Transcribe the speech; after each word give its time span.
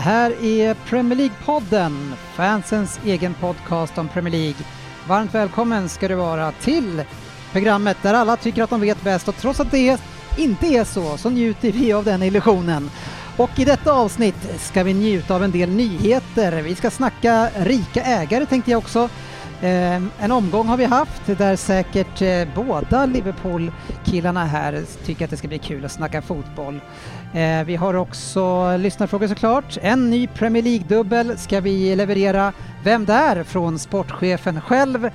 Här 0.00 0.44
är 0.44 0.74
Premier 0.74 1.18
League-podden, 1.18 2.12
fansens 2.34 3.00
egen 3.04 3.34
podcast 3.34 3.98
om 3.98 4.08
Premier 4.08 4.32
League. 4.32 4.64
Varmt 5.08 5.34
välkommen 5.34 5.88
ska 5.88 6.08
du 6.08 6.14
vara 6.14 6.52
till 6.52 7.02
programmet 7.52 7.96
där 8.02 8.14
alla 8.14 8.36
tycker 8.36 8.62
att 8.62 8.70
de 8.70 8.80
vet 8.80 9.02
bäst 9.02 9.28
och 9.28 9.36
trots 9.36 9.60
att 9.60 9.70
det 9.70 10.00
inte 10.36 10.66
är 10.66 10.84
så, 10.84 11.16
så 11.16 11.30
njuter 11.30 11.72
vi 11.72 11.92
av 11.92 12.04
den 12.04 12.22
illusionen. 12.22 12.90
Och 13.36 13.50
i 13.58 13.64
detta 13.64 13.92
avsnitt 13.92 14.60
ska 14.60 14.82
vi 14.82 14.94
njuta 14.94 15.34
av 15.34 15.44
en 15.44 15.50
del 15.50 15.70
nyheter. 15.70 16.62
Vi 16.62 16.74
ska 16.74 16.90
snacka 16.90 17.48
rika 17.56 18.02
ägare 18.02 18.46
tänkte 18.46 18.70
jag 18.70 18.78
också. 18.78 19.08
Ehm, 19.62 20.10
en 20.20 20.32
omgång 20.32 20.66
har 20.66 20.76
vi 20.76 20.84
haft 20.84 21.26
där 21.26 21.56
säkert 21.56 22.22
eh, 22.22 22.48
båda 22.54 23.06
Liverpool-killarna 23.06 24.44
här 24.44 24.84
tycker 25.04 25.24
att 25.24 25.30
det 25.30 25.36
ska 25.36 25.48
bli 25.48 25.58
kul 25.58 25.84
att 25.84 25.92
snacka 25.92 26.22
fotboll. 26.22 26.80
Ehm, 27.34 27.66
vi 27.66 27.76
har 27.76 27.94
också 27.94 28.76
lyssnarfrågor 28.76 29.28
såklart. 29.28 29.78
En 29.82 30.10
ny 30.10 30.26
Premier 30.26 30.62
League-dubbel 30.62 31.38
ska 31.38 31.60
vi 31.60 31.96
leverera. 31.96 32.52
Vem 32.84 33.04
där? 33.04 33.44
Från 33.44 33.78
sportchefen 33.78 34.60
själv. 34.60 35.10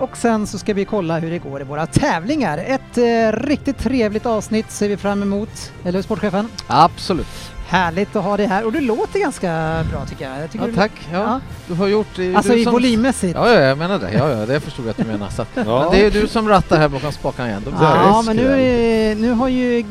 Och 0.00 0.16
sen 0.16 0.46
så 0.46 0.58
ska 0.58 0.74
vi 0.74 0.84
kolla 0.84 1.18
hur 1.18 1.30
det 1.30 1.38
går 1.38 1.60
i 1.60 1.64
våra 1.64 1.86
tävlingar. 1.86 2.58
Ett 2.58 2.98
eh, 2.98 3.40
riktigt 3.46 3.78
trevligt 3.78 4.26
avsnitt 4.26 4.70
ser 4.70 4.88
vi 4.88 4.96
fram 4.96 5.22
emot. 5.22 5.72
Eller 5.84 5.92
hur 5.92 6.02
sportchefen? 6.02 6.48
Absolut. 6.66 7.55
Härligt 7.68 8.16
att 8.16 8.24
ha 8.24 8.36
dig 8.36 8.46
här 8.46 8.64
och 8.64 8.72
du 8.72 8.80
låter 8.80 9.18
ganska 9.20 9.84
bra 9.90 10.06
tycker 10.06 10.30
jag. 10.30 10.42
jag 10.42 10.50
tycker 10.50 10.66
Ja, 10.68 10.72
tack. 10.74 10.92
Ja, 11.12 11.40
Du 11.68 11.74
har 11.74 11.86
gjort... 11.86 12.06
Alltså 12.34 12.54
i 12.54 12.64
som- 12.64 12.72
volymmässigt. 12.72 13.34
Ja, 13.34 13.52
ja, 13.52 13.60
jag 13.60 13.78
menar 13.78 13.98
det. 13.98 14.10
Ja, 14.12 14.30
ja, 14.30 14.46
det 14.46 14.60
förstod 14.60 14.84
jag 14.84 14.90
att 14.90 14.96
du 14.96 15.04
menar. 15.04 15.28
Så. 15.30 15.44
Men 15.54 15.64
det 15.90 16.00
är 16.00 16.04
ju 16.04 16.10
du 16.10 16.28
som 16.28 16.48
rattar 16.48 16.76
här 16.78 16.88
bakom 16.88 17.12
spakarna 17.12 17.48
igen. 17.48 17.62
Ja, 17.80 18.22
men 18.26 18.36
nu, 18.36 18.46
är- 18.60 19.14
nu 19.14 19.32
har 19.32 19.48
ju 19.48 19.84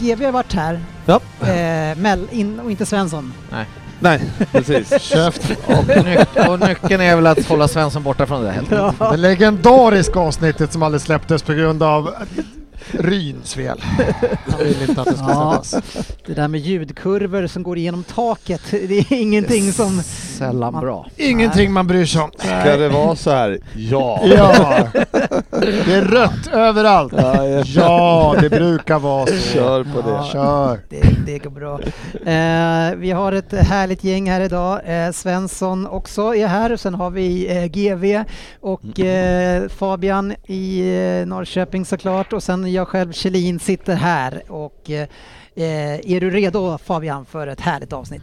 GV 0.00 0.30
varit 0.30 0.52
här. 0.52 0.80
Ja. 1.06 1.20
Eh, 1.40 1.96
Mell, 1.98 2.26
in, 2.30 2.60
och 2.60 2.70
inte 2.70 2.86
Svensson. 2.86 3.32
Nej, 4.00 4.20
precis. 4.52 5.00
Käft. 5.02 5.50
Och, 5.66 5.74
nyc- 5.84 6.48
och 6.48 6.60
nyckeln 6.68 7.00
är 7.02 7.16
väl 7.16 7.26
att 7.26 7.46
hålla 7.46 7.68
Svensson 7.68 8.02
borta 8.02 8.26
från 8.26 8.40
det 8.40 8.46
där 8.46 8.52
helt 8.54 8.72
enkelt. 8.72 9.10
Det 9.10 9.16
legendariska 9.16 10.18
avsnittet 10.20 10.72
som 10.72 10.82
aldrig 10.82 11.00
släpptes 11.02 11.42
på 11.42 11.52
grund 11.52 11.82
av 11.82 12.14
Ryns 12.90 13.54
fel. 13.54 13.80
Han 14.50 14.58
vill 14.58 14.88
inte 14.88 15.00
att 15.00 15.06
det 15.08 15.16
ska 15.16 15.26
Ja. 15.28 15.62
Det 16.26 16.34
där 16.34 16.48
med 16.48 16.60
ljudkurvor 16.60 17.46
som 17.46 17.62
går 17.62 17.78
igenom 17.78 18.04
taket, 18.04 18.60
det 18.70 18.98
är 18.98 19.12
ingenting 19.12 19.72
som... 19.72 20.02
Sällan 20.38 20.80
bra. 20.80 21.06
Ingenting 21.16 21.72
man 21.72 21.86
bryr 21.86 22.06
sig 22.06 22.20
om. 22.20 22.30
Ska 22.38 22.76
det 22.76 22.88
vara 22.88 23.16
så 23.16 23.30
här? 23.30 23.58
Ja. 23.76 24.20
Ja, 24.24 24.86
det 25.50 25.94
är 25.94 26.02
rött 26.04 26.46
överallt. 26.52 27.12
Ja, 27.66 28.34
det 28.40 28.50
brukar 28.50 28.98
vara 28.98 29.26
så. 29.26 29.32
Kör 29.32 29.84
på 29.84 30.00
det. 30.10 30.24
Kör. 30.32 30.80
Det, 30.88 31.02
det 31.26 31.38
går 31.38 31.50
bra. 31.50 31.80
Eh, 32.32 32.94
vi 32.96 33.10
har 33.10 33.32
ett 33.32 33.52
härligt 33.52 34.04
gäng 34.04 34.30
här 34.30 34.40
idag. 34.40 34.80
Eh, 34.84 35.12
Svensson 35.12 35.86
också 35.86 36.34
är 36.34 36.46
här. 36.46 36.76
Sen 36.76 36.94
har 36.94 37.10
vi 37.10 37.56
eh, 37.56 37.64
GV 37.66 38.24
och 38.60 39.00
eh, 39.00 39.68
Fabian 39.68 40.34
i 40.46 40.80
eh, 41.20 41.26
Norrköping 41.26 41.84
såklart. 41.84 42.32
Och 42.32 42.42
sen 42.42 42.71
jag 42.74 42.88
själv, 42.88 43.12
Kjellin, 43.12 43.58
sitter 43.58 43.94
här. 43.94 44.42
Och, 44.48 44.90
eh, 44.90 45.08
eh, 45.54 46.12
är 46.12 46.20
du 46.20 46.30
redo 46.30 46.78
Fabian 46.78 47.26
för 47.26 47.46
ett 47.46 47.60
härligt 47.60 47.92
avsnitt? 47.92 48.22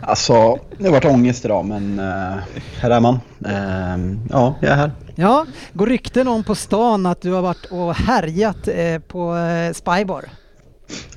Alltså, 0.00 0.58
det 0.78 0.84
har 0.84 0.92
varit 0.92 1.04
ångest 1.04 1.44
idag 1.44 1.64
men 1.64 1.98
eh, 1.98 2.36
här 2.80 2.90
är 2.90 3.00
man. 3.00 3.20
Eh, 3.44 4.20
ja, 4.30 4.54
jag 4.60 4.70
är 4.70 4.76
här. 4.76 4.92
Ja, 5.14 5.46
går 5.72 5.86
rykten 5.86 6.28
om 6.28 6.44
på 6.44 6.54
stan 6.54 7.06
att 7.06 7.20
du 7.20 7.32
har 7.32 7.42
varit 7.42 7.64
och 7.64 7.94
härjat 7.94 8.68
eh, 8.68 8.98
på 8.98 9.36
eh, 9.36 9.72
Spybar. 9.72 10.24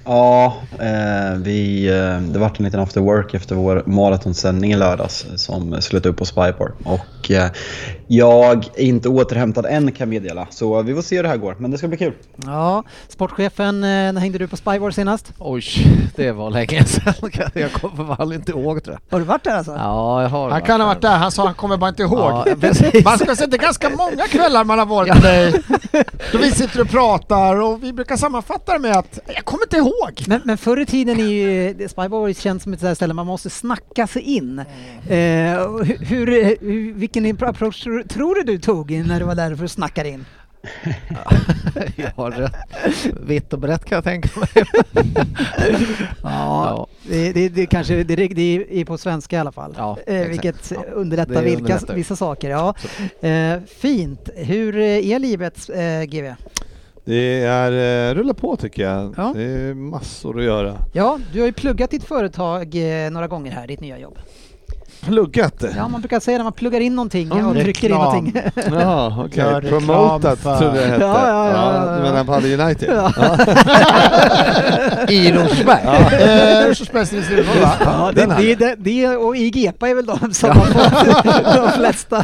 Ja, 0.05 0.55
eh, 0.79 1.37
vi, 1.37 1.87
eh, 1.87 2.21
det 2.21 2.39
vart 2.39 2.59
en 2.59 2.65
liten 2.65 2.79
after 2.79 3.01
work 3.01 3.33
efter 3.33 3.55
vår 3.55 3.83
maratonsändning 3.85 4.71
i 4.71 4.75
lördags 4.75 5.25
som 5.35 5.81
slutade 5.81 6.09
upp 6.09 6.17
på 6.17 6.25
Spybar. 6.25 6.71
Och 6.83 7.31
eh, 7.31 7.51
jag 8.07 8.65
är 8.75 8.83
inte 8.83 9.09
återhämtad 9.09 9.65
än 9.65 9.91
kan 9.91 9.95
jag 9.99 10.21
meddela. 10.21 10.47
Så 10.49 10.81
vi 10.81 10.95
får 10.95 11.01
se 11.01 11.15
hur 11.15 11.23
det 11.23 11.29
här 11.29 11.37
går, 11.37 11.55
men 11.59 11.71
det 11.71 11.77
ska 11.77 11.87
bli 11.87 11.97
kul. 11.97 12.13
Ja, 12.45 12.83
sportchefen, 13.07 13.83
eh, 13.83 13.89
när 13.89 14.19
hängde 14.19 14.37
du 14.37 14.47
på 14.47 14.57
Spybar 14.57 14.91
senast? 14.91 15.33
Oj, 15.39 15.63
det 16.15 16.31
var 16.31 16.49
länge 16.49 16.85
sedan. 16.85 17.13
Jag 17.53 17.71
kommer 17.71 18.15
väl 18.17 18.33
inte 18.33 18.51
ihåg 18.51 18.83
tror 18.83 18.97
jag. 19.09 19.15
Har 19.15 19.19
du 19.19 19.25
varit 19.25 19.43
där 19.43 19.55
alltså? 19.57 19.71
Ja, 19.71 20.21
jag 20.21 20.29
har 20.29 20.49
Han 20.49 20.61
kan 20.61 20.81
ha 20.81 20.87
varit 20.87 21.01
där, 21.01 21.17
han 21.17 21.31
sa 21.31 21.45
han 21.45 21.53
kommer 21.53 21.77
bara 21.77 21.89
inte 21.89 22.03
ihåg. 22.03 22.19
Ja. 22.19 22.45
Man 23.03 23.17
ska 23.17 23.35
säga 23.35 23.45
att 23.45 23.51
det 23.51 23.57
är 23.57 23.61
ganska 23.61 23.89
många 23.97 24.27
kvällar 24.29 24.63
man 24.63 24.79
har 24.79 24.85
varit 24.85 25.13
med 25.13 25.23
dig. 25.23 25.53
Då 26.31 26.37
vi 26.37 26.51
sitter 26.51 26.81
och 26.81 26.89
pratar 26.89 27.61
och 27.61 27.83
vi 27.83 27.93
brukar 27.93 28.17
sammanfatta 28.17 28.73
det 28.73 28.79
med 28.79 28.97
att 28.97 29.19
jag 29.27 29.45
kommer 29.45 29.63
inte 29.63 29.77
ihåg. 29.77 29.90
Men, 30.27 30.41
men 30.45 30.57
förr 30.57 30.79
i 30.79 30.85
tiden 30.85 31.19
är 31.19 31.25
ju 31.25 31.73
ju 31.73 32.33
känt 32.33 32.61
som 32.61 32.73
ett 32.73 32.79
sånt 32.79 32.87
här 32.87 32.95
ställe 32.95 33.13
man 33.13 33.25
måste 33.27 33.49
snacka 33.49 34.07
sig 34.07 34.21
in. 34.21 34.59
Eh, 34.59 34.65
hur, 35.99 36.27
hur, 36.27 36.93
vilken 36.93 37.25
approach 37.47 37.83
tror, 37.83 38.35
du 38.35 38.43
du 38.43 38.57
tog 38.59 38.91
när 38.91 39.19
du 39.19 39.25
var 39.25 39.35
där 39.35 39.55
för 39.55 39.65
att 39.65 39.71
snacka 39.71 40.07
in? 40.07 40.25
Jag 41.95 42.11
har 42.15 42.31
rätt 42.31 42.53
vitt 43.25 43.53
och 43.53 43.59
brett 43.59 43.85
kan 43.85 43.95
jag 43.95 44.03
tänka 44.03 44.39
mig. 44.39 44.49
Ja, 46.23 46.87
det, 47.03 47.31
det, 47.33 47.49
det 47.49 47.65
kanske 47.65 48.03
det, 48.03 48.15
det 48.27 48.79
är 48.81 48.85
på 48.85 48.97
svenska 48.97 49.35
i 49.35 49.39
alla 49.39 49.51
fall. 49.51 49.73
Ja, 49.77 49.97
eh, 50.07 50.27
vilket 50.27 50.71
Ja, 50.71 50.83
underlättar 50.93 51.43
vilka, 51.43 51.57
underlättar. 51.57 51.95
vissa 51.95 52.15
saker. 52.15 52.49
Ja. 52.49 52.75
Eh, 53.21 53.59
fint. 53.77 54.29
Hur 54.35 54.77
eh, 54.77 55.11
är 55.11 55.19
livet 55.19 55.69
eh, 55.69 56.03
GV? 56.03 56.33
Det 57.05 57.43
är 57.43 58.09
eh, 58.09 58.15
rulla 58.15 58.33
på 58.33 58.55
tycker 58.55 58.83
jag. 58.83 59.13
Ja. 59.17 59.31
Det 59.35 59.43
är 59.43 59.73
massor 59.73 60.39
att 60.39 60.45
göra. 60.45 60.77
Ja, 60.93 61.19
du 61.33 61.39
har 61.39 61.45
ju 61.45 61.53
pluggat 61.53 61.91
ditt 61.91 62.03
företag 62.03 62.75
eh, 63.05 63.11
några 63.11 63.27
gånger 63.27 63.51
här, 63.51 63.67
ditt 63.67 63.79
nya 63.79 63.99
jobb. 63.99 64.17
Pluggat. 65.05 65.63
Ja, 65.75 65.87
man 65.87 66.01
brukar 66.01 66.19
säga 66.19 66.37
när 66.37 66.43
man 66.43 66.53
pluggar 66.53 66.79
in 66.79 66.95
någonting 66.95 67.31
Mm, 67.31 67.47
och 67.47 67.53
trycker 67.55 67.89
in 67.89 67.95
reklam. 67.95 68.01
någonting. 68.03 68.41
Ja, 68.79 69.23
okej. 69.25 69.43
Reklam 69.43 69.69
Promotat 69.69 70.41
trodde 70.43 70.81
jag 70.81 70.87
hette. 70.87 71.01
Ja, 71.03 71.27
ja, 71.27 71.49
ja, 71.49 71.73
ja, 71.73 71.85
ja. 71.85 71.95
Du 71.95 72.01
menar 72.01 72.23
Paddy 72.23 72.53
United? 72.57 72.89
Ja. 72.93 73.11
I 75.09 75.31
Rosberg. 75.31 75.81
Eh, 76.21 76.67
Rosersbergs 76.67 77.09
Silver 77.09 77.61
va? 77.61 77.71
Ja, 77.85 78.11
det, 78.15 78.25
det, 78.37 78.55
det, 78.55 78.75
det 78.77 79.07
och 79.17 79.35
IGEPA 79.37 79.87
är 79.89 79.95
väl 79.95 80.05
de 80.05 80.33
som 80.33 80.49
har 80.49 80.65
fått 80.65 81.55
de 81.55 81.71
flesta 81.71 82.23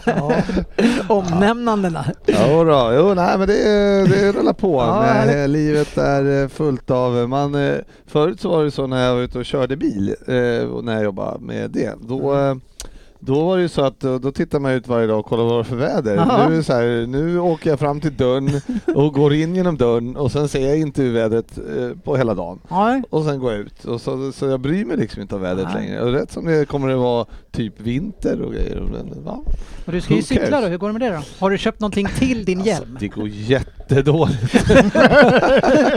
omnämnandena. 1.08 2.06
Jo 2.28 2.64
då, 2.64 2.92
jo 2.96 3.14
nej 3.14 3.38
men 3.38 3.48
det, 3.48 3.64
det 4.08 4.32
rullar 4.32 4.54
på. 4.54 4.82
Ja, 4.82 5.00
med, 5.02 5.10
härligt. 5.14 5.50
livet 5.50 5.98
är 5.98 6.42
eh, 6.44 6.48
fullt 6.50 6.92
av, 6.92 7.30
man, 7.30 7.56
eh, 7.56 7.76
förut 8.08 8.42
så 8.42 8.50
var 8.50 8.64
det 8.64 8.72
så 8.72 8.88
när 8.88 9.06
jag 9.06 9.16
var 9.16 9.22
ute 9.22 9.40
och 9.40 9.46
körde 9.46 9.76
bil, 9.78 10.16
eh, 10.28 10.70
och 10.70 10.84
när 10.84 10.94
jag 10.94 11.04
jobbade 11.04 11.40
med 11.40 11.72
det, 11.72 11.94
då 12.08 12.36
eh, 12.40 12.56
då 13.20 13.46
var 13.46 13.56
det 13.58 13.62
ju 13.62 13.70
så 13.70 13.82
att 13.82 14.04
eh, 14.04 14.16
då 14.16 14.32
tittar 14.32 14.60
man 14.60 14.72
ut 14.72 14.88
varje 14.88 15.08
dag 15.08 15.20
och 15.20 15.26
kollar 15.26 15.44
vad 15.44 15.56
det 15.56 15.60
är 15.60 15.64
för 15.64 15.76
väder. 15.76 16.16
Nu, 16.16 16.54
är 16.54 16.58
det 16.58 16.64
så 16.64 16.74
här, 16.74 17.08
nu 17.08 17.40
åker 17.40 17.70
jag 17.70 17.80
fram 17.80 18.02
till 18.02 18.18
dörren 18.18 18.62
och 18.96 19.14
går 19.14 19.34
in 19.34 19.56
genom 19.56 19.78
dörren 19.78 20.18
och 20.18 20.32
sen 20.32 20.48
ser 20.50 20.68
jag 20.68 20.78
inte 20.78 21.04
vädret 21.04 21.58
eh, 21.58 21.98
på 22.04 22.18
hela 22.18 22.34
dagen. 22.34 22.60
Ja, 22.70 23.02
Och 23.10 23.26
sen 23.26 23.40
går 23.40 23.52
jag 23.52 23.62
ut. 23.62 23.86
Och 23.86 24.02
så, 24.02 24.32
så 24.32 24.46
jag 24.46 24.60
bryr 24.60 24.86
mig 24.86 24.98
liksom 24.98 25.22
inte 25.22 25.36
om 25.36 25.42
vädret 25.42 25.68
Nej. 25.74 25.84
längre. 25.84 26.02
Och 26.02 26.14
rätt 26.14 26.32
som 26.32 26.46
det 26.46 26.68
kommer 26.68 26.88
det 26.88 26.96
vara 26.96 27.26
typ 27.52 27.80
vinter 27.80 28.42
och 28.42 28.54
grejer. 28.54 28.80
Och 28.80 28.90
den, 28.90 29.24
ja. 29.26 29.44
och 29.86 29.92
du 29.92 30.02
ska 30.02 30.14
ju 30.14 30.22
cykla 30.22 30.62
då, 30.62 30.68
hur 30.68 30.78
går 30.78 30.88
det 30.88 30.94
med 30.94 31.02
det 31.02 31.16
då? 31.16 31.24
Har 31.40 31.50
du 31.50 31.58
köpt 31.58 31.80
någonting 31.80 32.08
till 32.18 32.46
din 32.46 32.62
hjälm? 32.62 32.84
Alltså, 32.84 33.00
det 33.00 33.08
går 33.08 33.28
jättedåligt. 33.28 34.68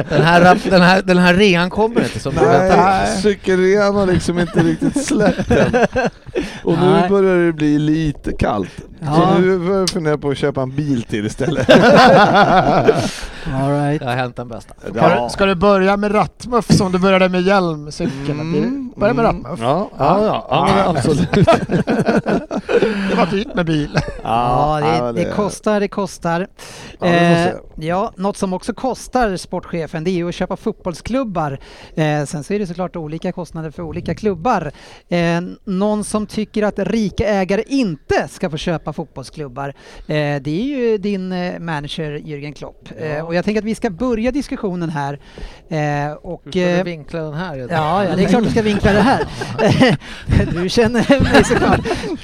Den 0.08 0.22
här, 0.22 0.70
den 0.70 0.80
här, 0.82 1.02
den 1.02 1.18
här 1.18 1.34
rean 1.34 1.70
kommer 1.70 2.02
inte 2.02 2.20
som 2.20 2.34
du 2.34 2.40
väntar. 2.40 2.76
Nej, 2.76 3.16
cykelrean 3.22 3.94
har 3.94 4.06
liksom 4.06 4.38
inte 4.38 4.62
riktigt 4.62 5.04
släppt 5.04 5.50
än. 5.50 5.72
Och 6.64 6.78
nu 6.78 7.08
börjar 7.08 7.36
det 7.46 7.52
bli 7.52 7.78
lite 7.78 8.32
kallt. 8.32 8.84
Ja. 9.02 9.14
Så 9.14 9.40
nu 9.40 9.58
börjar 9.58 10.10
jag 10.10 10.20
på 10.20 10.30
att 10.30 10.38
köpa 10.38 10.62
en 10.62 10.76
bil 10.76 11.02
till 11.02 11.26
istället. 11.26 11.70
All 13.46 13.70
right. 13.70 14.00
Det 14.00 14.06
har 14.06 14.16
hänt 14.16 14.36
den 14.36 14.48
bästa. 14.48 14.74
Ska, 14.74 15.22
du, 15.22 15.30
ska 15.30 15.46
du 15.46 15.54
börja 15.54 15.96
med 15.96 16.14
rattmuff 16.14 16.70
som 16.70 16.92
du 16.92 16.98
började 16.98 17.28
med 17.28 17.42
hjälmcykeln? 17.42 18.40
Mm, 18.40 18.92
Börja 18.96 19.14
med 19.14 19.24
mm. 19.24 19.36
rattmuff. 19.36 19.60
Ja, 19.60 19.90
ja, 19.98 20.44
ja, 20.50 20.68
ja 20.76 20.90
absolut. 20.90 21.32
Det 23.10 23.16
var 23.16 23.30
dyrt 23.30 23.54
med 23.54 23.66
bil. 23.66 23.98
Ja, 24.22 24.80
det, 25.14 25.24
det 25.24 25.32
kostar, 25.32 25.80
det 25.80 25.88
kostar. 25.88 26.46
Ja, 27.00 27.06
eh, 27.06 27.54
ja, 27.76 28.12
något 28.16 28.36
som 28.36 28.52
också 28.52 28.74
kostar 28.74 29.36
sportchefen 29.36 30.04
det 30.04 30.10
är 30.10 30.12
ju 30.12 30.28
att 30.28 30.34
köpa 30.34 30.56
fotbollsklubbar. 30.56 31.58
Eh, 31.94 32.24
sen 32.24 32.44
så 32.44 32.54
är 32.54 32.58
det 32.58 32.66
såklart 32.66 32.96
olika 32.96 33.32
kostnader 33.32 33.70
för 33.70 33.82
olika 33.82 34.14
klubbar. 34.14 34.72
Eh, 35.08 35.40
någon 35.64 36.04
som 36.04 36.26
tycker 36.26 36.62
att 36.62 36.78
rika 36.78 37.26
ägare 37.26 37.62
inte 37.66 38.28
ska 38.28 38.50
få 38.50 38.56
köpa 38.56 38.89
fotbollsklubbar, 38.92 39.68
eh, 39.68 39.74
det 40.42 40.48
är 40.48 40.64
ju 40.64 40.98
din 40.98 41.32
eh, 41.32 41.58
manager 41.58 42.18
Jürgen 42.18 42.52
Klopp. 42.52 42.88
Eh, 42.98 43.26
och 43.26 43.34
jag 43.34 43.44
tänker 43.44 43.60
att 43.60 43.64
vi 43.64 43.74
ska 43.74 43.90
börja 43.90 44.30
diskussionen 44.32 44.90
här. 44.90 45.20
Eh, 45.68 46.12
och, 46.12 46.42
Hur 46.44 46.50
ska 46.50 46.60
du 46.60 46.82
vinkla 46.82 47.20
den 47.20 47.34
här? 47.34 47.56
Ja, 47.70 48.04
ja, 48.04 48.16
det 48.16 48.24
är 48.24 48.28
klart 48.28 48.44
du 48.44 48.50
ska 48.50 48.62
vinkla 48.62 48.92
det 48.92 49.00
här. 49.00 49.26
du 50.62 50.68
känner 50.68 51.32
mig 51.32 51.44
såklart. 51.44 51.80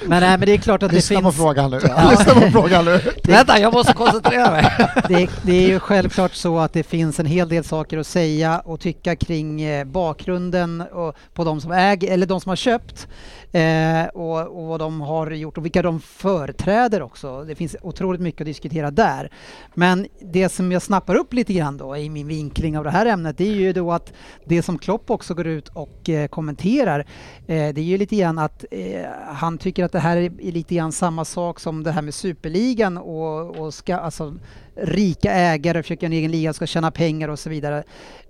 Men, 0.06 0.20
nej, 0.20 0.38
men 0.38 0.40
det 0.40 0.52
är 0.52 0.58
klart 0.58 0.82
att 0.82 0.90
det 0.90 0.96
Lyssna 0.96 1.16
på 1.16 1.22
finns... 1.22 1.36
frågan 1.36 1.70
nu. 1.70 1.80
Ja. 1.88 2.10
Lyssna 2.10 2.34
på 2.34 2.50
frågan 2.50 2.84
nu. 2.84 3.00
Vänta, 3.22 3.58
jag 3.58 3.72
måste 3.72 3.92
koncentrera 3.92 4.50
mig! 4.50 4.66
Det, 5.08 5.28
det 5.42 5.64
är 5.64 5.68
ju 5.68 5.80
självklart 5.80 6.34
så 6.34 6.58
att 6.58 6.72
det 6.72 6.82
finns 6.82 7.20
en 7.20 7.26
hel 7.26 7.48
del 7.48 7.64
saker 7.64 7.98
att 7.98 8.06
säga 8.06 8.58
och 8.64 8.80
tycka 8.80 9.16
kring 9.16 9.62
eh, 9.62 9.84
bakgrunden 9.84 10.80
och 10.80 11.16
på 11.34 11.44
de 11.44 11.60
som 11.60 11.72
äger, 11.72 12.12
eller 12.12 12.26
de 12.26 12.40
som 12.40 12.48
har 12.48 12.56
köpt 12.56 13.08
eh, 13.52 14.06
och, 14.06 14.58
och 14.58 14.66
vad 14.66 14.80
de 14.80 15.00
har 15.00 15.30
gjort 15.30 15.58
och 15.58 15.64
vilka 15.64 15.82
de 15.82 16.00
företräder 16.00 17.02
också. 17.02 17.44
Det 17.44 17.54
finns 17.54 17.76
otroligt 17.82 18.20
mycket 18.20 18.40
att 18.40 18.46
diskutera 18.46 18.90
där. 18.90 19.30
Men 19.74 20.06
det 20.20 20.48
som 20.48 20.72
jag 20.72 20.82
snappar 20.82 21.14
upp 21.14 21.32
lite 21.32 21.52
grann 21.52 21.76
då 21.76 21.96
i 21.96 22.10
min 22.10 22.26
vinkling 22.26 22.78
av 22.78 22.84
det 22.84 22.90
här 22.90 23.06
ämnet 23.06 23.38
det 23.38 23.48
är 23.48 23.54
ju 23.54 23.72
då 23.72 23.92
att 23.92 24.12
det 24.44 24.62
som 24.62 24.78
Klopp 24.78 25.10
också 25.10 25.34
går 25.34 25.46
ut 25.46 25.68
och 25.68 26.08
eh, 26.08 26.28
kommenterar 26.28 27.00
eh, 27.46 27.74
det 27.74 27.80
är 27.80 27.84
ju 27.84 27.98
lite 27.98 28.16
grann 28.16 28.38
att 28.38 28.64
eh, 28.70 29.06
han 29.26 29.58
tycker 29.58 29.84
att 29.84 29.92
det 29.92 29.98
här 29.98 30.16
är, 30.16 30.40
är 30.40 30.52
lite 30.52 30.74
grann 30.74 30.92
samma 30.92 31.24
sak 31.24 31.60
som 31.60 31.82
det 31.82 31.90
här 31.90 32.02
med 32.02 32.14
superligan 32.14 32.98
och, 32.98 33.56
och 33.56 33.74
ska, 33.74 33.96
alltså, 33.96 34.34
rika 34.76 35.32
ägare 35.32 35.82
försöker 35.82 36.06
en 36.06 36.12
egen 36.12 36.30
liga 36.30 36.52
ska 36.52 36.66
tjäna 36.66 36.90
pengar 36.90 37.28
och 37.28 37.38
så 37.38 37.50
vidare. 37.50 37.78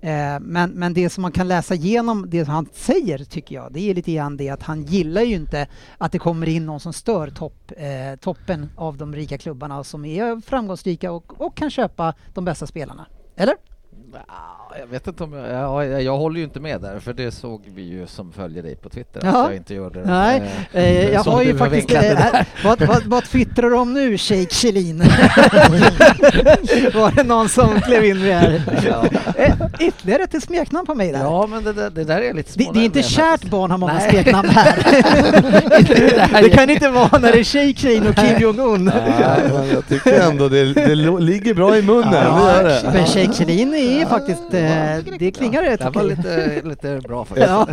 Eh, 0.01 0.39
men, 0.41 0.71
men 0.71 0.93
det 0.93 1.09
som 1.09 1.21
man 1.21 1.31
kan 1.31 1.47
läsa 1.47 1.75
igenom 1.75 2.25
det 2.29 2.45
som 2.45 2.53
han 2.53 2.67
säger 2.73 3.17
tycker 3.17 3.55
jag, 3.55 3.73
det 3.73 3.79
är 3.79 3.95
lite 3.95 4.13
grann 4.13 4.37
det 4.37 4.49
att 4.49 4.63
han 4.63 4.83
gillar 4.83 5.21
ju 5.21 5.35
inte 5.35 5.67
att 5.97 6.11
det 6.11 6.19
kommer 6.19 6.49
in 6.49 6.65
någon 6.65 6.79
som 6.79 6.93
stör 6.93 7.29
topp, 7.29 7.71
eh, 7.77 8.19
toppen 8.19 8.69
av 8.75 8.97
de 8.97 9.15
rika 9.15 9.37
klubbarna 9.37 9.83
som 9.83 10.05
är 10.05 10.41
framgångsrika 10.41 11.11
och, 11.11 11.41
och 11.41 11.57
kan 11.57 11.69
köpa 11.69 12.13
de 12.33 12.45
bästa 12.45 12.67
spelarna. 12.67 13.05
Eller? 13.35 13.55
Ja, 14.77 14.83
Jag 14.83 14.87
vet 14.87 15.07
inte 15.07 15.23
om 15.23 15.33
jag, 15.33 15.49
ja, 15.49 15.85
jag, 15.85 16.01
jag 16.03 16.17
håller 16.17 16.37
ju 16.37 16.43
inte 16.43 16.59
med 16.59 16.81
där 16.81 16.99
för 16.99 17.13
det 17.13 17.31
såg 17.31 17.61
vi 17.75 17.81
ju 17.81 18.07
som 18.07 18.31
följer 18.31 18.63
dig 18.63 18.75
på 18.75 18.89
Twitter 18.89 19.21
Ja. 19.23 19.29
att 19.29 19.47
jag 19.49 19.55
inte 19.55 19.73
gjorde 19.73 19.99
det. 20.01 20.05
Nej, 20.07 20.41
Eh, 20.73 20.83
eh, 20.83 21.09
jag 21.13 21.23
har 21.23 21.41
ju 21.43 21.57
faktiskt... 21.57 21.91
Eh, 21.93 22.01
där. 22.01 22.45
vad, 22.63 22.81
vad, 22.81 23.03
vad 23.05 23.23
twittrar 23.23 23.69
du 23.69 23.75
om 23.75 23.93
nu, 23.93 24.17
Sheikh 24.17 24.53
Kjellin? 24.55 24.97
Var 26.93 27.11
det 27.15 27.23
någon 27.23 27.49
som 27.49 27.81
klev 27.81 28.05
in 28.05 28.19
med 28.19 28.27
det 28.27 28.33
här? 28.33 28.61
Eh, 29.35 29.53
Ytterligare 29.79 30.23
ett 30.23 30.43
smeknamn 30.43 30.85
på 30.85 30.95
mig 30.95 31.11
där. 31.11 31.19
Ja 31.19 31.47
men 31.47 31.63
det, 31.63 31.73
där- 31.73 31.89
det 31.89 32.03
där 32.03 32.21
är 32.21 32.33
lite 32.33 32.51
Det, 32.57 32.69
det 32.73 32.79
är 32.79 32.83
inte 32.85 33.03
kärt 33.03 33.29
faktiskt. 33.31 33.51
barn 33.51 33.71
har 33.71 33.77
många 33.77 33.93
Nej. 33.93 34.09
smeknamn 34.09 34.49
här. 34.49 34.83
det 36.43 36.49
kan 36.49 36.69
inte 36.69 36.89
vara 36.89 37.17
när 37.19 37.31
det 37.31 37.39
är 37.39 37.43
Sheikh 37.43 37.81
Kjellin 37.81 38.07
och 38.07 38.15
Kim 38.15 38.37
Jong-Un. 38.39 38.91
Ja, 39.21 39.65
jag 39.73 39.87
tycker 39.87 40.19
ändå 40.29 40.49
det, 40.49 40.73
det 40.73 40.95
ligger 41.19 41.53
bra 41.53 41.77
i 41.77 41.81
munnen, 41.81 42.11
det 42.11 42.17
gör 42.17 42.63
det. 42.63 42.91
Men 42.93 43.05
Sheikh 43.05 43.31
Kjellin 43.33 43.73
är 43.73 44.05
faktiskt, 44.05 44.53
eh, 44.67 45.17
det 45.19 45.31
klingar 45.31 45.61
rätt 45.63 45.79
Det 45.79 45.83
här 45.85 45.91
var 45.91 46.03
okej. 46.03 46.15
lite, 46.17 46.61
lite 46.69 47.01
bra 47.07 47.25
faktiskt. 47.29 47.49
Ja. 47.49 47.67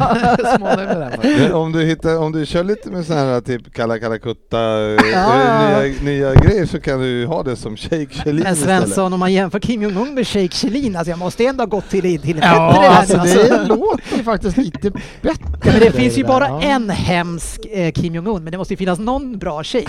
Om 1.58 1.73
du, 1.73 1.85
hittar, 1.85 2.19
om 2.19 2.32
du 2.32 2.46
kör 2.46 2.64
lite 2.64 2.91
med 2.91 3.06
sådana 3.06 3.32
här 3.32 3.41
typ 3.41 3.75
Kalla 3.75 3.99
Kalla 3.99 4.19
Kutta, 4.19 4.58
eh, 4.58 4.96
Ja. 5.12 5.81
nya, 5.81 5.93
nya 6.02 6.35
grejer 6.35 6.67
så 6.67 6.81
kan 6.81 7.00
du 7.00 7.26
ha 7.26 7.43
det 7.43 7.56
som 7.56 7.76
Sheikh 7.76 8.23
Kjellin 8.25 8.43
Men 8.43 8.52
istället. 8.52 8.82
Svensson, 8.85 9.12
om 9.12 9.20
man 9.20 9.32
jämför 9.32 9.58
Kim 9.58 9.82
Jong-Un 9.82 10.14
med 10.14 10.26
Sheikh 10.26 10.56
Kjellin, 10.56 10.96
alltså 10.96 11.11
jag 11.11 11.19
måste 11.19 11.44
ändå 11.46 11.62
ha 11.62 11.67
gått 11.67 11.91
till, 11.91 12.20
till 12.20 12.37
en 12.37 12.43
Ja, 12.43 12.73
bättre 13.00 13.19
alltså 13.20 13.41
än, 13.41 13.49
det 13.58 13.64
låter 13.69 14.17
ju 14.17 14.23
faktiskt 14.23 14.56
lite 14.56 14.91
bättre. 14.91 15.35
Ja, 15.64 15.70
men 15.73 15.81
det 15.81 15.91
finns 15.93 16.19
ju 16.19 16.23
där, 16.23 16.29
bara 16.29 16.49
ja. 16.49 16.62
en 16.62 16.91
hemsk 16.91 17.61
eh, 17.73 17.93
Kim 17.93 18.14
Jong-Un, 18.14 18.43
men 18.44 18.50
det 18.52 18.58
måste 18.58 18.73
ju 18.75 18.79
finnas 18.79 18.99
någon 18.99 19.38
bra 19.38 19.62
tjej. 19.62 19.85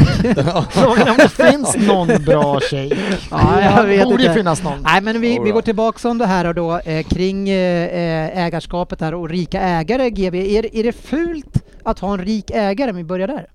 Frågan 0.70 1.10
om 1.10 1.18
det 1.18 1.30
finns 1.30 1.76
någon 1.88 2.08
bra 2.26 2.60
tjej. 2.60 2.98
Ja, 3.32 3.62
jag 3.62 3.84
det 3.86 3.88
vet 3.90 4.04
borde 4.04 4.24
ju 4.24 4.30
inte. 4.30 4.34
finnas 4.40 4.64
någon. 4.64 4.78
Nej, 4.84 5.02
men 5.02 5.22
vi, 5.22 5.40
vi 5.44 5.52
går 5.52 5.62
tillbaka 5.62 6.10
om 6.10 6.18
det 6.18 6.26
här 6.26 6.46
och 6.48 6.56
då 6.56 6.78
eh, 6.80 6.95
Eh, 6.96 7.04
kring 7.04 7.50
eh, 7.50 7.84
eh, 7.84 8.46
ägarskapet 8.46 9.02
här 9.02 9.14
och 9.14 9.30
rika 9.30 9.62
ägare, 9.62 10.10
GB. 10.10 10.58
Är, 10.58 10.76
är 10.76 10.84
det 10.84 10.92
fult 10.92 11.64
att 11.84 12.00
ha 12.00 12.14
en 12.14 12.26
rik 12.26 12.52
ägare? 12.52 12.92
Vi 12.92 13.04
börjar 13.04 13.28
där. 13.28 13.48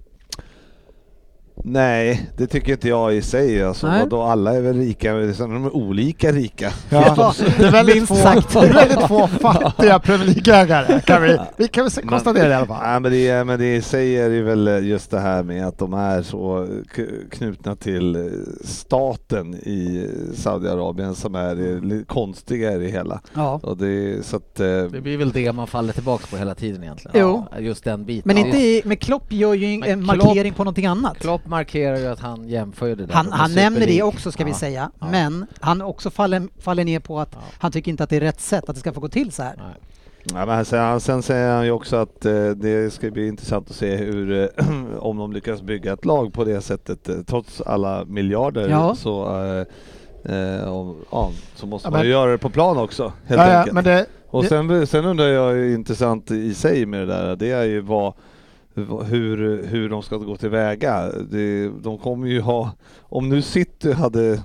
Nej, 1.65 2.31
det 2.37 2.47
tycker 2.47 2.73
inte 2.73 2.89
jag 2.89 3.15
i 3.15 3.23
sig. 3.23 3.65
Alltså, 3.65 3.87
Nej. 3.87 4.01
vadå, 4.01 4.23
alla 4.23 4.55
är 4.57 4.61
väl 4.61 4.77
rika, 4.79 5.15
men 5.15 5.35
sen 5.35 5.51
är 5.51 5.55
de 5.55 5.71
olika 5.73 6.33
rika. 6.33 6.73
Ja, 6.89 7.33
det 7.59 7.65
är 7.65 7.71
väldigt 7.73 8.09
få, 8.09 8.15
sagt. 8.15 8.53
det 8.53 8.59
är 8.59 8.73
väldigt 8.73 9.09
få 9.09 9.27
fattiga 9.41 9.99
Premier 9.99 10.27
League-ägare. 10.27 11.01
Kan 11.01 11.23
vi, 11.23 11.39
vi 11.57 11.69
kan 11.69 11.85
väl 11.85 11.91
se- 11.91 12.03
konstatera 12.03 12.45
det 12.49 12.51
i 12.51 12.55
alla 12.55 12.67
fall. 12.67 12.83
Nej, 12.83 13.01
men 13.01 13.13
det, 13.13 13.29
är- 13.29 13.45
men 13.45 13.59
det 13.61 13.83
säger 13.83 14.31
ju 14.31 14.43
väl 14.43 14.87
just 14.87 15.11
det 15.11 15.21
här 15.21 15.43
med 15.43 15.67
att 15.67 15.79
de 15.79 15.95
är 15.95 16.23
så 16.23 16.69
knutna 17.31 17.77
till 17.77 18.31
staten 18.65 19.55
i 19.55 20.09
Saudiarabien 20.35 21.15
som 21.15 21.35
är 21.35 21.55
det 21.55 22.05
konstiga 22.05 22.73
i 22.73 22.79
det 22.79 22.89
hela. 22.89 23.21
Ja. 23.35 23.61
Och 23.63 23.77
det, 23.77 24.27
så 24.27 24.37
att, 24.37 24.61
eh, 24.61 24.67
Det 24.67 25.01
blir 25.03 25.17
väl 25.17 25.33
det 25.33 25.53
man 25.53 25.67
faller 25.67 25.93
tillbaka 25.93 26.25
på 26.31 26.37
hela 26.37 26.55
tiden 26.55 26.83
egentligen. 26.83 27.21
Jo. 27.21 27.45
Ja, 27.51 27.59
just 27.61 27.85
den 27.85 28.05
biten. 28.05 28.23
Men 28.35 28.39
inte 28.47 28.59
i, 28.59 28.83
men 28.85 28.97
Klopp 28.97 29.33
gör 29.33 29.55
ju 29.55 29.67
en 29.75 29.81
Men 29.81 30.07
markering 30.07 30.53
på 30.53 30.65
någonting 30.65 30.87
annat. 30.87 31.19
Klopp 31.19 31.47
markerar 31.51 31.97
ju 31.97 32.07
att 32.07 32.21
han 32.21 32.49
jämför 32.49 32.87
ju 32.87 32.95
det 32.95 33.07
där 33.07 33.15
Han, 33.15 33.33
han 33.33 33.55
nämner 33.55 33.87
det 33.87 34.03
också 34.03 34.33
ska 34.33 34.45
vi 34.45 34.51
Ja. 34.51 34.57
säga, 34.57 34.91
Ja. 35.01 35.07
men 35.11 35.47
han 35.61 35.83
också 35.83 36.11
faller, 36.11 36.43
faller 36.61 36.85
ner 36.85 37.01
på 37.01 37.21
att 37.21 37.31
Ja. 37.33 37.41
han 37.59 37.73
tycker 37.73 37.91
inte 37.91 38.05
att 38.05 38.11
det 38.11 38.17
är 38.17 38.21
rätt 38.21 38.41
sätt 38.41 38.69
att 38.69 38.75
det 38.75 38.81
ska 38.81 38.93
få 38.93 39.01
gå 39.01 39.09
till 39.09 39.33
så 39.33 39.43
här. 39.43 39.55
Nej. 39.57 39.75
Ja, 40.35 40.47
men 40.47 40.65
sen, 40.65 41.01
sen 41.01 41.23
säger 41.23 41.55
han 41.55 41.65
ju 41.65 41.71
också 41.71 41.97
att 41.97 42.25
eh, 42.25 42.49
det 42.51 42.93
ska 42.93 43.11
bli 43.11 43.29
intressant 43.29 43.71
att 43.71 43.77
se 43.77 43.97
hur, 43.97 44.33
eh, 44.59 44.67
om 44.99 45.17
de 45.19 45.33
lyckas 45.33 45.63
bygga 45.63 45.93
ett 45.93 46.05
lag 46.05 46.33
på 46.33 46.45
det 46.45 46.61
sättet, 46.61 47.09
eh, 47.09 47.17
trots 47.27 47.61
alla 47.61 48.05
miljarder 48.05 48.69
Ja. 48.69 48.95
så, 48.95 49.25
eh, 49.45 49.67
eh, 50.35 50.73
om, 50.73 50.97
ja, 51.11 51.31
så 51.55 51.67
måste 51.67 51.87
Ja, 51.89 51.91
man 51.91 52.01
ju 52.01 52.05
men- 52.05 52.11
göra 52.11 52.31
det 52.31 52.39
på 52.39 52.51
plan 52.51 52.79
också, 52.79 53.13
helt 53.27 53.41
Ja, 53.41 53.53
ja, 53.53 53.59
enkelt. 53.59 53.75
men 53.75 53.85
det, 53.85 54.07
Och 54.31 54.43
det- 54.43 54.49
sen, 54.49 54.87
sen 54.87 55.05
undrar 55.05 55.27
jag, 55.27 55.57
ju 55.57 55.75
intressant 55.75 56.31
i 56.31 56.55
sig 56.55 56.87
med 56.87 57.01
det 57.01 57.07
där, 57.07 57.37
det 57.37 57.51
är 57.51 57.65
ju 57.65 57.81
vad, 57.81 58.03
vad- 58.03 58.15
hur, 59.05 59.67
hur 59.67 59.89
de 59.89 60.03
ska 60.03 60.17
gå 60.17 60.37
tillväga. 60.37 61.13
Det, 61.31 61.69
de 61.69 61.99
kommer 61.99 62.27
ju 62.29 62.41
ha, 62.41 62.71
om 63.01 63.29
nu 63.29 63.43
City 63.43 63.93
hade 63.93 64.43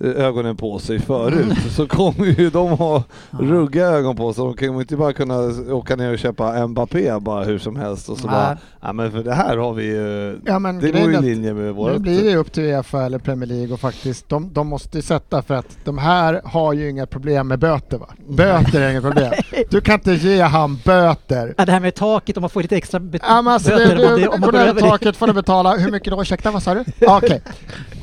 ögonen 0.00 0.56
på 0.56 0.78
sig 0.78 0.98
förut 0.98 1.56
så 1.76 1.86
kommer 1.86 2.26
ju 2.26 2.50
de 2.50 2.70
ha 2.70 3.02
rugga 3.30 3.86
ögon 3.86 4.16
på 4.16 4.32
sig. 4.32 4.44
De 4.44 4.56
kommer 4.56 4.74
ju 4.74 4.80
inte 4.80 4.96
bara 4.96 5.12
kunna 5.12 5.38
åka 5.74 5.96
ner 5.96 6.12
och 6.12 6.18
köpa 6.18 6.66
Mbappé 6.66 7.18
bara 7.20 7.44
hur 7.44 7.58
som 7.58 7.76
helst 7.76 8.08
och 8.08 8.18
så 8.18 8.26
Nej. 8.26 8.34
bara, 8.36 8.58
ja 8.80 8.92
men 8.92 9.10
för 9.12 9.24
det 9.24 9.34
här 9.34 9.56
har 9.56 9.72
vi 9.72 9.84
ju, 9.84 10.38
Ja, 10.46 10.58
men 10.58 10.78
det 10.80 10.90
går 10.90 11.00
ju 11.10 11.14
är 11.16 11.18
i 11.18 11.22
linje 11.22 11.54
med 11.54 11.64
Nu 11.64 11.72
vårt... 11.72 11.96
blir 11.96 12.24
det 12.24 12.36
upp 12.36 12.52
till 12.52 12.62
Uefa 12.64 13.02
eller 13.04 13.18
Premier 13.18 13.46
League 13.48 13.72
och 13.74 13.80
faktiskt, 13.80 14.28
de, 14.28 14.52
de 14.52 14.66
måste 14.66 14.98
ju 14.98 15.02
sätta 15.02 15.42
för 15.42 15.54
att 15.54 15.76
de 15.84 15.98
här 15.98 16.40
har 16.44 16.72
ju 16.72 16.90
inga 16.90 17.06
problem 17.06 17.48
med 17.48 17.58
böter 17.58 17.98
va? 17.98 18.06
Böter 18.28 18.80
är 18.80 18.90
inga 18.90 19.00
problem. 19.02 19.32
Du 19.70 19.80
kan 19.80 19.94
inte 19.94 20.12
ge 20.12 20.40
han 20.42 20.78
böter. 20.84 21.54
Ja, 21.58 21.64
det 21.64 21.72
här 21.72 21.80
med 21.80 21.94
taket, 21.94 22.36
om 22.36 22.40
man 22.40 22.50
får 22.50 22.62
lite 22.62 22.76
extra 22.76 23.00
bet- 23.00 23.22
Ja, 23.28 23.42
men 23.42 23.52
alltså, 23.52 23.70
böter 23.70 23.96
det, 23.96 24.16
det, 24.20 24.28
om 24.28 24.40
man 24.40 24.50
går 24.50 24.58
över 24.58 24.80
taket 24.80 25.16
får 25.16 25.26
du 25.26 25.32
betala, 25.32 25.76
hur 25.76 25.90
mycket 25.92 26.12
då? 26.12 26.22
Ursäkta, 26.22 26.50
vad 26.50 26.62
sa 26.62 26.74
du? 26.74 26.84
Okej. 27.06 27.42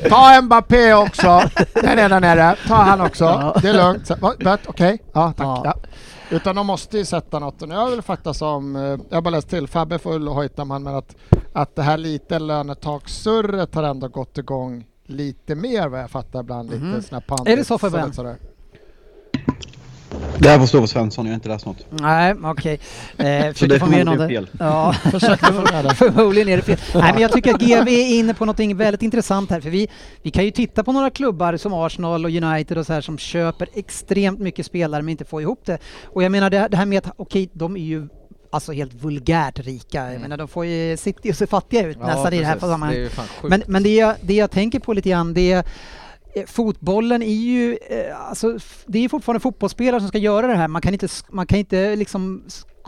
Ta 0.09 0.41
Mbappé 0.41 0.93
också, 0.93 1.41
den 1.73 1.99
är 1.99 2.09
där 2.09 2.19
nere. 2.19 2.55
Ta 2.67 2.75
han 2.75 3.01
också, 3.01 3.23
Ja. 3.25 3.55
det 3.61 3.69
är 3.69 3.73
lugnt. 3.73 4.11
Okej, 4.67 5.03
ja 5.13 5.33
tack. 5.37 5.45
Ja. 5.47 5.61
Ja. 5.65 5.73
Utan 6.29 6.55
de 6.55 6.67
måste 6.67 6.97
ju 6.97 7.05
sätta 7.05 7.39
något. 7.39 7.61
Och 7.61 7.69
nu 7.69 7.75
har 7.75 7.81
jag 7.83 7.89
väl 7.89 8.01
fakta 8.01 8.33
som, 8.33 8.75
eh, 8.75 8.81
jag 8.81 9.17
har 9.17 9.21
bara 9.21 9.29
läst 9.29 9.49
till, 9.49 9.67
Fabbe 9.67 9.99
får 9.99 10.11
väl 10.13 10.27
hojta 10.27 10.65
man, 10.65 10.83
men 10.83 10.95
att, 10.95 11.15
att 11.53 11.75
det 11.75 11.81
här 11.81 11.97
lite 11.97 12.39
lönetakssurret 12.39 13.75
har 13.75 13.83
ändå 13.83 14.07
gått 14.07 14.37
igång 14.37 14.85
lite 15.05 15.55
mer 15.55 15.87
vad 15.87 15.99
jag 15.99 16.09
fattar 16.11 16.43
bland 16.43 16.69
lite 16.69 16.83
Mhm. 16.83 17.01
såna 17.01 17.21
pandits. 17.21 17.51
Är 17.51 17.57
det 17.57 17.63
så, 17.65 17.97
lite 17.97 18.13
sådär. 18.15 18.35
Det 20.39 20.49
här 20.49 20.59
får 20.59 20.65
stå 20.65 20.81
på 20.81 20.87
Svensson, 20.87 21.25
jag 21.25 21.31
har 21.31 21.35
inte 21.35 21.49
läst 21.49 21.65
något. 21.65 21.77
Nej, 21.89 22.35
okej. 22.43 22.79
Eh, 23.17 23.53
Så 23.55 23.65
det 23.65 23.75
är 23.75 23.79
förmodligen 23.79 24.29
fel. 24.29 24.49
Ja, 24.59 24.93
förmodligen 25.95 26.49
är 26.49 26.57
det 26.57 26.63
fel. 26.63 26.77
Nej, 26.93 27.13
men 27.13 27.21
jag 27.21 27.31
tycker 27.31 27.53
att 27.53 27.61
GV 27.61 27.87
är 27.87 28.19
inne 28.19 28.33
på 28.33 28.45
något 28.45 28.59
väldigt 28.59 29.01
intressant 29.01 29.49
här, 29.51 29.61
för 29.61 29.69
vi, 29.69 29.87
vi 30.21 30.31
kan 30.31 30.45
ju 30.45 30.51
titta 30.51 30.83
på 30.83 30.91
några 30.91 31.09
klubbar 31.09 31.57
som 31.57 31.73
Arsenal 31.73 32.25
och 32.25 32.31
United 32.31 32.77
och 32.77 32.85
så 32.85 32.93
här 32.93 33.01
som 33.01 33.17
köper 33.17 33.67
extremt 33.73 34.39
mycket 34.39 34.65
spelare 34.65 35.01
men 35.01 35.09
inte 35.09 35.25
får 35.25 35.41
ihop 35.41 35.65
det. 35.65 35.77
Och 36.05 36.23
jag 36.23 36.31
menar 36.31 36.49
det, 36.49 36.67
det 36.71 36.77
här 36.77 36.85
med 36.85 36.97
att, 37.07 37.13
okej, 37.17 37.49
de 37.53 37.77
är 37.77 37.81
ju 37.81 38.07
alltså 38.51 38.71
helt 38.71 38.93
vulgärt 38.93 39.59
rika. 39.59 39.97
Jag 39.97 40.09
Mm. 40.09 40.21
menar 40.21 40.37
de 40.37 40.47
får 40.47 40.65
ju 40.65 40.97
City 40.97 41.29
att 41.29 41.37
se 41.37 41.47
fattiga 41.47 41.87
ut 41.87 41.99
nästan 41.99 42.33
i 42.33 42.39
det 42.39 42.45
här 42.45 42.59
sammanhanget. 42.59 43.19
Men, 43.43 43.63
men 43.67 43.83
det, 43.83 43.95
jag, 43.95 44.15
det 44.21 44.33
jag 44.33 44.51
tänker 44.51 44.79
på 44.79 44.93
lite 44.93 45.09
grann 45.09 45.33
det 45.33 45.51
är 45.51 45.63
Eh, 46.37 46.45
fotbollen 46.45 47.21
är 47.21 47.35
ju, 47.35 47.77
eh, 47.89 48.29
alltså, 48.29 48.57
det 48.85 48.99
är 48.99 49.09
fortfarande 49.09 49.39
fotbollsspelare 49.39 50.01
som 50.01 50.09
ska 50.09 50.17
göra 50.17 50.47
det 50.47 50.55
här. 50.55 50.67
Man 50.67 50.81
kan 50.81 50.93
inte, 50.93 51.07
man 51.29 51.47
kan 51.47 51.59
inte 51.59 51.95
liksom 51.95 52.43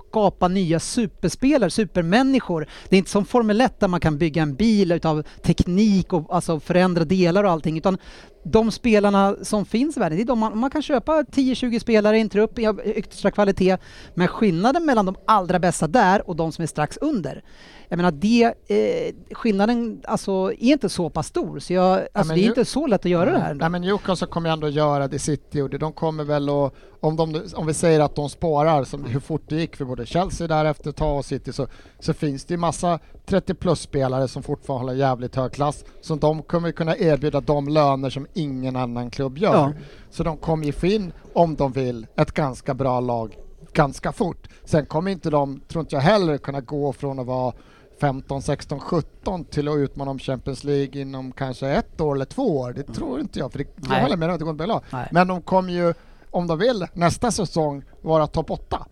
skapa 0.09 0.47
nya 0.47 0.79
superspelare, 0.79 1.69
supermänniskor. 1.69 2.67
Det 2.89 2.95
är 2.95 2.97
inte 2.97 3.11
som 3.11 3.25
Formel 3.25 3.61
1 3.61 3.79
där 3.79 3.87
man 3.87 3.99
kan 3.99 4.17
bygga 4.17 4.41
en 4.41 4.55
bil 4.55 4.91
utav 4.91 5.23
teknik 5.43 6.13
och 6.13 6.35
alltså 6.35 6.59
förändra 6.59 7.05
delar 7.05 7.43
och 7.43 7.51
allting, 7.51 7.77
utan 7.77 7.97
de 8.43 8.71
spelarna 8.71 9.35
som 9.41 9.65
finns 9.65 9.97
i 9.97 9.99
världen, 9.99 10.17
det 10.17 10.23
är 10.23 10.25
de 10.25 10.39
man, 10.39 10.57
man 10.57 10.69
kan 10.69 10.81
köpa 10.81 11.21
10-20 11.23 11.79
spelare 11.79 12.17
i 12.17 12.21
en 12.21 12.29
trupp 12.29 12.59
i 12.59 12.65
extra 12.95 13.31
kvalitet, 13.31 13.77
men 14.13 14.27
skillnaden 14.27 14.85
mellan 14.85 15.05
de 15.05 15.15
allra 15.25 15.59
bästa 15.59 15.87
där 15.87 16.29
och 16.29 16.35
de 16.35 16.51
som 16.51 16.61
är 16.63 16.67
strax 16.67 16.97
under, 17.01 17.43
jag 17.91 17.97
menar 17.97 18.11
det, 18.11 18.43
eh, 18.67 19.35
skillnaden 19.35 20.01
alltså 20.03 20.31
är 20.51 20.63
inte 20.63 20.89
så 20.89 21.09
pass 21.09 21.27
stor, 21.27 21.59
så 21.59 21.73
jag, 21.73 22.07
alltså, 22.13 22.33
det 22.33 22.39
är 22.39 22.41
ju- 22.41 22.47
inte 22.49 22.65
så 22.65 22.87
lätt 22.87 23.05
att 23.05 23.11
göra 23.11 23.31
det 23.31 23.39
här. 23.39 23.53
Nej 23.53 23.69
men 23.69 23.81
Newcastle 23.81 24.27
kommer 24.27 24.49
ändå 24.49 24.69
göra 24.69 25.07
det 25.07 25.19
City 25.19 25.57
gjorde. 25.59 25.77
De 25.77 25.93
kommer 25.93 26.23
väl 26.23 26.49
att, 26.49 26.73
om, 26.99 27.15
de, 27.15 27.41
om 27.55 27.67
vi 27.67 27.73
säger 27.73 27.99
att 27.99 28.15
de 28.15 28.29
spårar, 28.29 28.83
som 28.83 29.05
hur 29.05 29.19
fort 29.19 29.43
det 29.49 29.55
gick 29.55 29.75
för 29.75 29.85
både 29.85 30.05
Chelsea 30.05 30.47
där 30.47 30.65
efter 30.65 30.89
ett 30.89 30.95
tag 30.95 31.17
och 31.17 31.25
City, 31.25 31.53
så, 31.53 31.67
så 31.99 32.13
finns 32.13 32.45
det 32.45 32.53
ju 32.53 32.57
massa 32.57 32.99
30 33.25 33.53
plus-spelare 33.53 34.27
som 34.27 34.43
fortfarande 34.43 34.85
håller 34.85 34.99
jävligt 34.99 35.35
hög 35.35 35.51
klass, 35.51 35.83
som 36.01 36.19
de 36.19 36.43
kommer 36.43 36.71
kunna 36.71 36.97
erbjuda 36.97 37.41
de 37.41 37.67
löner 37.67 38.09
som 38.09 38.27
ingen 38.33 38.75
annan 38.75 39.09
klubb 39.09 39.37
gör. 39.37 39.53
Ja. 39.53 39.73
Så 40.09 40.23
de 40.23 40.37
kommer 40.37 40.65
ju 40.65 40.71
få 40.71 40.87
in, 40.87 41.11
om 41.33 41.55
de 41.55 41.71
vill, 41.71 42.07
ett 42.15 42.31
ganska 42.31 42.73
bra 42.73 42.99
lag 42.99 43.37
ganska 43.73 44.11
fort. 44.11 44.47
Sen 44.65 44.85
kommer 44.85 45.11
inte 45.11 45.29
de, 45.29 45.61
tror 45.67 45.81
inte 45.81 45.95
jag 45.95 46.01
heller, 46.01 46.37
kunna 46.37 46.61
gå 46.61 46.93
från 46.93 47.19
att 47.19 47.25
vara 47.25 47.53
15, 48.01 48.41
16, 48.41 48.79
17 48.79 49.45
till 49.45 49.67
att 49.67 49.75
utmana 49.77 50.11
om 50.11 50.19
Champions 50.19 50.63
League 50.63 51.01
inom 51.01 51.31
kanske 51.31 51.67
ett 51.69 52.01
år 52.01 52.15
eller 52.15 52.25
två 52.25 52.57
år. 52.57 52.73
Det 52.73 52.83
tror 52.83 53.19
inte 53.19 53.39
jag, 53.39 53.51
för 53.51 53.59
det, 53.59 53.65
jag 53.89 54.01
håller 54.01 54.17
med 54.17 54.29
att 54.29 54.39
det 54.39 54.45
går 54.45 54.51
inte 54.51 54.65
bra. 54.67 54.81
Men 55.11 55.27
de 55.27 55.41
kommer 55.41 55.73
ju, 55.73 55.93
om 56.31 56.47
de 56.47 56.59
vill, 56.59 56.85
nästa 56.93 57.31
säsong 57.31 57.83
vara 58.01 58.27
topp 58.27 58.51
8. 58.51 58.85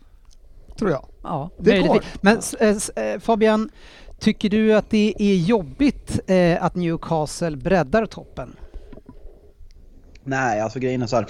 Tror 0.80 0.92
jag. 0.92 1.06
Ja, 1.24 1.50
Det 1.58 1.72
möjligtvis. 1.72 1.92
går. 1.92 2.20
Men 2.22 2.40
eh, 2.98 3.06
eh, 3.14 3.20
Fabian, 3.20 3.70
tycker 4.20 4.50
du 4.50 4.74
att 4.74 4.90
det 4.90 5.14
är 5.18 5.36
jobbigt 5.36 6.20
eh, 6.28 6.64
att 6.64 6.76
Newcastle 6.76 7.58
breddar 7.58 8.06
toppen? 8.06 8.56
Nej, 10.28 10.62
alltså 10.62 10.80
grejen 10.80 11.02
är 11.02 11.08
så 11.08 11.16
här. 11.16 11.26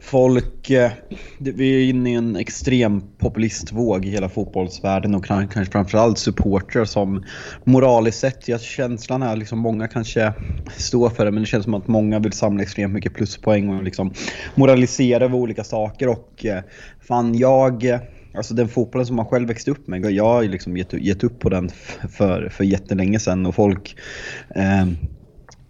Folk, 0.00 0.70
eh, 0.70 0.90
vi 1.38 1.84
är 1.84 1.90
inne 1.90 2.10
i 2.10 2.14
en 2.14 2.36
extrem 2.36 3.02
populistvåg 3.18 4.06
i 4.06 4.10
hela 4.10 4.28
fotbollsvärlden 4.28 5.14
och 5.14 5.24
kanske 5.24 5.64
framförallt 5.64 6.18
supportrar 6.18 6.84
som 6.84 7.24
moraliskt 7.64 8.18
sett, 8.18 8.48
jag, 8.48 8.60
känslan 8.60 9.22
är 9.22 9.36
liksom 9.36 9.58
många 9.58 9.88
kanske 9.88 10.32
står 10.76 11.10
för 11.10 11.24
det 11.24 11.30
men 11.30 11.42
det 11.42 11.46
känns 11.46 11.64
som 11.64 11.74
att 11.74 11.88
många 11.88 12.18
vill 12.18 12.32
samla 12.32 12.62
extremt 12.62 12.94
mycket 12.94 13.14
pluspoäng 13.14 13.68
och 13.68 13.82
liksom 13.82 14.12
moralisera 14.54 15.24
över 15.24 15.38
olika 15.38 15.64
saker 15.64 16.08
och 16.08 16.44
eh, 16.44 16.62
fan 17.00 17.34
jag 17.34 17.84
eh, 17.84 18.00
Alltså 18.34 18.54
den 18.54 18.68
fotbollen 18.68 19.06
som 19.06 19.16
man 19.16 19.26
själv 19.26 19.48
växte 19.48 19.70
upp 19.70 19.86
med, 19.86 20.10
jag 20.10 20.24
har 20.24 20.42
ju 20.42 20.48
liksom 20.48 20.76
gett, 20.76 20.92
gett 20.92 21.24
upp 21.24 21.38
på 21.38 21.48
den 21.48 21.70
för, 22.10 22.48
för 22.48 22.64
jättelänge 22.64 23.18
sedan 23.18 23.46
och 23.46 23.54
folk 23.54 23.96
eh, 24.54 24.86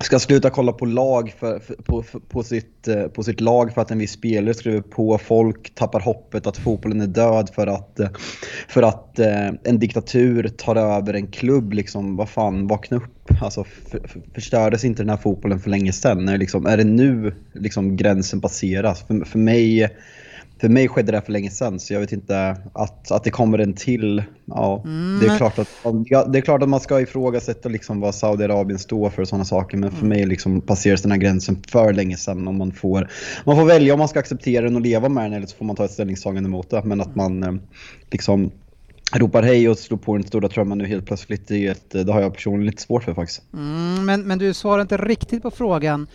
ska 0.05 0.19
sluta 0.19 0.51
kolla 0.51 0.73
på 0.73 0.87
lag 0.87 1.35
för, 1.39 1.59
för, 1.59 1.75
på, 1.75 2.03
för, 2.03 2.19
på, 2.19 2.43
sitt, 2.43 2.89
eh, 2.89 3.03
på 3.03 3.23
sitt 3.23 3.41
lag 3.41 3.75
för 3.75 3.83
att 3.83 3.91
en 3.91 3.99
viss 3.99 4.13
spelare 4.13 4.55
skriver 4.55 4.81
på. 4.81 5.19
Folk 5.19 5.75
tappar 5.75 6.01
hoppet 6.01 6.47
att 6.47 6.57
fotbollen 6.57 7.01
är 7.01 7.07
död 7.07 7.51
för 7.55 7.67
att, 7.67 8.01
eh, 8.01 8.09
för 8.69 8.83
att 8.83 9.19
eh, 9.19 9.49
en 9.65 9.79
diktatur 9.79 10.49
tar 10.49 10.77
över 10.77 11.15
en 11.15 11.27
klubb. 11.27 11.73
Liksom, 11.73 12.17
vad 12.17 12.29
fan, 12.29 12.67
vakna 12.67 12.97
upp. 12.97 13.31
Alltså, 13.43 13.65
för, 13.65 14.09
för, 14.09 14.21
förstördes 14.35 14.85
inte 14.85 15.03
den 15.03 15.11
här 15.11 15.17
fotbollen 15.17 15.61
för 15.61 15.71
länge 15.71 15.93
sedan? 15.93 16.29
Är, 16.29 16.33
det 16.33 16.39
liksom, 16.39 16.67
är 16.67 16.77
det 16.77 16.85
nu 16.85 17.35
liksom, 17.53 17.97
gränsen 17.97 18.41
passeras? 18.41 19.07
För, 19.07 19.25
för 19.25 19.39
mig 19.39 19.91
för 20.61 20.69
mig 20.69 20.89
skedde 20.89 21.13
det 21.13 21.19
här 21.19 21.25
för 21.25 21.33
länge 21.33 21.51
sedan 21.51 21.81
så 21.81 21.93
jag 21.93 22.01
vet 22.01 22.13
inte 22.13 22.57
att, 22.73 23.11
att 23.11 23.25
det 23.25 23.31
kommer 23.31 23.59
en 23.59 23.73
till. 23.73 24.23
Ja, 24.45 24.81
det, 24.85 24.91
men- 24.91 25.31
är 25.31 25.37
klart 25.37 25.59
att, 25.59 25.69
ja, 26.05 26.25
det 26.25 26.39
är 26.39 26.43
klart 26.43 26.63
att 26.63 26.69
man 26.69 26.81
ska 26.81 27.01
ifrågasätta 27.01 27.69
liksom 27.69 28.01
vad 28.01 28.15
Saudiarabien 28.15 28.79
står 28.79 29.11
för 29.11 29.23
och 29.23 29.29
sådana 29.29 29.45
saker 29.45 29.77
men 29.77 29.93
för 29.93 30.07
mig 30.07 30.27
liksom 30.27 30.61
passeras 30.61 31.03
den 31.03 31.11
här 31.11 31.19
gränsen 31.19 31.63
för 31.69 31.93
länge 31.93 32.17
sedan. 32.17 32.49
Om 32.49 32.59
man, 32.59 32.73
får, 32.73 33.09
man 33.45 33.57
får 33.57 33.65
välja 33.65 33.93
om 33.93 33.99
man 33.99 34.09
ska 34.09 34.19
acceptera 34.19 34.65
den 34.65 34.77
och 34.77 34.83
leva 34.83 35.09
med 35.09 35.25
den 35.25 35.33
eller 35.33 35.47
så 35.47 35.57
får 35.57 35.65
man 35.65 35.77
ta 35.77 35.85
ett 35.85 35.91
ställningstagande 35.91 36.49
mot 36.49 36.71
det. 36.71 36.83
Men 36.85 37.01
att 37.01 37.15
man 37.15 37.43
eh, 37.43 37.55
liksom 38.11 38.51
ropar 39.13 39.43
hej 39.43 39.69
och 39.69 39.79
slår 39.79 39.99
på 39.99 40.17
den 40.17 40.27
stora 40.27 40.49
trumman 40.49 40.79
nu 40.79 40.87
helt 40.87 41.07
plötsligt, 41.07 41.49
det, 41.49 41.67
är 41.67 41.71
ett, 41.71 41.91
det 41.91 42.13
har 42.13 42.21
jag 42.21 42.35
personligen 42.35 42.67
lite 42.67 42.83
svårt 42.83 43.05
för 43.05 43.15
faktiskt. 43.15 43.43
Mm, 43.55 44.05
men, 44.07 44.23
men 44.23 44.39
du 44.39 44.55
svarar 44.55 44.83
inte 44.83 44.97
riktigt 44.97 45.43
på 45.43 45.51
frågan. 45.51 46.07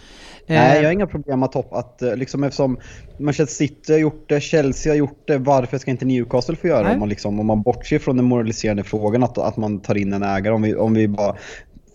Nej, 0.47 0.77
Eh, 0.77 0.81
jag 0.81 0.87
har 0.87 0.93
inga 0.93 1.07
problem 1.07 1.43
att 1.43 1.51
topp 1.51 1.73
att 1.73 2.01
eh, 2.01 2.15
liksom 2.15 2.43
eftersom 2.43 2.77
Manchester 3.19 3.55
City 3.55 3.93
har 3.93 3.99
gjort 3.99 4.29
det, 4.29 4.41
Chelsea 4.41 4.91
har 4.91 4.97
gjort 4.97 5.23
det, 5.27 5.37
varför 5.37 5.77
ska 5.77 5.91
inte 5.91 6.05
Newcastle 6.05 6.55
få 6.55 6.67
göra 6.67 6.87
det? 6.87 6.93
Om 6.93 6.99
man, 6.99 7.09
liksom, 7.09 7.39
om 7.39 7.45
man 7.45 7.61
bortser 7.61 7.99
från 7.99 8.17
den 8.17 8.25
moraliserande 8.25 8.83
frågan 8.83 9.23
att, 9.23 9.37
att 9.37 9.57
man 9.57 9.81
tar 9.81 9.97
in 9.97 10.13
en 10.13 10.23
ägare. 10.23 10.53
Om 10.53 10.61
vi, 10.61 10.75
om 10.75 10.93
vi 10.93 11.07
bara 11.07 11.35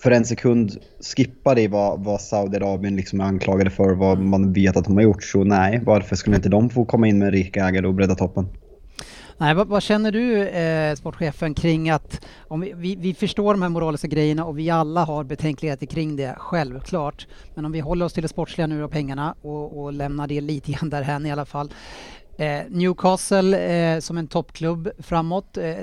för 0.02 0.10
en 0.10 0.24
sekund 0.24 0.72
skippar 1.16 1.58
i 1.58 1.66
vad, 1.66 2.04
vad 2.04 2.20
Saudiarabien 2.20 2.96
liksom 2.96 3.20
är 3.20 3.24
anklagade 3.24 3.70
för, 3.70 3.94
vad 3.94 4.18
man 4.18 4.52
vet 4.52 4.76
att 4.76 4.84
de 4.84 4.94
har 4.94 5.02
gjort, 5.02 5.22
så 5.24 5.44
nej, 5.44 5.80
varför 5.84 6.16
skulle 6.16 6.36
inte 6.36 6.48
de 6.48 6.70
få 6.70 6.84
komma 6.84 7.08
in 7.08 7.18
med 7.18 7.26
en 7.26 7.32
rik 7.32 7.56
ägare 7.56 7.86
och 7.86 7.94
bredda 7.94 8.14
toppen? 8.14 8.46
Nej, 9.40 9.54
vad, 9.54 9.68
vad 9.68 9.82
känner 9.82 10.12
du, 10.12 10.48
eh, 10.48 10.94
sportchefen, 10.94 11.54
kring 11.54 11.90
att 11.90 12.26
om 12.48 12.60
vi, 12.60 12.72
vi, 12.76 12.96
vi 12.96 13.14
förstår 13.14 13.54
de 13.54 13.62
här 13.62 13.68
moraliska 13.68 14.08
grejerna 14.08 14.44
och 14.44 14.58
vi 14.58 14.70
alla 14.70 15.04
har 15.04 15.24
betänkligheter 15.24 15.86
kring 15.86 16.16
det, 16.16 16.34
självklart. 16.38 17.26
Men 17.54 17.64
om 17.64 17.72
vi 17.72 17.80
håller 17.80 18.06
oss 18.06 18.12
till 18.12 18.22
det 18.22 18.28
sportsliga 18.28 18.66
nu 18.66 18.84
och 18.84 18.90
pengarna 18.90 19.34
och, 19.42 19.82
och 19.82 19.92
lämnar 19.92 20.26
det 20.26 20.40
lite 20.40 20.72
grann 20.72 20.90
därhän 20.90 21.26
i 21.26 21.32
alla 21.32 21.44
fall. 21.44 21.72
Eh, 22.36 22.60
Newcastle 22.68 23.58
eh, 23.58 24.00
som 24.00 24.18
en 24.18 24.26
toppklubb 24.26 24.90
framåt. 24.98 25.56
Eh, 25.56 25.76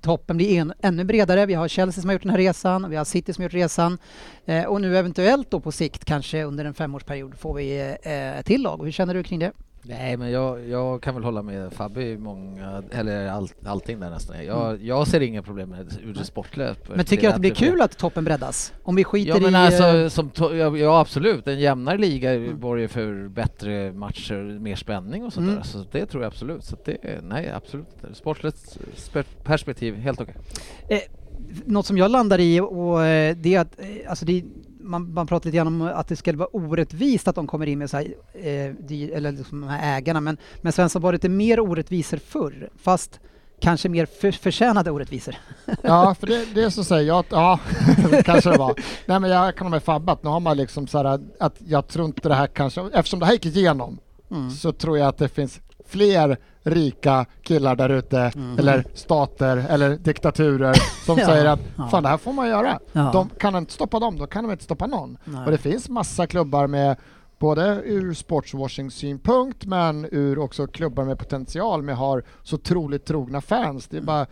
toppen 0.00 0.36
blir 0.36 0.58
en, 0.60 0.72
ännu 0.82 1.04
bredare. 1.04 1.46
Vi 1.46 1.54
har 1.54 1.68
Chelsea 1.68 2.00
som 2.00 2.08
har 2.08 2.12
gjort 2.12 2.22
den 2.22 2.30
här 2.30 2.38
resan, 2.38 2.90
vi 2.90 2.96
har 2.96 3.04
City 3.04 3.32
som 3.32 3.42
har 3.42 3.44
gjort 3.44 3.54
resan 3.54 3.98
eh, 4.46 4.64
och 4.64 4.80
nu 4.80 4.98
eventuellt 4.98 5.50
då 5.50 5.60
på 5.60 5.72
sikt, 5.72 6.04
kanske 6.04 6.44
under 6.44 6.64
en 6.64 6.74
femårsperiod, 6.74 7.38
får 7.38 7.54
vi 7.54 7.96
eh, 8.02 8.38
ett 8.38 8.46
till 8.46 8.62
lag. 8.62 8.84
Hur 8.84 8.92
känner 8.92 9.14
du 9.14 9.22
kring 9.22 9.38
det? 9.38 9.52
Nej, 9.88 10.16
men 10.16 10.30
jag, 10.30 10.68
jag 10.68 11.02
kan 11.02 11.14
väl 11.14 11.24
hålla 11.24 11.42
med 11.42 11.72
Fabbe 11.72 12.02
i 12.02 12.18
många, 12.18 12.82
eller 12.90 13.28
all, 13.28 13.48
allting 13.64 14.00
där 14.00 14.10
nästan. 14.10 14.44
Jag, 14.44 14.82
jag 14.82 15.06
ser 15.06 15.20
inga 15.20 15.42
problem 15.42 15.68
med 15.68 15.98
ur. 16.02 16.16
Mm. 16.58 16.74
Men 16.96 17.04
tycker 17.04 17.22
du 17.22 17.28
att 17.28 17.34
det 17.34 17.40
blir 17.40 17.54
kul 17.54 17.80
att 17.80 17.98
toppen 17.98 18.24
breddas? 18.24 18.72
Om 18.82 18.96
vi 18.96 19.04
skiter 19.04 19.28
Ja 19.28 19.40
men 19.40 19.52
i... 19.52 19.56
alltså, 19.56 19.84
eh, 19.84 20.08
som 20.08 20.30
ja, 20.38 20.76
ja 20.76 21.00
absolut, 21.00 21.46
en 21.48 21.58
jämnare 21.60 21.98
liga 21.98 22.34
Mm. 22.34 22.60
borgar 22.60 22.88
för 22.88 23.28
bättre 23.28 23.92
matcher, 23.92 24.58
mer 24.58 24.76
spänning 24.76 25.24
och 25.24 25.32
sånt 25.32 25.44
Mm. 25.44 25.56
där. 25.56 25.62
Så 25.64 25.84
det 25.92 26.06
tror 26.06 26.22
jag 26.22 26.30
absolut. 26.30 26.64
Så 26.64 26.76
det, 26.84 27.20
nej 27.22 27.50
absolut. 27.50 27.86
Sportligt 28.12 28.78
spe- 28.96 29.24
perspektiv, 29.44 29.94
helt 29.96 30.20
okej. 30.20 30.34
Eh, 30.88 30.98
något 31.64 31.86
som 31.86 31.98
jag 31.98 32.10
landar 32.10 32.38
i 32.40 32.60
och 32.60 33.04
eh, 33.04 33.36
det 33.36 33.54
är 33.54 33.60
att 33.60 33.80
eh, 33.80 33.86
alltså 34.10 34.24
det, 34.24 34.44
man, 34.86 35.12
man 35.14 35.26
pratar 35.26 35.46
lite 35.46 35.56
grann 35.56 35.66
om 35.66 35.82
att 35.82 36.08
det 36.08 36.16
skulle 36.16 36.38
vara 36.38 36.48
orättvist 36.48 37.28
att 37.28 37.34
de 37.34 37.46
kommer 37.46 37.66
in 37.66 37.78
med 37.78 37.90
så 37.90 37.96
här, 37.96 38.06
eh, 38.34 39.16
eller 39.16 39.32
liksom 39.32 39.60
de 39.60 39.68
här 39.68 39.96
ägarna 39.98 40.20
men, 40.20 40.36
men 40.60 40.72
Svensson 40.72 41.02
var 41.02 41.12
lite 41.12 41.28
mer 41.28 41.60
orättvisor 41.60 42.16
förr 42.16 42.70
fast 42.82 43.20
kanske 43.60 43.88
mer 43.88 44.06
för, 44.06 44.32
förtjänade 44.32 44.90
orättvisor. 44.90 45.34
Ja, 45.82 46.14
för 46.20 46.26
det, 46.26 46.54
det 46.54 46.62
är 46.62 46.70
så 46.70 46.84
säger 46.84 47.08
jag 47.08 47.18
att, 47.18 47.26
ja, 47.30 47.60
kanske 48.24 48.50
det 48.50 48.58
var. 48.58 48.74
Nej 49.06 49.20
men 49.20 49.30
jag 49.30 49.56
kan 49.56 49.66
ha 49.66 49.70
med 49.70 49.82
Fabbe 49.82 50.12
att 50.12 50.22
nu 50.22 50.30
har 50.30 50.40
man 50.40 50.56
liksom 50.56 50.86
så 50.86 50.98
här 50.98 51.20
att 51.40 51.56
jag 51.58 51.88
tror 51.88 52.06
inte 52.06 52.28
det 52.28 52.34
här 52.34 52.46
kanske, 52.46 52.88
eftersom 52.92 53.20
det 53.20 53.26
här 53.26 53.32
gick 53.32 53.46
igenom 53.46 53.98
Mm. 54.30 54.50
så 54.50 54.72
tror 54.72 54.98
jag 54.98 55.08
att 55.08 55.18
det 55.18 55.28
finns 55.28 55.60
fler 55.86 56.36
rika 56.62 57.26
killar 57.42 57.76
där 57.76 57.88
ute 57.88 58.32
eller 58.58 58.84
stater 58.94 59.56
eller 59.68 59.96
diktaturer 59.96 60.74
som 61.06 61.18
Ja, 61.18 61.26
säger 61.26 61.44
att 61.46 61.60
fan 61.90 62.02
det 62.02 62.08
här 62.08 62.16
får 62.16 62.32
man 62.32 62.48
göra. 62.48 62.78
De 62.92 63.28
kan 63.38 63.56
inte 63.56 63.72
stoppa 63.72 63.98
dem, 64.00 64.18
då 64.18 64.26
kan 64.26 64.44
de 64.44 64.50
inte 64.52 64.64
stoppa 64.64 64.86
någon. 64.86 65.18
Nej. 65.24 65.44
Och 65.44 65.50
det 65.50 65.58
finns 65.58 65.88
massa 65.88 66.26
klubbar 66.26 66.66
med 66.66 66.96
både 67.38 67.80
ur 67.84 68.14
sportswashing 68.14 68.90
synpunkt 68.90 69.64
men 69.66 70.08
ur 70.12 70.38
också 70.38 70.66
klubbar 70.66 71.04
med 71.04 71.18
potential 71.18 71.82
med 71.82 71.96
har 71.96 72.22
så 72.42 72.56
otroligt 72.56 73.04
trogna 73.04 73.40
fans. 73.40 73.88
Det 73.88 73.96
är 73.96 74.00
bara 74.02 74.26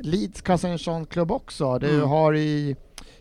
Leeds 0.00 0.42
kanske 0.42 0.68
är 0.68 0.72
en 0.72 0.78
sån 0.78 1.06
klubb 1.06 1.32
också. 1.32 1.78
Det 1.78 1.88
Mm. 1.90 2.08
har 2.08 2.34
i, 2.34 2.76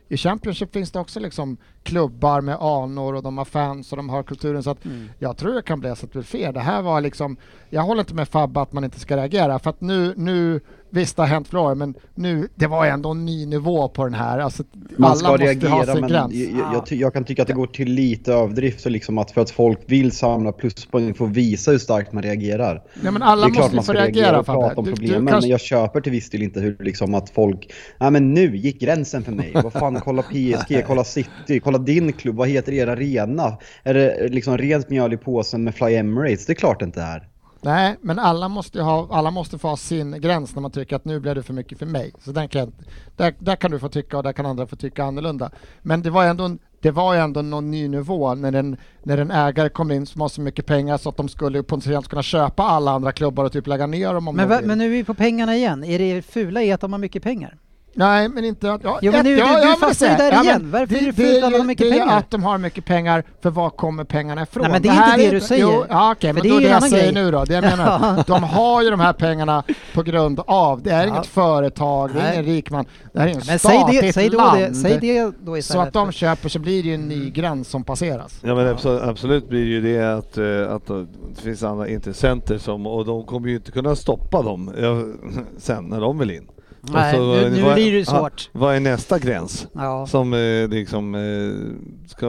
i 0.08 0.18
Championship 0.18 0.74
finns 0.74 0.92
det 0.92 1.00
också 1.00 1.20
liksom 1.20 1.58
klubbar 1.86 2.42
med 2.42 2.56
anor 2.60 3.16
och 3.16 3.24
de 3.24 3.38
har 3.38 3.46
fans 3.46 3.92
och 3.92 3.98
de 3.98 4.10
har 4.10 4.24
kulturen. 4.24 4.64
Så 4.64 4.70
att 4.70 4.86
Mm. 4.86 5.10
jag 5.20 5.38
tror 5.38 5.54
jag 5.54 5.66
kan 5.66 5.80
bli 5.80 5.90
så 5.90 5.94
att 5.94 6.02
det 6.02 6.08
blir 6.12 6.22
fel. 6.24 6.54
Det 6.54 6.60
här 6.60 6.82
var 6.82 7.02
liksom, 7.02 7.38
jag 7.70 7.82
håller 7.82 8.00
inte 8.02 8.14
med 8.14 8.28
Fabbe 8.28 8.62
att 8.62 8.74
man 8.74 8.84
inte 8.84 9.00
ska 9.00 9.18
reagera 9.18 9.60
för 9.60 9.70
att 9.70 9.82
nu, 9.82 10.14
nu 10.18 10.60
visst 10.90 11.16
det 11.16 11.22
har 11.22 11.28
hänt 11.28 11.48
flera 11.48 11.64
år 11.64 11.76
men 11.76 11.94
nu, 12.16 12.48
det 12.56 12.68
var 12.68 12.86
ändå 12.86 13.10
en 13.12 13.26
ny 13.26 13.46
nivå 13.46 13.88
på 13.90 14.04
den 14.04 14.14
här. 14.14 14.40
Alltså, 14.40 14.64
Man 14.98 15.10
alla 15.10 15.16
ska 15.16 15.28
måste 15.32 15.44
reagera 15.46 15.70
ha 15.70 15.86
sin 15.86 16.00
men 16.02 16.10
gräns. 16.10 16.34
jag, 16.34 16.84
jag, 16.90 17.00
jag 17.00 17.14
kan 17.14 17.24
tycka 17.24 17.42
att 17.42 17.48
det 17.48 17.54
går 17.54 17.68
till 17.68 17.92
lite 17.92 18.34
överdrift 18.34 18.82
så 18.82 18.90
liksom 18.90 19.18
att 19.18 19.32
för 19.32 19.42
att 19.42 19.50
folk 19.50 19.80
vill 19.86 20.12
samla 20.12 20.52
pluspoäng 20.52 21.14
får 21.14 21.28
visa 21.28 21.72
hur 21.72 21.78
starkt 21.78 22.14
man 22.14 22.24
reagerar. 22.24 22.84
Nej, 23.04 23.12
men 23.12 23.22
alla 23.22 23.46
det 23.46 23.52
är 23.52 23.54
klart 23.54 23.64
måste 23.64 23.76
man 23.76 23.84
ska 23.84 23.94
reagera 23.94 24.22
reagera 24.22 24.40
och 24.40 24.46
prata 24.46 24.68
om 24.68 24.76
Fabbe. 24.76 24.90
Du- 24.90 24.92
du 24.92 24.96
problemen 25.02 25.28
kanske- 25.28 25.46
men 25.48 25.52
jag 25.52 25.60
köper 25.62 26.02
till 26.02 26.12
viss 26.12 26.30
del 26.30 26.42
inte 26.44 26.60
hur 26.60 26.78
liksom 26.80 27.14
att 27.16 27.30
folk, 27.30 27.74
nej 28.00 28.12
men 28.12 28.34
nu 28.34 28.58
gick 28.58 28.80
gränsen 28.82 29.24
för 29.24 29.32
mig. 29.32 29.52
Vad 29.64 29.74
fan, 29.74 30.02
kolla 30.04 30.22
PSG, 30.22 30.84
kolla 30.88 31.04
City, 31.04 31.60
kolla 31.64 31.75
din 31.78 32.14
klubb, 32.14 32.36
vad 32.36 32.48
heter 32.50 32.72
er 32.72 32.88
arena? 32.88 33.58
Är 33.84 33.94
det 33.94 34.28
liksom 34.30 34.58
rent 34.58 34.90
mjöl 34.90 35.14
i 35.14 35.18
påsen 35.18 35.64
med 35.64 35.76
Fly 35.76 35.96
Emirates? 35.96 36.46
Det 36.46 36.54
är 36.54 36.56
klart 36.56 36.80
det 36.80 36.86
inte 36.86 37.02
är. 37.02 37.28
Nej, 37.62 37.96
men 38.02 38.20
alla 38.20 38.48
måste, 38.48 38.82
ha, 38.82 39.08
alla 39.12 39.32
måste 39.32 39.58
få 39.58 39.68
ha 39.68 39.78
sin 39.78 40.22
gräns 40.22 40.56
när 40.56 40.62
man 40.62 40.72
tycker 40.72 40.96
att 40.96 41.06
nu 41.06 41.20
blev 41.20 41.36
det 41.36 41.44
för 41.44 41.54
mycket 41.54 41.80
för 41.80 41.86
mig. 41.86 42.12
Så 42.20 42.32
den 42.32 42.48
kan, 42.48 42.72
där, 43.16 43.34
där 43.40 43.56
kan 43.56 43.72
du 43.72 43.80
få 43.80 43.90
tycka 43.90 44.18
och 44.18 44.24
där 44.24 44.34
kan 44.34 44.46
andra 44.46 44.68
få 44.68 44.76
tycka 44.76 45.04
annorlunda. 45.04 45.52
Men 45.82 46.02
det 46.02 46.10
var 46.10 46.26
ändå, 46.26 46.44
en- 46.44 46.60
det 46.82 46.92
var 46.92 47.14
ju 47.14 47.20
ändå 47.20 47.42
någon 47.42 47.72
ny 47.72 47.88
nivå 47.88 48.36
när 48.36 48.54
en, 48.54 48.78
när 49.04 49.18
en 49.18 49.32
ägare 49.32 49.70
kom 49.70 49.92
in 49.92 50.06
som 50.06 50.22
har 50.22 50.30
så 50.30 50.42
mycket 50.42 50.66
pengar 50.66 50.98
så 50.98 51.10
att 51.10 51.18
de 51.18 51.30
skulle 51.30 51.64
potentiellt 51.64 52.08
kunna 52.08 52.24
köpa 52.24 52.64
alla 52.64 52.92
andra 52.92 53.12
klubbar 53.12 53.44
och 53.46 53.52
typ 53.52 53.68
lägga 53.68 53.88
ner 53.88 54.14
dem 54.14 54.28
om 54.28 54.36
Men, 54.36 54.50
de 54.50 54.56
va, 54.56 54.60
vill. 54.60 54.68
men 54.68 54.78
nu 54.78 54.86
är 54.86 54.90
vi 54.90 55.04
på 55.04 55.14
pengarna 55.14 55.56
igen. 55.56 55.84
Är 55.84 56.00
det 56.00 56.22
fula 56.22 56.64
i 56.64 56.72
att 56.72 56.82
de 56.82 56.92
har 56.94 57.00
mycket 57.00 57.24
pengar? 57.24 57.58
Nej, 57.98 58.30
men 58.30 58.46
inte... 58.46 58.68
Ja, 58.68 59.00
Jo, 59.02 59.12
men 59.12 59.20
ett- 59.20 59.26
nu- 59.26 59.36
du- 59.36 59.42
du 59.42 59.46
men 59.52 59.62
det 59.70 59.76
fastnar 59.80 60.10
ju 60.10 60.16
där 60.16 60.32
ja, 60.32 60.44
igen. 60.44 60.72
Varför 60.72 60.96
är 60.96 61.00
det 61.00 61.06
det 61.06 61.14
fult 61.14 61.44
att 61.44 61.52
de 61.52 61.58
har 61.60 61.66
mycket 61.66 61.90
det 61.90 61.96
är 61.96 62.00
pengar? 62.00 62.18
att 62.18 62.32
de 62.32 62.44
har 62.44 62.58
mycket 62.58 62.86
pengar, 62.86 63.24
för 63.42 63.50
var 63.50 63.70
kommer 63.70 64.04
pengarna 64.04 64.42
ifrån? 64.44 64.62
Nej, 64.64 64.72
men 64.72 64.82
det 64.82 64.88
är 64.88 64.92
här 64.94 65.14
inte 65.14 65.26
det 65.26 65.32
du 65.32 65.42
säger. 65.42 65.64
Jo, 65.64 65.86
ja, 65.90 66.12
okej, 66.12 66.30
För 66.30 66.34
men 66.34 66.44
det 66.44 66.50
då 66.50 66.56
är 66.56 66.60
är 66.60 66.64
det 66.64 66.70
jag 66.70 66.84
säger 66.84 67.12
grej. 67.12 67.24
nu 67.24 67.32
då. 67.32 67.46
Det 67.46 67.54
jag 67.54 67.62
menar, 67.78 68.24
de 68.28 68.44
har 68.44 68.84
ju 68.84 68.90
de 68.90 69.00
här 69.00 69.14
pengarna 69.14 69.64
på 69.94 70.04
grund 70.04 70.40
av, 70.48 70.82
det 70.82 70.90
är 70.90 71.04
Ja. 71.04 71.10
inget 71.10 71.26
företag, 71.28 72.10
det 72.14 72.20
är 72.22 72.34
ingen 72.34 72.46
rik 72.46 72.72
man, 72.72 72.86
det 73.14 73.20
här 73.20 73.28
är 73.28 73.32
en 73.32 73.42
Men 73.48 73.60
stat, 73.60 73.72
säg 73.72 73.84
det 73.92 73.98
är 73.98 74.02
det, 74.02 74.08
ett 74.08 74.16
säg 74.16 74.30
då 74.30 74.38
land. 74.38 74.60
det, 74.60 74.74
säg 74.74 74.98
det 75.00 75.24
då 75.24 75.32
så 75.52 75.58
istället. 75.58 75.88
att 75.88 75.94
de 75.94 76.12
köper 76.12 76.50
så 76.50 76.60
blir 76.60 76.84
det 76.84 76.90
ju 76.90 76.96
en 76.96 77.08
ny 77.08 77.30
gräns 77.30 77.70
som 77.70 77.84
passeras. 77.84 78.40
Ja 78.44 78.56
men 78.56 78.68
absolut, 78.68 79.02
absolut 79.02 79.50
blir 79.50 79.66
det 79.66 79.72
ju 79.72 79.82
det 79.98 80.14
att, 80.18 80.38
eh, 80.38 80.76
att 80.76 80.88
det 81.36 81.42
finns 81.42 81.64
andra 81.64 81.88
intressenter 81.88 82.58
som, 82.58 82.88
och 82.88 83.06
de 83.06 83.24
kommer 83.26 83.48
ju 83.50 83.56
inte 83.56 83.72
kunna 83.72 83.96
stoppa 83.96 84.42
dem 84.42 84.72
ja, 84.82 85.04
sen 85.58 85.84
när 85.86 86.02
de 86.02 86.18
vill 86.20 86.32
in. 86.32 86.48
Nej, 86.94 87.20
Och 87.20 87.26
nu- 87.38 87.50
nu 87.50 87.62
vad- 87.62 87.74
blir 87.74 87.92
det 87.92 87.98
ja, 88.00 88.06
svårt. 88.06 88.50
Vad 88.52 88.76
är 88.76 88.80
nästa 88.80 89.20
gräns? 89.20 89.68
Ja. 89.74 90.08
Som 90.08 90.34
eh, 90.34 90.68
liksom 90.68 91.16
eh, 91.16 92.10
ska, 92.10 92.28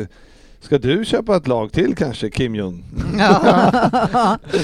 eh, 0.00 0.06
ska 0.60 0.78
du 0.78 1.04
köpa 1.04 1.36
ett 1.36 1.46
lag 1.48 1.72
till 1.72 1.94
kanske 1.96 2.30
Kim 2.30 2.54
Jong? 2.54 2.84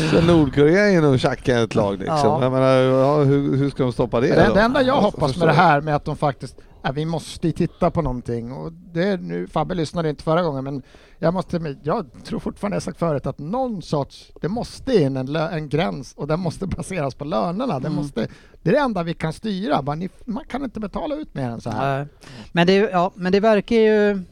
Ska 0.08 0.20
Nordkorea 0.26 0.90
in 0.90 1.04
och 1.04 1.20
tjacka 1.20 1.58
ett 1.60 1.74
lag 1.74 1.98
liksom? 1.98 2.16
Ja. 2.42 2.50
Menar, 2.50 2.76
ja, 2.76 3.16
hur, 3.16 3.56
hur 3.56 3.70
ska 3.70 3.82
de 3.82 3.92
stoppa 3.92 4.20
det? 4.20 4.26
Det, 4.28 4.46
då? 4.48 4.54
det 4.54 4.60
enda 4.60 4.82
jag 4.82 4.96
Alltså, 4.96 5.10
hoppas 5.20 5.36
med 5.36 5.48
det 5.48 5.52
här 5.54 5.80
med 5.80 5.96
att 5.96 6.04
de 6.04 6.16
faktiskt, 6.16 6.56
ja, 6.86 6.92
vi 6.92 7.04
måste 7.04 7.52
titta 7.52 7.90
på 7.90 8.02
någonting 8.02 8.52
och 8.52 8.72
det 8.72 9.02
är 9.08 9.18
nu, 9.18 9.46
Fabbe 9.46 9.74
lyssnade 9.74 10.10
inte 10.10 10.22
förra 10.24 10.42
gången 10.42 10.64
men 10.64 10.82
jag 11.18 11.34
måste, 11.34 11.76
jag 11.82 12.06
tror 12.24 12.38
fortfarande 12.40 12.74
jag 12.76 12.82
sagt 12.82 12.98
förut 12.98 13.26
att 13.26 13.38
någon 13.38 13.82
sorts, 13.82 14.32
det 14.40 14.48
måste 14.48 14.94
in 15.02 15.16
en, 15.16 15.26
lö, 15.32 15.48
en 15.50 15.68
gräns 15.68 16.14
och 16.16 16.26
den 16.26 16.40
måste 16.40 16.66
baseras 16.66 17.14
på 17.14 17.24
lönerna. 17.24 17.80
Det, 17.80 17.86
Mm. 17.86 17.96
måste, 17.96 18.28
det 18.62 18.70
är 18.70 18.74
det 18.74 18.78
enda 18.80 19.02
vi 19.02 19.14
kan 19.14 19.32
styra, 19.32 19.82
bara, 19.82 19.96
ni, 19.96 20.08
man 20.24 20.44
kan 20.48 20.64
inte 20.64 20.80
betala 20.80 21.14
ut 21.14 21.34
mer 21.34 21.50
än 21.50 21.60
så 21.60 21.70
här. 21.70 22.08
Men 22.52 22.66
det, 22.66 22.74
ja, 22.74 23.12
men 23.14 23.32
det 23.32 23.40
verkar 23.40 23.76
ju 23.76 24.22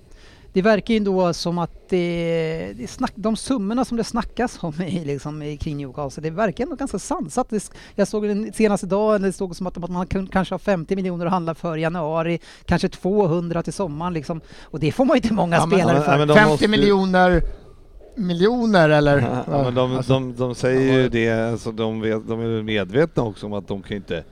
det 0.55 0.63
verkar 0.63 0.95
ju 0.95 0.99
ändå 0.99 1.33
som 1.33 1.59
att 1.59 1.89
det, 1.89 2.73
det 2.77 2.87
snack, 2.91 3.13
de 3.15 3.37
summorna 3.37 3.85
som 3.85 3.97
det 3.97 4.05
snackas 4.05 4.59
om 4.63 4.83
i, 4.83 5.05
liksom, 5.05 5.43
i 5.43 5.57
kring 5.57 5.77
Newcastle, 5.77 6.23
det 6.23 6.31
verkar 6.31 6.65
ändå 6.65 6.77
ganska 6.77 6.99
sansat. 6.99 7.51
Det, 7.51 7.71
jag 7.95 8.09
såg 8.09 8.29
den 8.29 8.53
senaste 8.53 8.87
dagen, 8.87 9.23
det 9.23 9.33
stod 9.33 9.57
som 9.57 9.67
att, 9.67 9.85
att 9.85 9.91
man 9.91 10.07
kanske 10.07 10.55
har 10.55 10.59
50 10.59 10.97
miljoner 10.97 11.27
att 11.27 11.33
handla 11.33 11.55
för 11.55 11.77
i 11.77 11.81
januari, 11.81 12.39
kanske 12.65 12.89
200 12.89 13.63
till 13.63 13.73
sommaren 13.73 14.13
liksom. 14.15 14.41
Och 14.63 14.81
det 14.81 14.93
får 14.93 15.05
man 15.05 15.17
ju 15.17 15.19
inte 15.23 15.35
många 15.35 15.57
Ja, 15.57 15.67
men- 15.67 15.79
spelare 15.79 15.97
men- 15.97 16.05
för. 16.05 16.13
ja, 16.13 16.19
men 16.19 16.29
de 16.29 16.35
50 16.35 16.51
måste 16.51 16.69
miljoner 16.69 17.43
miljoner 18.17 18.89
eller? 18.91 19.19
Ja, 19.51 19.63
men 19.63 19.75
de, 19.75 19.97
Alltså, 19.97 20.13
de, 20.13 20.35
de 20.37 20.55
säger 20.55 20.93
ju 21.03 21.09
det, 21.09 21.31
alltså 21.53 21.73
de, 21.73 22.01
vet, 22.01 22.29
de 22.29 22.41
är 22.41 22.63
medvetna 22.63 23.23
också 23.23 23.47
om 23.47 23.53
att 23.53 23.69
de 23.69 23.83
kan 23.83 23.97
inte, 23.97 24.25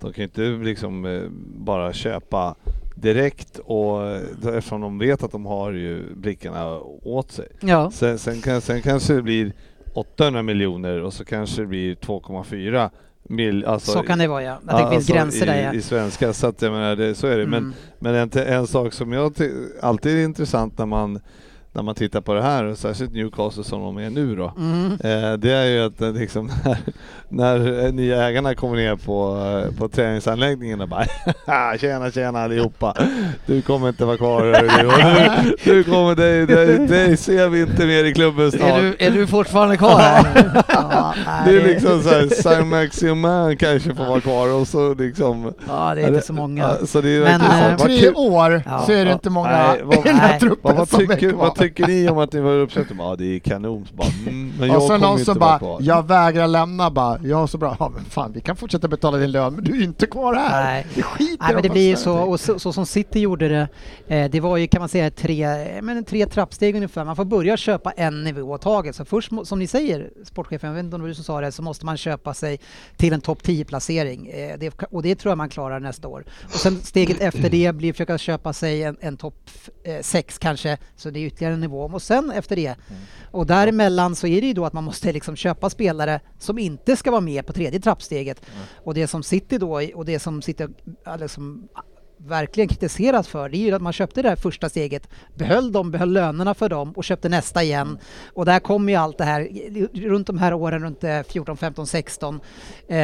de 0.00 0.12
kan 0.12 0.24
inte 0.24 0.40
liksom 0.40 1.04
eh, 1.04 1.22
bara 1.56 1.92
köpa 1.92 2.54
direkt 2.94 3.58
och 3.64 4.06
eh, 4.06 4.22
eftersom 4.56 4.80
de 4.80 4.98
vet 4.98 5.22
att 5.22 5.32
de 5.32 5.46
har 5.46 5.72
ju 5.72 6.14
blickarna 6.14 6.80
åt 7.02 7.32
sig. 7.32 7.48
Ja. 7.60 7.90
Sen, 7.90 8.18
sen, 8.18 8.40
kan, 8.40 8.60
sen 8.60 8.82
kanske 8.82 9.14
det 9.14 9.22
blir 9.22 9.52
800 9.94 10.42
miljoner 10.42 11.02
och 11.02 11.12
så 11.12 11.24
kanske 11.24 11.62
det 11.62 11.66
blir 11.66 11.94
2,4 11.94 12.90
mil. 13.22 13.64
Alltså, 13.64 13.92
så 13.92 14.02
kan 14.02 14.18
det 14.18 14.26
vara 14.26 14.42
ja. 14.42 14.58
Det 14.62 14.70
finns 14.78 14.92
alltså 14.94 15.12
gränser 15.12 15.42
i, 15.42 15.46
där 15.46 15.62
ja. 15.62 15.72
i 15.72 15.82
svenska, 15.82 16.32
så 16.32 16.46
att 16.46 16.62
jag 16.62 16.72
menar, 16.72 16.96
det, 16.96 17.14
så 17.14 17.26
är 17.26 17.38
det. 17.38 17.46
Men, 17.46 17.58
Mm. 17.62 17.74
men 17.98 18.14
en, 18.14 18.30
en 18.38 18.66
sak 18.66 18.92
som 18.92 19.12
jag 19.12 19.32
alltid 19.82 20.18
är 20.18 20.24
intressant 20.24 20.78
när 20.78 20.86
man, 20.86 21.20
när 21.74 21.82
man 21.82 21.94
tittar 21.94 22.20
på 22.20 22.34
det 22.34 22.42
här, 22.42 22.64
och 22.64 22.78
särskilt 22.78 23.12
Newcastle 23.12 23.64
som 23.64 23.80
de 23.82 23.98
är 23.98 24.10
nu 24.10 24.36
då, 24.36 24.52
Mm. 24.58 24.92
eh, 24.92 25.32
det 25.38 25.52
är 25.52 25.64
ju 25.64 25.80
att 25.86 26.00
eh, 26.00 26.12
liksom, 26.12 26.50
när, 26.64 26.76
när 27.28 27.84
eh, 27.86 27.92
nya 27.92 28.24
ägarna 28.28 28.54
kommer 28.54 28.76
ner 28.76 28.96
på, 28.96 29.38
på 29.78 29.88
träningsanläggningen 29.88 30.80
och 30.80 30.88
bara 30.88 31.04
tjena 31.78 32.10
tjena 32.10 32.40
allihopa, 32.42 32.96
du 33.46 33.62
kommer 33.62 33.88
inte 33.88 34.04
vara 34.04 34.16
kvar 34.16 34.42
du, 34.44 35.64
du, 35.74 35.84
kommer, 35.84 36.14
dig, 36.14 36.46
dig, 36.46 36.78
dig 36.88 37.16
ser 37.16 37.48
vi 37.48 37.60
inte 37.60 37.86
mer 37.86 38.04
i 38.04 38.14
klubben 38.14 38.50
snart. 38.52 38.62
Är 38.70 38.82
du, 38.82 38.96
är 38.98 39.10
du 39.10 39.26
fortfarande 39.26 39.76
kvar 39.76 39.98
här? 40.00 40.62
ja, 40.68 41.14
Det 41.46 41.56
är 41.56 41.64
liksom 41.68 42.02
såhär, 42.02 42.42
Saint-Maximin 42.42 43.56
kanske 43.56 43.94
får 43.94 44.04
vara 44.04 44.20
kvar 44.20 44.48
och 44.54 44.68
så 44.68 44.94
liksom... 44.94 45.52
Ja, 45.68 45.94
det 45.94 46.02
är 46.02 46.08
inte 46.08 46.22
så 46.26 46.32
många. 46.32 46.70
Så 46.86 47.00
det 47.00 47.08
är 47.16 47.20
Men, 47.20 47.78
så. 47.78 47.84
tre 47.84 48.10
år 48.10 48.62
Ja. 48.66 48.82
så 48.86 48.92
är 48.92 49.04
det 49.04 49.12
inte 49.12 49.30
många 49.30 49.48
Nej, 49.68 49.80
vad- 49.84 49.96
i 49.98 50.00
den 50.04 50.16
här 50.16 50.28
nej. 50.30 50.40
truppen 50.40 50.58
Vad, 50.62 50.76
vad, 50.76 50.88
som 50.88 51.00
är 51.00 51.06
tycker, 51.14 51.30
kvar. 51.30 51.46
Tycker 51.68 51.86
ni 51.86 52.08
om 52.08 52.18
att 52.18 52.32
ni 52.32 52.40
var 52.40 52.52
uppsatta? 52.52 52.94
Ja, 52.98 53.16
det 53.16 53.24
är 53.24 53.38
kanon. 53.38 53.86
Bara, 53.92 54.08
mm, 54.26 54.52
men 54.58 54.68
jag 54.68 54.76
och 54.76 54.82
så 54.82 54.96
någon 54.96 55.24
som 55.24 55.38
bara, 55.38 55.58
kvar. 55.58 55.78
jag 55.82 56.08
vägrar 56.08 56.46
lämna 56.46 56.90
bara, 56.90 57.18
ja 57.24 57.46
så 57.46 57.58
bra, 57.58 57.76
ja 57.78 57.88
men 57.94 58.04
fan 58.04 58.32
vi 58.32 58.40
kan 58.40 58.56
fortsätta 58.56 58.88
betala 58.88 59.18
din 59.18 59.30
lön 59.30 59.54
men 59.54 59.64
du 59.64 59.78
är 59.80 59.84
inte 59.84 60.06
kvar 60.06 60.34
här. 60.34 60.64
Nej. 60.64 60.86
Det 60.94 61.02
skiter 61.02 61.44
Nej, 61.44 61.54
men 61.54 61.62
det 61.62 61.68
jag 61.68 61.72
blir 61.72 61.96
så, 61.96 62.18
och 62.18 62.40
så, 62.40 62.58
så 62.58 62.72
som 62.72 62.86
City 62.86 63.20
gjorde 63.20 63.48
det, 63.48 63.68
eh, 64.16 64.30
det 64.30 64.40
var 64.40 64.56
ju 64.56 64.66
kan 64.66 64.82
man 64.82 64.88
säga 64.88 65.10
tre, 65.10 65.44
eh, 65.44 65.82
men 65.82 66.04
tre 66.04 66.26
trappsteg 66.26 66.76
ungefär. 66.76 67.04
Man 67.04 67.16
får 67.16 67.24
börja 67.24 67.56
köpa 67.56 67.90
en 67.90 68.24
nivå 68.24 68.56
i 68.56 68.58
taget. 68.58 68.96
Så 68.96 69.04
först, 69.04 69.32
som 69.44 69.58
ni 69.58 69.66
säger, 69.66 70.10
sportchefen, 70.24 70.68
jag 70.68 70.74
vet 70.74 70.84
inte 70.84 70.96
om 70.96 71.00
det 71.00 71.04
var 71.04 71.08
du 71.08 71.14
som 71.14 71.24
sa 71.24 71.40
det, 71.40 71.52
så 71.52 71.62
måste 71.62 71.86
man 71.86 71.96
köpa 71.96 72.34
sig 72.34 72.60
till 72.96 73.12
en 73.12 73.20
topp 73.20 73.38
10-placering. 73.42 74.28
Eh, 74.28 74.58
det, 74.58 74.82
och 74.90 75.02
det 75.02 75.14
tror 75.14 75.30
jag 75.30 75.38
man 75.38 75.48
klarar 75.48 75.80
nästa 75.80 76.08
år. 76.08 76.24
Och 76.44 76.50
sen 76.60 76.80
steget 76.82 77.20
efter 77.20 77.50
det 77.50 77.74
blir 77.74 77.90
att 77.90 77.96
försöka 77.96 78.18
köpa 78.18 78.52
sig 78.52 78.82
en, 78.82 78.96
en 79.00 79.16
topp 79.16 79.50
6 80.00 80.38
kanske, 80.38 80.78
så 80.96 81.10
det 81.10 81.20
är 81.20 81.26
ytterligare 81.26 81.53
en 81.54 81.60
nivå. 81.60 81.90
Och 81.92 82.02
sen 82.02 82.30
efter 82.30 82.56
det, 82.56 82.76
och 83.30 83.46
däremellan 83.46 84.16
så 84.16 84.26
är 84.26 84.40
det 84.40 84.46
ju 84.46 84.52
då 84.52 84.66
att 84.66 84.72
man 84.72 84.84
måste 84.84 85.12
liksom 85.12 85.36
köpa 85.36 85.70
spelare 85.70 86.20
som 86.38 86.58
inte 86.58 86.96
ska 86.96 87.10
vara 87.10 87.20
med 87.20 87.46
på 87.46 87.52
tredje 87.52 87.80
trappsteget. 87.80 88.42
Och 88.84 88.94
det 88.94 89.06
som 89.06 89.22
City 89.22 89.58
då, 89.58 89.82
och 89.94 90.04
det 90.04 90.18
som 90.18 90.42
City 90.42 90.66
ja, 91.04 91.16
liksom, 91.16 91.68
verkligen 92.26 92.68
kritiseras 92.68 93.28
för, 93.28 93.48
det 93.48 93.56
är 93.56 93.58
ju 93.58 93.72
att 93.72 93.82
man 93.82 93.92
köpte 93.92 94.22
det 94.22 94.28
här 94.28 94.36
första 94.36 94.68
steget, 94.68 95.08
behöll 95.34 95.72
dem, 95.72 95.90
behöll 95.90 96.12
lönerna 96.12 96.54
för 96.54 96.68
dem 96.68 96.92
och 96.92 97.04
köpte 97.04 97.28
nästa 97.28 97.62
igen. 97.62 97.98
Och 98.34 98.44
där 98.44 98.58
kommer 98.60 98.92
ju 98.92 98.98
allt 98.98 99.18
det 99.18 99.24
här, 99.24 99.48
runt 100.08 100.26
de 100.26 100.38
här 100.38 100.54
åren, 100.54 100.82
runt 100.82 101.04
eh, 101.04 101.22
14, 101.22 101.56
15, 101.56 101.86
16, 101.86 102.40
eh, 102.88 102.98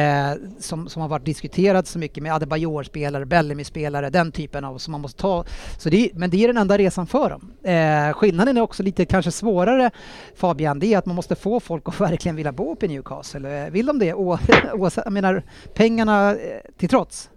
som, 0.59 0.89
som 0.89 1.01
har 1.01 1.09
varit 1.09 1.25
diskuterat 1.25 1.87
så 1.87 1.99
mycket 1.99 2.23
med 2.23 2.33
Adebayor-spelare, 2.33 3.25
Bellamy-spelare, 3.25 4.09
den 4.09 4.31
typen 4.31 4.65
av 4.65 4.77
som 4.77 4.91
man 4.91 5.01
måste 5.01 5.21
ta. 5.21 5.45
Så 5.77 5.89
det, 5.89 5.97
är- 6.05 6.09
men 6.13 6.29
det 6.29 6.43
är 6.43 6.47
den 6.47 6.57
enda 6.57 6.77
resan 6.77 7.07
för 7.07 7.29
dem. 7.29 7.51
Eh, 7.63 8.13
skillnaden 8.13 8.57
är 8.57 8.61
också 8.61 8.83
lite 8.83 9.05
kanske 9.05 9.31
svårare, 9.31 9.91
Fabian, 10.35 10.79
det 10.79 10.93
är 10.93 10.97
att 10.97 11.05
man 11.05 11.15
måste 11.15 11.35
få 11.35 11.59
folk 11.59 11.83
att 11.89 11.99
verkligen 11.99 12.35
vilja 12.35 12.51
bo 12.51 12.73
uppe 12.73 12.85
i 12.85 12.89
Newcastle. 12.89 13.65
Eh, 13.65 13.71
Vill 13.71 13.85
de 13.85 13.99
det? 13.99 14.13
Å, 14.13 14.37
oavsett- 14.73 15.03
jag 15.05 15.13
menar, 15.13 15.43
pengarna 15.73 16.31
eh, 16.31 16.37
till 16.77 16.89
trots. 16.89 17.29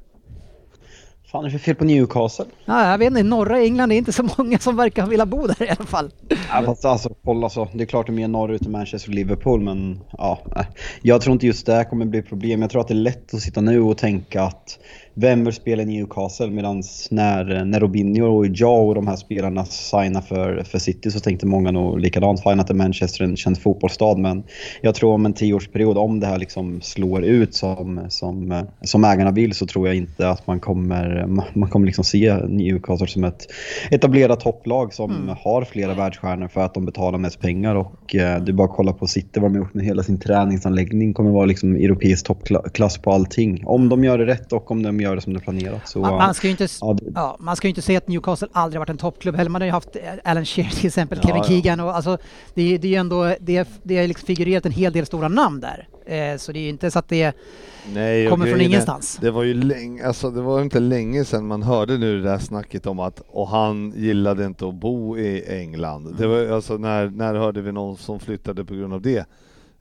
Fan 1.34 1.44
är 1.44 1.48
det 1.48 1.50
för 1.50 1.58
fel 1.58 1.74
på 1.74 1.84
Newcastle? 1.84 2.44
Ja, 2.64 2.90
jag 2.90 2.98
vet 2.98 3.06
inte, 3.06 3.22
norra 3.22 3.60
England 3.60 3.92
är 3.92 3.96
inte 3.96 4.12
så 4.12 4.28
många 4.38 4.58
som 4.58 4.76
verkar 4.76 5.06
vilja 5.06 5.26
bo 5.26 5.46
där 5.46 5.62
i 5.62 5.68
alla 5.68 5.86
fall. 5.86 6.10
Ja, 6.28 6.62
fast 6.66 6.84
alltså, 6.84 7.14
kolla 7.24 7.48
så. 7.48 7.68
Det 7.72 7.84
är 7.84 7.86
klart 7.86 8.06
det 8.06 8.12
är 8.12 8.14
mer 8.14 8.28
norrut 8.28 8.66
än 8.66 8.72
Manchester 8.72 9.10
och 9.10 9.14
Liverpool, 9.14 9.60
men 9.60 10.00
ja. 10.18 10.38
nej. 10.56 10.66
Jag 11.02 11.20
tror 11.20 11.32
inte 11.32 11.46
just 11.46 11.66
det 11.66 11.72
här 11.72 11.84
kommer 11.84 12.04
bli 12.04 12.22
problem. 12.22 12.62
Jag 12.62 12.70
tror 12.70 12.80
att 12.80 12.88
det 12.88 12.94
är 12.94 12.96
lätt 12.96 13.34
att 13.34 13.40
sitta 13.40 13.60
nu 13.60 13.80
och 13.80 13.98
tänka 13.98 14.42
att 14.42 14.78
vem 15.14 15.44
vill 15.44 15.54
spela 15.54 15.82
i 15.82 15.86
Newcastle? 15.86 16.50
Medan 16.50 16.82
när, 17.10 17.64
när 17.64 17.80
Robinho 17.80 18.26
och 18.26 18.46
Jao 18.46 18.88
och 18.88 18.94
de 18.94 19.06
här 19.06 19.16
spelarna 19.16 19.64
signade 19.64 20.26
för, 20.26 20.62
för 20.62 20.78
City 20.78 21.10
så 21.10 21.20
tänkte 21.20 21.46
många 21.46 21.70
nog 21.70 22.00
likadant. 22.00 22.42
Fine 22.42 22.60
att 22.60 22.76
Manchester 22.76 23.24
är 23.24 23.28
en 23.28 23.36
känd 23.36 23.58
fotbollsstad 23.58 24.18
men 24.18 24.42
jag 24.80 24.94
tror 24.94 25.12
om 25.12 25.26
en 25.26 25.32
tioårsperiod, 25.32 25.98
om 25.98 26.20
det 26.20 26.26
här 26.26 26.38
liksom 26.38 26.80
slår 26.80 27.24
ut 27.24 27.54
som, 27.54 28.00
som, 28.08 28.66
som 28.82 29.04
ägarna 29.04 29.30
vill 29.30 29.54
så 29.54 29.66
tror 29.66 29.86
jag 29.86 29.96
inte 29.96 30.28
att 30.28 30.46
man 30.46 30.60
kommer, 30.60 31.26
man 31.54 31.70
kommer 31.70 31.86
liksom 31.86 32.04
se 32.04 32.36
Newcastle 32.48 33.06
som 33.06 33.24
ett 33.24 33.46
etablerat 33.90 34.40
topplag 34.40 34.94
som 34.94 35.14
Mm. 35.14 35.36
har 35.40 35.64
flera 35.64 35.94
världsstjärnor 35.94 36.48
för 36.48 36.60
att 36.60 36.74
de 36.74 36.86
betalar 36.86 37.18
mest 37.18 37.40
pengar 37.40 37.74
och 37.74 38.14
eh, 38.14 38.42
du 38.42 38.52
bara 38.52 38.68
kolla 38.68 38.92
på 38.92 39.06
City 39.06 39.40
vad 39.40 39.50
de 39.50 39.54
har 39.54 39.64
gjort 39.64 39.74
med 39.74 39.84
hela 39.84 40.02
sin 40.02 40.18
träningsanläggning 40.18 41.14
kommer 41.14 41.30
vara 41.30 41.44
liksom 41.44 41.76
europeisk 41.76 42.26
toppklass 42.26 42.98
på 42.98 43.12
allting. 43.12 43.62
Om 43.66 43.88
de 43.88 44.04
gör 44.04 44.18
det 44.18 44.26
rätt 44.26 44.52
och 44.52 44.70
om 44.70 44.82
de 44.82 45.00
gör 45.04 45.14
det 45.16 45.20
som 45.22 45.32
det 45.32 45.38
är 45.38 45.40
planerat. 45.40 45.88
Så, 45.88 45.98
Man, 45.98 46.14
man 46.14 46.34
ska 46.34 46.46
ju 46.46 46.50
inte, 46.50 46.66
ja, 46.80 46.92
det- 47.00 47.12
ja, 47.14 47.36
man 47.40 47.56
ska 47.56 47.66
ju 47.66 47.70
inte 47.70 47.82
säga 47.82 47.98
att 47.98 48.08
Newcastle 48.08 48.48
aldrig 48.52 48.78
varit 48.80 48.88
en 48.90 48.96
toppklubb 48.98 49.36
heller. 49.36 49.50
Man 49.50 49.60
har 49.60 49.66
ju 49.66 49.72
haft 49.72 49.96
Alan 50.24 50.44
Shearer 50.44 50.70
till 50.70 50.86
exempel, 50.86 51.18
Ja, 51.22 51.28
Kevin 51.28 51.42
ja. 51.42 51.48
Keegan 51.48 51.80
och 51.80 51.96
alltså 51.96 52.18
det, 52.54 52.74
är- 52.74 52.78
det 52.78 52.86
är 52.88 52.90
ju 52.90 52.96
ändå, 52.96 53.34
det, 53.40 53.68
det 53.82 53.98
har 53.98 54.06
liksom 54.06 54.26
figurerat 54.26 54.66
en 54.66 54.72
hel 54.72 54.92
del 54.92 55.06
stora 55.06 55.28
namn 55.28 55.60
där. 55.60 55.88
Eh, 56.06 56.36
så 56.38 56.52
det 56.52 56.58
är 56.58 56.62
ju 56.62 56.68
inte 56.68 56.90
så 56.90 56.98
att 56.98 57.08
det 57.08 57.32
Nej, 57.94 58.28
kommer 58.28 58.46
från 58.46 58.60
ingenstans. 58.60 59.18
Det 59.20 59.30
var 59.30 59.42
ju 59.42 59.54
länge, 59.54 60.06
alltså 60.06 60.30
det 60.30 60.40
var 60.42 60.62
inte 60.62 60.80
länge 60.80 61.24
sedan 61.24 61.46
man 61.46 61.62
hörde 61.62 61.98
nu 61.98 62.16
det 62.22 62.28
där 62.30 62.38
snacket 62.38 62.86
om 62.86 62.98
att 63.00 63.22
och 63.28 63.48
han 63.48 63.92
gillade 63.96 64.44
inte 64.46 64.68
att 64.68 64.74
bo 64.74 65.18
i 65.18 65.44
England. 65.60 66.14
Det 66.18 66.26
var 66.26 66.48
alltså 66.48 66.76
när, 66.76 67.06
när 67.10 67.34
hörde 67.34 67.60
vi 67.60 67.72
någon 67.72 67.96
som 67.96 68.20
flyttade 68.20 68.64
på 68.64 68.74
grund 68.74 68.94
av 68.94 69.02
det? 69.02 69.26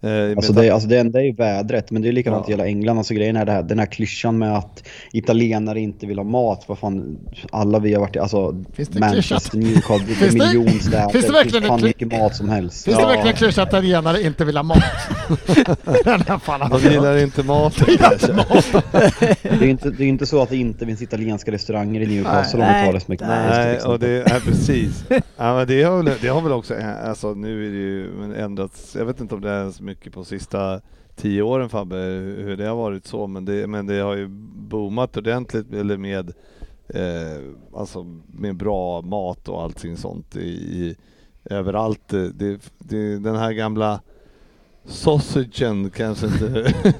Eh, 0.04 0.38
Alltså 0.38 0.54
det, 0.54 0.70
alltså 0.70 0.88
det 0.90 1.00
enda 1.00 1.20
är 1.20 1.24
ju 1.24 1.34
vädret, 1.34 1.92
men 1.92 2.02
det 2.02 2.08
är 2.08 2.12
likadant 2.12 2.46
Ja. 2.48 2.50
i 2.50 2.54
hela 2.54 2.66
England. 2.68 2.98
Alltså 2.98 3.14
grejen 3.14 3.36
är 3.36 3.46
det 3.46 3.52
här, 3.52 3.64
den 3.64 3.80
här 3.80 3.86
klyschan 3.86 4.38
med 4.38 4.58
att 4.58 4.84
italienare 5.12 5.80
inte 5.80 6.06
vill 6.06 6.18
ha 6.18 6.24
mat. 6.26 6.64
Vad 6.68 6.80
fan, 6.80 7.18
alla 7.52 7.80
vi 7.80 7.94
har 7.94 8.02
varit 8.02 8.16
i, 8.16 8.20
alltså 8.20 8.64
Manchester, 9.00 9.58
Newcastle, 9.58 9.96
är 10.28 10.32
det- 10.32 10.46
miljonstäder. 10.54 11.10
finns 11.10 11.26
det 11.26 11.32
verkligen 11.44 11.64
fan 11.68 11.80
en 11.80 11.86
mycket 11.86 12.12
mat 12.12 12.36
som 12.36 12.50
helst. 12.50 12.86
Finns 12.86 12.98
Ja. 13.00 13.08
det 13.08 13.14
verkligen 13.16 13.38
klyscha 13.38 13.62
att 13.62 13.68
italienare 13.70 14.22
inte 14.22 14.46
vill 14.46 14.58
ha 14.58 14.64
mat? 14.64 14.84
Fan 16.44 16.70
De 16.70 16.90
gillar 16.90 17.18
inte 17.18 17.44
kanske. 18.00 18.34
Det 19.42 19.66
är 19.66 19.70
inte, 19.70 19.90
det 19.90 20.04
är 20.04 20.08
inte 20.08 20.26
så 20.26 20.42
att 20.42 20.50
det 20.50 20.58
inte 20.58 20.86
finns 20.86 21.02
italienska 21.02 21.52
restauranger 21.52 22.02
i 22.02 22.06
Newcastle 22.08 22.60
om 22.60 22.66
vi 22.80 22.86
tar 22.86 22.94
det 22.94 23.00
som 23.00 23.14
ett 23.14 23.20
Nej, 23.22 23.74
exempel. 23.76 23.92
och 23.92 24.00
det 24.00 24.10
är 24.10 24.40
precis. 24.40 25.04
Ja, 25.38 25.56
men 25.56 25.68
det, 25.68 25.84
har 25.84 26.04
väl, 26.04 26.14
det 26.22 26.28
har 26.28 26.42
väl 26.42 26.52
också, 26.52 26.74
alltså 27.06 27.34
nu 27.34 27.68
är 27.68 27.72
det 27.72 27.78
ju 27.78 28.10
men 28.20 28.36
ändrats, 28.36 28.96
jag 29.00 29.06
vet 29.06 29.20
inte 29.22 29.36
om 29.36 29.42
det 29.42 29.50
är 29.50 29.72
så 29.72 29.84
mycket 29.84 29.93
på 29.96 30.24
sista 30.24 30.82
tio 31.16 31.42
åren 31.42 31.70
Fabbe, 31.70 31.96
hur 32.38 32.58
det 32.58 32.68
har 32.68 32.76
varit 32.76 33.08
så, 33.08 33.28
men 33.28 33.46
det, 33.46 33.68
men 33.68 33.88
det 33.88 34.00
har 34.00 34.16
ju 34.16 34.28
boomat 34.56 35.18
ordentligt, 35.18 35.74
eller 35.74 35.98
med, 35.98 36.34
eh, 36.88 37.44
alltså 37.76 38.04
med 38.28 38.56
bra 38.56 39.02
mat 39.02 39.50
och 39.50 39.62
allting 39.62 39.98
sånt 39.98 40.36
i, 40.36 40.50
i 40.50 40.96
överallt. 41.46 42.08
Det, 42.08 42.60
det, 42.78 43.18
den 43.18 43.36
här 43.36 43.52
gamla 43.52 44.02
sausagen 44.86 45.90
kanske 45.90 46.26
inte... 46.26 46.74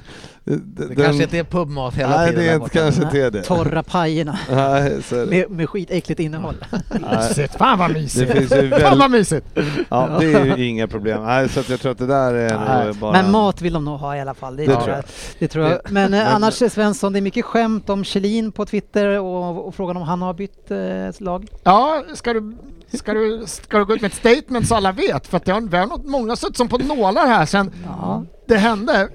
Det 0.46 0.94
kanske 0.94 1.22
inte 1.22 1.38
är 1.38 1.44
pubmat 1.44 1.94
hela 1.94 2.16
Nej, 2.16 2.28
tiden 2.28 2.40
det 2.44 2.46
där 2.50 2.52
är 2.58 2.62
inte, 2.64 2.70
kanske 2.78 3.02
inte 3.02 3.20
är 3.20 3.30
det. 3.30 3.42
torra 3.42 3.82
pajerna 3.82 4.38
Nej, 4.50 5.02
så 5.02 5.16
är 5.16 5.20
det. 5.20 5.26
med, 5.26 5.50
med 5.50 5.68
skitäckligt 5.70 6.20
innehåll. 6.20 6.54
Nej. 6.90 7.00
Mysigt, 7.28 7.54
fan 7.54 7.78
vad 7.78 7.90
Det 7.90 7.94
mysigt. 7.94 8.32
finns 8.32 8.52
ju 8.52 8.70
Fan 8.70 8.80
väl, 8.80 8.98
vad 8.98 9.10
mysigt. 9.10 9.46
ja, 9.88 10.16
det 10.20 10.26
är 10.32 10.56
ju 10.56 10.66
inga 10.68 10.88
problem. 10.88 11.22
Nej, 11.24 11.48
så 11.48 11.60
att 11.60 11.68
jag 11.68 11.80
tror 11.80 11.92
att 11.92 11.98
det 11.98 12.06
där 12.06 12.34
är 12.34 12.58
Nej, 12.58 12.86
nog 12.86 12.96
bara... 12.96 13.12
Men 13.12 13.30
mat 13.30 13.60
vill 13.62 13.72
de 13.72 13.84
nog 13.84 13.98
ha 14.00 14.16
i 14.16 14.20
alla 14.20 14.34
fall. 14.34 14.56
Det, 14.56 14.66
Det 14.66 14.74
tror 14.74 14.88
jag. 14.88 14.98
jag. 14.98 15.04
Det 15.38 15.48
tror 15.48 15.64
jag. 15.64 15.72
Det- 15.72 15.90
Men, 15.90 16.04
eh, 16.04 16.10
men- 16.24 16.26
annars 16.34 16.62
eh, 16.62 16.68
Svensson, 16.68 17.12
det 17.12 17.18
är 17.18 17.20
mycket 17.20 17.44
skämt 17.44 17.90
om 17.90 18.04
Kjellin 18.04 18.52
på 18.52 18.66
Twitter 18.66 19.20
och, 19.20 19.66
och 19.68 19.74
frågan 19.74 19.96
om 19.96 20.02
han 20.02 20.22
har 20.22 20.34
bytt 20.34 20.70
eh, 20.70 21.24
lag. 21.24 21.48
Ja, 21.62 22.02
ska 22.14 22.32
du, 22.32 22.56
ska, 22.92 23.14
du, 23.14 23.42
ska 23.46 23.78
du 23.78 23.84
gå 23.84 23.94
ut 23.94 24.00
med 24.02 24.08
ett 24.12 24.16
statement 24.18 24.68
så 24.68 24.74
alla 24.74 24.92
vet? 24.92 25.26
För 25.26 25.36
att 25.36 25.44
det 25.44 25.52
har, 25.52 25.60
vi 25.60 25.76
har 25.76 25.86
nog 25.86 26.04
många 26.06 26.36
suttit 26.36 26.56
som 26.56 26.68
på 26.68 26.78
nålar 26.78 27.26
här 27.26 27.46
sen 27.46 27.70
Ja. 27.86 28.24
det 28.48 28.56
hände. 28.56 29.08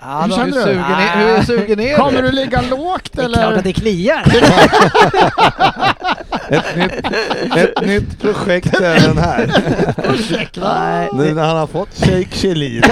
Ja, 0.00 0.22
Hur 0.22 0.30
känner 0.32 0.44
Hur 0.44 0.52
du? 0.52 0.62
sugen 0.62 0.84
är, 0.84 1.36
hur 1.36 1.42
sugen 1.44 1.80
är 1.80 1.96
Kommer 1.96 2.22
du? 2.22 2.30
ligga 2.32 2.60
lågt 2.62 3.10
Det 3.12 3.22
är 3.22 3.28
klart 3.28 3.44
eller? 3.44 3.58
att 3.58 3.64
det 3.64 3.72
kliar. 3.72 4.22
Ett 6.48 6.76
nytt, 6.76 6.92
ett 7.56 7.86
nytt 7.86 8.20
projekt 8.20 8.74
är 8.80 9.00
den 9.08 9.18
här. 9.18 9.46
Nej, 10.60 11.08
Nu 11.12 11.34
när 11.34 11.44
han 11.46 11.56
har 11.56 11.66
fått 11.66 11.94
Shake 11.94 12.28
Kjellin. 12.30 12.82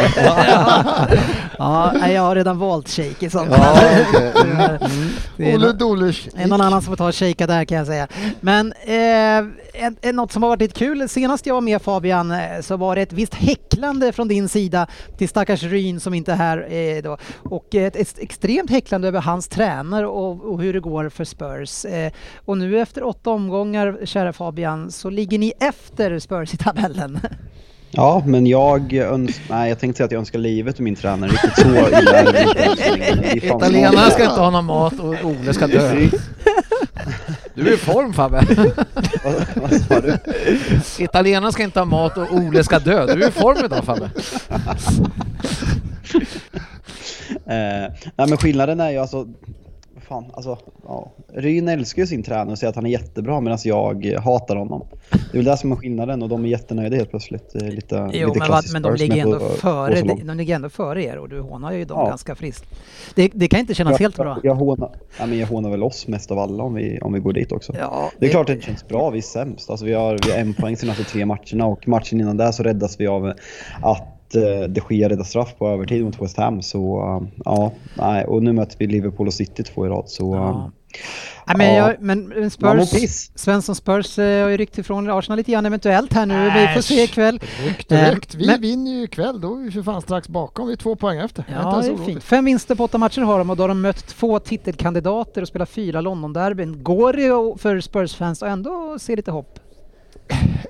ja, 1.59 2.09
jag 2.09 2.22
har 2.22 2.35
redan 2.35 2.59
valt 2.59 2.88
shake 2.88 3.27
i 3.27 3.31
sånt. 3.31 3.51
Ja, 3.51 4.79
Olle 5.38 5.66
nå- 5.66 5.72
Dolus. 5.72 6.29
det 6.35 6.42
är 6.42 6.46
någon 6.46 6.61
annan 6.61 6.83
som 6.83 6.90
får 6.92 6.96
ta 6.96 7.09
och 7.09 7.14
shakea 7.14 7.46
där 7.46 7.64
kan 7.64 7.79
jag 7.79 7.87
säga. 7.87 8.09
Men 8.40 8.72
eh, 8.72 9.38
en, 9.75 9.96
en, 10.03 10.16
något 10.16 10.33
som 10.33 10.42
har 10.42 10.51
varit 10.51 10.61
lite 10.61 10.79
kul, 10.79 11.09
senast 11.09 11.46
jag 11.46 11.55
var 11.55 11.61
med 11.61 11.83
Fabian 11.83 12.31
eh, 12.31 12.38
så 12.61 12.77
var 12.77 12.96
det 12.96 13.03
ett 13.03 13.12
visst 13.12 13.35
häcklande 13.35 14.12
från 14.12 14.29
din 14.29 14.48
sida 14.48 14.87
till 15.18 15.29
stackars 15.29 15.62
Ryn 15.62 16.01
som 16.01 16.14
inte 16.14 16.33
är 16.33 16.37
här 16.37 16.72
eh, 16.72 17.03
då. 17.03 17.16
Och 17.42 17.75
ett, 17.75 17.96
ett 17.96 18.18
extremt 18.18 18.70
häcklande 18.70 19.09
över 19.09 19.20
hans 19.20 19.48
tränare 19.48 20.07
och, 20.07 20.44
och 20.53 20.61
hur 20.62 20.72
det 20.72 20.81
går 20.81 21.09
för 21.09 21.25
Spurs. 21.25 21.85
Eh, 21.85 22.12
och 22.44 22.59
nu 22.59 22.81
efter 22.81 23.01
åtta 23.02 23.30
omgångar, 23.30 23.98
kära 24.04 24.32
Fabian, 24.32 24.90
så 24.90 25.10
ligger 25.10 25.38
ni 25.38 25.52
efter 25.60 26.18
Spurs 26.18 26.54
i 26.54 26.56
tabellen. 26.56 27.20
Ja, 27.94 28.22
men 28.26 28.46
jag 28.46 28.92
önskar... 28.92 29.54
Nej, 29.54 29.68
jag 29.68 29.78
tänkte 29.78 29.96
säga 29.96 30.04
att 30.04 30.12
jag 30.12 30.18
önskar 30.18 30.38
livet 30.38 30.80
ur 30.80 30.84
min 30.84 30.96
tränare. 30.96 31.30
Riktigt 31.30 31.54
så 31.54 31.68
illa 31.68 32.18
är 32.18 32.32
det 32.32 33.36
Italienarna 33.46 34.10
ska 34.10 34.24
inte 34.24 34.40
ha 34.40 34.50
någon 34.50 34.64
mat 34.64 35.00
och 35.00 35.14
Ole 35.24 35.54
ska 35.54 35.66
dö. 35.66 36.08
Du 37.54 37.68
är 37.68 37.74
i 37.74 37.76
form 37.76 38.12
Fabbe. 38.12 38.46
Vad, 39.24 39.34
vad 39.54 39.80
sa 39.80 40.00
du? 40.00 40.18
Italienarna 40.98 41.52
ska 41.52 41.62
inte 41.62 41.80
ha 41.80 41.84
mat 41.84 42.18
och 42.18 42.32
Ole 42.32 42.64
ska 42.64 42.78
dö. 42.78 43.06
Du 43.06 43.24
är 43.24 43.28
i 43.28 43.32
form 43.32 43.64
idag 43.64 43.84
Fabbe. 43.84 44.10
Eh, 47.46 47.92
nej 48.16 48.28
men 48.28 48.36
skillnaden 48.36 48.80
är 48.80 48.90
ju 48.90 48.98
alltså, 48.98 49.26
fan, 50.08 50.24
alltså, 50.32 50.58
ja. 50.86 51.12
Ryn 51.34 51.68
älskar 51.68 52.02
ju 52.02 52.06
sin 52.06 52.22
tränare 52.22 52.50
och 52.50 52.58
säger 52.58 52.68
att 52.68 52.76
han 52.76 52.86
är 52.86 52.90
jättebra 52.90 53.40
medan 53.40 53.58
jag 53.64 54.04
hatar 54.24 54.56
honom. 54.56 54.86
Det 55.10 55.16
är 55.32 55.36
väl 55.36 55.44
det 55.44 55.56
som 55.56 55.72
är 55.72 55.76
skillnaden 55.76 56.22
och 56.22 56.28
de 56.28 56.44
är 56.44 56.48
jättenöjda 56.48 56.96
helt 56.96 57.10
plötsligt. 57.10 57.54
Lite, 57.54 58.10
Jo, 58.12 58.28
lite 58.28 58.38
men, 58.38 58.48
vad, 58.50 58.64
men 58.72 58.82
de 58.82 58.94
ligger 58.94 59.22
ändå 59.22 59.38
före, 59.38 60.00
de 60.24 60.34
ligger 60.36 60.54
ändå 60.54 60.68
före 60.68 61.04
er 61.04 61.16
och 61.18 61.28
du 61.28 61.40
hånar 61.40 61.72
ju 61.72 61.84
dem 61.84 61.98
Ja. 62.00 62.08
ganska 62.08 62.34
friskt. 62.34 62.64
Det, 63.14 63.30
det 63.34 63.48
kan 63.48 63.60
inte 63.60 63.74
kännas 63.74 63.98
helt 64.00 64.16
bra. 64.16 64.38
Jag, 64.42 64.44
jag, 64.50 64.54
hånar, 64.54 64.90
ja, 65.18 65.26
men 65.26 65.38
jag 65.38 65.46
hånar 65.46 65.70
väl 65.70 65.82
oss 65.82 66.08
mest 66.08 66.30
av 66.30 66.38
alla 66.38 66.62
om 66.64 66.74
vi, 66.74 66.98
om 67.00 67.12
vi 67.12 67.20
går 67.20 67.32
dit 67.32 67.52
också. 67.52 67.72
Ja, 67.78 68.10
Det 68.18 68.26
är 68.26 68.30
klart 68.30 68.50
att 68.50 68.56
det 68.56 68.62
känns 68.62 68.88
bra, 68.88 69.10
vi 69.10 69.18
är 69.18 69.22
sämst. 69.22 69.70
Alltså 69.70 69.86
vi, 69.86 69.92
har, 69.92 70.18
vi 70.26 70.32
har 70.32 70.38
en 70.38 70.54
poäng 70.54 70.76
senaste 70.76 71.04
tre 71.04 71.26
matcherna 71.26 71.66
och 71.66 71.88
matchen 71.88 72.20
innan 72.20 72.36
där 72.36 72.52
så 72.52 72.62
räddas 72.62 73.00
vi 73.00 73.06
av 73.06 73.32
att 73.82 74.12
de 74.68 74.80
Gea 74.90 75.08
räddar 75.08 75.24
straff 75.24 75.54
på 75.58 75.68
övertid 75.68 76.04
mot 76.04 76.22
West 76.22 76.36
Ham. 76.36 76.62
Så 76.62 77.00
eh, 77.22 77.28
ja, 77.44 77.72
nej. 77.94 78.24
och 78.24 78.42
nu 78.42 78.52
möter 78.52 78.76
vi 78.78 78.86
Liverpool 78.86 79.26
och 79.26 79.34
City 79.34 79.62
två 79.62 79.86
i 79.86 79.88
rad. 79.88 80.04
Så 80.08 80.34
Ja. 80.34 80.48
eh, 80.50 80.66
Nej, 81.46 81.56
men, 81.56 81.74
Ja. 81.74 81.88
jag, 81.90 82.00
men 82.02 82.50
Spurs. 82.50 83.30
Svensson 83.34 83.74
Spurs 83.74 84.18
eh, 84.18 84.42
har 84.42 84.50
ju 84.50 84.56
ryckt 84.56 84.78
ifrån 84.78 85.10
Arsenal 85.10 85.36
lite 85.36 85.52
grann 85.52 85.66
eventuellt 85.66 86.12
här 86.12 86.26
nu. 86.26 86.44
Vi 86.44 86.50
får 86.50 86.78
Äsch. 86.78 86.84
se 86.84 87.02
ikväll. 87.02 87.40
Rykt 87.64 87.92
rykt. 87.92 88.34
Vi 88.34 88.46
men- 88.46 88.60
vinner 88.60 88.90
ju 88.90 89.02
ikväll, 89.02 89.40
då 89.40 89.54
är 89.54 89.58
vi 89.64 89.70
för 89.70 89.82
fan 89.82 90.02
strax 90.02 90.28
bakom. 90.28 90.66
Vi 90.66 90.72
är 90.72 90.76
två 90.76 90.96
poäng 90.96 91.18
efter. 91.18 91.44
Ja, 91.62 91.80
det 91.82 91.88
är 91.88 91.96
fint. 92.06 92.24
Fem 92.24 92.44
vinster 92.44 92.74
på 92.74 92.84
åtta 92.84 92.98
matcher 92.98 93.20
har 93.20 93.38
de 93.38 93.50
och 93.50 93.56
då 93.56 93.62
har 93.62 93.68
de 93.68 93.80
mött 93.80 94.06
två 94.06 94.38
titelkandidater 94.38 95.42
och 95.42 95.48
spelat 95.48 95.68
fyra 95.70 96.00
London-derbyn. 96.00 96.82
Går 96.82 97.12
det 97.12 97.58
för 97.62 97.80
Spurs-fans 97.80 98.42
att 98.42 98.48
ändå 98.48 98.96
se 98.98 99.16
lite 99.16 99.30
hopp? 99.30 99.58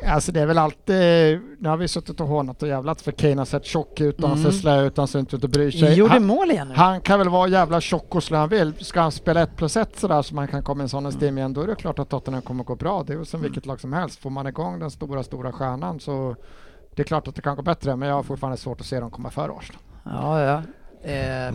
Alltså 0.06 0.32
det 0.32 0.40
är 0.40 0.46
väl 0.46 0.58
alltid, 0.58 1.40
nu 1.58 1.68
har 1.68 1.76
vi 1.76 1.88
suttit 1.88 2.20
och 2.20 2.26
hånat 2.26 2.62
och 2.62 2.68
jävlat 2.68 3.00
för 3.02 3.12
Kane 3.12 3.36
har 3.36 3.44
sett 3.44 3.64
tjock 3.64 4.00
ut 4.00 4.22
och 4.22 4.28
han 4.28 4.38
Mm. 4.38 4.52
ser 4.52 4.58
slö 4.60 4.86
ut, 4.86 4.96
han 4.96 5.08
ser 5.08 5.18
inte 5.18 5.36
ut 5.36 5.44
att 5.44 5.50
bry 5.50 5.72
sig. 5.72 5.94
Gjorde 5.94 6.12
han, 6.12 6.26
mål 6.26 6.50
igen 6.50 6.68
nu. 6.68 6.74
han 6.74 7.00
kan 7.00 7.18
väl 7.18 7.28
vara 7.28 7.48
jävla 7.48 7.80
tjock 7.80 8.14
och 8.14 8.22
slö 8.22 8.38
han 8.38 8.48
vill. 8.48 8.72
Ska 8.80 9.00
han 9.00 9.12
spela 9.12 9.42
ett 9.42 9.56
plus 9.56 9.76
ett 9.76 9.98
sådär 9.98 10.22
så 10.22 10.34
man 10.34 10.48
kan 10.48 10.62
komma 10.62 10.82
i 10.82 10.84
en 10.84 10.88
sån 10.88 11.06
esteem 11.06 11.38
igen, 11.38 11.52
då 11.52 11.60
är 11.62 11.66
det 11.66 11.74
klart 11.74 11.98
att 11.98 12.08
Tottenham 12.08 12.42
kommer 12.42 12.64
gå 12.64 12.74
bra. 12.76 13.02
Det 13.06 13.12
är 13.12 13.16
ju 13.18 13.24
som 13.24 13.42
vilket 13.42 13.66
lag 13.66 13.80
som 13.80 13.92
helst. 13.92 14.20
Får 14.20 14.30
man 14.30 14.46
igång 14.46 14.78
den 14.78 14.90
stora, 14.90 15.22
stora 15.22 15.52
stjärnan 15.52 16.00
så 16.00 16.36
det 16.96 17.02
är 17.02 17.06
klart 17.06 17.28
att 17.28 17.34
det 17.34 17.42
kan 17.42 17.56
gå 17.56 17.62
bättre, 17.62 17.96
men 17.96 18.08
jag 18.08 18.16
har 18.16 18.22
fortfarande 18.22 18.56
svårt 18.56 18.80
att 18.80 18.86
se 18.86 19.00
dem 19.00 19.10
komma 19.10 19.30
före 19.30 19.52
Arsenal. 19.52 19.82
Ja, 20.04 20.40
ja. 20.40 20.62
Eh, 21.10 21.54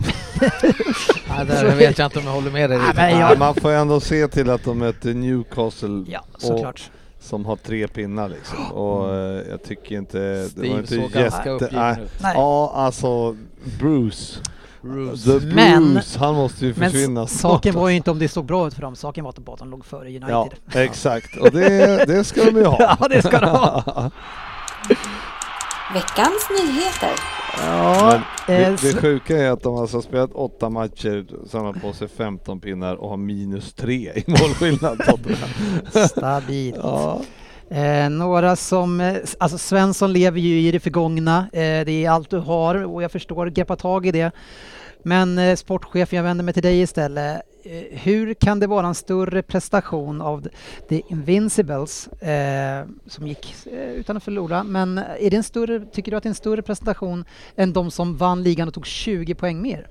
Ja, 1.28 1.44
där 1.44 1.76
vet 1.76 1.98
jag 1.98 2.06
inte 2.06 2.18
om 2.18 2.24
jag 2.24 2.32
håller 2.32 2.50
med 2.50 2.70
dig 2.70 2.78
Nej, 2.78 2.86
riktigt. 2.86 2.96
men 2.96 3.10
Nej, 3.10 3.20
jag, 3.20 3.38
man 3.38 3.54
får 3.54 3.70
ändå 3.70 4.00
se 4.00 4.28
till 4.28 4.50
att 4.50 4.64
de 4.64 4.78
möter 4.78 5.14
Newcastle 5.14 6.04
ja, 6.08 6.24
och, 6.34 6.40
såklart. 6.42 6.90
Som 7.20 7.46
har 7.46 7.56
tre 7.56 7.88
pinnar 7.88 8.28
liksom. 8.28 8.72
Och 8.72 9.14
eh, 9.14 9.42
jag 9.50 9.62
tycker 9.62 9.96
inte... 9.96 10.18
Det 10.18 10.40
var 10.42 10.48
Steve 10.48 10.66
inte 10.68 10.94
såg 10.94 11.10
ganska 11.10 11.50
uppgiven 11.50 11.84
nej. 11.84 12.02
ut. 12.04 12.10
Nej. 12.22 12.32
Ja, 12.36 12.72
alltså 12.74 13.36
Bruce. 13.80 14.40
Bruce. 14.82 15.40
The 15.40 15.46
Men- 15.46 15.94
Bruce, 15.94 16.18
han 16.18 16.34
måste 16.34 16.66
ju 16.66 16.74
Men 16.76 16.90
försvinna 16.90 17.22
s- 17.22 17.40
saken 17.40 17.72
snart. 17.72 17.82
var 17.82 17.88
ju 17.88 17.96
inte 17.96 18.10
om 18.10 18.18
det 18.18 18.28
såg 18.28 18.44
bra 18.44 18.66
ut 18.66 18.74
för 18.74 18.82
dem, 18.82 18.96
saken 18.96 19.24
var 19.24 19.30
att 19.30 19.58
de 19.58 19.70
låg 19.70 19.84
före 19.84 20.08
United. 20.08 20.28
Ja, 20.30 20.48
exakt. 20.82 21.36
Och 21.36 21.50
det, 21.50 22.04
det 22.06 22.24
ska 22.24 22.44
de 22.44 22.56
ju 22.56 22.64
ha. 22.64 22.96
Ja, 23.00 23.08
det 23.08 23.22
ska 23.22 23.40
de 23.40 23.50
ha. 23.50 23.82
Veckans 25.94 26.48
nyheter. 26.50 27.10
Ja, 27.62 28.20
Men 28.48 28.62
eh, 28.62 28.70
det, 28.70 28.92
det 28.92 29.00
sjuka 29.00 29.36
är 29.36 29.50
att 29.50 29.62
de 29.62 29.76
alltså 29.76 29.96
har 29.96 30.02
spelat 30.02 30.32
åtta 30.32 30.70
matcher, 30.70 31.26
samlat 31.48 31.82
på 31.82 31.92
sig 31.92 32.08
15 32.08 32.60
pinnar 32.60 32.94
och 32.94 33.08
har 33.08 33.16
minus 33.16 33.74
tre 33.74 34.12
i 34.14 34.24
målskillnad. 34.26 35.00
Stabilt. 36.08 36.76
ja. 36.82 37.20
Eh, 37.70 38.10
några 38.10 38.56
som, 38.56 39.00
eh, 39.00 39.16
alltså 39.38 39.58
Svensson 39.58 40.12
lever 40.12 40.40
ju 40.40 40.60
i 40.60 40.72
det 40.72 40.80
förgångna, 40.80 41.38
eh, 41.52 41.84
det 41.84 42.04
är 42.04 42.10
allt 42.10 42.30
du 42.30 42.38
har 42.38 42.84
och 42.84 43.02
jag 43.02 43.12
förstår, 43.12 43.46
greppa 43.46 43.76
tag 43.76 44.06
i 44.06 44.12
det. 44.12 44.30
Men 45.02 45.38
eh, 45.38 45.56
sportchefen, 45.56 46.16
jag 46.16 46.24
vänder 46.24 46.44
mig 46.44 46.54
till 46.54 46.62
dig 46.62 46.80
istället. 46.80 47.42
Eh, 47.70 47.98
hur 47.98 48.34
kan 48.34 48.60
det 48.60 48.66
vara 48.66 48.86
en 48.86 48.94
större 48.94 49.42
prestation 49.42 50.20
av 50.20 50.48
the- 50.88 51.02
Invincibles 51.08 52.08
eh, 52.08 52.86
som 53.06 53.26
gick 53.26 53.54
eh, 53.72 53.78
utan 53.92 54.16
att 54.16 54.22
förlora, 54.24 54.62
men 54.62 54.98
är 54.98 55.30
det 55.30 55.36
en 55.36 55.42
större, 55.42 55.80
tycker 55.92 56.10
du 56.10 56.16
att 56.16 56.22
det 56.22 56.26
är 56.26 56.30
en 56.30 56.34
större 56.34 56.62
prestation 56.62 57.24
än 57.56 57.72
de 57.72 57.90
som 57.90 58.16
vann 58.16 58.42
ligan 58.42 58.68
och 58.68 58.74
tog 58.74 58.86
20 58.86 59.34
poäng 59.34 59.62
mer? 59.62 59.86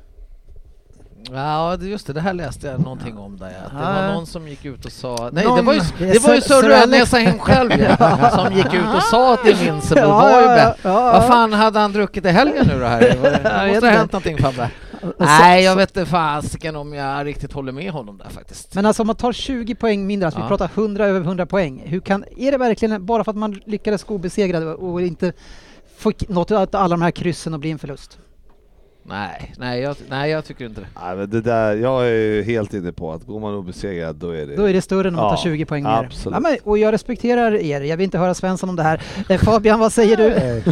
Ja, 1.32 1.78
just 1.82 2.08
det, 2.08 2.14
det 2.14 2.22
här 2.22 2.34
läste 2.34 2.68
jag 2.68 2.80
någonting 2.80 3.18
om 3.18 3.38
där. 3.38 3.48
Att 3.66 3.72
det 3.72 3.78
var 3.78 4.14
någon 4.14 4.26
som 4.26 4.48
gick 4.48 4.66
ut 4.66 4.86
och 4.86 4.92
sa... 4.92 5.30
Nej, 5.34 5.46
Någon- 5.46 5.58
det 5.58 5.62
var 5.64 5.74
ju, 5.74 5.80
Det 6.00 6.20
var 6.24 6.36
ju 6.36 6.42
Sir- 6.42 6.62
Rödnäsa 6.70 7.18
själv 7.40 7.72
ja, 8.00 8.30
som 8.30 8.54
gick 8.54 8.74
ut 8.74 8.96
och 8.96 9.04
sa 9.04 9.34
att 9.34 9.48
Invincible 9.48 10.02
Ja, 10.02 10.08
var 10.22 10.42
ju 10.42 10.48
bättre. 10.48 10.76
ja, 10.82 10.90
ja. 10.90 11.12
Vad 11.12 11.28
fan 11.28 11.54
hade 11.54 11.80
han 11.80 11.92
druckit 11.94 12.26
i 12.26 12.30
helgen 12.30 12.66
nu 12.68 12.80
då 12.80 12.86
här? 12.86 13.00
Det 13.02 13.68
måste 13.74 13.88
ha 13.88 13.94
hänt 13.94 14.12
någonting 14.12 14.38
Fabbe. 14.38 14.70
Nej, 15.18 15.64
jag 15.64 15.76
vet 15.76 15.98
inte 15.98 16.10
fasiken 16.10 16.76
om 16.76 16.94
jag 16.94 17.26
riktigt 17.26 17.54
håller 17.54 17.72
med 17.72 17.92
honom 17.92 18.18
där 18.18 18.30
faktiskt. 18.30 18.76
Men 18.76 18.86
alltså 18.86 19.04
om 19.04 19.08
man 19.08 19.16
tar 19.16 19.34
20 19.34 19.76
poäng 19.76 20.08
mindre, 20.08 20.28
alltså 20.28 20.40
vi 20.40 20.44
Ja. 20.44 20.48
pratar 20.48 20.70
100 20.76 21.06
över 21.06 21.20
100 21.22 21.46
poäng. 21.46 21.84
Hur 21.86 22.00
kan, 22.00 22.24
är 22.38 22.52
det 22.52 22.58
verkligen 22.58 23.06
bara 23.06 23.24
för 23.24 23.32
att 23.32 23.38
man 23.38 23.60
lyckades 23.66 24.04
gå 24.04 24.14
obesegrad 24.16 24.64
och 24.64 25.02
inte 25.02 25.34
fick 25.98 26.30
något 26.30 26.52
av 26.52 26.68
alla 26.72 26.88
de 26.88 27.02
här 27.02 27.12
kryssen 27.12 27.54
och 27.54 27.60
bli 27.60 27.72
en 27.72 27.80
förlust? 27.80 28.18
Nej, 29.10 29.54
nej 29.58 29.82
jag, 29.82 29.96
nej, 30.10 30.32
jag 30.32 30.46
tycker 30.46 30.66
inte 30.66 30.82
det. 30.82 30.88
Nej, 31.04 31.16
men 31.16 31.30
det 31.30 31.42
där, 31.42 31.76
jag 31.76 32.08
är 32.08 32.12
ju 32.14 32.44
helt 32.44 32.74
inne 32.74 32.92
på 32.92 33.12
att 33.14 33.24
går 33.24 33.40
man 33.40 33.54
obesegrad 33.54 34.16
då 34.16 34.30
är 34.30 34.46
det... 34.46 34.56
Då 34.56 34.64
är 34.70 34.74
det 34.74 34.82
större 34.82 35.08
än 35.08 35.14
om 35.16 35.22
man 35.22 35.24
Ja, 35.24 35.30
tar 35.38 35.44
20 35.44 35.66
poäng 35.66 35.84
mer. 35.84 35.90
absolut. 36.06 36.34
Ja, 36.36 36.40
men, 36.40 36.58
och 36.64 36.78
jag 36.78 36.92
respekterar 36.94 37.56
er, 37.56 37.82
jag 37.82 37.98
vill 37.98 38.04
inte 38.04 38.18
höra 38.18 38.34
Svensson 38.34 38.70
om 38.70 38.76
det 38.76 38.84
här. 38.84 39.02
Eh, 39.30 39.40
Fabian, 39.40 39.80
vad 39.80 39.94
säger 39.94 40.18
du? 40.18 40.62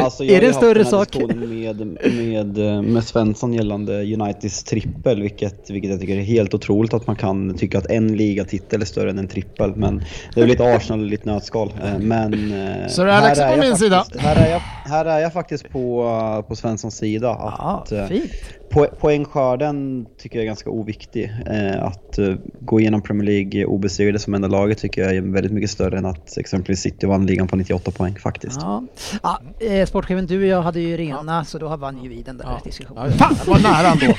Alltså, 0.00 0.24
Är 0.24 0.40
det 0.40 0.46
en 0.46 0.54
större 0.54 0.84
sak? 0.84 1.16
Med, 1.36 1.98
med, 2.12 2.58
eh, 2.58 2.82
med 2.82 3.04
Svensson 3.04 3.52
gällande 3.52 4.02
Uniteds 4.02 4.64
trippel, 4.64 5.22
vilket, 5.22 5.70
vilket 5.70 5.90
jag 5.90 6.00
tycker 6.00 6.16
är 6.16 6.20
helt 6.20 6.54
otroligt 6.54 6.94
att 6.94 7.06
man 7.06 7.16
kan 7.16 7.54
tycka 7.58 7.78
att 7.78 7.86
en 7.90 8.16
ligatitel 8.16 8.82
är 8.82 8.86
större 8.86 9.10
än 9.10 9.18
en 9.18 9.28
trippel. 9.28 9.76
Men 9.76 9.96
det 10.34 10.40
är 10.40 10.40
väl 10.40 10.50
lite 10.50 10.74
Arsenal 10.74 11.04
lite 11.04 11.32
nötskal. 11.32 11.72
Eh, 11.84 11.98
Men 11.98 12.32
eh, 12.52 12.86
Så 12.88 13.04
det 13.04 13.12
är 13.12 13.16
Alex 13.16 13.38
på 13.38 13.44
jag 13.44 13.58
min 13.58 13.76
sida. 13.76 14.04
Här 14.18 14.36
är 14.46 14.50
jag, 14.50 14.60
här 14.90 15.04
är 15.04 15.18
jag 15.18 15.32
faktiskt 15.32 15.68
på, 15.70 16.44
på 16.48 16.56
Svenssons 16.56 16.96
sida. 16.96 17.26
Ja, 17.38 17.82
Att, 17.84 17.92
eh, 17.92 18.06
fint. 18.06 18.30
Po 18.70 18.86
poängskörden 19.00 20.06
tycker 20.18 20.36
jag 20.36 20.42
är 20.42 20.46
ganska 20.46 20.70
oviktig. 20.70 21.32
Eh, 21.46 21.82
att 21.84 22.18
eh, 22.18 22.34
gå 22.60 22.80
igenom 22.80 23.02
Premier 23.02 23.26
League 23.26 23.64
obesegrade 23.64 24.18
som 24.18 24.34
enda 24.34 24.48
laget 24.48 24.78
tycker 24.78 25.02
jag 25.02 25.16
är 25.16 25.20
väldigt 25.20 25.52
mycket 25.52 25.70
större 25.70 25.98
än 25.98 26.06
att 26.06 26.38
exempelvis 26.38 26.80
City 26.80 27.06
vann 27.06 27.26
ligan 27.26 27.48
på 27.48 27.56
98 27.56 27.90
poäng 27.90 28.18
faktiskt. 28.22 28.58
Ja. 28.60 28.82
Ja, 29.22 29.40
eh, 29.66 29.86
sportchefen, 29.86 30.26
du 30.26 30.38
och 30.40 30.46
jag 30.46 30.62
hade 30.62 30.80
ju 30.80 30.96
rena, 30.96 31.44
så 31.44 31.58
då 31.58 31.76
vann 31.76 32.02
ju 32.02 32.08
vi 32.08 32.22
den 32.22 32.36
där 32.38 32.44
Ja. 32.44 32.60
diskussionen. 32.64 33.12
Fan 33.12 33.36
vad 33.46 33.62
nära 33.62 33.86
ändå. 33.88 34.14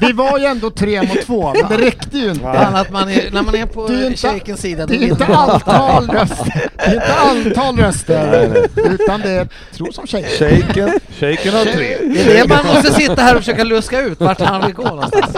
Vi 0.00 0.12
var 0.12 0.38
ju 0.38 0.44
ändå 0.44 0.70
tre 0.70 1.02
mot 1.02 1.22
två, 1.22 1.52
men 1.62 1.78
det 1.78 1.86
räckte 1.86 2.18
ju 2.18 2.30
inte. 2.30 2.48
Att 2.50 2.90
man 2.90 3.08
är, 3.08 3.30
när 3.32 3.42
man 3.42 3.54
är 3.54 3.66
på 3.66 3.88
shejkens 4.16 4.60
sida, 4.60 4.86
Det 4.86 4.96
är 4.96 5.02
inte 5.02 5.26
antal 5.26 6.06
röster, 6.10 6.70
det 6.76 6.82
är 6.84 7.36
inte 7.38 7.60
antal 7.60 7.76
röster, 7.76 8.56
utan 8.76 9.20
det 9.20 9.30
är 9.30 9.48
tro 9.72 9.92
som 9.92 10.06
tjejer. 10.06 10.28
Shaken, 10.28 10.90
shaken 11.20 11.52
har 11.54 11.64
tre. 11.64 11.96
Det 12.00 12.20
är 12.20 12.42
det 12.42 12.48
man 12.54 12.66
måste 12.74 12.92
sitta 12.92 13.22
här 13.22 13.34
och 13.34 13.40
försöka 13.40 13.63
luska 13.64 14.00
ut 14.00 14.20
vart 14.20 14.40
han 14.40 14.66
vill 14.66 14.74
gå 14.74 14.82
någonstans. 14.82 15.34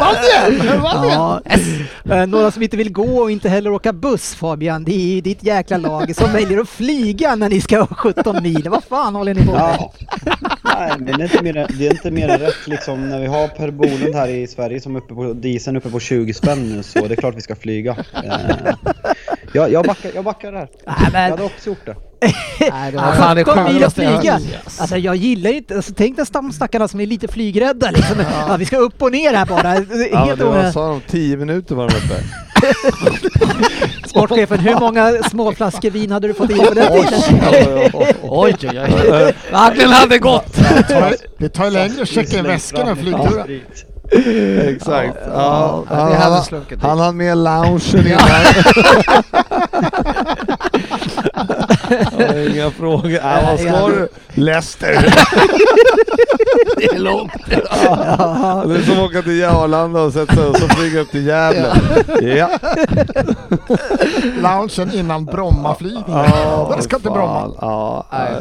Vann 0.00 0.14
igen! 0.24 0.82
Vann 0.82 1.04
igen! 1.04 1.18
Ja, 1.18 1.40
eh, 2.14 2.26
några 2.26 2.50
som 2.50 2.62
inte 2.62 2.76
vill 2.76 2.92
gå 2.92 3.18
och 3.22 3.30
inte 3.30 3.48
heller 3.48 3.70
åka 3.72 3.92
buss 3.92 4.34
Fabian, 4.34 4.84
det 4.84 4.94
är 4.94 5.14
ju 5.14 5.20
ditt 5.20 5.44
jäkla 5.44 5.76
lag 5.76 6.16
som 6.16 6.32
väljer 6.32 6.58
att 6.60 6.68
flyga 6.68 7.34
när 7.36 7.48
ni 7.48 7.60
ska 7.60 7.86
17 7.86 8.42
mil. 8.42 8.68
Vad 8.68 8.84
fan 8.84 9.14
håller 9.14 9.34
ni 9.34 9.46
på 9.46 9.52
med? 9.52 9.60
Ja. 9.60 9.92
Nej, 10.64 10.92
men 10.98 11.06
det 11.06 11.12
är 11.12 11.32
inte 11.32 11.42
mer, 11.42 11.66
det 11.78 11.86
är 11.86 11.90
inte 11.90 12.10
mer 12.10 12.38
rätt 12.38 12.66
liksom 12.66 13.08
när 13.08 13.20
vi 13.20 13.26
har 13.26 13.48
Per 13.48 13.70
Bolund 13.70 14.14
här 14.14 14.28
i 14.28 14.46
Sverige 14.46 14.80
som 14.80 14.96
är 14.96 15.00
uppe 15.00 15.14
på 15.14 15.32
dieseln 15.32 15.76
uppe 15.76 15.90
på 15.90 16.00
20 16.00 16.34
spänn 16.34 16.68
nu 16.76 16.82
så 16.82 17.06
det 17.06 17.14
är 17.14 17.16
klart 17.16 17.36
vi 17.36 17.40
ska 17.40 17.56
flyga. 17.56 17.96
Jag, 19.52 19.72
jag, 19.72 19.84
backar, 19.84 20.10
jag 20.14 20.24
backar 20.24 20.52
där. 20.52 20.68
Nej, 20.86 20.94
Jag 21.02 21.12
men- 21.12 21.30
hade 21.30 21.42
också 21.42 21.68
gjort 21.68 21.86
det. 21.86 21.96
Nej, 22.70 22.92
det 22.92 22.98
det 23.34 23.44
17 23.44 23.64
mil 23.64 23.84
att 23.84 23.98
jag 23.98 24.20
flyga! 24.22 24.40
Alltså 24.78 24.96
jag 24.96 25.16
gillar 25.16 25.50
inte, 25.50 25.76
alltså, 25.76 25.92
tänk 25.96 26.16
de 26.16 26.52
stackarna 26.52 26.88
som 26.88 27.00
är 27.00 27.06
lite 27.06 27.28
flygrädda 27.28 27.90
liksom. 27.90 28.16
Ja, 28.48 28.56
vi 28.58 28.64
ska 28.64 28.76
upp 28.76 29.02
och 29.02 29.12
ner 29.12 29.34
här 29.34 29.46
bara. 29.46 29.74
Ja, 29.74 29.82
men 29.90 30.18
Helt 30.26 30.38
det 30.38 30.44
var, 30.44 30.70
sa 30.70 30.88
de, 30.88 31.00
tio 31.00 31.36
minuter 31.36 31.74
var 31.74 31.88
de 31.88 31.94
uppe. 31.96 32.22
Sportchefen, 34.08 34.58
hur 34.58 34.74
många 34.80 35.22
små 35.30 35.52
flaskor 35.52 35.90
vin 35.90 36.10
hade 36.10 36.28
du 36.28 36.34
fått 36.34 36.50
i 36.50 36.54
dig 36.54 36.66
på 36.66 36.74
den 36.74 36.92
tiden? 37.04 37.40
Oj, 38.22 38.54
oj, 38.62 38.80
oj. 39.12 39.34
Vagnen 39.52 39.90
hade 39.90 40.18
gått! 40.18 40.52
Det 40.56 40.82
tar- 40.82 41.14
Det 41.38 41.48
tar 41.48 41.64
ju 41.64 41.70
längre 41.70 42.02
att 42.02 42.08
checka 42.08 42.38
in 42.38 42.44
väskan 42.44 42.88
än 42.88 42.96
flygturen. 42.96 43.60
Exakt. 44.68 45.16
Ja, 45.26 45.84
Ja, 45.90 45.96
han, 45.96 46.12
han, 46.12 46.32
han 46.32 46.42
dit. 46.68 46.82
hann 46.82 47.16
med 47.16 47.36
loungen 47.36 48.06
innan. 48.06 48.20
Ja, 52.18 52.38
Inga 52.54 52.70
frågor. 52.70 53.10
Ja, 53.10 53.40
vad 53.46 53.60
ska 53.60 53.86
du? 53.88 54.08
Leicester. 54.34 54.92
Det 56.76 56.84
är 56.84 56.98
långt. 56.98 57.32
Ja, 57.84 58.64
Det 58.66 58.74
är 58.74 58.82
som 58.82 58.94
att 59.04 59.10
åka 59.10 59.22
till 59.22 59.44
Arlanda 59.44 60.02
och 60.02 60.12
sätta 60.12 60.34
sig 60.34 60.46
och 60.46 60.56
så 60.56 60.68
flyga 60.68 61.00
upp 61.00 61.10
till 61.10 61.26
Gävle. 61.26 61.72
Ja. 62.36 62.48
Loungen 64.42 64.94
innan 64.94 65.24
Brommaflygningen. 65.24 66.04
Ja, 66.08 66.68
Den 66.72 66.82
ska 66.82 66.98
till 66.98 67.10
Bromma. 67.10 67.50
Ja, 67.60 68.06
Nej, 68.12 68.32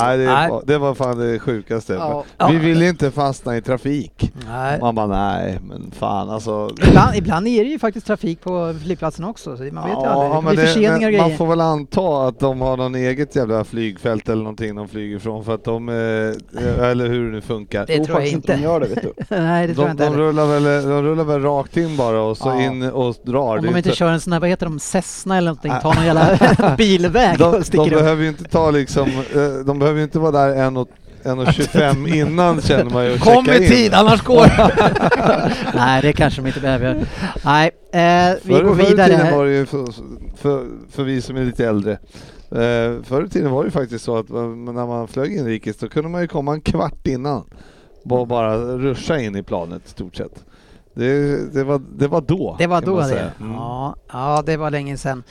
nej, 0.00 0.18
det, 0.18 0.24
Nej. 0.24 0.50
det 0.66 0.78
var 0.78 0.94
fan 0.94 1.18
det 1.18 1.38
sjukaste. 1.38 1.92
Ja. 1.92 2.24
Vi 2.50 2.56
ville 2.56 2.88
inte 2.88 3.10
fastna 3.10 3.56
i 3.56 3.62
trafik. 3.62 4.32
Nej. 4.48 4.80
Man 4.80 4.94
bara 4.94 5.06
nej, 5.06 5.58
men 5.62 5.90
fan 5.98 6.30
alltså. 6.30 6.70
Ibland, 6.88 7.16
ibland 7.16 7.48
är 7.48 7.64
det 7.64 7.70
ju 7.70 7.78
faktiskt 7.78 8.06
trafik 8.06 8.40
på 8.40 8.74
flygplatsen 8.82 9.24
också, 9.24 9.56
så 9.56 9.62
man 9.62 9.88
vet 9.88 9.98
ju 9.98 10.06
aldrig. 10.06 10.44
Det 10.44 10.56
blir 10.56 10.66
förseningar 10.66 10.94
och 10.94 11.00
men 11.02 11.16
man 11.16 11.24
grejer. 11.26 11.36
får 11.36 11.46
väl 11.46 11.60
anta 11.60 12.26
att 12.28 12.40
de 12.40 12.60
har 12.60 12.76
någon 12.76 12.93
eget 12.94 13.36
jävla 13.36 13.64
flygfält 13.64 14.28
eller 14.28 14.42
någonting 14.42 14.74
de 14.74 14.88
flyger 14.88 15.16
ifrån 15.16 15.44
för 15.44 15.54
att 15.54 15.64
de, 15.64 15.88
eh, 15.88 15.94
eller 16.90 17.08
hur 17.08 17.24
det 17.26 17.32
nu 17.32 17.40
funkar. 17.40 17.86
Det 17.86 18.04
tror 18.04 18.20
jag 18.20 18.28
inte. 18.28 18.56
de 18.56 18.62
gör 18.62 18.80
det 18.80 18.86
vet 18.86 19.02
du. 19.02 19.12
Nej, 19.36 19.66
det 19.66 19.74
tror 19.74 19.86
jag 19.88 19.96
De, 19.96 20.02
inte 20.02 20.04
de, 20.04 20.10
heller. 20.10 20.18
rullar 20.24 20.46
väl, 20.46 20.88
de 20.88 21.02
rullar 21.02 21.24
väl 21.24 21.42
rakt 21.42 21.76
in 21.76 21.96
bara 21.96 22.20
och 22.22 22.36
så 22.36 22.48
Ja. 22.48 22.62
in 22.62 22.82
och 22.82 23.14
drar. 23.24 23.56
Om 23.58 23.62
de 23.64 23.68
inte 23.68 23.78
inte- 23.78 23.92
kör 23.92 24.08
en 24.12 24.20
sån 24.20 24.32
här, 24.32 24.40
vad 24.40 24.48
heter 24.48 24.66
de, 24.66 24.78
Cessna 24.78 25.36
eller 25.38 25.50
någonting, 25.50 25.72
tar 25.82 25.94
någon 25.94 26.04
jävla 26.06 26.76
bilväg 26.78 27.38
de, 27.38 27.44
och 27.44 27.52
de 27.52 27.64
sticker 27.64 27.84
upp. 27.84 27.90
behöver 27.98 28.22
ju 28.22 28.28
inte 28.28 28.44
ta 28.44 28.70
liksom, 28.70 29.08
eh, 29.08 29.64
de 29.66 29.78
behöver 29.78 29.98
ju 29.98 30.04
inte 30.04 30.18
vara 30.18 30.32
där 30.32 30.54
en 30.56 30.76
och 30.76 30.88
1.25 31.24 32.14
innan 32.14 32.60
känner 32.60 32.90
man 32.90 33.04
ju 33.06 33.12
och 33.14 33.20
Kom 33.20 33.44
checka 33.44 33.58
i 33.58 33.64
in. 33.64 33.70
tid, 33.70 33.94
annars 33.94 34.22
går 34.22 34.46
Nej, 35.76 36.02
det 36.02 36.12
kanske 36.12 36.40
de 36.42 36.46
inte 36.48 36.60
behöver 36.60 36.86
göra. 36.94 37.06
Nej, 37.44 37.70
eh, 37.92 38.34
vi 38.42 38.54
Förr, 38.54 38.62
går 38.64 38.74
förr 38.74 38.82
i 38.82 38.86
tiden 38.86 39.10
vidare. 39.10 39.36
var 39.36 39.44
det 39.44 39.52
ju 39.52 39.66
för, 39.66 39.86
för, 40.36 40.66
för 40.90 41.02
vi 41.04 41.22
som 41.22 41.36
är 41.36 41.44
lite 41.44 41.66
äldre. 41.66 41.92
Eh, 42.50 43.02
förr 43.02 43.24
i 43.24 43.28
tiden 43.28 43.50
var 43.50 43.62
det 43.62 43.66
ju 43.66 43.70
faktiskt 43.70 44.04
så 44.04 44.16
att 44.18 44.28
när 44.28 44.86
man 44.86 45.08
flög 45.08 45.32
inrikes 45.36 45.76
då 45.76 45.88
kunde 45.88 46.08
man 46.08 46.20
ju 46.20 46.28
komma 46.28 46.52
en 46.52 46.60
kvart 46.60 47.06
innan. 47.06 47.44
Bara, 48.04 48.26
bara 48.26 48.56
ruscha 48.58 49.18
in 49.20 49.36
i 49.36 49.42
planet 49.42 49.82
i 49.86 49.90
stort 49.90 50.16
sett. 50.16 50.44
Det, 50.96 51.36
det, 51.54 51.64
var, 51.64 51.80
det 51.98 52.08
var 52.08 52.20
då. 52.20 52.56
Det 52.58 52.66
var 52.66 52.80
då 52.82 52.98
det. 53.00 53.04
säga. 53.06 53.30
Mm. 53.40 53.52
Ja, 53.52 53.96
ja, 54.12 54.42
det 54.46 54.56
var 54.56 54.70
länge 54.70 54.96
sedan. 54.96 55.22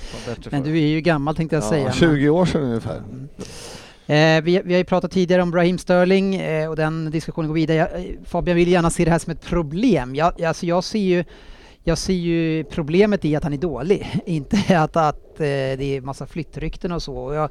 Men 0.49 0.63
du 0.63 0.77
är 0.77 0.87
ju 0.87 1.01
gammal 1.01 1.35
tänkte 1.35 1.55
jag 1.55 1.63
säga. 1.63 1.85
Ja, 1.85 1.91
20 1.91 2.29
år 2.29 2.45
sedan 2.45 2.61
ungefär. 2.63 3.01
Eh, 4.07 4.41
vi, 4.41 4.61
vi 4.65 4.73
har 4.73 4.77
ju 4.77 4.83
pratat 4.83 5.11
tidigare 5.11 5.41
om 5.41 5.55
Raheem 5.55 5.77
Sterling 5.77 6.35
eh, 6.35 6.69
och 6.69 6.75
den 6.75 7.11
diskussionen 7.11 7.47
går 7.47 7.55
vidare. 7.55 7.77
Jag, 7.77 7.95
eh, 7.95 8.11
Fabian 8.25 8.57
vill 8.57 8.67
gärna 8.67 8.89
se 8.89 9.05
det 9.05 9.11
här 9.11 9.19
som 9.19 9.31
ett 9.31 9.45
problem. 9.45 10.15
Jag, 10.15 10.41
alltså 10.41 10.65
jag, 10.65 10.83
ser 10.83 10.99
ju, 10.99 11.23
jag 11.83 11.97
ser 11.97 12.13
ju 12.13 12.63
problemet 12.63 13.25
i 13.25 13.35
att 13.35 13.43
han 13.43 13.53
är 13.53 13.57
dålig, 13.57 14.21
inte 14.25 14.79
att, 14.79 14.95
att 14.95 15.39
eh, 15.39 15.45
det 15.77 15.83
är 15.83 16.01
massa 16.01 16.27
flyttrykten 16.27 16.91
och 16.91 17.03
så. 17.03 17.17
Och 17.17 17.35
jag, 17.35 17.49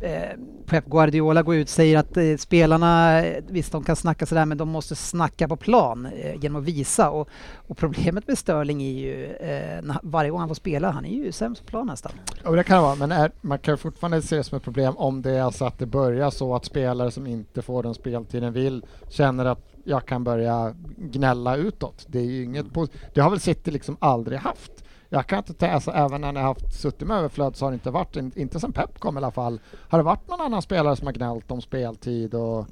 Eh, 0.00 0.38
Pep 0.66 0.86
Guardiola 0.86 1.42
går 1.42 1.54
ut 1.54 1.66
och 1.66 1.68
säger 1.68 1.98
att 1.98 2.16
eh, 2.16 2.36
spelarna, 2.38 3.22
eh, 3.22 3.44
visst 3.48 3.72
de 3.72 3.84
kan 3.84 3.96
snacka 3.96 4.26
sådär 4.26 4.44
men 4.46 4.58
de 4.58 4.68
måste 4.68 4.94
snacka 4.96 5.48
på 5.48 5.56
plan 5.56 6.06
eh, 6.06 6.34
genom 6.42 6.62
att 6.62 6.68
visa. 6.68 7.10
Och, 7.10 7.28
och 7.68 7.76
problemet 7.76 8.28
med 8.28 8.38
Sterling 8.38 8.82
är 8.82 8.92
ju, 8.92 9.24
eh, 9.24 9.82
när, 9.82 9.98
varje 10.02 10.30
gång 10.30 10.40
han 10.40 10.48
får 10.48 10.54
spela, 10.54 10.90
han 10.90 11.04
är 11.04 11.24
ju 11.24 11.32
sämst 11.32 11.64
på 11.64 11.70
plan 11.70 11.86
nästan. 11.86 12.12
Ja, 12.44 12.50
det 12.50 12.64
kan 12.64 12.76
det 12.76 12.82
vara, 12.82 12.94
men 12.94 13.12
är, 13.12 13.32
man 13.40 13.58
kan 13.58 13.78
fortfarande 13.78 14.22
se 14.22 14.36
det 14.36 14.44
som 14.44 14.56
ett 14.56 14.64
problem 14.64 14.96
om 14.96 15.22
det 15.22 15.30
är 15.30 15.42
alltså 15.42 15.64
att 15.64 15.78
det 15.78 15.86
börjar 15.86 16.30
så 16.30 16.54
att 16.54 16.64
spelare 16.64 17.10
som 17.10 17.26
inte 17.26 17.62
får 17.62 17.82
den 17.82 17.94
speltiden 17.94 18.52
vill 18.52 18.84
känner 19.08 19.44
att 19.44 19.74
jag 19.84 20.06
kan 20.06 20.24
börja 20.24 20.74
gnälla 20.96 21.56
utåt. 21.56 22.06
Det 22.08 22.18
är 22.18 22.24
ju 22.24 22.44
inget 22.44 22.72
på, 22.72 22.86
det 23.14 23.20
har 23.20 23.30
väl 23.30 23.40
City 23.40 23.70
liksom 23.70 23.96
aldrig 24.00 24.38
haft. 24.38 24.83
Jag 25.08 25.26
kan 25.26 25.38
inte 25.38 25.54
ta, 25.54 25.66
alltså, 25.68 25.90
även 25.90 26.20
när 26.20 26.32
ni 26.32 26.40
har 26.40 26.46
haft 26.46 26.80
suttit 26.80 27.08
med 27.08 27.16
överflöd 27.16 27.56
så 27.56 27.64
har 27.66 27.70
det 27.70 27.74
inte 27.74 27.90
varit, 27.90 28.16
in- 28.16 28.32
inte 28.36 28.60
sen 28.60 28.72
Pep 28.72 28.98
kom 28.98 29.16
i 29.16 29.18
alla 29.18 29.30
fall, 29.30 29.60
har 29.88 29.98
det 29.98 30.02
varit 30.02 30.28
någon 30.28 30.40
annan 30.40 30.62
spelare 30.62 30.96
som 30.96 31.06
har 31.06 31.12
gnällt 31.14 31.50
om 31.50 31.60
speltid 31.60 32.34
och 32.34 32.66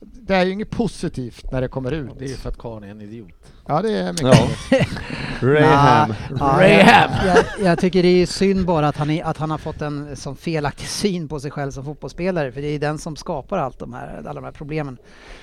det 0.00 0.34
är 0.34 0.44
ju 0.44 0.52
inget 0.52 0.70
positivt 0.70 1.52
när 1.52 1.60
det 1.60 1.68
kommer 1.68 1.92
ut. 1.92 2.10
Det 2.18 2.24
är 2.24 2.28
ju 2.28 2.34
för 2.34 2.48
att 2.48 2.58
karln 2.58 2.84
är 2.84 2.88
en 2.88 3.00
idiot. 3.00 3.32
Ja, 3.66 3.82
det 3.82 3.98
är 3.98 4.12
mycket. 4.12 4.22
Ja. 4.70 4.86
Raham. 5.48 6.14
Raham. 6.30 7.10
Jag, 7.26 7.36
jag, 7.36 7.44
jag 7.66 7.78
tycker 7.78 8.02
det 8.02 8.08
är 8.08 8.26
synd 8.26 8.66
bara 8.66 8.88
att 8.88 8.96
han, 8.96 9.10
är, 9.10 9.24
att 9.24 9.36
han 9.38 9.50
har 9.50 9.58
fått 9.58 9.82
en 9.82 10.16
sån 10.16 10.36
felaktig 10.36 10.86
syn 10.88 11.28
på 11.28 11.40
sig 11.40 11.50
själv 11.50 11.70
som 11.70 11.84
fotbollsspelare, 11.84 12.52
för 12.52 12.60
det 12.60 12.66
är 12.68 12.78
den 12.78 12.98
som 12.98 13.16
skapar 13.16 13.58
allt 13.58 13.78
de 13.78 13.92
här, 13.92 14.16
alla 14.18 14.34
de 14.34 14.44
här 14.44 14.52
problemen. 14.52 14.98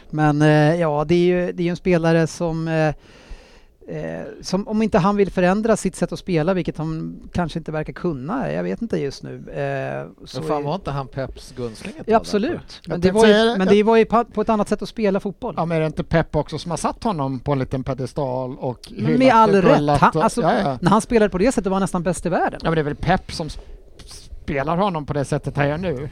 Men 0.09 0.41
eh, 0.41 0.75
ja, 0.75 1.05
det 1.07 1.15
är 1.15 1.45
ju 1.45 1.51
det 1.51 1.63
är 1.63 1.69
en 1.69 1.75
spelare 1.75 2.27
som 2.27 2.67
eh, 3.89 4.21
som 4.41 4.67
om 4.67 4.81
inte 4.81 4.97
han 4.97 5.15
vill 5.15 5.31
förändra 5.31 5.77
sitt 5.77 5.95
sätt 5.95 6.11
att 6.11 6.19
spela, 6.19 6.53
vilket 6.53 6.77
han 6.77 7.19
kanske 7.33 7.59
inte 7.59 7.71
verkar 7.71 7.93
kunna, 7.93 8.51
jag 8.53 8.63
vet 8.63 8.81
inte 8.81 8.97
just 8.97 9.23
nu. 9.23 9.35
Eh, 9.35 10.25
så 10.25 10.39
Men 10.39 10.47
fan 10.47 10.57
är- 10.57 10.65
var 10.65 10.75
inte 10.75 10.91
han 10.91 11.07
Peps 11.07 11.53
gunsling 11.57 11.93
Ja, 12.05 12.17
absolut. 12.17 12.81
Men 12.87 13.01
det, 13.01 13.11
var 13.11 13.25
ju, 13.27 13.33
det. 13.33 13.55
men 13.57 13.67
det 13.67 13.83
var 13.83 13.97
ju 13.97 14.05
på, 14.05 14.25
på 14.25 14.41
ett 14.41 14.49
annat 14.49 14.69
sätt 14.69 14.81
att 14.81 14.89
spela 14.89 15.19
fotboll. 15.19 15.53
Ja, 15.57 15.65
men 15.65 15.77
är 15.77 15.81
det 15.81 15.87
inte 15.87 16.03
Pep 16.03 16.35
också 16.35 16.57
som 16.57 16.71
har 16.71 16.77
satt 16.77 17.03
honom 17.03 17.39
på 17.39 17.51
en 17.51 17.59
liten 17.59 17.83
pedestal 17.83 18.57
och 18.59 18.91
Men 18.97 19.19
med 19.19 19.33
all 19.33 19.55
och 19.55 19.63
rätt. 19.63 19.99
Han, 20.01 20.21
alltså, 20.21 20.41
ja, 20.41 20.53
ja. 20.59 20.77
När 20.81 20.89
han 20.89 21.01
spelade 21.01 21.29
på 21.29 21.37
det 21.37 21.51
sättet 21.51 21.65
var 21.67 21.73
han 21.75 21.81
nästan 21.81 22.03
bäst 22.03 22.25
i 22.25 22.29
världen. 22.29 22.59
ja, 22.63 22.69
men 22.69 22.75
det 22.75 22.81
är 22.81 22.83
väl 22.83 22.95
Pep 22.95 23.31
som 23.31 23.47
sp- 23.47 23.59
spelar 24.05 24.77
honom 24.77 25.05
på 25.05 25.13
det 25.13 25.25
sättet 25.25 25.57
han 25.57 25.69
gör 25.69 25.77
nu? 25.77 26.09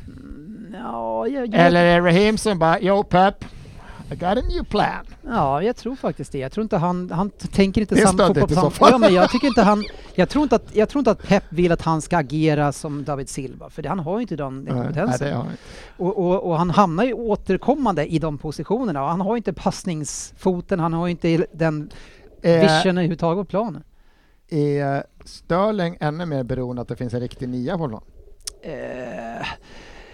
Ja, 0.74 1.28
jag, 1.28 1.48
jag, 1.48 1.54
Eller 1.66 1.86
är 1.86 2.02
det 2.02 2.08
Raheem 2.08 2.38
som 2.38 2.60
bara 2.60 2.80
Yo 2.82 3.04
Pep, 3.04 3.46
I 4.12 4.16
got 4.16 4.38
a 4.38 4.42
new 4.48 4.64
plan. 4.64 5.06
ja, 5.28 5.64
jag 5.64 5.76
tror 5.76 5.96
faktiskt 5.96 6.32
det. 6.32 6.38
Jag 6.38 6.52
tror 6.52 6.64
inte 6.64 6.78
han, 6.78 7.12
han 7.12 7.30
tänker 7.30 7.82
inte 7.82 7.96
samma 7.96 8.28
fotboll 8.28 8.50
som... 8.50 8.72
Ja, 8.80 8.98
men 8.98 9.14
jag 9.14 9.32
tycker 9.32 9.48
inte 9.48 9.62
han... 9.62 9.84
Jag 10.16 10.30
tror 10.30 10.44
inte, 10.44 10.56
att, 10.56 10.76
jag 10.76 10.90
tror 10.90 11.00
inte 11.00 11.12
att 11.12 11.28
Pep 11.28 11.44
vill 11.50 11.72
att 11.72 11.82
han 11.82 12.02
ska 12.02 12.18
agera 12.18 12.72
som 12.72 13.04
David 13.04 13.30
Silva, 13.30 13.70
för 13.70 13.82
det, 13.82 13.90
han 13.90 14.00
har 14.00 14.18
ju 14.18 14.22
inte 14.22 14.36
den, 14.36 14.66
den 14.66 14.76
Nej, 14.76 14.84
kompetensen. 14.84 15.28
inte. 15.28 15.58
Och, 15.98 16.18
och, 16.18 16.44
och 16.44 16.58
han 16.58 16.70
hamnar 16.70 17.04
ju 17.04 17.14
återkommande 17.14 18.06
i 18.06 18.20
de 18.20 18.38
positionerna 18.38 19.04
och 19.04 19.10
han 19.10 19.22
har 19.22 19.36
ju 19.36 19.38
inte 19.38 19.54
passningsfoten, 19.54 20.80
han 20.80 20.94
har 20.94 21.08
ju 21.08 21.12
inte 21.12 21.46
den 21.54 21.90
Eh, 22.42 22.62
visionen 22.62 22.98
överhuvudtaget 22.98 23.42
på 23.42 23.50
planen. 23.50 23.84
är 24.50 25.04
Sterling 25.26 25.98
ännu 26.00 26.26
mer 26.26 26.44
beroende 26.44 26.82
att 26.82 26.88
det 26.88 26.96
finns 26.96 27.14
en 27.14 27.20
riktig 27.20 27.50
nia 27.50 27.78
på 27.78 27.88
plan? 27.88 28.02
Eh, 28.62 29.48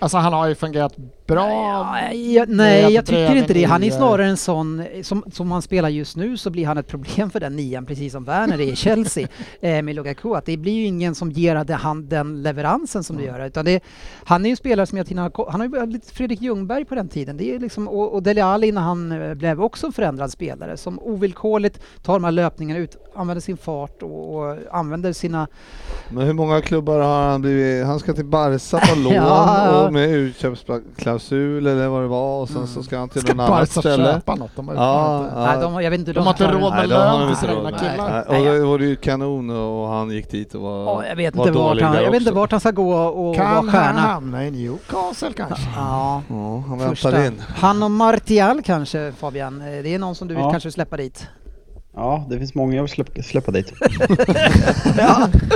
Alltså 0.04 0.18
han 0.18 0.34
har 0.34 0.48
ju 0.48 0.56
fungerat 0.56 0.98
bra. 1.28 1.50
Ja, 1.50 1.92
med 1.92 2.50
nej, 2.50 2.94
jag 2.94 3.06
tycker 3.06 3.36
inte 3.36 3.54
det. 3.54 3.64
Han 3.64 3.84
är 3.84 3.92
snarare 3.92 4.26
en 4.26 4.38
sån, 4.38 4.84
som, 5.04 5.24
som 5.32 5.52
han 5.52 5.62
spelar 5.62 5.90
just 5.90 6.18
nu 6.18 6.38
så 6.38 6.50
blir 6.50 6.66
han 6.66 6.78
ett 6.78 6.88
problem 6.88 7.30
för 7.30 7.40
den 7.40 7.56
nian, 7.56 7.86
precis 7.86 8.14
som 8.14 8.24
Werner 8.24 8.62
är 8.62 8.72
i 8.72 8.76
Chelsea 8.76 9.28
eh, 9.62 9.82
med 9.82 9.96
Lukaku. 9.96 10.34
Att 10.36 10.46
det 10.46 10.58
blir 10.58 10.74
ju 10.74 10.86
ingen 10.86 11.16
som 11.16 11.32
ger 11.32 11.64
det, 11.64 11.74
han 11.74 12.10
den 12.10 12.44
leveransen 12.44 13.04
som 13.04 13.18
det 13.18 13.24
gör. 13.24 13.46
Utan 13.46 13.66
det, 13.66 13.84
han 14.24 14.42
är 14.42 14.50
ju 14.50 14.52
en 14.52 14.58
spelare 14.58 14.86
som 14.86 14.98
jag 14.98 15.08
till, 15.08 15.18
han 15.18 15.32
har 15.38 15.64
ju 15.64 15.86
lite 15.86 16.14
Fredrik 16.14 16.42
Ljungberg 16.42 16.86
på 16.86 16.96
den 16.96 17.10
tiden. 17.10 17.38
Det 17.38 17.56
är 17.56 17.60
liksom, 17.60 17.88
och, 17.88 18.14
och 18.14 18.24
Dele 18.24 18.44
Alli 18.44 18.72
när 18.72 18.82
han 18.82 19.12
eh, 19.12 19.34
blev 19.34 19.62
också 19.62 19.88
en 19.88 19.94
förändrad 19.94 20.32
spelare 20.32 20.78
som 20.78 21.00
ovillkorligt 21.00 21.80
tar 22.02 22.14
de 22.14 22.24
här 22.24 22.32
löpningarna 22.32 22.80
ut, 22.80 22.98
använder 23.16 23.42
sin 23.42 23.58
fart 23.58 24.04
och, 24.04 24.36
och 24.36 24.58
använder 24.72 25.14
sina... 25.14 25.48
Men 26.10 26.26
hur 26.26 26.34
många 26.34 26.62
klubbar 26.62 27.00
har 27.00 27.30
han 27.30 27.42
blivit? 27.42 27.86
Han 27.86 28.00
ska 28.00 28.14
till 28.14 28.26
Barca 28.26 28.80
på 28.80 29.00
lån 29.00 29.14
Ja, 29.14 29.66
ja. 29.66 29.86
och 29.86 29.93
med 29.94 30.10
utköpsklausul 30.10 31.68
eller 31.68 31.88
vad 31.88 32.02
det 32.02 32.08
var 32.08 32.42
och 32.42 32.48
sen 32.48 32.58
Mm. 32.58 32.68
så 32.68 32.84
ska 32.84 32.98
han 32.98 33.10
till 33.10 33.22
Ska 33.22 33.34
något 33.34 33.40
annat 33.50 33.60
Barca 33.60 33.82
ställe. 33.82 34.14
köpa 34.14 34.36
något? 34.36 34.52
De 34.56 34.68
Ja, 34.68 34.74
inte- 34.74 35.36
ja. 35.36 35.46
Nej, 35.46 35.58
de, 35.62 35.74
har- 35.74 35.82
jag 35.82 35.92
vet 35.92 36.00
inte 36.00 36.10
hur 36.10 36.16
De 36.16 36.24
har 36.26 36.32
inte 36.34 36.52
råd 36.52 36.62
med 36.62 36.72
Nej, 36.72 36.88
de 36.88 36.94
har 36.96 37.04
lön 37.06 37.20
de 37.20 37.22
till 37.22 37.30
inte 37.30 37.42
sina 37.42 37.54
egna 37.54 37.78
killar. 37.80 38.26
Nej, 38.30 38.50
och 38.50 38.54
det 38.60 38.66
var 38.66 38.80
ju 38.80 38.96
kanon 38.96 39.50
och 39.50 39.88
han 39.88 40.12
gick 40.12 40.32
dit 40.32 40.56
och 40.56 40.62
var, 40.62 40.84
Ja, 40.86 41.06
jag 41.10 41.16
vet 41.16 41.36
var 41.36 41.48
inte 41.48 41.60
vart 41.60 41.68
dålig 41.70 41.84
han, 41.84 41.96
där 41.96 42.02
jag 42.02 42.12
vet 42.12 42.22
inte 42.22 42.34
vart 42.34 42.52
han 42.52 42.60
ska 42.60 42.72
gå 42.72 42.94
och 42.96 43.26
vara 43.26 43.36
Kan 43.38 43.46
han 43.48 43.72
stjärna. 43.72 44.00
hamna 44.00 44.46
i 44.48 44.52
Newcastle 44.52 45.32
kanske? 45.38 45.68
Ja, 45.76 46.22
Ja, 46.30 46.64
han 46.68 46.78
väntar 46.80 46.90
första. 46.96 47.26
in. 47.26 47.42
Han 47.56 47.84
och 47.84 47.92
Martial 47.92 48.62
kanske 48.62 49.12
Fabian, 49.20 49.62
Eh, 49.62 49.84
det 49.84 49.94
är 49.96 50.00
någon 50.00 50.16
som 50.16 50.28
du 50.28 50.34
vill 50.36 50.44
Ja. 50.44 50.52
kanske 50.52 50.72
släppa 50.72 50.98
dit? 50.98 51.28
Ja, 51.96 52.26
det 52.30 52.38
finns 52.38 52.56
många 52.56 52.76
jag 52.76 52.84
vill 52.84 52.92
släppa, 52.92 53.22
släppa 53.24 53.52
dit. 53.52 53.74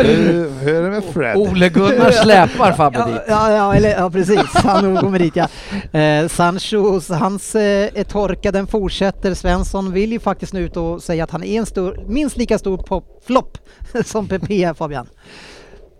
Hur, 0.01 0.59
hur 0.63 0.75
är 0.75 0.81
det 0.83 0.89
med 0.89 1.03
Fred? 1.03 1.37
Ole-Gunnar 1.37 2.11
släpar 2.11 2.71
Fabbe 2.71 2.99
Ja, 2.99 3.05
dit. 3.07 3.21
ja, 3.27 3.51
ja, 3.51 3.73
eller, 3.75 3.89
ja 3.89 4.09
precis, 4.09 4.41
han 4.53 4.97
kommer 4.97 5.19
dit 5.19 5.35
ja. 5.35 5.47
Eh, 5.99 6.27
Sancho, 6.27 6.99
hans 7.13 7.55
eh, 7.55 8.03
torka, 8.03 8.51
den 8.51 8.67
fortsätter. 8.67 9.33
Svensson 9.33 9.91
vill 9.93 10.11
ju 10.11 10.19
faktiskt 10.19 10.53
nu 10.53 10.59
ut 10.61 10.77
och 10.77 11.03
säga 11.03 11.23
att 11.23 11.31
han 11.31 11.43
är 11.43 11.59
en 11.59 11.65
stor, 11.65 11.99
minst 12.07 12.37
lika 12.37 12.57
stor 12.57 12.77
pop- 12.77 13.23
flopp 13.27 13.57
som 14.05 14.27
PP 14.27 14.75
Fabian. 14.77 15.07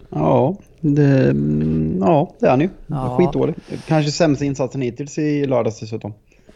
Ja, 0.09 0.55
det, 0.81 1.29
mm, 1.29 1.97
ja, 2.01 2.31
det 2.39 2.45
är 2.45 2.49
han 2.49 2.61
ju. 2.61 2.69
Ja. 2.87 3.15
Skitdålig. 3.17 3.55
Kanske 3.87 4.11
sämsta 4.11 4.45
insatsen 4.45 4.81
hittills 4.81 5.17
i 5.17 5.45
lördags 5.45 5.79
dessutom. 5.79 6.13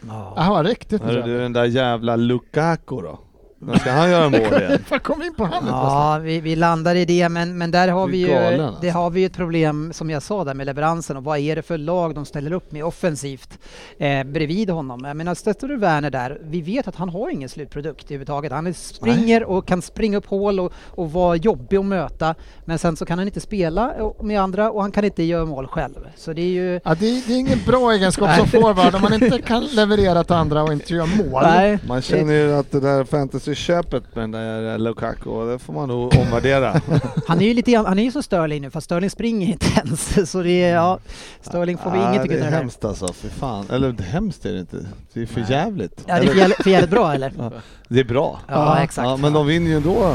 Ja. 0.08 0.32
Han 0.36 0.52
var 0.52 0.64
riktigt 0.64 1.02
Hörru 1.02 1.14
bra. 1.22 1.26
du, 1.26 1.38
den 1.38 1.52
där 1.52 1.64
jävla 1.64 2.16
Lukaku 2.16 2.96
då? 3.00 3.18
När 3.64 3.78
ska 3.78 3.90
han 3.90 4.10
göra 4.10 4.28
mål 4.28 4.40
igen? 4.40 4.78
Fan 4.86 5.00
kom 5.00 5.22
in 5.22 5.34
på 5.34 5.44
honom 5.44 5.68
Ja, 5.68 6.18
vi, 6.22 6.40
vi 6.40 6.56
landar 6.56 6.94
i 6.94 7.04
det, 7.04 7.28
men, 7.28 7.58
men 7.58 7.70
där 7.70 7.88
har 7.88 8.02
är 8.02 8.12
vi 8.12 8.18
ju, 8.18 8.26
galen, 8.26 8.58
det 8.58 8.66
alltså. 8.66 8.90
har 8.90 9.10
vi 9.10 9.20
ju 9.20 9.26
ett 9.26 9.36
problem 9.36 9.92
som 9.92 10.10
jag 10.10 10.22
sa 10.22 10.44
där 10.44 10.54
med 10.54 10.66
leveransen 10.66 11.16
och 11.16 11.24
vad 11.24 11.38
är 11.38 11.56
det 11.56 11.62
för 11.62 11.78
lag 11.78 12.14
de 12.14 12.24
ställer 12.24 12.52
upp 12.52 12.72
med 12.72 12.84
offensivt 12.84 13.58
eh, 13.98 14.24
bredvid 14.24 14.70
honom. 14.70 15.04
Jag 15.04 15.16
menar, 15.16 15.34
stöter 15.34 15.68
du 15.68 15.76
Werner 15.76 16.10
där, 16.10 16.38
vi 16.44 16.62
vet 16.62 16.88
att 16.88 16.96
han 16.96 17.08
har 17.08 17.30
ingen 17.30 17.48
slutprodukt 17.48 18.04
överhuvudtaget. 18.04 18.52
Han 18.52 18.66
är, 18.66 18.72
springer 18.72 19.44
och 19.44 19.66
kan 19.66 19.82
springa 19.82 20.18
upp 20.18 20.26
hål 20.26 20.60
och, 20.60 20.72
och 20.90 21.12
vara 21.12 21.36
jobbig 21.36 21.76
att 21.76 21.84
möta, 21.84 22.34
men 22.64 22.78
sen 22.78 22.96
så 22.96 23.04
kan 23.04 23.18
han 23.18 23.28
inte 23.28 23.40
spela 23.40 23.92
med 24.22 24.40
andra 24.40 24.70
och 24.70 24.82
han 24.82 24.92
kan 24.92 25.04
inte 25.04 25.22
göra 25.22 25.44
mål 25.44 25.66
själv. 25.66 25.98
Så 26.16 26.32
det 26.32 26.42
är 26.42 26.46
ju... 26.46 26.80
Ja, 26.84 26.94
det, 26.94 27.26
det 27.26 27.32
är 27.32 27.38
ingen 27.38 27.58
bra 27.66 27.92
egenskap 27.92 28.36
som 28.36 28.48
Nej. 28.52 28.62
forward 28.62 28.94
om 28.94 29.02
man 29.02 29.14
inte 29.14 29.42
kan 29.42 29.64
leverera 29.64 30.24
till 30.24 30.34
andra 30.34 30.62
och 30.62 30.72
inte 30.72 30.94
göra 30.94 31.06
mål. 31.06 31.42
Nej, 31.42 31.78
Man 31.88 32.02
känner 32.02 32.34
ju 32.34 32.52
att 32.54 32.70
det 32.70 32.80
där 32.80 33.04
fantasy-köpet 33.52 34.14
med 34.14 34.22
den 34.24 34.30
där 34.30 34.78
Lukaku, 34.78 35.46
det 35.52 35.58
får 35.58 35.72
man 35.72 35.88
nog 35.88 36.14
omvärdera. 36.18 36.80
han 37.26 37.40
är 37.40 37.44
ju 37.44 37.54
lite 37.54 37.76
han 37.76 37.98
är 37.98 38.02
ju 38.02 38.12
som 38.12 38.22
Sterling 38.22 38.62
nu, 38.62 38.70
fast 38.70 38.84
Sterling 38.84 39.10
springer 39.10 39.46
inte 39.46 39.66
ens. 39.76 40.30
Så 40.30 40.42
det 40.42 40.62
är, 40.62 40.74
ja, 40.74 40.98
Sterling 41.40 41.78
får 41.78 41.90
vi 41.90 41.98
Ja, 41.98 42.14
inget 42.14 42.28
Det 42.28 42.38
är 42.38 42.50
hemskt 42.50 42.84
alltså, 42.84 43.12
för 43.12 43.28
fan. 43.28 43.66
Eller 43.70 44.02
hemskt 44.02 44.46
är 44.46 44.52
det 44.52 44.60
inte. 44.60 44.76
Det 45.12 45.22
är 45.22 45.26
för 45.26 45.44
jävligt. 45.48 46.04
Ja, 46.06 46.14
det 46.20 46.26
är 46.26 46.28
för 46.28 46.38
jävligt, 46.38 46.62
för 46.62 46.70
jävligt 46.70 46.90
bra 46.90 47.14
eller? 47.14 47.32
Ja, 47.38 47.50
det 47.88 48.00
är 48.00 48.04
bra. 48.04 48.40
Ja, 48.48 48.82
exakt. 48.82 49.06
Ja, 49.08 49.16
men 49.16 49.32
de 49.32 49.46
vinner 49.46 49.70
ju 49.70 49.76
ändå. 49.76 50.14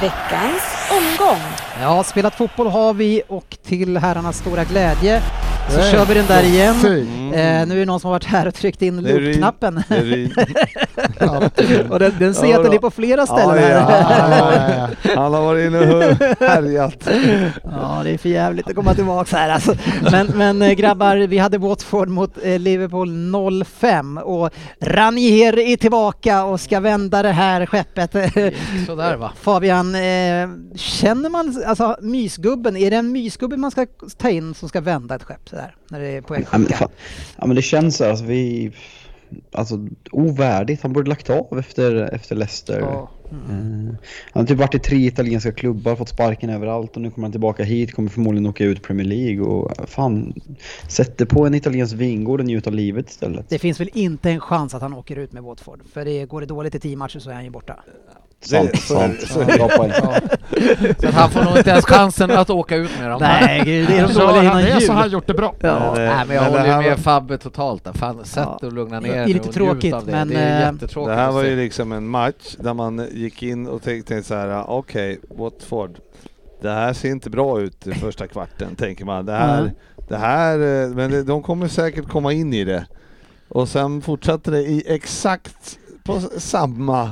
Veckans 0.00 0.62
omgång. 0.90 1.42
Ja, 1.80 2.04
spelat 2.04 2.34
fotboll 2.34 2.66
har 2.66 2.94
vi 2.94 3.22
och 3.28 3.56
till 3.64 3.96
herrarnas 3.96 4.38
stora 4.38 4.64
glädje 4.64 5.22
så 5.68 5.78
Nej, 5.78 5.92
kör 5.92 6.04
vi 6.04 6.14
den 6.14 6.26
där 6.26 6.42
igen. 6.42 6.74
Fy. 6.82 7.25
Eh, 7.34 7.66
nu 7.66 7.74
är 7.74 7.78
det 7.78 7.84
någon 7.84 8.00
som 8.00 8.08
har 8.08 8.14
varit 8.14 8.24
här 8.24 8.48
och 8.48 8.54
tryckt 8.54 8.82
in 8.82 8.96
loop-knappen. 9.02 9.82
Och 11.90 11.98
den, 11.98 12.12
den 12.18 12.34
ser 12.34 12.42
Ja, 12.42 12.48
jag 12.50 12.58
att 12.58 12.64
den 12.64 12.72
är 12.72 12.78
på 12.78 12.90
flera 12.90 13.20
Ja, 13.20 13.26
ställen 13.26 13.58
här. 13.58 13.70
Ja, 13.70 13.90
ja, 13.90 14.88
ja. 15.02 15.10
Han 15.22 15.34
har 15.34 15.42
varit 15.42 15.66
inne 15.66 15.78
och 15.78 16.02
härjat. 16.48 17.08
Ja, 17.64 18.00
det 18.04 18.10
är 18.10 18.18
för 18.18 18.28
jävligt 18.28 18.68
att 18.68 18.74
komma 18.74 18.94
tillbaka 18.94 19.36
här 19.36 19.48
alltså. 19.48 19.74
Men, 20.10 20.26
men 20.26 20.62
eh, 20.62 20.72
grabbar, 20.72 21.16
vi 21.16 21.38
hade 21.38 21.58
Watford 21.58 22.08
mot 22.08 22.30
eh, 22.42 22.58
Liverpool 22.58 23.08
0-5 23.08 24.20
och 24.20 24.50
Ranier 24.80 25.58
är 25.58 25.76
tillbaka 25.76 26.44
och 26.44 26.60
ska 26.60 26.80
vända 26.80 27.22
det 27.22 27.32
här 27.32 27.66
skeppet. 27.66 28.12
Sådär 28.86 29.16
va. 29.16 29.32
Fabian, 29.40 29.94
eh, 29.94 30.48
känner 30.76 31.30
man, 31.30 31.62
alltså 31.66 31.96
mysgubben, 32.00 32.76
är 32.76 32.90
det 32.90 32.96
en 32.96 33.12
mysgubbe 33.12 33.56
man 33.56 33.70
ska 33.70 33.86
ta 34.18 34.30
in 34.30 34.54
som 34.54 34.68
ska 34.68 34.80
vända 34.80 35.14
ett 35.14 35.22
skepp 35.22 35.48
sådär? 35.48 35.74
När 35.90 36.00
det 36.00 36.06
är 36.08 36.20
på 36.20 36.34
väg 36.34 36.46
Ja 37.36 37.46
men, 37.46 37.56
det 37.56 37.62
känns 37.62 38.00
alltså, 38.00 38.24
vi... 38.24 38.72
Alltså 39.52 39.88
ovärdigt, 40.10 40.82
han 40.82 40.92
borde 40.92 41.08
lagt 41.08 41.30
av 41.30 41.58
efter, 41.58 42.14
efter 42.14 42.36
Leicester. 42.36 42.80
Ja. 42.80 43.10
Eh, 43.30 43.94
Han 44.32 44.42
har 44.42 44.44
typ 44.44 44.58
varit 44.58 44.74
i 44.74 44.78
tre 44.78 45.06
italienska 45.06 45.52
klubbar, 45.52 45.96
fått 45.96 46.08
sparken 46.08 46.50
överallt 46.50 46.96
och 46.96 47.02
nu 47.02 47.10
kommer 47.10 47.24
han 47.24 47.32
tillbaka 47.32 47.64
hit, 47.64 47.94
kommer 47.94 48.08
förmodligen 48.08 48.46
åka 48.46 48.64
ut 48.64 48.82
Premier 48.82 49.06
League 49.06 49.40
och 49.40 49.88
fan, 49.88 50.34
sätter 50.88 51.26
på 51.26 51.46
en 51.46 51.54
italiensk 51.54 51.94
vingård 51.94 52.40
och 52.40 52.46
njuter 52.46 52.70
av 52.70 52.74
livet 52.74 53.10
istället. 53.10 53.48
Det 53.48 53.58
finns 53.58 53.80
väl 53.80 53.90
inte 53.94 54.30
en 54.30 54.40
chans 54.40 54.74
att 54.74 54.82
han 54.82 54.94
åker 54.94 55.16
ut 55.16 55.32
med 55.32 55.42
Watford, 55.42 55.80
för 55.92 56.04
det 56.04 56.24
går 56.24 56.40
det 56.40 56.46
dåligt 56.46 56.74
i 56.74 56.80
tio 56.80 56.96
matcher 56.96 57.18
så 57.18 57.30
är 57.30 57.34
han 57.34 57.44
ju 57.44 57.50
borta. 57.50 57.84
Sant, 58.48 58.72
Det- 58.88 58.94
är 58.94 59.08
det- 59.08 59.26
så 59.26 59.40
är 59.40 59.46
det. 61.02 61.10
Han 61.12 61.30
får 61.30 61.44
nog 61.44 61.56
inte 61.56 61.70
ens 61.70 61.84
chansen 61.84 62.30
att 62.30 62.50
åka 62.50 62.76
ut 62.76 62.90
med 63.00 63.10
dem. 63.10 63.18
Nej, 63.20 63.62
gud, 63.64 63.88
det 63.88 63.98
är 63.98 64.02
de 64.08 64.14
Så 64.14 64.20
dåliga 64.20 64.34
han, 64.36 64.44
innan 64.44 64.56
det 64.62 64.70
är 64.70 64.74
så 64.80 64.86
jul. 64.86 64.90
han 64.92 65.10
gjort 65.10 65.26
det 65.26 65.34
bra. 65.34 65.54
Ja. 65.60 65.92
Men, 65.94 66.04
Nej, 66.06 66.24
men 66.26 66.36
jag 66.36 66.44
men 66.44 66.52
det 66.52 66.58
håller 66.58 66.76
ju 66.82 66.88
med 66.88 66.90
var- 66.90 67.02
Fabbe 67.02 67.38
totalt 67.38 67.84
där. 67.84 67.92
Fan, 67.92 68.24
sätt 68.24 68.48
Ja. 68.60 68.66
att 68.66 68.72
lugna 68.72 69.00
Det 69.00 69.06
ner 69.08 69.14
är 69.16 69.24
dig 69.24 69.32
lite 69.34 69.48
och 69.48 69.54
tråkigt, 69.54 69.94
av 69.94 70.06
det. 70.06 70.12
men, 70.12 70.28
det 70.28 70.34
är 70.34 70.60
eh, 70.68 70.72
jättetråkigt 70.72 71.08
Det 71.10 71.14
här 71.22 71.32
var 71.32 71.42
ju 71.44 71.56
liksom 71.56 71.92
en 71.92 72.08
match 72.08 72.56
där 72.58 72.74
man 72.74 73.06
gick 73.12 73.42
in 73.42 73.66
och 73.66 73.82
tänkte 73.82 74.22
så 74.22 74.34
här: 74.34 74.64
okej, 74.70 75.20
Watford. 75.30 75.98
Det 76.62 76.70
här 76.70 76.92
ser 76.92 77.10
inte 77.10 77.30
bra 77.30 77.60
ut 77.60 77.86
i 77.86 77.94
första 77.94 78.26
kvarten, 78.26 78.74
tänker 78.76 79.04
man. 79.04 79.26
Det 79.26 79.32
här, 79.32 79.62
Nej. 79.62 79.72
det 80.08 80.16
här, 80.16 80.52
eh, 80.84 80.88
men 80.88 81.10
det- 81.10 81.22
de 81.22 81.42
kommer 81.42 81.68
säkert 81.68 82.08
komma 82.08 82.32
in 82.32 82.54
i 82.54 82.64
det. 82.64 82.86
Och 83.48 83.68
sen 83.68 84.02
fortsatte 84.02 84.50
det 84.50 84.60
i 84.62 84.82
exakt 84.86 85.78
på 86.04 86.20
samma 86.38 87.10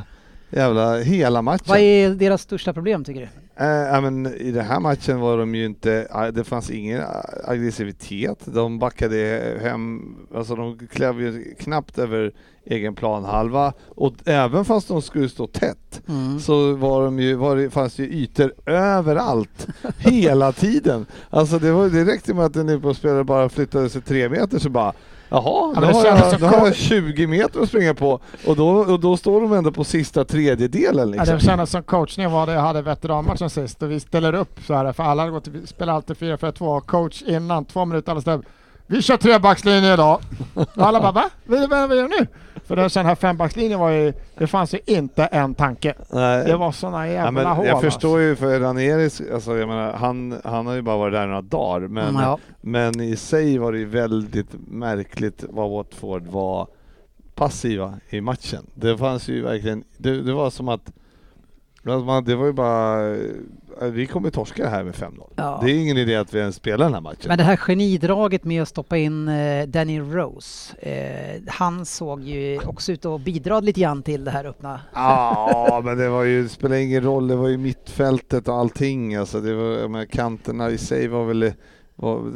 jävla 0.57 0.97
hela 0.99 1.43
matchen. 1.43 1.65
Vad 1.67 1.79
är 1.79 2.11
deras 2.11 2.43
största 2.43 2.73
problem 2.73 3.05
tycker 3.05 3.21
du? 3.21 3.29
Ja, 3.65 4.01
men 4.01 4.27
I 4.27 4.51
den 4.51 4.65
här 4.65 4.81
matchen 4.81 5.21
var 5.21 5.39
de 5.39 5.55
ju 5.55 5.65
inte, 5.67 6.09
det 6.35 6.45
fanns 6.45 6.71
ingen 6.71 7.03
aggressivitet. 7.45 8.39
De 8.45 8.79
backade 8.79 9.53
hem, 9.63 10.03
alltså 10.35 10.57
de 10.57 10.79
klev 10.93 11.21
ju 11.21 11.55
knappt 11.59 11.99
över 11.99 12.33
egen 12.67 12.95
planhalva 12.95 13.73
och 13.89 14.15
även 14.25 14.65
fast 14.65 14.89
de 14.89 15.03
skulle 15.03 15.29
stå 15.29 15.47
tätt 15.47 15.79
Mm. 16.09 16.41
så 16.41 16.73
var 16.75 17.05
de 17.05 17.19
ju, 17.19 17.35
var 17.35 17.57
det, 17.57 17.71
fanns 17.71 17.99
ju 17.99 18.05
ytor 18.05 18.53
överallt 18.67 19.67
hela 19.99 20.53
tiden. 20.53 21.07
Alltså 21.31 21.59
det, 21.59 21.73
var, 21.73 21.89
det 21.89 22.05
räckte 22.05 22.35
med 22.35 22.45
att 22.45 22.57
en 22.57 22.67
Liverpool-spelare 22.67 23.25
bara 23.25 23.49
flyttade 23.49 23.89
sig 23.89 24.03
tre 24.03 24.29
meter 24.29 24.59
så 24.59 24.69
bara 24.71 24.93
Jaha, 25.35 25.73
Ja, 25.75 25.81
då 25.81 25.87
har, 25.87 26.07
jag, 26.07 26.41
då 26.41 26.47
har 26.47 26.55
jag 26.55 26.65
kort. 26.65 26.77
20 26.77 27.27
meter 27.27 27.61
att 27.61 27.69
springa 27.69 27.95
på 27.95 28.21
och 28.47 28.57
då, 28.57 28.69
och 28.69 29.01
då 29.01 29.17
står 29.17 29.41
de 29.41 29.53
ändå 29.53 29.73
på 29.73 29.85
sista 29.85 30.25
tredjedelen 30.25 31.09
Ja, 31.09 31.15
liksom. 31.17 31.39
det 31.39 31.45
kändes 31.45 31.71
som 31.71 31.83
coachningen 31.83 32.33
var 32.33 32.47
det 32.47 32.53
jag 32.53 32.61
hade 32.61 32.83
veteranmatchen 32.83 33.51
sist 33.51 33.83
och 33.83 33.91
vi 33.91 34.01
ställer 34.01 34.35
upp 34.35 34.61
så 34.67 34.75
här 34.75 34.93
för 34.93 35.03
alla 35.03 35.29
gått, 35.31 35.49
vi 35.49 35.67
spelar 35.67 35.95
alltid 35.95 36.17
4-4-2 36.17 36.81
coach 36.81 37.23
innan, 37.23 37.65
två 37.65 37.85
minuter 37.85 38.21
ställer 38.21 38.39
upp. 38.39 38.45
Vi 38.87 39.03
kör 39.03 39.17
trebackslinje 39.17 39.93
idag. 39.95 40.21
Och 40.55 40.69
alla 40.77 41.01
bara 41.01 41.13
va? 41.13 41.25
Vad 41.45 41.61
gör 41.61 41.89
vi 41.89 42.03
nu? 42.03 42.27
För 42.67 42.77
den 42.77 42.91
sån 42.91 43.07
här 43.07 43.15
fembackslinjen 43.15 43.81
var 43.81 43.91
ju, 43.91 44.13
det 44.39 44.47
fanns 44.47 44.75
ju 44.75 44.79
inte 44.87 45.25
en 45.25 45.55
tanke. 45.55 45.95
Nej. 46.11 46.45
Det 46.47 46.57
var 46.57 46.73
såna 46.73 47.09
jävla 47.09 47.25
Ja, 47.25 47.31
men 47.31 47.47
hål. 47.47 47.67
jag 47.67 47.75
alltså. 47.75 47.91
förstår 47.91 48.21
ju 48.21 48.37
för 48.37 48.61
Ranieris, 48.61 49.23
alltså 49.33 49.57
jag 49.57 49.69
menar, 49.69 49.93
han, 49.93 50.41
han 50.45 50.67
har 50.67 50.75
ju 50.75 50.83
bara 50.83 50.97
varit 50.97 51.13
där 51.15 51.27
några 51.27 51.43
dagar, 51.43 51.89
men, 51.89 52.09
Mm, 52.09 52.23
ja. 52.23 52.39
men 52.61 53.01
i 53.01 53.17
sig 53.17 53.59
var 53.59 53.73
det 53.73 53.79
ju 53.79 53.85
väldigt 53.85 54.49
märkligt 54.69 55.45
vad 55.49 55.71
Watford 55.71 56.27
var 56.27 56.67
passiva 57.35 57.95
i 58.11 58.21
matchen. 58.21 58.67
Det 58.75 58.99
fanns 58.99 59.29
ju 59.29 59.43
verkligen, 59.43 59.85
det, 59.97 60.23
det 60.23 60.33
var 60.33 60.51
som 60.51 60.69
att 60.69 60.93
alltså 61.93 62.07
man- 62.07 62.25
det 62.25 62.37
var 62.37 62.47
ju 62.47 62.53
bara, 62.53 63.11
eh, 63.81 63.87
vi 63.93 64.07
kommer 64.07 64.31
torska 64.31 64.63
det 64.63 64.69
här 64.69 64.85
med 64.85 64.95
5-0. 64.95 65.31
Ja. 65.37 65.61
Det 65.65 65.71
är 65.73 65.75
ingen 65.75 65.97
idé 65.97 66.17
att 66.17 66.35
vi 66.35 66.39
ens 66.39 66.57
spelar 66.57 66.85
den 66.87 66.95
här 66.95 67.01
matchen. 67.01 67.25
Men 67.29 67.39
det 67.39 67.45
här 67.45 67.57
genidraget 67.57 68.45
med 68.45 68.63
att 68.63 68.69
stoppa 68.69 68.97
in 68.97 69.29
eh, 69.29 69.67
Danny 69.67 70.01
Rose, 70.01 70.77
eh, 70.79 71.43
han 71.47 71.85
såg 71.87 72.23
ju 72.23 72.59
också 72.67 72.93
ut 72.93 73.05
att 73.05 73.21
bidra 73.21 73.61
lite 73.61 73.81
grann 73.81 74.03
till 74.03 74.25
det 74.25 74.31
här 74.31 74.45
öppna. 74.45 74.81
Ja, 74.95 75.83
men 75.85 75.99
det 75.99 76.09
var 76.09 76.23
ju, 76.23 76.43
det 76.43 76.49
spelar 76.49 76.77
ingen 76.77 77.03
roll, 77.05 77.29
det 77.29 77.37
var 77.37 77.49
ju 77.49 77.57
mittfältet 77.57 78.49
och 78.49 78.55
allting. 78.55 79.15
Alltså 79.15 79.41
det 79.41 79.55
var, 79.55 80.05
kanterna 80.05 80.71
i 80.71 80.79
sig 80.79 81.09
var 81.09 81.25
väl, 81.25 81.53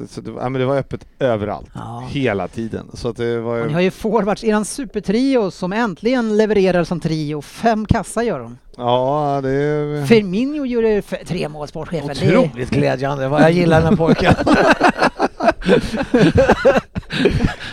så 0.09 0.20
det, 0.20 0.30
var, 0.30 0.42
ja, 0.42 0.48
men 0.48 0.61
det 0.61 0.66
var 0.66 0.76
öppet 0.76 1.06
överallt, 1.18 1.70
Ja. 1.74 2.04
hela 2.09 2.48
tiden. 2.48 2.90
Så 2.94 3.09
att 3.09 3.16
det 3.16 3.40
var 3.40 3.59
Och 3.61 3.62
ni 3.66 3.68
ju, 3.68 3.74
har 3.74 3.80
ju 3.80 3.90
forwards, 3.90 4.44
eran 4.44 4.64
supertrio 4.64 5.50
som 5.50 5.72
äntligen 5.72 6.36
levererar 6.36 6.84
som 6.84 7.00
trio. 7.00 7.42
Fem 7.42 7.86
kassa 7.86 8.22
gör 8.22 8.38
de. 8.38 8.59
ja 8.76 9.40
det... 9.42 10.06
Firmino 10.09 10.64
gjorde 10.66 11.02
tre 11.02 11.48
mål, 11.48 11.68
sportchefen. 11.68 12.09
Det- 12.20 12.36
Otroligt 12.38 12.70
glädjande, 12.70 13.28
vad 13.28 13.42
jag 13.42 13.52
gillar 13.52 13.80
den 13.80 13.88
här 13.88 13.96
pojken. 13.96 14.34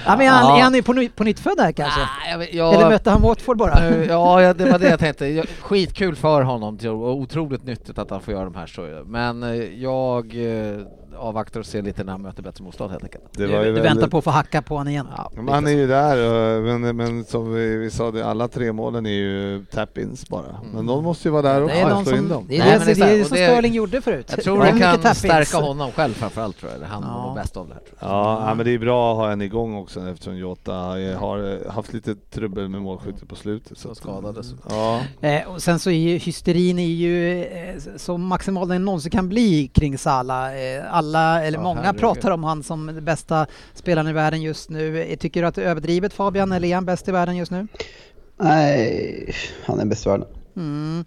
Ja, 0.06 0.16
men 0.18 0.26
är 0.28 0.30
han, 0.30 0.44
Ja. 0.50 0.58
är 0.58 0.62
han 0.64 0.74
ju 0.76 0.84
på, 0.84 0.94
ny, 0.94 1.10
på 1.10 1.24
nytt 1.24 1.40
född 1.40 1.60
här 1.60 1.72
kanske? 1.72 2.02
Ah, 2.02 2.44
jag 2.52 2.74
Eller 2.74 2.90
mötte 2.90 3.10
han 3.10 3.22
Watford 3.22 3.58
bara? 3.58 3.94
Ja, 4.06 4.42
ja, 4.42 4.54
det 4.54 4.72
var 4.72 4.80
det 4.80 4.90
jag 4.90 5.00
tänkte. 5.00 5.44
Skitkul 5.62 6.16
för 6.16 6.42
honom 6.42 6.78
och 6.84 7.16
otroligt 7.18 7.64
nyttigt 7.66 7.98
att 7.98 8.10
han 8.10 8.22
får 8.22 8.34
göra 8.34 8.44
de 8.44 8.56
här 8.56 8.68
så. 8.68 9.04
Men 9.06 9.44
eh, 9.44 9.56
jag 9.82 10.26
eh, 10.26 10.80
avvaktar 11.16 11.60
och 11.60 11.66
ser 11.66 11.82
lite 11.82 12.04
när 12.04 12.12
han 12.12 12.22
möter 12.22 12.44
bättre 12.44 12.64
motstånd 12.64 12.92
helt 12.92 13.04
enkelt. 13.04 13.24
Det 13.32 13.46
Du, 13.48 13.52
var 13.54 13.60
ju 13.60 13.66
du 13.66 13.72
väldigt- 13.72 13.92
väntar 13.92 14.08
på 14.08 14.18
att 14.18 14.24
få 14.24 14.30
hacka 14.30 14.62
på 14.62 14.74
honom 14.78 14.88
igen? 14.92 15.08
Ja, 15.18 15.32
Men 15.36 15.48
Han 15.48 15.68
är 15.68 15.72
ju 15.72 15.88
där, 15.88 16.18
och- 16.58 16.64
men, 16.64 16.96
men 16.98 17.24
som 17.24 17.54
vi, 17.54 17.78
vi 17.78 17.90
sa, 17.92 18.12
det, 18.12 18.26
alla 18.26 18.48
tre 18.48 18.72
målen 18.74 19.06
är 19.06 19.10
ju 19.10 19.66
tap-ins 19.72 20.30
bara. 20.30 20.60
Men 20.74 20.86
de 20.86 21.04
måste 21.04 21.28
ju 21.28 21.32
vara 21.32 21.42
där 21.42 21.60
Det 21.60 21.66
också 21.66 21.76
är, 21.78 21.84
och 21.86 21.90
någon 21.90 22.06
slå 22.06 22.18
in 22.18 22.30
dem. 22.30 22.46
det 22.50 22.56
är 22.58 22.60
Nej, 22.60 22.72
det, 22.80 22.86
men 22.86 22.96
det 22.96 23.02
är 23.14 23.18
det, 23.18 23.26
som 23.26 23.38
Sterling 23.38 23.74
gjorde 23.74 24.02
förut. 24.02 24.26
Jag 24.36 24.44
tror 24.44 24.64
det 24.64 24.80
kan 25.02 25.16
stärka 25.16 25.58
honom 25.58 25.92
själv 25.92 26.14
framförallt 26.14 26.58
tror 26.60 26.72
jag. 26.82 26.88
Han 26.88 27.04
Ja. 27.04 27.28
mår 27.28 27.36
bäst 27.36 27.58
av 27.58 27.68
det 27.68 27.74
här. 27.74 27.82
Tror 27.82 27.98
jag. 28.00 28.10
Ja, 28.10 28.46
ja, 28.50 28.56
men 28.56 28.66
det 28.66 28.72
är 28.72 28.80
bra 28.80 29.12
att 29.12 29.18
ha 29.18 29.32
en 29.32 29.42
igång 29.42 29.76
också 29.76 30.10
eftersom 30.10 30.38
Jota 30.38 30.74
har 31.20 31.54
eh, 31.68 31.72
haft 31.72 31.94
lite 31.94 32.16
trubbel 32.16 32.70
med 32.70 32.82
målskytte 32.82 33.26
på 33.26 33.36
slutet. 33.36 33.78
Så 33.78 33.96
skadades. 33.96 34.48
Ja, 34.70 35.02
Eh, 35.22 35.48
och 35.54 35.62
sen 35.62 35.80
så 35.80 35.90
är 35.90 35.94
ju 35.94 36.18
hysterin 36.18 36.80
är 36.80 36.84
ju 36.86 37.44
eh, 37.44 37.76
så 37.98 38.18
maximal 38.18 38.68
den 38.68 38.86
någonsin 38.86 39.12
kan 39.12 39.30
bli 39.30 39.68
kring 39.74 39.98
Salah. 39.98 40.46
Eh, 40.62 40.84
alla, 40.96 41.05
eller 41.14 41.58
Ja, 41.58 41.64
många 41.64 41.82
herregud. 41.82 42.00
pratar 42.00 42.32
om 42.32 42.44
han 42.44 42.64
som 42.64 43.00
bästa 43.02 43.46
spelaren 43.74 44.08
i 44.08 44.14
världen 44.14 44.42
just 44.42 44.70
nu. 44.70 45.16
Tycker 45.20 45.42
du 45.42 45.48
att 45.48 45.56
det 45.56 45.64
är 45.64 45.68
överdrivet 45.70 46.14
Fabian, 46.14 46.52
eller 46.52 46.68
är 46.68 46.76
han 46.76 46.86
bäst 46.86 47.08
i 47.08 47.12
världen 47.12 47.36
just 47.38 47.52
nu? 47.52 47.68
Nej, 48.40 49.34
han 49.66 49.80
är 49.80 49.86
bäst 49.86 50.06
i 50.06 50.10
världen. 50.10 50.28
Mm. 50.58 51.06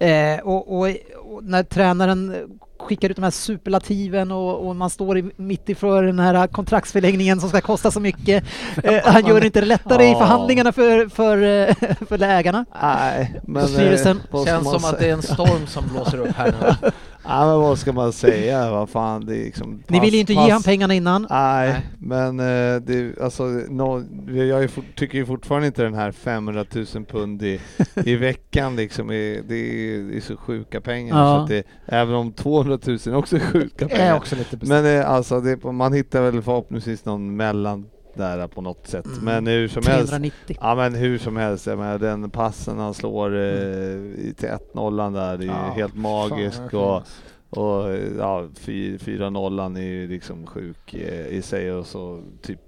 Eh, 0.00 0.40
och, 0.46 0.78
och, 0.78 0.88
och 1.24 1.44
när 1.44 1.62
tränaren 1.62 2.36
skickar 2.78 3.10
ut 3.10 3.16
de 3.16 3.22
här 3.22 3.30
superlativen 3.30 4.30
och, 4.32 4.68
och 4.68 4.76
man 4.76 4.90
står 4.90 5.18
i, 5.18 5.30
mitt 5.36 5.68
iför 5.68 6.02
den 6.02 6.18
här 6.18 6.46
kontraktsförlängningen 6.46 7.40
som 7.40 7.48
ska 7.48 7.60
kosta 7.60 7.90
så 7.90 8.00
mycket. 8.00 8.44
Eh, 8.84 9.00
han 9.04 9.26
gör 9.26 9.40
det 9.40 9.46
inte 9.46 9.60
lättare 9.60 10.04
i 10.04 10.10
Ja. 10.10 10.18
förhandlingarna 10.18 10.72
för, 10.72 11.08
för, 11.08 11.42
eh, 11.42 11.74
för 12.08 12.18
lägarna. 12.18 12.64
nej, 12.82 13.40
men... 13.42 13.68
Styrelsen. 13.68 14.16
eh, 14.16 14.22
ska 14.42 14.44
Känns 14.46 14.70
som 14.70 14.84
att 14.84 14.98
det 14.98 15.08
är 15.08 15.12
en 15.12 15.22
storm 15.22 15.66
som 15.66 15.84
blåser 15.88 16.18
upp 16.18 16.36
här 16.36 16.54
nu. 16.82 16.90
Ja, 17.30 17.46
men 17.46 17.60
vad 17.60 17.78
ska 17.78 17.92
man 17.92 18.12
säga? 18.12 18.70
Vad 18.70 18.90
fan, 18.90 19.26
det 19.26 19.36
är 19.36 19.44
liksom... 19.44 19.82
Ni 19.88 20.00
vill 20.00 20.14
ju 20.14 20.20
inte 20.20 20.34
pass- 20.34 20.46
ge 20.46 20.52
han 20.52 20.62
pengarna 20.62 20.94
innan. 20.94 21.26
Nej, 21.30 21.68
Nej. 21.68 21.86
men 21.98 22.40
eh, 22.40 22.80
det, 22.82 23.18
alltså, 23.22 23.42
no, 23.68 24.04
jag 24.34 24.62
är, 24.62 24.68
fort- 24.68 24.84
tycker 24.96 25.18
ju 25.18 25.26
fortfarande 25.26 25.66
inte 25.66 25.82
den 25.82 25.94
här 25.94 26.12
500 26.12 26.64
000 26.74 26.86
pund 27.04 27.42
i, 27.42 27.60
i 28.04 28.16
veckan 28.16 28.76
liksom, 28.76 29.10
är, 29.10 29.42
det, 29.48 29.54
är, 29.54 29.98
det 30.10 30.16
är 30.16 30.20
så 30.20 30.36
sjuka 30.36 30.80
pengar. 30.80 31.18
Ja. 31.18 31.36
Så 31.36 31.42
att 31.42 31.48
det, 31.48 31.62
även 31.86 32.14
om 32.14 32.32
200 32.32 32.78
000 32.86 32.98
är 33.06 33.14
också 33.14 33.38
sjuka 33.38 33.86
Det 33.86 33.92
är 33.94 33.98
pengar. 33.98 34.16
också 34.16 34.36
lite 34.36 34.56
bestämt. 34.56 34.84
Men 34.84 35.00
eh, 35.00 35.10
alltså, 35.10 35.40
det, 35.40 35.64
man 35.72 35.92
hittar 35.92 36.22
väl 36.22 36.42
förhoppningsvis 36.42 37.04
någon 37.04 37.36
mellan 37.36 37.86
där 38.14 38.46
på 38.48 38.60
något 38.60 38.86
sätt. 38.86 39.06
Mm. 39.06 39.18
Men 39.24 39.46
hur 39.46 39.68
som 39.68 39.82
helst. 39.86 40.10
390. 40.10 40.56
Ja 40.60 40.74
men 40.74 40.94
hur 40.94 41.18
som 41.18 41.36
helst, 41.36 41.66
jag 41.66 41.78
menar, 41.78 41.98
den 41.98 42.30
passen 42.30 42.78
han 42.78 42.94
slår 42.94 43.36
eh, 43.36 43.42
i- 43.42 44.34
till 44.38 44.48
1-0 44.74 45.12
där, 45.14 45.36
det 45.36 45.44
är 45.44 45.46
ju 45.46 45.52
Ja, 45.52 45.72
helt 45.76 45.94
magisk. 45.96 46.56
Fan, 46.70 46.80
och, 46.80 47.02
och 47.50 47.96
ja, 48.18 48.46
4-0 48.66 49.76
är 49.78 49.82
ju 49.82 50.08
liksom 50.08 50.46
sjuk 50.46 50.94
eh, 50.94 51.26
i 51.26 51.42
sig 51.42 51.72
och 51.72 51.86
så 51.86 52.20
typ, 52.42 52.60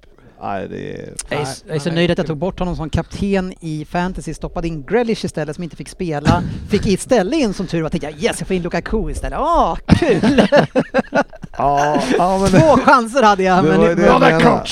nej 0.43 0.69
det 0.69 0.93
är... 0.95 1.15
Jag 1.29 1.41
är, 1.41 1.47
jag 1.67 1.77
är 1.77 1.81
så 1.81 1.91
nöjd 1.93 2.11
att 2.11 2.19
jag 2.19 2.27
tog 2.27 2.37
bort 2.39 2.59
honom 2.59 2.77
som 2.77 2.91
kapten 2.91 3.55
i 3.61 3.85
fantasy, 3.85 4.35
stoppade 4.35 4.69
in 4.69 4.83
Grealish 4.87 5.25
istället 5.25 5.55
som 5.57 5.65
inte 5.65 5.77
fick 5.77 5.89
spela. 5.89 6.43
Fick 6.71 6.87
istället 6.87 7.35
in 7.41 7.55
som 7.55 7.67
tur 7.67 7.83
var, 7.83 7.89
tänkte 7.91 8.11
jag 8.11 8.23
yes 8.23 8.37
jag 8.41 8.47
får 8.49 8.57
in 8.57 8.63
Lukaku 8.63 9.11
istället. 9.11 9.39
Åh, 9.39 9.77
kul! 9.87 10.21
Ja, 11.59 12.03
ja 12.19 12.39
men 12.39 12.49
Två 12.61 12.77
chanser 12.77 13.23
hade 13.23 13.43
jag 13.43 13.65
Det 13.65 13.69
men... 13.69 13.81
det 13.81 13.87
jag 14.07 14.21
men 14.21 14.33
menade. 14.33 14.65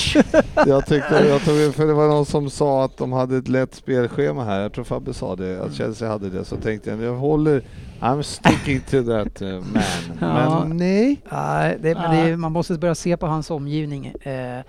jag 0.66 0.87
tyckte, 0.87 1.24
jag 1.28 1.45
tog, 1.45 1.74
för 1.74 1.87
det 1.87 1.93
var 1.93 2.09
någon 2.09 2.26
som 2.26 2.51
sa 2.51 2.85
att 2.85 2.97
de 2.97 3.12
hade 3.12 3.37
ett 3.37 3.49
lätt 3.49 3.74
spelschema 3.74 4.45
här, 4.45 4.61
jag 4.61 4.72
tror 4.72 4.85
Fabbe 4.85 5.14
sa 5.14 5.37
det, 5.37 5.62
att 5.62 5.74
Chelsea 5.74 6.09
hade 6.09 6.31
det, 6.31 6.45
så 6.45 6.57
tänkte 6.57 6.91
jag 6.91 7.03
jag 7.03 7.14
håller, 7.14 7.62
I'm 8.01 8.22
sticking 8.22 8.80
to 8.80 9.03
that 9.12 9.42
uh, 9.42 9.48
man. 9.48 9.82
Ja. 10.20 10.64
Men 10.64 10.76
nej. 10.76 11.20
Nej, 11.32 11.78
det, 11.82 11.94
men 11.94 12.26
det, 12.26 12.36
man 12.36 12.53
måste 12.53 12.74
börja 12.74 12.94
se 12.94 13.16
på 13.16 13.26
hans 13.26 13.51
omgivning. 13.51 14.07
Eh, 14.07 14.61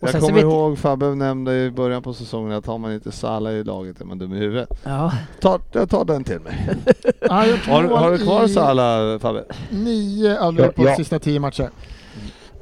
och 0.00 0.08
Jag 0.08 0.20
kommer 0.20 0.32
vet- 0.32 0.42
ihåg 0.42 0.78
Fabbe 0.78 1.06
nämnde 1.14 1.54
i 1.64 1.70
början 1.70 2.02
på 2.02 2.14
säsongen 2.14 2.52
att 2.52 2.66
har 2.66 2.78
man 2.78 2.92
inte 2.92 3.12
Salah 3.12 3.52
i 3.52 3.64
laget 3.64 4.00
är 4.00 4.04
man 4.04 4.18
dum 4.18 4.34
i 4.34 4.38
huvudet. 4.38 4.68
Ja, 4.84 5.12
Ta, 5.40 5.58
jag 5.72 5.90
tar 5.90 6.04
den 6.04 6.24
till 6.24 6.40
mig. 6.40 6.68
Han 7.30 7.38
har 7.38 7.82
Har, 7.96 8.10
du 8.10 8.18
kvar 8.18 8.44
i 8.44 8.48
Salah 8.48 9.18
Fabbe? 9.18 9.44
Nio 9.70 10.40
av 10.40 10.54
Liverpools 10.54 10.88
Ja. 10.88 10.96
sista 10.96 11.18
tio 11.18 11.40
matcher. 11.40 11.70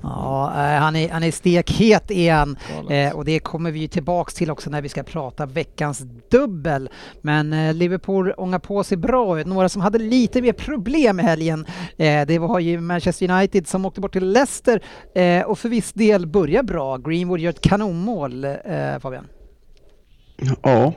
Ja 0.02 0.52
eh, 0.54 0.80
han, 0.80 0.96
är, 0.96 1.08
han 1.08 1.22
är 1.22 1.30
stekhet 1.30 2.10
igen. 2.10 2.56
Eh, 2.90 3.16
och 3.16 3.24
det 3.24 3.40
kommer 3.40 3.70
vi 3.70 3.88
tillbaks 3.88 4.34
till 4.34 4.50
också 4.50 4.70
när 4.70 4.82
vi 4.82 4.88
ska 4.88 5.02
prata 5.02 5.46
veckans 5.46 6.02
dubbel. 6.30 6.88
Men 7.22 7.52
eh, 7.52 7.74
Liverpool 7.74 8.32
ångar 8.36 8.58
på 8.58 8.84
sig 8.84 8.96
bra 8.96 9.40
ut. 9.40 9.46
Några 9.46 9.68
som 9.68 9.82
hade 9.82 9.98
lite 9.98 10.42
mer 10.42 10.52
problem 10.52 11.20
i 11.20 11.22
helgen, 11.22 11.66
eh, 11.96 12.26
det 12.26 12.38
var 12.38 12.58
ju 12.58 12.80
Manchester 12.80 13.30
United 13.30 13.68
som 13.68 13.84
åkte 13.84 14.00
bort 14.00 14.12
till 14.12 14.28
Leicester 14.28 14.82
eh, 15.14 15.42
och 15.42 15.58
för 15.58 15.68
viss 15.68 15.92
del 15.92 16.26
börjar 16.26 16.62
bra. 16.62 16.96
Greenwood 16.96 17.40
gör 17.40 17.50
ett 17.50 17.60
kanonmål, 17.60 18.44
eh, 18.44 18.98
Fabian. 19.00 19.26
Ja. 20.62 20.92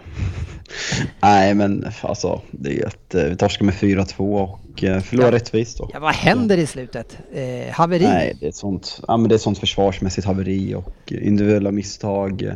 Nej 1.21 1.53
men 1.55 1.85
alltså, 2.01 2.41
det 2.51 2.79
är 2.81 2.87
ett, 2.87 3.15
eh, 3.15 3.23
vi 3.23 3.35
torskar 3.35 3.65
med 3.65 3.73
4-2 3.73 4.17
och 4.19 4.83
eh, 4.83 4.99
förlorar 5.01 5.27
Ja. 5.27 5.35
rättvist 5.35 5.77
då. 5.77 5.89
Ja, 5.93 5.99
vad 5.99 6.13
händer 6.15 6.57
i 6.57 6.65
slutet? 6.67 7.17
Eh, 7.33 7.73
haveri? 7.73 8.03
Nej, 8.03 8.37
det 8.39 8.45
är, 8.45 8.49
ett 8.49 8.55
sånt, 8.55 9.01
ja, 9.07 9.17
men 9.17 9.29
det 9.29 9.33
är 9.33 9.35
ett 9.35 9.41
sånt 9.41 9.57
försvarsmässigt 9.59 10.27
haveri 10.27 10.75
och 10.75 11.11
individuella 11.11 11.71
misstag. 11.71 12.51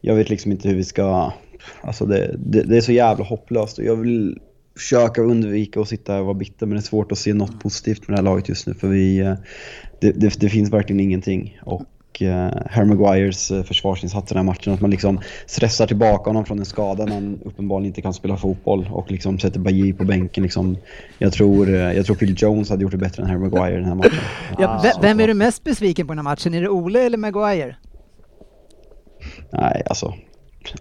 Jag 0.00 0.14
vet 0.14 0.30
liksom 0.30 0.52
inte 0.52 0.68
hur 0.68 0.76
vi 0.76 0.84
ska... 0.84 1.32
Alltså 1.80 2.06
det, 2.06 2.34
det, 2.38 2.62
det 2.62 2.76
är 2.76 2.80
så 2.80 2.92
jävla 2.92 3.24
hopplöst 3.24 3.78
och 3.78 3.84
jag 3.84 3.96
vill 3.96 4.38
försöka 4.78 5.22
undvika 5.22 5.80
att 5.80 5.88
sitta 5.88 6.12
här 6.12 6.20
och 6.20 6.26
vara 6.26 6.34
bitter 6.34 6.66
men 6.66 6.74
det 6.76 6.80
är 6.80 6.82
svårt 6.82 7.12
att 7.12 7.18
se 7.18 7.34
något 7.34 7.60
positivt 7.60 8.08
med 8.08 8.14
det 8.16 8.18
här 8.18 8.24
laget 8.24 8.48
just 8.48 8.66
nu 8.66 8.74
för 8.74 8.88
vi... 8.88 9.18
eh, 9.18 9.34
Det, 10.00 10.12
det, 10.12 10.40
det 10.40 10.48
finns 10.48 10.70
verkligen 10.72 11.00
ingenting 11.00 11.58
och 11.64 11.82
eh, 12.22 12.48
Harry 12.70 12.86
Maguires 12.86 13.50
eh, 13.50 13.62
försvarsinsats 13.62 14.32
i 14.32 14.34
den 14.34 14.46
här 14.46 14.52
matchen. 14.52 14.72
Att 14.74 14.80
man 14.80 14.90
liksom 14.90 15.20
stressar 15.46 15.86
tillbaka 15.86 16.30
honom 16.30 16.44
från 16.44 16.58
en 16.58 16.64
skada 16.64 17.04
när 17.04 17.14
han 17.14 17.40
uppenbarligen 17.44 17.86
inte 17.86 18.02
kan 18.02 18.14
spela 18.14 18.36
fotboll 18.36 18.88
och 18.92 19.10
liksom 19.10 19.38
sätter 19.38 19.60
Bajy 19.60 19.92
på 19.92 20.04
bänken. 20.04 20.42
Liksom. 20.42 20.76
Jag, 21.18 21.32
tror, 21.32 21.68
eh, 21.74 21.92
jag 21.92 22.06
tror 22.06 22.16
Phil 22.16 22.34
Jones 22.38 22.70
hade 22.70 22.82
gjort 22.82 22.92
det 22.92 22.98
bättre 22.98 23.22
än 23.22 23.28
Harry 23.28 23.40
Maguire 23.40 23.76
den 23.76 23.84
här 23.84 23.94
matchen. 23.94 24.18
Ja, 24.58 24.80
ve- 24.82 24.92
vem 25.08 25.20
är 25.20 25.26
du 25.26 25.34
mest 25.34 25.64
besviken 25.64 26.06
på 26.06 26.12
den 26.12 26.18
här 26.18 26.24
matchen? 26.32 26.54
Är 26.54 26.60
det 26.62 26.68
Ole 26.68 27.06
eller 27.06 27.18
Maguire? 27.18 27.76
Nej, 29.52 29.82
alltså 29.86 30.14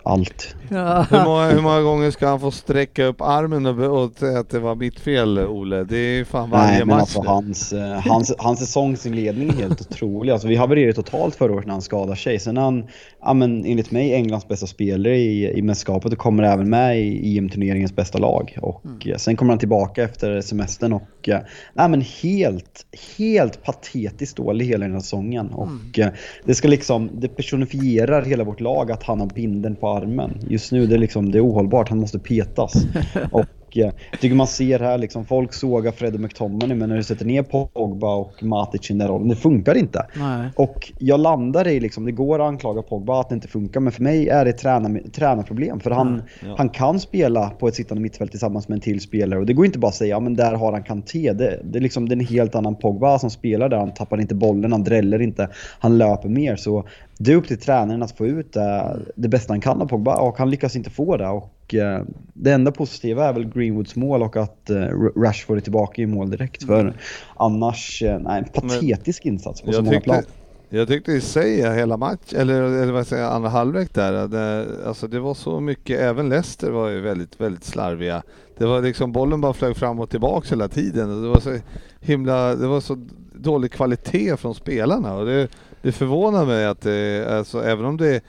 allt. 0.04 0.56
Hur 0.70 1.26
många, 1.26 1.50
hur 1.50 1.62
många 1.62 1.82
gånger 1.82 2.12
ska 2.12 2.28
han 2.28 2.40
få 2.40 2.52
sträcka 2.52 3.06
upp 3.06 3.22
armen 3.22 3.66
och, 3.66 4.04
och 4.04 4.12
säga 4.20 4.40
att 4.40 4.50
det 4.50 4.60
var 4.60 4.76
mitt 4.76 5.00
fel, 5.00 5.40
Ole? 5.40 5.84
Det 5.84 5.98
är 5.98 6.18
ju 6.18 6.26
fan 6.26 6.50
varje 6.50 6.72
Nej, 6.72 6.80
men 6.80 6.88
match. 6.88 7.00
alltså 7.02 7.22
hans, 7.22 7.74
eh, 7.74 8.00
hans, 8.00 8.34
hans 8.40 8.60
säsongsinledning 8.60 9.50
är 9.50 9.54
helt 9.54 9.82
otrolig. 9.82 10.32
Alltså, 10.32 10.48
vi 10.48 10.56
havererade 10.56 10.94
totalt 10.94 11.36
förra 11.36 11.54
året 11.54 11.66
när 11.66 11.74
han 11.74 11.82
skadade 11.82 12.16
sig. 12.18 12.40
Sen 12.40 12.58
är 12.58 12.62
han, 12.62 12.88
ja, 13.26 13.34
men, 13.34 13.66
enligt 13.66 13.92
mig, 13.92 14.14
Englands 14.14 14.48
bästa 14.48 14.68
spelare 14.68 15.18
i, 15.18 15.58
i 15.58 15.62
mästerskapet 15.62 16.14
och 16.14 16.18
kommer 16.18 16.44
även 16.44 16.70
med 16.70 17.00
i 17.00 17.38
EM-turneringens 17.38 17.96
bästa 17.96 18.18
lag. 18.18 18.58
Och 18.62 19.08
eh, 19.08 19.18
sen 19.18 19.36
kommer 19.36 19.52
han 19.52 19.60
tillbaka 19.60 20.04
efter 20.04 20.42
semestern 20.42 20.94
och 20.94 21.30
eh, 21.30 21.40
nej, 21.74 21.90
men 21.90 22.02
helt, 22.02 22.86
helt 23.18 23.64
patetiskt 23.64 24.38
dålig 24.38 24.66
hela 24.66 24.86
den 24.86 24.94
här 24.94 25.00
säsongen. 25.00 25.48
Och 25.48 26.00
eh, 26.00 26.10
det 26.46 26.56
ska 26.56 26.68
liksom, 26.68 27.10
det 27.14 27.28
personifierar 27.28 28.22
hela 28.22 28.44
vårt 28.44 28.60
lag 28.60 28.92
att 28.92 29.04
han 29.04 29.20
har 29.20 29.28
binden 29.28 29.76
på 29.76 29.90
armen. 29.90 30.38
Just 30.50 30.72
nu 30.72 30.88
det 30.88 30.96
är 30.96 31.00
liksom, 31.00 31.32
det 31.32 31.38
är 31.38 31.46
ohållbart, 31.46 31.90
han 31.90 32.00
måste 32.00 32.20
petas. 32.20 32.74
och 33.32 33.46
eh, 33.78 33.92
jag 34.12 34.20
tycker 34.20 34.36
man 34.36 34.48
ser 34.48 34.80
här 34.80 34.98
liksom, 34.98 35.26
folk 35.26 35.54
sågar 35.54 35.92
Freddie 35.92 36.18
McTominay 36.18 36.78
men 36.78 36.90
när 36.90 36.96
du 36.96 37.04
sätter 37.04 37.26
ner 37.26 37.44
Pogba 37.44 38.16
och 38.16 38.44
Matic 38.44 38.90
i 38.90 38.94
den 38.94 38.98
där 38.98 39.08
rollen, 39.08 39.28
det 39.28 39.36
funkar 39.36 39.76
inte. 39.76 40.06
Nej. 40.16 40.50
Och 40.56 40.92
jag 41.00 41.20
landar 41.20 41.68
i 41.68 41.80
liksom, 41.80 42.06
det 42.06 42.12
går 42.12 42.40
att 42.40 42.48
anklaga 42.48 42.82
Pogba 42.82 43.22
att 43.22 43.30
det 43.30 43.36
inte 43.36 43.48
funkar, 43.48 43.80
men 43.80 43.92
för 43.92 44.04
mig 44.04 44.30
är 44.30 44.46
det 44.46 44.50
ett 44.50 44.58
tränar, 44.58 45.02
tränarproblem. 45.12 45.80
För 45.80 45.92
han, 45.92 46.22
han 46.58 46.70
kan 46.70 47.00
spela 47.00 47.50
på 47.50 47.68
ett 47.68 47.76
sittande 47.76 48.02
mittfält 48.02 48.32
tillsammans 48.32 48.68
med 48.68 48.76
en 48.76 48.82
till 48.82 49.02
spelare. 49.02 49.40
Och 49.40 49.46
det 49.46 49.54
går 49.54 49.66
inte 49.66 49.80
bara 49.80 49.88
att 49.88 49.96
säga, 49.96 50.10
ja 50.10 50.20
men 50.20 50.36
där 50.36 50.54
har 50.54 50.72
han 50.72 50.84
Kanté. 50.84 51.34
Det, 51.34 51.60
det, 51.64 51.80
är 51.80 51.82
liksom, 51.82 52.10
det 52.10 52.16
är 52.16 52.20
en 52.20 52.26
helt 52.26 52.56
annan 52.56 52.76
Pogba 52.76 53.20
som 53.20 53.30
spelar 53.30 53.70
där. 53.70 53.78
Han 53.78 53.94
tappar 53.94 54.22
inte 54.22 54.36
bollen, 54.36 54.72
han 54.72 54.84
dräller 54.84 55.22
inte, 55.22 55.50
han 55.80 55.98
löper 55.98 56.30
mer. 56.30 56.56
Så 56.56 56.88
det 57.18 57.32
är 57.32 57.36
upp 57.36 57.48
till 57.48 57.60
tränaren 57.60 58.04
att 58.04 58.18
få 58.18 58.26
ut 58.26 58.54
det, 58.54 59.00
det 59.16 59.28
bästa 59.28 59.54
han 59.54 59.62
kan 59.62 59.82
av 59.82 59.86
Pogba 59.86 60.16
och 60.16 60.38
han 60.38 60.50
lyckas 60.50 60.76
inte 60.76 60.90
få 60.90 61.18
det. 61.18 61.28
Och 61.28 61.55
eh, 61.74 62.02
det 62.34 62.52
enda 62.52 62.72
positiva 62.72 63.26
är 63.26 63.34
väl 63.34 63.46
Greenwoods 63.46 63.96
mål 63.96 64.24
och 64.24 64.38
att 64.38 64.70
eh, 64.70 64.88
Rashford 65.16 65.58
är 65.58 65.62
tillbaka 65.62 66.02
i 66.02 66.06
mål 66.06 66.30
direkt. 66.30 66.64
För 66.64 66.94
annars, 67.36 68.04
eh, 68.04 68.20
nej, 68.20 68.40
en 68.40 68.62
patetisk 68.62 69.26
insats 69.26 69.62
på 69.62 69.72
så 69.72 69.78
Jag 69.78 69.84
många 69.84 69.96
tyckte, 69.96 70.10
plan. 70.10 70.24
jag 70.70 70.88
tyckte 70.88 71.12
i 71.12 71.22
sig 71.22 71.76
hela 71.76 71.98
match, 71.98 72.34
eller, 72.36 72.62
eller 72.62 72.94
vad 72.94 73.08
säger 73.08 73.24
andra 73.24 73.50
halvlek 73.50 73.94
där, 73.94 74.28
det, 74.28 74.68
alltså 74.88 75.08
det 75.08 75.20
var 75.20 75.34
så 75.34 75.60
mycket, 75.60 76.00
även 76.00 76.30
Leicester 76.30 76.72
var 76.72 76.90
ju 76.90 77.02
väldigt, 77.02 77.42
väldigt 77.42 77.64
slarviga. 77.64 78.24
Det 78.58 78.66
var 78.66 78.82
liksom, 78.82 79.12
bollen 79.12 79.42
bara 79.42 79.54
flög 79.54 79.78
fram 79.78 80.00
och 80.00 80.10
tillbaks 80.10 80.52
hela 80.52 80.68
tiden 80.68 81.16
och 81.16 81.22
det 81.22 81.28
var 81.28 81.40
så 81.40 81.58
himla, 82.00 82.56
det 82.56 82.68
var 82.68 82.82
så 82.82 82.98
dålig 83.34 83.72
kvalitet 83.72 84.38
från 84.38 84.56
spelarna 84.56 85.16
och 85.16 85.26
det, 85.26 85.48
det 85.82 85.92
förvånar 85.92 86.46
mig 86.46 86.66
att 86.66 86.82
det, 86.82 87.28
alltså 87.30 87.64
även 87.64 87.86
om 87.86 87.98
det 87.98 88.22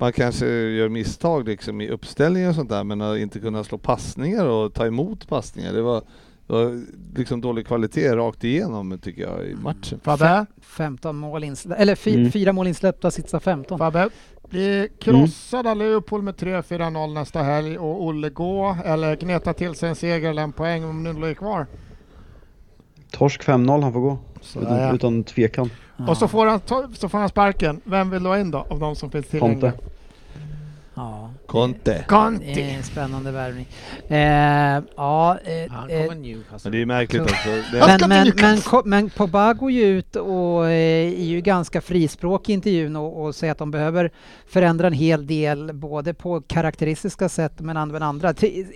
man 0.00 0.12
kanske 0.12 0.46
gör 0.46 0.88
misstag 0.88 1.48
liksom 1.48 1.80
i 1.80 1.88
uppställningar 1.88 2.48
och 2.48 2.54
sånt 2.54 2.70
där 2.70 2.84
men 2.84 3.00
att 3.00 3.18
inte 3.18 3.40
kunna 3.40 3.64
slå 3.64 3.78
passningar 3.78 4.44
och 4.44 4.74
ta 4.74 4.86
emot 4.86 5.28
passningar. 5.28 5.72
Det 5.72 5.82
var, 5.82 6.02
det 6.46 6.52
var 6.52 6.82
liksom 7.16 7.40
dålig 7.40 7.66
kvalitet 7.66 8.08
rakt 8.16 8.44
igenom 8.44 8.98
tycker 8.98 9.22
jag 9.22 9.46
i 9.46 9.54
matchen. 9.54 10.00
Fabbe, 10.02 10.46
15 10.62 11.16
mål 11.16 11.44
insläppta, 11.44 11.82
eller 11.82 11.94
fy, 11.94 12.14
Mm. 12.14 12.32
fyra 12.32 12.52
mål 12.52 12.66
insläppta 12.66 13.10
sista 13.10 13.40
15. 13.40 13.78
Fabbe. 13.78 14.08
Blir 14.48 14.88
krossad 15.00 15.66
av 15.66 15.76
Liverpool 15.76 16.22
med 16.22 16.34
3-4-0 16.34 17.14
nästa 17.14 17.42
helg 17.42 17.78
och 17.78 18.04
Olle 18.04 18.30
gå 18.30 18.76
eller 18.84 19.16
gneta 19.16 19.52
till 19.52 19.74
sig 19.74 19.88
en 19.88 19.96
seger 19.96 20.30
eller 20.30 20.42
en 20.42 20.52
poäng 20.52 20.84
om 20.84 21.02
Nuno 21.02 21.26
är 21.26 21.34
kvar. 21.34 21.66
Torsk 23.12 23.42
5-0, 23.44 23.82
han 23.82 23.92
får 23.92 24.00
gå. 24.00 24.18
Utan, 24.60 24.94
utan 24.94 25.24
tvekan. 25.24 25.70
Och 26.08 26.16
så 26.16 26.28
får, 26.28 26.46
han, 26.46 26.60
ta- 26.60 26.88
så 26.94 27.08
får 27.08 27.18
han 27.18 27.28
sparken. 27.28 27.80
Vem 27.84 28.10
vill 28.10 28.26
ha 28.26 28.38
in 28.38 28.50
då 28.50 28.58
av 28.70 28.78
de 28.80 28.96
som 28.96 29.10
finns 29.10 29.26
tillgängliga? 29.26 29.72
Conte. 29.72 29.84
Ja, 30.94 31.30
Conte. 31.46 31.80
det 31.84 31.98
är 31.98 32.02
Conte! 32.02 32.62
en 32.62 32.82
spännande 32.82 33.30
värvning. 33.32 33.66
Eh, 34.08 34.82
ja, 34.96 35.38
eh, 35.44 35.70
Han 35.72 35.90
eh, 35.90 36.02
kommer 36.06 36.20
Newcastle. 36.20 36.70
Men 36.70 36.72
det 36.72 36.82
är 36.82 36.86
märkligt 36.86 37.22
också. 37.22 37.48
Men, 37.72 38.08
men, 38.08 38.32
men, 38.36 38.82
men 38.84 39.10
Pogba 39.10 39.52
går 39.54 39.70
ju 39.70 39.82
ut 39.82 40.16
och 40.16 40.66
eh, 40.66 41.12
är 41.20 41.24
ju 41.24 41.40
ganska 41.40 41.80
frispråkig 41.80 42.52
i 42.52 42.54
intervjun 42.54 42.96
och, 42.96 43.24
och 43.24 43.34
säger 43.34 43.52
att 43.52 43.58
de 43.58 43.70
behöver 43.70 44.10
förändra 44.46 44.86
en 44.86 44.92
hel 44.92 45.26
del 45.26 45.72
både 45.72 46.14
på 46.14 46.40
karaktäristiska 46.40 47.28
sätt 47.28 47.60
men 47.60 47.76
även 47.76 48.02
andra. 48.02 48.28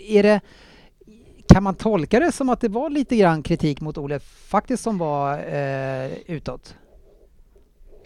Är 0.08 0.22
det, 0.22 0.40
kan 1.48 1.62
man 1.62 1.74
tolka 1.74 2.20
det 2.20 2.32
som 2.32 2.48
att 2.48 2.60
det 2.60 2.68
var 2.68 2.90
lite 2.90 3.16
grann 3.16 3.42
kritik 3.42 3.80
mot 3.80 3.98
Ole 3.98 4.18
faktiskt 4.48 4.82
som 4.82 4.98
var 4.98 5.32
eh, 5.38 6.10
utåt? 6.26 6.74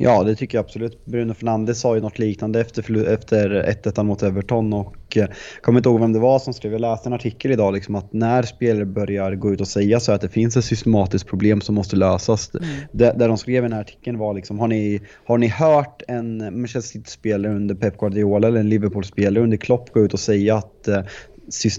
Ja, 0.01 0.23
det 0.23 0.35
tycker 0.35 0.59
jag 0.59 0.65
absolut. 0.65 1.05
Bruno 1.05 1.35
Fernandes 1.35 1.81
sa 1.81 1.95
ju 1.95 2.01
något 2.01 2.19
liknande 2.19 2.61
efter, 2.61 3.05
efter 3.05 3.51
1-1 3.85 4.03
mot 4.03 4.23
Everton 4.23 4.73
och 4.73 5.17
eh, 5.17 5.27
kommer 5.61 5.79
inte 5.79 5.89
ihåg 5.89 6.01
vem 6.01 6.13
det 6.13 6.19
var 6.19 6.39
som 6.39 6.55
skrev. 6.55 6.73
Jag 6.73 6.81
läste 6.81 7.09
en 7.09 7.13
artikel 7.13 7.51
idag 7.51 7.75
liksom 7.75 7.95
att 7.95 8.13
när 8.13 8.43
spelare 8.43 8.85
börjar 8.85 9.35
gå 9.35 9.53
ut 9.53 9.61
och 9.61 9.69
säga 9.69 10.01
så 10.01 10.13
att 10.13 10.21
det 10.21 10.29
finns 10.29 10.57
ett 10.57 10.65
systematiskt 10.65 11.27
problem 11.27 11.61
som 11.61 11.75
måste 11.75 11.97
lösas. 11.97 12.51
Det, 12.93 13.13
där 13.19 13.29
de 13.29 13.39
skrev 13.39 13.65
i 13.65 13.67
den 13.67 13.73
här 13.73 13.81
artikeln 13.81 14.19
var 14.19 14.35
liksom, 14.35 14.59
har 14.59 14.69
ni, 14.69 15.01
har 15.25 15.39
ni 15.39 15.49
hört 15.49 16.03
en 16.09 16.39
Manchester 16.39 16.81
City-spelare 16.81 17.55
under 17.55 17.75
Pep 17.75 17.99
Guardiola 17.99 18.49
eller 18.49 18.61
en 18.61 18.69
Liverpool-spelare 18.69 19.45
under 19.45 19.57
Klopp 19.57 19.93
gå 19.93 20.01
ut 20.01 20.15
och 20.15 20.21
säga 20.21 20.57
att 20.57 20.89
eh, 20.89 21.03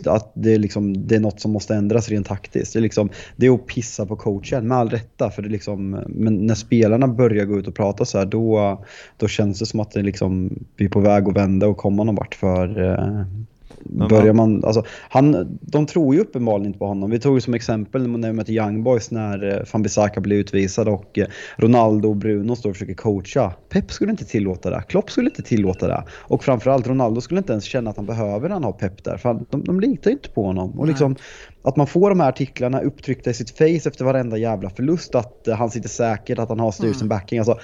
att 0.06 0.32
det 0.36 0.54
är, 0.54 0.60
liksom, 0.60 1.08
det 1.08 1.16
är 1.16 1.20
något 1.20 1.42
som 1.42 1.52
måste 1.52 1.76
ändras 1.76 2.10
rent 2.10 2.28
taktiskt. 2.28 2.74
Det 2.74 2.80
är, 2.80 2.82
liksom, 2.82 3.10
det 3.36 3.46
är 3.46 3.52
att 3.52 3.68
pissa 3.68 4.06
på 4.06 4.16
coachen, 4.16 4.68
med 4.68 4.78
all 4.78 4.90
rätta. 4.90 5.32
För 5.32 5.42
det 5.42 5.48
är 5.48 5.52
liksom, 5.52 5.90
men 6.08 6.46
när 6.46 6.56
spelarna 6.56 7.08
börjar 7.08 7.46
gå 7.46 7.60
ut 7.60 7.68
och 7.68 7.76
prata 7.76 8.06
så 8.10 8.18
här, 8.18 8.26
då, 8.26 8.84
då 9.18 9.28
känns 9.28 9.60
det 9.60 9.66
som 9.66 9.80
att 9.80 9.92
det 9.92 10.02
liksom, 10.02 10.50
vi 10.76 10.86
är 10.86 10.90
på 10.90 11.00
väg 11.00 11.28
att 11.28 11.36
vända 11.36 11.68
och 11.68 11.78
komma 11.78 12.04
någon 12.04 12.16
vart. 12.16 12.36
För 12.36 12.84
eh, 12.84 13.26
börjar 13.84 14.34
man, 14.34 14.66
alltså, 14.66 14.84
han, 15.10 15.58
de 15.62 15.86
tror 15.86 16.16
ju 16.16 16.22
uppenbarligen 16.22 16.68
inte 16.68 16.80
på 16.80 16.86
honom. 16.86 17.10
Vi 17.10 17.20
tog 17.20 17.36
ju 17.36 17.42
som 17.42 17.54
exempel 17.54 18.08
när 18.08 18.28
vi 18.28 18.34
mötte 18.34 18.54
Young 18.54 18.84
Boys 18.84 19.12
när 19.12 19.54
eh, 19.54 19.64
Van 19.74 19.82
Bissaka 19.82 20.22
blev 20.22 20.40
utvisad 20.40 20.88
och 20.88 21.18
eh, 21.18 21.28
Ronaldo 21.58 22.10
och 22.10 22.16
Bruno 22.16 22.56
står 22.56 22.70
och 22.70 22.76
försöker 22.76 22.94
coacha. 22.94 23.54
Pep 23.70 23.92
skulle 23.92 24.12
inte 24.12 24.26
tillåta 24.26 24.70
det. 24.70 24.84
Klopp 24.88 25.12
skulle 25.12 25.30
inte 25.30 25.42
tillåta 25.42 25.88
det. 25.88 26.04
Och 26.12 26.44
framförallt 26.44 26.88
Ronaldo 26.88 27.22
skulle 27.22 27.38
inte 27.38 27.54
ens 27.54 27.66
känna 27.66 27.90
att 27.90 27.98
han 27.98 28.06
behöver 28.06 28.50
han 28.50 28.64
har 28.64 28.72
Pep 28.72 29.04
där. 29.04 29.18
För 29.18 29.40
de, 29.50 29.64
de 29.64 29.80
litar 29.80 30.10
ju 30.10 30.16
inte 30.16 30.30
på 30.30 30.44
honom. 30.44 30.80
Och 30.80 30.88
liksom, 30.88 31.16
att 31.62 31.76
man 31.76 31.88
får 31.88 32.10
de 32.10 32.20
här 32.20 32.30
artiklarna 32.30 32.82
upptryckta 32.82 33.30
i 33.30 33.34
sitt 33.34 33.58
face 33.58 33.90
efter 33.90 34.06
varenda 34.06 34.38
jävla 34.38 34.70
förlust. 34.70 35.16
Att 35.16 35.48
eh, 35.48 35.56
han 35.56 35.72
sitter 35.72 35.90
säkert, 35.90 36.40
att 36.40 36.50
han 36.50 36.60
har 36.60 36.72
styrelsen 36.72 37.08
backing. 37.08 37.40
Alltså, 37.40 37.58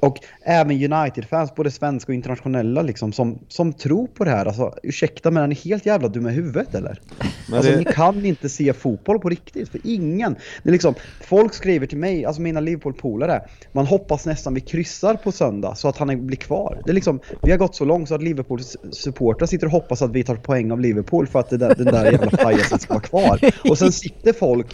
och 0.00 0.18
även 0.42 0.92
United-fans, 0.92 1.54
både 1.54 1.70
svenska 1.70 2.12
och 2.12 2.14
internationella, 2.14 2.82
liksom, 2.82 3.12
som, 3.12 3.38
som 3.48 3.72
tror 3.72 4.06
på 4.06 4.24
det 4.24 4.30
här. 4.30 4.46
Alltså, 4.46 4.74
ursäkta, 4.82 5.30
men 5.30 5.42
är 5.42 5.46
ni 5.46 5.54
helt 5.54 5.86
jävla 5.86 6.08
dumma 6.08 6.30
i 6.30 6.34
huvudet 6.34 6.74
eller? 6.74 7.00
Men 7.48 7.56
alltså, 7.56 7.72
det- 7.72 7.78
ni 7.78 7.84
kan 7.84 8.24
inte 8.26 8.48
se 8.48 8.72
fotboll 8.72 9.18
på 9.18 9.28
riktigt, 9.28 9.68
för 9.68 9.80
ingen. 9.84 10.36
Det 10.62 10.68
är 10.70 10.72
liksom, 10.72 10.94
folk 11.20 11.54
skriver 11.54 11.86
till 11.86 11.98
mig, 11.98 12.24
alltså 12.24 12.42
mina 12.42 12.60
Liverpool-polare, 12.60 13.42
man 13.72 13.86
hoppas 13.86 14.26
nästan 14.26 14.54
vi 14.54 14.60
kryssar 14.60 15.14
på 15.14 15.32
söndag 15.32 15.74
så 15.74 15.88
att 15.88 15.98
han 15.98 16.26
blir 16.26 16.36
kvar. 16.36 16.82
Det 16.84 16.90
är 16.90 16.94
liksom, 16.94 17.20
vi 17.42 17.50
har 17.50 17.58
gått 17.58 17.74
så 17.74 17.84
långt 17.84 18.08
så 18.08 18.14
att 18.14 18.22
Liverpools 18.22 18.76
supportrar 18.90 19.46
sitter 19.46 19.66
och 19.66 19.72
hoppas 19.72 20.02
att 20.02 20.10
vi 20.10 20.24
tar 20.24 20.36
poäng 20.36 20.72
av 20.72 20.80
Liverpool 20.80 21.26
för 21.26 21.40
att 21.40 21.50
det 21.50 21.56
där, 21.56 21.74
den 21.74 21.86
där 21.86 22.12
jävla 22.12 22.30
pajaset 22.30 22.82
ska 22.82 22.94
vara 22.94 23.02
kvar. 23.02 23.40
Och 23.70 23.78
sen 23.78 23.92
sitter 23.92 24.32
folk 24.32 24.66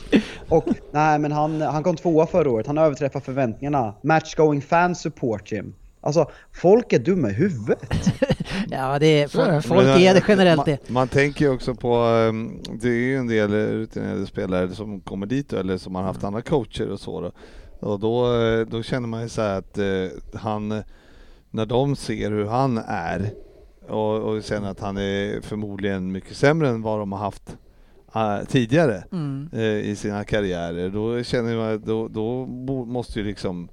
och, 0.48 0.64
nej 0.92 1.18
men 1.18 1.32
han, 1.32 1.61
han 1.61 1.82
kom 1.82 1.96
tvåa 1.96 2.26
förra 2.26 2.50
året, 2.50 2.66
han 2.66 2.78
överträffar 2.78 3.20
förväntningarna. 3.20 3.94
Match 4.02 4.34
going 4.34 4.62
fans 4.62 4.99
support 5.01 5.53
him. 5.53 5.74
Alltså, 6.01 6.30
folk 6.53 6.92
är 6.92 6.98
dumma 6.98 7.30
i 7.30 7.32
huvudet. 7.32 7.90
Ja, 8.70 8.98
det 8.98 9.07
är, 9.07 9.22
det. 9.22 9.28
folk, 9.28 9.64
folk 9.64 9.86
Men, 9.86 9.98
är 10.01 10.14
det 10.14 10.20
eh, 10.20 10.24
generellt 10.28 10.57
man, 10.57 10.64
det. 10.66 10.90
Man 10.90 11.09
tänker 11.09 11.44
ju 11.44 11.51
också 11.51 11.74
på, 11.74 11.94
ehm, 11.96 12.62
det 12.82 12.88
är 12.88 12.92
ju 12.92 13.16
en 13.16 13.26
del 13.26 13.51
rutinerade 13.51 14.26
spelare 14.26 14.68
som 14.68 15.01
kommer 15.01 15.26
dit 15.26 15.53
eller 15.53 15.78
som 15.78 15.94
har 15.94 16.03
haft 16.03 16.24
andra 16.24 16.42
coacher 16.42 16.90
och 16.90 17.01
så 17.01 17.20
då. 17.20 17.32
Och 17.88 18.01
då, 18.01 18.42
eh, 18.42 18.66
då 18.66 18.82
känner 18.82 19.09
man 19.09 19.22
ju 19.22 19.28
så 19.28 19.42
här 19.42 19.59
att 19.59 19.78
eh, 19.78 20.40
han, 20.40 20.82
när 21.51 21.66
de 21.66 21.96
ser 21.96 22.30
hur 22.30 22.46
han 22.46 22.78
är 22.86 23.30
och, 23.88 24.16
och 24.16 24.42
känner 24.42 24.70
att 24.70 24.80
han 24.80 24.96
är 24.96 25.40
förmodligen 25.40 26.12
mycket 26.12 26.36
sämre 26.36 26.68
än 26.68 26.82
vad 26.82 26.98
de 26.98 27.12
har 27.12 27.18
haft 27.18 27.57
tidigare 28.48 29.05
Mm. 29.12 29.48
i 29.84 29.96
sina 29.96 30.24
karriärer, 30.24 30.90
då 30.90 31.22
känner 31.22 31.57
man 31.57 31.74
att 31.74 31.84
då, 31.84 32.09
då 32.09 32.46
måste 32.86 33.18
ju 33.18 33.24
liksom 33.26 33.68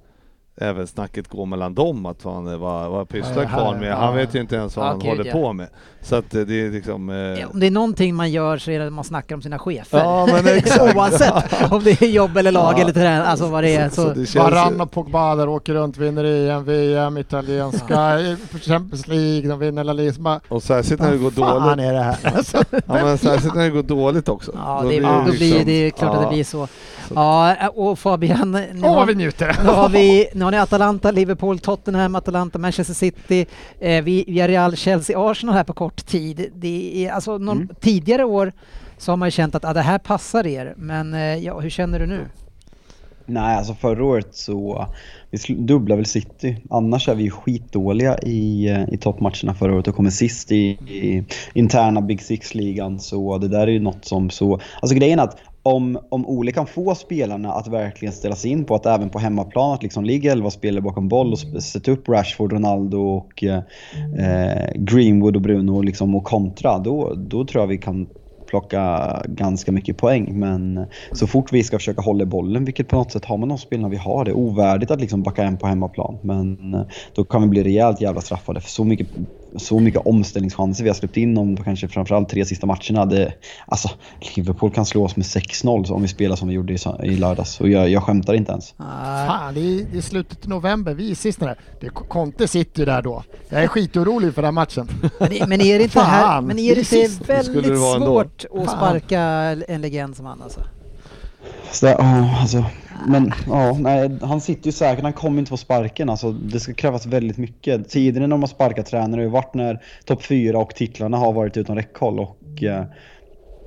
även 0.60 0.86
snacket 0.86 1.28
går 1.28 1.46
mellan 1.46 1.74
dem 1.74 2.06
att 2.06 2.22
fan, 2.22 2.60
vad, 2.60 2.90
vad 2.90 3.08
pysslar 3.08 3.42
Ja, 3.42 3.48
Kvarn 3.48 3.80
med? 3.80 3.88
ja. 3.90 3.96
Han 3.96 4.16
vet 4.16 4.34
ju 4.34 4.40
inte 4.40 4.56
ens 4.56 4.76
vad 4.76 4.86
Ja, 4.86 4.90
han 4.90 4.98
gud, 4.98 5.08
håller 5.08 5.24
ja. 5.24 5.32
på 5.32 5.52
med. 5.52 5.68
Så 6.02 6.16
att 6.16 6.34
eh, 6.34 6.40
det 6.40 6.54
är 6.66 6.70
liksom... 6.70 7.10
Eh, 7.10 7.50
Om 7.52 7.60
det 7.60 7.66
är 7.66 7.70
någonting 7.70 8.14
man 8.14 8.30
gör 8.30 8.58
så 8.58 8.70
är 8.70 8.78
det 8.78 8.86
att 8.86 8.92
man 8.92 9.04
snackar 9.04 9.34
om 9.36 9.42
sina 9.42 9.58
chefer. 9.58 9.98
Ja, 9.98 10.28
men 10.32 10.46
exakt. 10.58 10.96
Oavsett 10.96 11.72
om 11.72 11.84
det 11.84 12.02
är 12.02 12.06
jobb 12.06 12.36
eller 12.36 12.52
lag 12.52 12.74
Ja. 12.76 12.82
eller 12.82 12.92
träning, 12.92 13.26
alltså 13.26 13.46
vad 13.46 13.64
det 13.64 13.76
är. 13.76 13.88
så, 13.88 13.94
Så, 13.94 14.02
så 14.02 14.08
det 14.08 14.26
känns 14.26 14.36
Varann 14.36 14.80
och 14.80 14.90
Pogba 14.90 15.34
där 15.34 15.48
åker 15.48 15.74
runt, 15.74 15.96
vinner 15.96 16.24
EM, 16.24 16.64
VM, 16.64 17.18
italienska, 17.18 18.18
Champions 18.62 19.06
League, 19.08 19.48
de 19.48 19.58
vinner 19.58 19.84
La 19.84 19.92
Liga. 19.92 20.12
Så 20.12 20.40
och 20.48 20.62
särskilt 20.62 21.00
när 21.00 21.10
det 21.10 21.18
går 21.18 21.30
dåligt. 21.30 21.86
är 21.86 21.92
det 21.92 22.02
här? 22.02 22.16
Alltså, 22.36 22.64
Ja, 22.70 22.80
men 22.86 23.18
särskilt 23.18 23.54
när 23.54 23.62
det 23.64 23.70
går 23.70 23.82
dåligt 23.82 24.28
också. 24.28 24.52
ja, 24.54 24.80
Då 24.82 24.88
det, 24.90 24.98
blir 24.98 25.08
då 25.08 25.22
blir 25.22 25.32
liksom- 25.38 25.64
det 25.66 25.72
är 25.72 25.90
klart 25.90 26.14
att 26.16 26.22
det 26.22 26.28
blir 26.34 26.44
så. 26.44 26.68
Ja, 27.14 27.54
och 27.74 27.98
Fabian, 27.98 28.54
Åh, 28.82 28.88
har, 28.88 28.96
vad 28.96 29.06
vi 29.06 29.14
njuter! 29.14 29.56
nu 29.64 29.68
har, 29.70 29.88
vi, 29.88 30.28
nu 30.34 30.44
har 30.48 30.52
ni 30.52 30.58
Atalanta, 30.58 31.10
Liverpool, 31.10 31.58
Tottenham, 31.58 32.14
Atalanta, 32.14 32.58
Manchester 32.58 32.94
City, 32.94 33.46
eh, 33.80 34.04
vi, 34.04 34.24
vi 34.28 34.40
har 34.40 34.48
Real, 34.48 34.76
Chelsea, 34.76 35.30
Arsenal 35.30 35.54
här 35.54 35.64
på 35.64 35.72
kort 35.72 36.06
tid. 36.06 36.52
Det 36.54 37.06
är, 37.06 37.12
alltså, 37.12 37.38
någon, 37.38 37.56
Mm. 37.58 37.68
Tidigare 37.80 38.24
år 38.24 38.52
så 38.98 39.12
har 39.12 39.16
man 39.16 39.26
ju 39.26 39.30
känt 39.30 39.54
att 39.54 39.64
ah, 39.64 39.72
det 39.72 39.80
här 39.80 39.98
passar 39.98 40.46
er, 40.46 40.74
men 40.76 41.14
eh, 41.14 41.36
ja, 41.36 41.60
hur 41.60 41.70
känner 41.70 41.98
du 41.98 42.06
nu? 42.06 42.26
Nej, 43.26 43.56
alltså 43.56 43.74
förra 43.74 44.04
året 44.04 44.28
så 44.34 44.86
vi 45.30 45.54
dubblade 45.54 45.96
väl 45.96 46.06
City. 46.06 46.56
Annars 46.70 47.08
är 47.08 47.14
vi 47.14 47.22
ju 47.22 47.30
skitdåliga 47.30 48.18
i, 48.18 48.68
eh, 48.68 48.88
i 48.88 48.96
toppmatcherna 48.96 49.54
förra 49.54 49.74
året 49.74 49.88
och 49.88 49.94
kommer 49.94 50.10
sist 50.10 50.52
i, 50.52 50.68
i 50.70 51.24
interna 51.54 52.00
Big 52.00 52.22
Six-ligan. 52.22 52.98
Så 52.98 53.38
det 53.38 53.48
där 53.48 53.60
är 53.60 53.66
ju 53.66 53.80
något 53.80 54.04
som 54.04 54.30
så... 54.30 54.60
Alltså 54.80 54.96
grejen 54.96 55.18
är 55.18 55.22
att 55.22 55.36
om, 55.68 55.98
om 56.08 56.26
Ole 56.26 56.52
kan 56.52 56.66
få 56.66 56.94
spelarna 56.94 57.52
att 57.52 57.68
verkligen 57.68 58.14
ställa 58.14 58.36
sig 58.36 58.50
in 58.50 58.64
på 58.64 58.74
att 58.74 58.86
även 58.86 59.10
på 59.10 59.18
hemmaplan 59.18 59.74
att 59.74 59.82
liksom 59.82 60.04
ligga 60.04 60.32
11 60.32 60.50
spelare 60.50 60.82
bakom 60.82 61.08
boll 61.08 61.32
och 61.32 61.62
sätta 61.62 61.90
upp 61.90 62.08
Rashford, 62.08 62.52
Ronaldo 62.52 62.98
och 62.98 63.44
eh, 63.44 63.62
eh 64.18 64.72
Greenwood 64.74 65.36
och 65.36 65.42
Bruno 65.42 65.82
liksom 65.82 66.14
och 66.14 66.24
kontra, 66.24 66.78
då, 66.78 67.14
då 67.16 67.44
tror 67.44 67.62
jag 67.62 67.68
vi 67.68 67.78
kan 67.78 68.06
plocka 68.48 69.22
ganska 69.28 69.72
mycket 69.72 69.96
poäng. 69.96 70.38
Men 70.38 70.86
så 71.12 71.26
fort 71.26 71.52
vi 71.52 71.64
ska 71.64 71.78
försöka 71.78 72.02
hålla 72.02 72.24
bollen, 72.24 72.64
vilket 72.64 72.88
på 72.88 72.96
något 72.96 73.12
sätt 73.12 73.24
har 73.24 73.36
man 73.38 73.48
de 73.48 73.58
spelarna 73.58 73.88
vi 73.88 73.96
har, 73.96 74.24
det 74.24 74.30
är 74.30 74.36
ovärdigt 74.36 74.90
att 74.90 75.00
liksom 75.00 75.22
backa 75.22 75.42
hem 75.42 75.58
på 75.58 75.66
hemmaplan. 75.66 76.18
Men 76.22 76.74
eh, 76.74 76.82
då 77.14 77.24
kan 77.24 77.42
vi 77.42 77.48
bli 77.48 77.62
rejält 77.62 78.00
jävla 78.00 78.20
straffade 78.20 78.60
för 78.60 78.70
så 78.70 78.84
mycket, 78.84 79.08
så 79.56 79.80
mycket 79.80 80.06
omställningschanser 80.06 80.84
vi 80.84 80.90
har 80.90 80.94
släppt 80.94 81.16
in 81.16 81.38
om 81.38 81.56
kanske 81.56 81.88
framförallt 81.88 82.28
tre 82.28 82.44
sista 82.44 82.66
matcherna. 82.66 83.06
Det, 83.06 83.32
alltså, 83.66 83.90
Liverpool 84.36 84.70
kan 84.70 84.86
slå 84.86 85.04
oss 85.04 85.16
med 85.16 85.24
6-0 85.26 85.84
så 85.84 85.94
om 85.94 86.02
vi 86.02 86.08
spelar 86.08 86.36
som 86.36 86.48
vi 86.48 86.54
gjorde 86.54 86.76
i, 87.02 87.16
lördags. 87.16 87.60
Och 87.60 87.68
jag, 87.68 87.88
jag 87.88 88.02
skämtar 88.02 88.34
inte 88.34 88.52
ens. 88.52 88.74
Ah, 88.76 89.26
Fan, 89.26 89.54
det 89.54 89.60
är, 89.60 89.86
det 89.92 89.98
är 89.98 90.02
slutet 90.02 90.44
av 90.44 90.48
november, 90.50 90.94
vi 90.94 91.10
är 91.10 91.14
sist 91.14 91.40
där. 91.40 91.58
Det, 91.80 91.88
Conte 91.88 92.48
sitter 92.48 92.78
ju 92.80 92.84
där 92.86 93.02
då. 93.02 93.22
Jag 93.48 93.62
är 93.62 93.68
skitorolig 93.68 94.34
för 94.34 94.42
den 94.42 94.46
här 94.46 94.52
matchen. 94.52 94.88
Men, 95.20 95.32
är- 95.32 95.46
men 95.46 95.60
är 95.60 95.78
det 95.78 95.84
inte, 95.84 96.00
här, 96.00 96.40
men 96.40 96.58
är 96.58 96.74
det 96.74 96.92
inte 96.92 97.24
väldigt 97.32 97.64
det 97.64 97.76
svårt 97.76 98.44
att 98.44 98.66
Fan. 98.66 98.76
sparka 98.76 99.20
en 99.68 99.80
legend 99.80 100.16
som 100.16 100.26
han 100.26 100.42
alltså? 100.42 100.60
Så 101.72 101.86
ja, 101.86 102.30
alltså, 102.40 102.64
men 103.00 103.32
ja, 103.46 103.72
nej, 103.78 104.18
han 104.22 104.40
sitter 104.40 104.66
ju 104.66 104.72
säkert, 104.72 105.02
han 105.04 105.12
kommer 105.12 105.38
inte 105.38 105.48
få 105.48 105.56
sparken. 105.56 106.10
Alltså, 106.10 106.32
det 106.32 106.60
ska 106.60 106.74
krävas 106.74 107.06
väldigt 107.06 107.36
mycket. 107.38 107.88
Tiden 107.88 108.22
när 108.22 108.28
de 108.28 108.40
har 108.42 108.46
sparkat 108.48 108.86
tränare 108.86 109.18
har 109.18 109.24
ju 109.24 109.30
varit 109.30 109.54
när 109.54 109.84
topp 110.04 110.22
fyra 110.22 110.58
och 110.58 110.74
titlarna 110.74 111.16
har 111.16 111.32
varit 111.32 111.56
utom 111.56 111.76
räckhåll. 111.76 112.20
Och, 112.20 112.62
eh, 112.62 112.86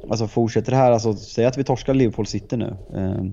alltså 0.10 0.28
fortsätter 0.28 0.72
det 0.72 0.78
här, 0.78 0.92
alltså, 0.92 1.14
säg 1.14 1.46
att 1.46 1.58
vi 1.58 1.64
torskar 1.64 1.94
Liverpool 1.94 2.28
City 2.28 2.58
nu. 2.58 2.78
Eh, 2.96 3.24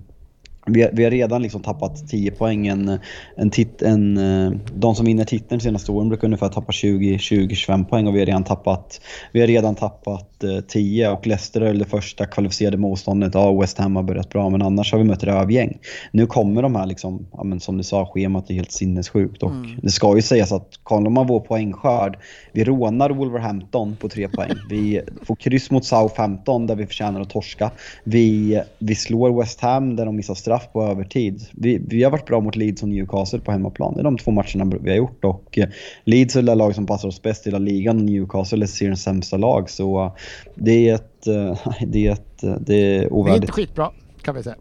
vi, 0.69 0.83
har- 0.83 0.91
vi 0.93 1.05
har 1.05 1.11
redan 1.11 1.43
liksom 1.43 1.63
tappat 1.63 2.09
10 2.09 2.31
poäng. 2.31 2.67
En, 2.67 2.99
en 3.37 3.51
tit, 3.51 3.83
en, 3.83 4.17
eh, 4.17 4.53
de 4.75 4.95
som 4.95 5.07
vinner 5.07 5.25
titeln 5.25 5.59
de 5.59 5.65
senaste 5.65 5.93
åren 5.93 6.09
brukar 6.09 6.25
ungefär 6.27 6.49
tappa 6.49 6.73
20-25 6.73 7.85
poäng 7.85 8.07
och 8.07 8.15
vi 8.15 8.19
har 8.19 8.27
redan 8.27 8.45
tappat, 8.45 9.01
vi 9.33 9.41
har 9.41 9.47
redan 9.47 9.75
tappat 9.75 10.45
eh, 10.45 10.61
10 10.69 11.11
och 11.11 11.27
Leicester 11.27 11.61
är 11.61 11.75
det 11.75 11.85
första 11.85 12.27
kvalificerade 12.27 12.77
motståndet. 12.77 13.35
Ja, 13.35 13.61
West 13.61 13.79
Ham 13.79 13.97
har 13.97 14.03
börjat 14.03 14.29
bra 14.29 14.51
men 14.51 14.63
annars 14.63 14.93
har 14.93 14.99
vi 14.99 15.05
mött 15.05 15.25
rövgäng. 15.25 15.79
Nu 16.13 16.27
kommer 16.27 16.63
de 16.63 16.75
här 16.75 16.87
liksom, 16.87 17.27
ja, 17.33 17.59
som 17.61 17.77
du 17.77 17.83
sa, 17.83 18.07
schemat 18.07 18.51
är 18.51 18.55
helt 18.55 18.73
sinnessjukt 18.73 19.43
och 19.43 19.53
det 19.83 19.91
ska 19.91 20.17
ju 20.17 20.23
sägas 20.23 20.53
att 20.53 20.69
kollar 20.83 21.11
man 21.11 21.27
vår 21.27 21.41
poängskörd, 21.41 22.19
vi 22.53 22.65
rånar 22.65 23.11
Wolverhampton 23.11 23.97
på 24.01 24.09
tre 24.09 24.29
poäng. 24.29 24.51
Vi 24.71 25.01
får 25.23 25.37
kryss 25.37 25.71
mot 25.71 25.85
Southampton 25.85 26.67
där 26.67 26.77
vi 26.77 26.87
förtjänar 26.87 27.21
att 27.21 27.31
torska. 27.31 27.71
Vi, 28.05 28.61
vi 28.79 28.95
slår 28.95 29.41
West 29.41 29.61
Ham 29.61 29.97
där 29.97 30.07
de 30.07 30.17
missar 30.17 30.35
straff 30.35 30.58
på 30.67 30.83
övertid. 30.83 31.43
Vi, 31.53 31.79
vi 31.89 32.03
har 32.03 32.11
varit 32.11 32.27
bra 32.27 32.41
mot 32.41 32.57
Leeds 32.57 32.83
och 32.83 32.89
Newcastle 32.89 33.39
på 33.39 33.53
hemmaplan. 33.53 33.95
Det 33.95 34.01
är 34.01 34.05
de 34.05 34.19
två 34.19 34.31
matcherna 34.31 34.77
vi 34.81 34.91
har 34.91 34.97
gjort 34.97 35.25
och 35.25 35.59
eh, 35.59 35.69
Leeds 36.05 36.37
är 36.37 36.43
det 36.43 36.55
lag 36.55 36.75
som 36.75 36.87
passar 36.87 37.09
oss 37.09 37.23
bäst 37.23 37.47
i 37.47 37.51
hela 37.51 37.59
ligan 37.59 37.97
och 37.97 38.03
Newcastle 38.03 38.65
är 38.65 38.67
seriens 38.67 39.03
sämsta 39.03 39.37
lag. 39.37 39.71
Så 39.71 40.05
eh, 40.05 40.13
det 40.55 40.89
är 40.89 40.95
ett, 40.95 41.27
eh, 41.27 41.59
det 41.87 42.07
är 42.07 42.13
ett, 42.13 42.41
det 42.41 42.47
är 42.47 42.59
Det 42.67 42.75
är 42.75 43.03
inte 43.03 43.15
ovärdigt. 43.15 43.51
skitbra, 43.51 43.91
kan 44.23 44.35
vi 44.35 44.43
säga. 44.43 44.57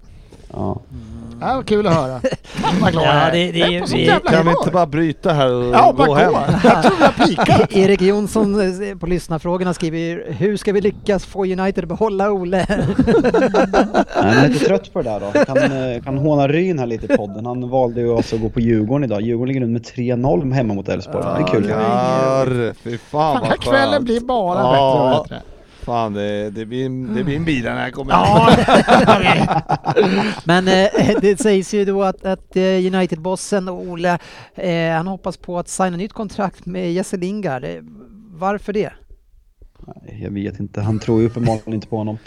Ja. 0.54 0.80
Ja, 1.42 1.56
vad 1.56 1.66
kul 1.66 1.88
att 1.88 1.94
höra. 1.94 2.22
Vad 2.82 2.92
glad 2.92 3.06
jag 3.06 3.16
Ja, 3.28 3.32
det- 3.32 3.52
det 3.52 3.60
Jag 3.60 3.74
är- 3.74 3.96
vi- 3.96 4.30
Kan 4.30 4.46
vi 4.46 4.52
inte 4.52 4.72
bara 4.72 4.86
bryta 4.86 5.34
här 5.34 5.52
och 5.54 5.64
Ja, 5.76 5.92
gå 5.98 6.14
hem? 6.16 6.34
Jag 6.64 6.84
tror 6.84 6.98
vi 7.00 7.04
har 7.06 7.28
pikat. 7.28 7.72
Erik 7.76 8.02
Jonsson 8.02 8.82
eh, 8.84 8.98
på 8.98 9.06
lyssnarfrågorna 9.06 9.74
skriver 9.74 10.32
hur 10.32 10.58
ska 10.58 10.74
vi 10.74 10.82
lyckas 10.82 11.26
få 11.26 11.46
United 11.46 11.84
att 11.84 11.88
behålla 11.90 12.32
Ole? 12.32 12.66
Jag 14.16 14.26
är 14.26 14.48
lite 14.50 14.66
trött 14.66 14.94
på 14.94 15.02
det 15.02 15.10
där 15.10 15.20
då. 15.20 15.46
Kan, 15.46 15.58
eh, 15.92 16.02
kan 16.04 16.18
håna 16.18 16.48
Ryn 16.48 16.80
här 16.80 16.86
lite 16.86 17.14
i 17.14 17.18
podden. 17.18 17.46
Han 17.46 17.70
valde 17.70 18.02
ju 18.02 18.16
alltså 18.16 18.36
att 18.36 18.42
gå 18.42 18.50
på 18.50 18.60
Djurgården 18.60 19.04
idag. 19.04 19.22
Djurgården 19.22 19.48
ligger 19.54 19.62
nu 19.68 19.74
med 19.74 19.82
3-0 19.86 20.52
hemma 20.54 20.74
mot 20.74 20.90
Elfsborg. 20.90 21.24
Det 21.38 21.42
är 21.44 21.48
kul. 21.48 21.70
Jarr, 21.70 22.74
fy 22.84 22.98
fan 22.98 23.00
Fan, 23.12 23.34
den 23.34 23.42
vad 23.42 23.50
här 23.50 23.58
kvällen 23.58 23.92
skönt. 23.92 24.06
blir 24.06 24.20
bara 24.20 24.60
Ja. 24.60 24.72
bättre 24.72 25.18
och 25.20 25.24
bättre. 25.24 25.42
Fan, 25.88 26.14
det, 26.14 26.50
det, 26.50 26.66
blir, 26.66 26.86
en- 26.86 27.16
det 27.16 27.24
blir 27.24 27.36
en 27.36 27.46
bil 27.46 27.64
när 27.64 27.84
jag 27.84 27.94
kommer 27.94 28.12
Ja, 28.14 28.50
Men 30.44 30.68
eh, 30.68 31.18
det 31.22 31.40
sägs 31.40 31.74
ju 31.74 31.86
då 31.86 32.04
att, 32.04 32.26
att 32.26 32.56
eh, 32.56 32.62
United-bossen 32.64 33.70
Ole, 33.70 34.18
eh, 34.56 34.92
han 34.92 35.08
hoppas 35.08 35.38
på 35.38 35.60
att 35.60 35.68
signa 35.68 35.98
nytt 35.98 36.14
kontrakt 36.14 36.66
med 36.66 36.94
Jesse 36.94 37.18
Lingard. 37.18 37.64
Eh, 37.64 37.70
Varför 38.32 38.74
det? 38.74 38.94
Nej, 39.88 40.20
Jag 40.24 40.32
vet 40.32 40.60
inte. 40.60 40.82
Han 40.82 41.00
tror 41.00 41.22
ju 41.22 41.28
uppenbarligen 41.28 41.74
inte 41.74 41.88
på 41.88 41.98
honom. 41.98 42.18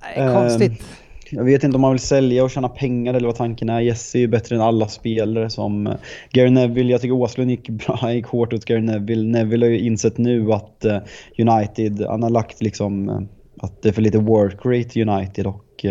Nej, 0.00 0.26
Eh, 0.28 0.34
konstigt. 0.34 0.82
Jag 1.30 1.44
vet 1.44 1.64
inte 1.64 1.76
om 1.76 1.84
han 1.84 1.92
vill 1.92 2.00
sälja 2.00 2.44
och 2.44 2.50
tjäna 2.50 2.68
pengar 2.68 3.14
eller 3.14 3.26
vad 3.26 3.36
tanken 3.36 3.68
är. 3.68 3.80
Jesse 3.80 4.18
är 4.18 4.20
ju 4.20 4.28
bättre 4.28 4.56
än 4.56 4.62
alla 4.62 4.88
spelare 4.88 5.50
som 5.50 5.86
eh, 5.86 5.94
Gary 6.32 6.50
Neville. 6.50 6.90
Jag 6.90 7.00
tycker 7.00 7.14
Åslund 7.14 7.50
gick 7.50 7.68
bra, 7.68 7.98
han 8.00 8.14
gick 8.16 8.26
hårt 8.26 8.52
åt 8.52 8.64
Gary 8.64 8.80
Neville. 8.80 9.38
Neville 9.38 9.66
har 9.66 9.70
ju 9.70 9.78
insett 9.78 10.18
nu 10.18 10.52
att 10.52 10.84
eh, 10.84 10.98
United, 11.38 12.06
han 12.08 12.22
har 12.22 12.30
lagt 12.30 12.62
liksom 12.62 13.08
eh, 13.08 13.20
att 13.60 13.82
det 13.82 13.88
är 13.88 13.92
för 13.92 14.02
lite 14.02 14.18
work 14.18 14.64
rate 14.64 15.02
United 15.02 15.46
och 15.46 15.84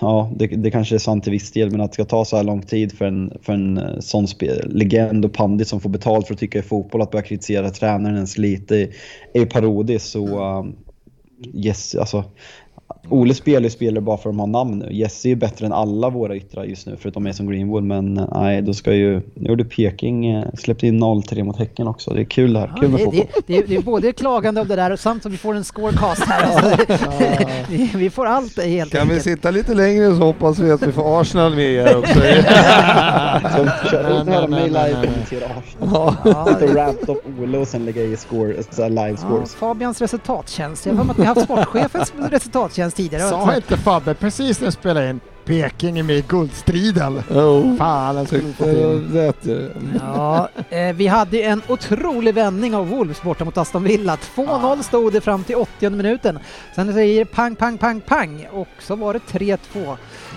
ja, 0.00 0.32
det, 0.36 0.46
det 0.46 0.70
kanske 0.70 0.94
är 0.94 0.98
sant 0.98 1.24
till 1.24 1.32
viss 1.32 1.52
del 1.52 1.70
men 1.70 1.80
att 1.80 1.90
det 1.90 1.94
ska 1.94 2.04
ta 2.04 2.24
så 2.24 2.36
här 2.36 2.44
lång 2.44 2.62
tid 2.62 2.92
för 2.92 3.04
en, 3.04 3.32
för 3.42 3.52
en 3.52 4.02
sån 4.02 4.28
spel, 4.28 4.70
legend 4.74 5.24
och 5.24 5.32
pandit 5.32 5.68
som 5.68 5.80
får 5.80 5.90
betalt 5.90 6.26
för 6.26 6.34
att 6.34 6.40
tycka 6.40 6.58
i 6.58 6.62
fotboll 6.62 7.02
att 7.02 7.10
börja 7.10 7.22
kritisera 7.22 7.70
tränaren 7.70 8.14
ens 8.14 8.38
lite 8.38 8.76
är, 9.34 9.40
ju 9.40 9.46
parodiskt 9.46 10.08
så 10.08 10.58
um, 10.58 10.76
yes, 11.54 11.94
alltså 11.94 12.24
Ole 13.08 13.34
spelar 13.34 13.60
ju 13.64 13.70
spelare 13.70 14.00
bara 14.00 14.16
för 14.16 14.30
att 14.30 14.36
de 14.36 14.40
har 14.40 14.46
namn 14.46 14.78
nu. 14.78 14.88
Jesse 14.92 15.28
är 15.28 15.30
ju 15.30 15.36
bättre 15.36 15.66
än 15.66 15.72
alla 15.72 16.10
våra 16.10 16.36
yttrar 16.36 16.64
just 16.64 16.86
nu 16.86 16.96
förutom 17.00 17.24
Mason 17.24 17.46
Greenwood. 17.50 17.82
Men 17.84 18.26
nej, 18.34 18.62
då 18.62 18.74
ska 18.74 18.94
ju... 18.94 19.20
Nu 19.34 19.48
gjorde 19.48 19.64
Peking, 19.64 20.26
eh, 20.26 20.44
släppte 20.58 20.86
in 20.86 21.02
0-3 21.02 21.44
mot 21.44 21.58
Häcken 21.58 21.86
också. 21.88 22.10
Det 22.14 22.20
är 22.20 22.24
kul 22.24 22.52
det 22.52 22.58
här. 22.60 22.72
Ja, 22.74 22.80
Kul 22.80 22.90
med 22.90 23.00
det, 23.00 23.04
fotboll. 23.04 23.26
det, 23.46 23.54
det, 23.60 23.66
det 23.66 23.76
är 23.76 23.82
både 23.82 24.12
klagande 24.12 24.60
om 24.60 24.68
det 24.68 24.76
där 24.76 24.90
och 24.90 25.00
samt 25.00 25.22
som 25.22 25.32
vi 25.32 25.38
får 25.38 25.54
en 25.54 25.64
scorecast 25.64 26.22
här. 26.24 26.42
Alltså, 26.52 26.84
vi, 27.70 27.90
vi 27.94 28.10
får 28.10 28.26
allt 28.26 28.62
helt 28.62 28.92
Kan 28.92 29.08
vi 29.08 29.14
enkelt. 29.14 29.22
sitta 29.24 29.50
lite 29.50 29.74
längre 29.74 30.06
så 30.16 30.22
hoppas 30.22 30.58
vi 30.58 30.70
att 30.70 30.82
vi 30.82 30.92
får 30.92 31.20
Arsenal 31.20 31.54
med 31.54 31.64
er 31.72 31.96
också. 31.98 32.14
Så 33.56 33.88
kör 33.90 34.20
ut 34.22 34.28
höra 34.28 34.46
mig 34.46 34.66
live 34.68 34.72
nej. 34.82 34.92
kommentera 34.92 35.44
Arsenal. 35.46 36.14
Ja, 36.24 36.42
och 36.44 36.60
det- 36.60 36.74
rant 36.74 37.08
Ole 37.42 37.58
och 37.58 37.68
sen 37.68 37.84
lägga 37.84 38.02
i 38.02 38.16
score, 38.16 38.48
live 38.88 39.08
Ja, 39.10 39.16
scores. 39.16 39.54
Fabians 39.54 40.00
resultattjänst. 40.00 40.86
Jag 40.86 40.92
har 40.94 40.98
för 40.98 41.04
mig 41.04 41.10
att 41.12 41.18
vi 41.18 41.24
har 41.24 41.34
haft 41.34 41.44
sportchefens 41.46 42.12
resultattjänst 42.30 42.81
tidigare. 42.90 43.28
sa 43.28 43.56
inte 43.56 43.76
Fabbe 43.76 44.14
precis 44.14 44.60
när 44.60 44.66
jag 44.66 44.72
spelade 44.72 45.10
in 45.10 45.20
Peking 45.44 45.98
är 45.98 46.02
med 46.02 46.16
i 46.16 46.24
guldstriden. 46.28 47.22
Jo, 47.30 47.76
Fan, 47.78 48.14
den 48.14 48.26
skulle 48.26 48.42
vi 48.58 49.02
det 49.12 49.24
jag. 49.44 49.70
Ja, 50.00 50.48
eh, 50.70 50.94
vi 50.94 51.06
hade 51.06 51.36
ju 51.36 51.42
en 51.42 51.62
otrolig 51.68 52.34
vändning 52.34 52.74
av 52.74 52.88
Wolves 52.88 53.22
borta 53.22 53.44
mot 53.44 53.56
Aston 53.58 53.82
Villa. 53.84 54.16
2-0 54.36 54.82
stod 54.82 55.12
det 55.12 55.20
fram 55.20 55.44
till 55.44 55.56
80 55.56 55.90
minuten. 55.90 56.38
Sen 56.74 56.92
säger 56.92 57.18
det 57.18 57.24
pang, 57.24 57.56
pang, 57.56 57.78
pang, 57.78 58.00
pang 58.00 58.46
och 58.52 58.68
så 58.80 58.96
var 58.96 59.12
det 59.14 59.20
3-2. 59.38 59.58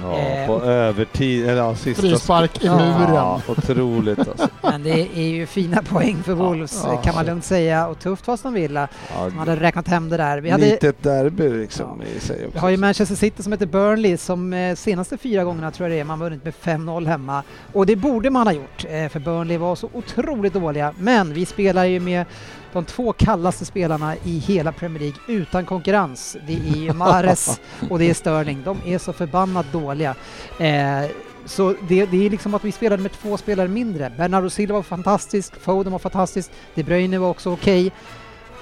Ja, 0.01 0.15
Eh, 0.17 0.47
på 0.47 0.61
övertid, 0.63 1.43
eller 1.49 1.57
ja, 1.61 1.75
sista... 1.75 2.01
Frispark 2.01 2.63
i 2.63 2.65
Ja. 2.65 2.75
muren. 2.77 3.15
Ja, 3.15 3.41
otroligt 3.47 4.19
alltså. 4.19 4.47
Men 4.61 4.83
det 4.83 5.07
är 5.15 5.27
ju 5.27 5.45
fina 5.45 5.81
poäng 5.83 6.23
för 6.23 6.33
Wolves 6.33 6.81
Ja. 6.85 6.97
kan 6.97 7.15
man 7.15 7.25
lugnt 7.25 7.45
säga 7.45 7.87
och 7.87 7.99
tufft 7.99 8.25
för 8.25 8.33
Aston 8.33 8.53
Villa 8.53 8.87
Ja, 9.15 9.29
som 9.29 9.37
hade 9.39 9.55
räknat 9.55 9.87
hem 9.87 10.09
det 10.09 10.17
där. 10.17 10.37
Vi 10.37 10.49
hade, 10.49 10.65
Litet 10.65 11.03
derby 11.03 11.49
liksom 11.49 12.01
i 12.17 12.19
sig 12.19 12.37
vi 12.41 12.47
också. 12.47 12.59
har 12.59 12.69
ju 12.69 12.77
Manchester 12.77 13.15
City 13.15 13.43
som 13.43 13.51
heter 13.51 13.65
Burnley 13.65 14.17
som 14.17 14.53
eh, 14.53 14.75
senaste 14.95 15.17
fyra 15.17 15.43
gångerna 15.43 15.71
tror 15.71 15.89
jag 15.89 15.97
det 15.97 15.99
är 15.99 16.03
man 16.03 16.19
vunnit 16.19 16.43
med 16.43 16.53
5-0 16.53 17.07
hemma. 17.07 17.43
Och 17.73 17.85
det 17.85 17.95
borde 17.95 18.29
man 18.29 18.47
ha 18.47 18.53
gjort, 18.53 18.85
eh, 18.89 19.09
för 19.09 19.19
Burnley 19.19 19.57
var 19.57 19.75
så 19.75 19.89
otroligt 19.93 20.53
dåliga. 20.53 20.93
Men 20.99 21.33
vi 21.33 21.45
spelar 21.45 21.85
ju 21.85 21.99
med 21.99 22.25
de 22.73 22.85
två 22.85 23.13
kallaste 23.13 23.65
spelarna 23.65 24.15
i 24.23 24.37
hela 24.37 24.71
Premier 24.71 24.99
League 24.99 25.17
utan 25.27 25.65
konkurrens. 25.65 26.37
Det 26.47 26.53
är 26.53 26.77
ju 26.77 26.93
Mahrez 26.93 27.61
och 27.89 27.99
det 27.99 28.09
är 28.09 28.13
Sterling. 28.13 28.61
De 28.65 28.77
är 28.85 28.97
så 28.97 29.13
förbannat 29.13 29.71
dåliga. 29.71 30.15
Eh, 30.59 31.11
så 31.45 31.75
det, 31.87 32.05
det 32.05 32.25
är 32.25 32.29
liksom 32.29 32.53
att 32.53 32.63
vi 32.63 32.71
spelade 32.71 33.03
med 33.03 33.11
två 33.11 33.37
spelare 33.37 33.67
mindre. 33.67 34.11
Bernardo 34.17 34.49
Silva 34.49 34.75
var 34.75 34.83
fantastisk, 34.83 35.59
Foden 35.61 35.91
var 35.91 35.99
fantastisk, 35.99 36.51
De 36.75 36.83
Bruyne 36.83 37.17
var 37.17 37.29
också 37.29 37.53
okej. 37.53 37.91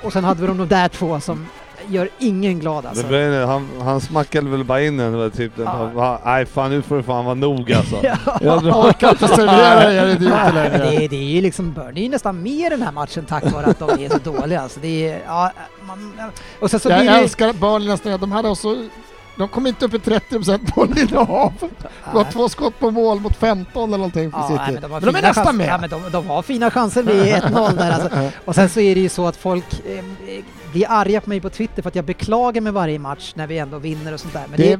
Och 0.03 0.13
sen 0.13 0.23
hade 0.23 0.41
vi 0.41 0.47
de 0.47 0.67
där 0.67 0.89
två 0.89 1.19
som 1.19 1.47
gör 1.89 2.09
ingen 2.19 2.59
glad 2.59 2.85
alltså. 2.85 3.07
Det 3.07 3.45
han, 3.45 3.69
han 3.81 4.01
smackade 4.01 4.49
väl 4.49 4.63
bara 4.63 4.81
in 4.81 4.97
den, 4.97 5.11
det 5.11 5.17
var 5.17 5.29
typ 5.29 5.55
den, 5.55 5.65
Ja. 5.65 5.89
va, 5.93 6.19
nej 6.25 6.45
fan 6.45 6.71
nu 6.71 6.81
får 6.81 6.95
det 6.97 7.03
fan 7.03 7.25
vara 7.25 7.35
nog 7.35 7.73
alltså. 7.73 7.95
Ja. 8.03 8.17
Jag 8.41 8.63
drar- 8.63 8.89
Orkar 8.89 9.09
inte 9.09 9.27
servera 9.27 9.93
er 10.03 10.07
idioter 10.07 10.53
längre. 10.53 10.77
det, 10.77 11.05
är, 11.05 11.09
det 11.09 11.15
är 11.15 11.23
ju 11.23 11.41
liksom 11.41 11.73
Burnley 11.73 11.97
är 12.03 12.03
ju 12.05 12.09
nästan 12.09 12.43
mer 12.43 12.69
den 12.69 12.81
här 12.81 12.91
matchen 12.91 13.25
tack 13.25 13.51
vare 13.51 13.65
att 13.65 13.79
de 13.79 13.89
är 14.05 14.09
så 14.09 14.17
dåliga. 14.31 14.61
Alltså 14.61 14.79
det 14.79 15.09
är, 15.09 15.21
ja, 15.27 15.51
man, 15.87 16.13
och 16.59 16.71
sen 16.71 16.79
så 16.79 16.89
Jag 16.89 16.99
blir 16.99 17.11
det... 17.11 17.17
älskar 17.17 17.47
att 17.49 17.55
Burnley 17.59 17.87
nästan, 17.89 18.19
de 18.19 18.31
hade 18.31 18.49
också 18.49 18.75
de 19.37 19.47
kom 19.47 19.67
inte 19.67 19.85
upp 19.85 19.93
i 19.93 19.97
30% 19.97 20.75
bollinnehav. 20.75 21.53
Det 21.59 22.13
var 22.13 22.23
två 22.31 22.49
skott 22.49 22.79
på 22.79 22.91
mål 22.91 23.19
mot 23.19 23.35
15 23.35 23.89
eller 23.89 23.97
någonting 23.97 24.31
för 24.31 24.37
Ja, 24.39 24.47
City. 24.47 24.59
nej, 24.65 24.71
men 24.73 24.81
de, 24.81 24.91
men 24.91 25.01
de 25.13 25.15
är 25.15 25.21
nästan 25.21 25.57
med. 25.57 25.67
Ja, 25.67 25.77
men 25.77 25.89
de, 25.89 26.01
de 26.11 26.27
har 26.27 26.41
fina 26.41 26.71
chanser 26.71 27.03
vid 27.03 27.33
1-0 27.33 27.77
där 27.77 27.91
alltså. 27.91 28.09
Och 28.45 28.55
sen 28.55 28.69
så 28.69 28.79
är 28.79 28.95
det 28.95 29.01
ju 29.01 29.09
så 29.09 29.25
att 29.27 29.35
folk 29.37 29.65
eh, 29.85 30.03
blir 30.73 30.85
arga 30.89 31.21
på 31.21 31.29
mig 31.29 31.41
på 31.41 31.49
Twitter 31.49 31.81
för 31.81 31.89
att 31.89 31.95
jag 31.95 32.05
beklagar 32.05 32.61
mig 32.61 32.71
varje 32.73 32.99
match 32.99 33.31
när 33.35 33.47
vi 33.47 33.57
ändå 33.57 33.77
vinner 33.77 34.13
och 34.13 34.19
sånt 34.19 34.33
där. 34.33 34.43
Men, 34.49 34.57
det, 34.59 34.63
Det- 34.71 34.79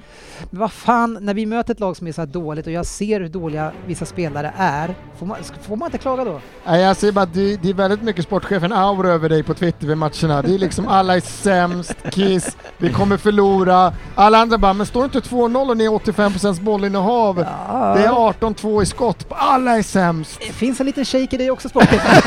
men 0.50 0.60
vad 0.60 0.72
fan, 0.72 1.18
när 1.22 1.34
vi 1.34 1.46
möter 1.46 1.74
ett 1.74 1.80
lag 1.80 1.98
som 1.98 2.08
är 2.08 2.12
så 2.12 2.22
här 2.22 2.26
dåligt 2.26 2.66
och 2.68 2.72
jag 2.74 2.86
ser 2.86 3.20
hur 3.22 3.30
dåliga 3.30 3.72
vissa 3.86 4.06
spelare 4.06 4.54
är, 4.58 4.96
får 5.20 5.26
man, 5.26 5.38
får 5.62 5.76
man 5.76 5.88
inte 5.88 5.98
klaga 5.98 6.24
då? 6.26 6.40
Nej, 6.66 6.82
jag 6.82 6.98
säger 6.98 7.14
bara 7.14 7.22
att 7.22 7.34
det, 7.34 7.58
det 7.58 7.70
är 7.70 7.74
väldigt 7.74 8.02
mycket 8.02 8.26
sportchefen-aura 8.30 9.08
över 9.10 9.30
dig 9.30 9.44
på 9.44 9.54
Twitter 9.54 9.88
vid 9.88 9.98
matcherna. 9.98 10.42
Det 10.42 10.54
är 10.56 10.58
liksom 10.60 10.88
alla 10.88 11.16
är 11.16 11.20
sämst, 11.20 11.96
Kiss, 12.12 12.58
vi 12.78 12.90
kommer 12.94 13.18
förlora. 13.18 13.94
Alla 14.16 14.38
andra 14.38 14.58
bara, 14.58 14.74
men 14.74 14.86
står 14.86 15.06
inte 15.06 15.20
2-0 15.20 15.70
och 15.70 15.78
ni 15.78 15.86
är 15.86 15.90
85% 15.90 16.62
bollinnehav? 16.64 17.36
Det 17.36 18.04
är 18.04 18.10
18-2 18.12 18.82
i 18.84 18.86
skott, 18.86 19.26
alla 19.30 19.78
är 19.78 19.84
sämst. 19.84 20.40
Det 20.48 20.54
finns 20.54 20.80
en 20.80 20.86
liten 20.86 21.06
shake 21.06 21.36
i 21.36 21.38
dig 21.38 21.52
också 21.52 21.70
sportchefen. 21.70 22.24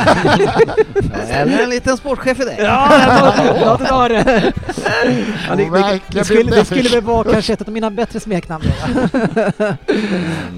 Eller 1.31 1.63
en 1.63 1.71
liten 1.71 1.97
sportchef 1.97 2.41
i 2.41 2.45
dig. 2.45 2.57
Ja, 2.61 2.89
låt 3.65 3.79
det 3.79 3.87
ta 3.87 4.09
det. 4.09 4.53
Ja, 5.49 5.57
det, 5.57 5.71
det, 5.71 6.01
det, 6.09 6.25
skulle, 6.25 6.51
det 6.51 6.65
skulle 6.65 6.89
väl 6.89 7.01
vara 7.01 7.33
kanske 7.33 7.53
ett 7.53 7.63
av 7.63 7.73
mina 7.73 7.91
bättre 7.91 8.21
smeknamn. 8.21 8.65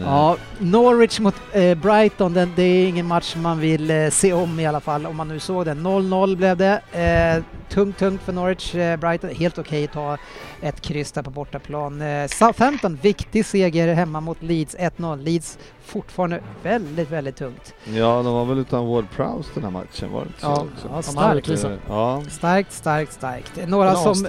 ja, 0.05 0.37
Norwich 0.59 1.21
mot 1.21 1.35
eh, 1.53 1.75
Brighton, 1.75 2.35
den, 2.35 2.53
det 2.57 2.63
är 2.63 2.89
ingen 2.89 3.07
match 3.07 3.37
man 3.37 3.61
vill 3.61 3.91
eh, 3.91 4.11
se 4.11 4.33
om 4.33 4.61
i 4.61 4.67
alla 4.67 4.81
fall, 4.81 5.07
om 5.07 5.17
man 5.17 5.29
nu 5.29 5.41
såg 5.41 5.65
den. 5.65 5.87
0-0 5.87 6.37
blev 6.37 6.57
det. 6.57 6.81
Eh, 6.93 7.45
tungt, 7.69 7.99
tungt 7.99 8.23
för 8.23 8.33
Norwich. 8.33 8.75
Eh, 8.75 8.97
Brighton, 8.97 9.31
helt 9.31 9.59
okej 9.59 9.85
att 9.85 9.93
ta 9.93 10.19
ett 10.61 10.81
kryss 10.81 11.13
där 11.13 11.23
på 11.23 11.31
bortaplan. 11.31 12.03
Eh, 12.03 12.27
Southampton, 12.27 12.99
viktig 13.03 13.47
seger 13.47 13.95
hemma 13.95 14.21
mot 14.21 14.43
Leeds, 14.43 14.77
1-0. 14.77 15.23
Leeds 15.23 15.59
fortfarande 15.89 16.41
väldigt, 16.63 17.11
väldigt 17.11 17.37
tungt. 17.37 17.75
Ja, 17.85 18.23
de 18.23 18.35
var 18.35 18.45
väl 18.45 18.59
utan 18.59 18.87
Ward 18.89 19.05
Prowse 19.17 19.51
den 19.55 19.65
här 19.65 19.71
matchen, 19.71 20.13
var 20.13 20.21
det 20.21 20.27
inte 20.27 20.41
så 20.41 20.47
Ja, 20.47 20.67
också? 20.75 20.89
Ja, 20.93 21.03
starkt. 21.03 21.65
Eh, 21.65 21.71
Ja, 21.89 22.23
Starkt, 22.31 22.73
starkt, 22.73 23.13
starkt. 23.13 23.69
Några 23.69 23.95
som 23.95 24.15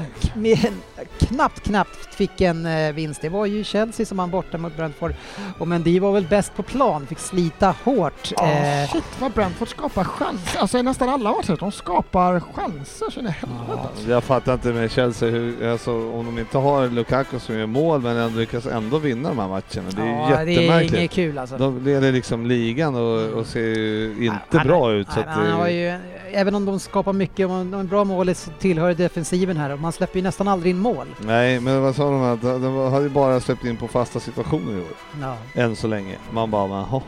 knappt, 1.20 1.60
knappt 1.64 2.16
fick 2.16 2.42
en 2.42 2.66
eh, 2.66 2.94
vinst, 2.94 3.22
det 3.22 3.30
var 3.30 3.46
ju 3.46 3.64
Chelsea 3.64 4.06
som 4.06 4.18
vann 4.18 4.30
borta 4.30 4.58
mot 4.58 4.76
Brentford. 4.78 5.14
Och 5.60 5.68
Mendy 5.68 6.00
var 6.00 6.12
väl 6.12 6.28
bäst 6.30 6.56
på 6.56 6.64
plan, 6.64 7.08
fick 7.08 7.20
slita 7.20 7.76
hårt. 7.84 8.32
Eh, 8.42 8.92
Shit 8.92 9.04
vad 9.20 9.32
Brentford 9.32 9.68
skapar 9.68 10.04
chanser, 10.04 10.60
alltså 10.60 10.78
i 10.78 10.84
nästan 10.84 11.10
alla 11.10 11.32
matcher, 11.32 11.58
de 11.60 11.72
skapar 11.72 12.40
chanser 12.40 13.10
så 13.12 13.20
in 13.20 13.28
i 13.28 13.30
helvete. 13.30 13.82
alltså. 13.90 14.10
jag 14.10 14.24
fattar 14.24 14.54
inte 14.54 14.68
med 14.74 14.92
Chelsea 14.92 15.30
hur, 15.30 15.68
alltså, 15.72 15.92
om 16.12 16.26
de 16.26 16.40
inte 16.40 16.58
har 16.58 16.88
Lukaku 16.88 17.40
som 17.40 17.56
gör 17.56 17.66
mål 17.66 18.02
men 18.02 18.18
ändå 18.18 18.40
lyckas 18.40 18.66
ändå 18.66 18.98
vinna 18.98 19.30
de 19.30 19.40
här 19.40 19.48
matcherna. 19.48 19.90
Det 19.96 20.02
är 20.02 20.30
ja, 20.32 20.46
det 20.46 20.52
är 20.52 20.62
jättemärkligt. 20.62 20.94
inget 20.94 21.12
kul 21.12 21.38
alltså. 21.38 21.49
De 21.58 21.84
leder 21.86 22.12
liksom 22.12 22.46
ligan 22.46 22.96
och, 22.96 23.30
och 23.40 23.46
ser 23.46 23.60
ju 23.60 24.16
inte 24.26 24.58
Han- 24.58 24.68
bra 24.68 24.92
ut. 24.94 25.08
Så 25.12 25.20
men 25.20 25.30
han 25.30 25.52
har 25.52 25.66
det, 25.66 25.72
ju, 25.72 26.00
även 26.32 26.56
om 26.56 26.66
de 26.66 26.80
skapar 26.80 27.14
mycket 27.14 27.48
och 27.48 27.54
en 27.56 27.88
bra 27.88 28.04
mål 28.04 28.36
så 28.36 28.52
tillhör 28.60 28.94
defensiven 28.94 29.58
här 29.58 29.70
och 29.70 29.80
man 29.80 29.92
släpper 29.92 30.18
ju 30.18 30.24
nästan 30.24 30.48
aldrig 30.48 30.70
in 30.72 30.78
mål. 30.80 31.08
nej, 31.20 31.60
men 31.60 31.82
vad 31.82 31.96
sa 31.96 32.04
de? 32.12 32.24
Att 32.24 32.42
de, 32.42 32.62
de 32.62 32.92
hade 32.92 33.04
ju 33.04 33.10
bara 33.10 33.40
släppt 33.40 33.66
in 33.66 33.78
på 33.78 33.88
fasta 33.88 34.20
situationer 34.20 34.74
i 34.74 34.78
år. 34.80 34.88
Ja. 35.22 35.62
Än 35.62 35.76
så 35.76 35.88
länge. 35.88 36.16
Man 36.32 36.52
bara, 36.52 36.68
men, 36.68 36.78
jaha. 36.78 37.02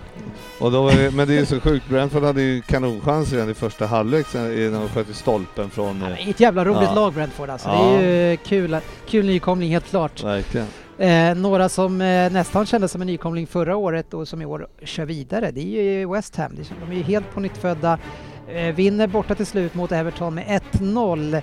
och 0.59 0.71
då, 0.71 0.89
det- 0.89 1.11
Men 1.15 1.27
det 1.27 1.33
är 1.33 1.39
ju 1.39 1.45
så 1.45 1.59
sjukt, 1.59 1.89
Brentford 1.89 2.23
hade 2.23 2.41
ju 2.41 2.61
kanonchans 2.61 3.31
redan 3.33 3.49
i 3.49 3.53
första 3.53 3.85
halvlek 3.85 4.25
när 4.33 4.71
de 4.79 4.89
sköt 4.89 5.09
i 5.09 5.13
stolpen 5.13 5.69
från... 5.69 6.03
eh, 6.03 6.29
Ett 6.29 6.39
jävla 6.39 6.65
roligt 6.65 6.81
Ja. 6.81 6.93
lag 6.93 7.13
Brentford 7.13 7.49
alltså. 7.49 7.67
Ja. 7.69 7.97
Det 7.99 8.05
är 8.05 8.31
ju 8.31 8.37
kul, 8.37 8.77
kul 9.07 9.25
nykomling 9.25 9.71
helt 9.71 9.89
klart. 9.89 10.23
Verkligen. 10.23 10.67
Eh, 11.01 11.35
några 11.35 11.69
som 11.69 12.01
eh, 12.01 12.31
nästan 12.31 12.65
kändes 12.65 12.91
som 12.91 13.01
en 13.01 13.07
nykomling 13.07 13.47
förra 13.47 13.75
året 13.75 14.13
och 14.13 14.27
som 14.27 14.41
i 14.41 14.45
år 14.45 14.67
kör 14.83 15.05
vidare, 15.05 15.51
det 15.51 15.61
är 15.61 15.83
ju 15.83 16.11
West 16.11 16.35
Ham. 16.35 16.51
De 16.85 16.91
är 16.91 16.97
ju 16.97 17.03
helt 17.03 17.31
på 17.33 17.39
nytt 17.39 17.57
födda. 17.57 17.99
Eh, 18.47 18.75
vinner 18.75 19.07
borta 19.07 19.35
till 19.35 19.45
slut 19.45 19.73
mot 19.75 19.91
Everton 19.91 20.35
med 20.35 20.61
1-0. 20.73 21.33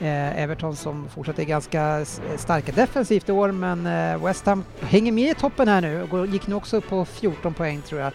Eh, 0.00 0.42
Everton 0.42 0.76
som 0.76 1.08
fortsatt 1.08 1.38
är 1.38 1.44
ganska 1.44 2.04
starka 2.36 2.72
defensivt 2.72 3.28
i 3.28 3.32
år 3.32 3.52
men 3.52 3.86
eh, 3.86 4.24
West 4.24 4.46
Ham 4.46 4.64
hänger 4.80 5.12
med 5.12 5.30
i 5.30 5.34
toppen 5.34 5.68
här 5.68 5.80
nu 5.80 6.02
och 6.02 6.26
gick 6.26 6.46
nu 6.46 6.54
också 6.54 6.76
upp 6.76 6.88
på 6.88 7.04
14 7.04 7.54
poäng 7.54 7.82
tror 7.82 8.00
jag. 8.00 8.12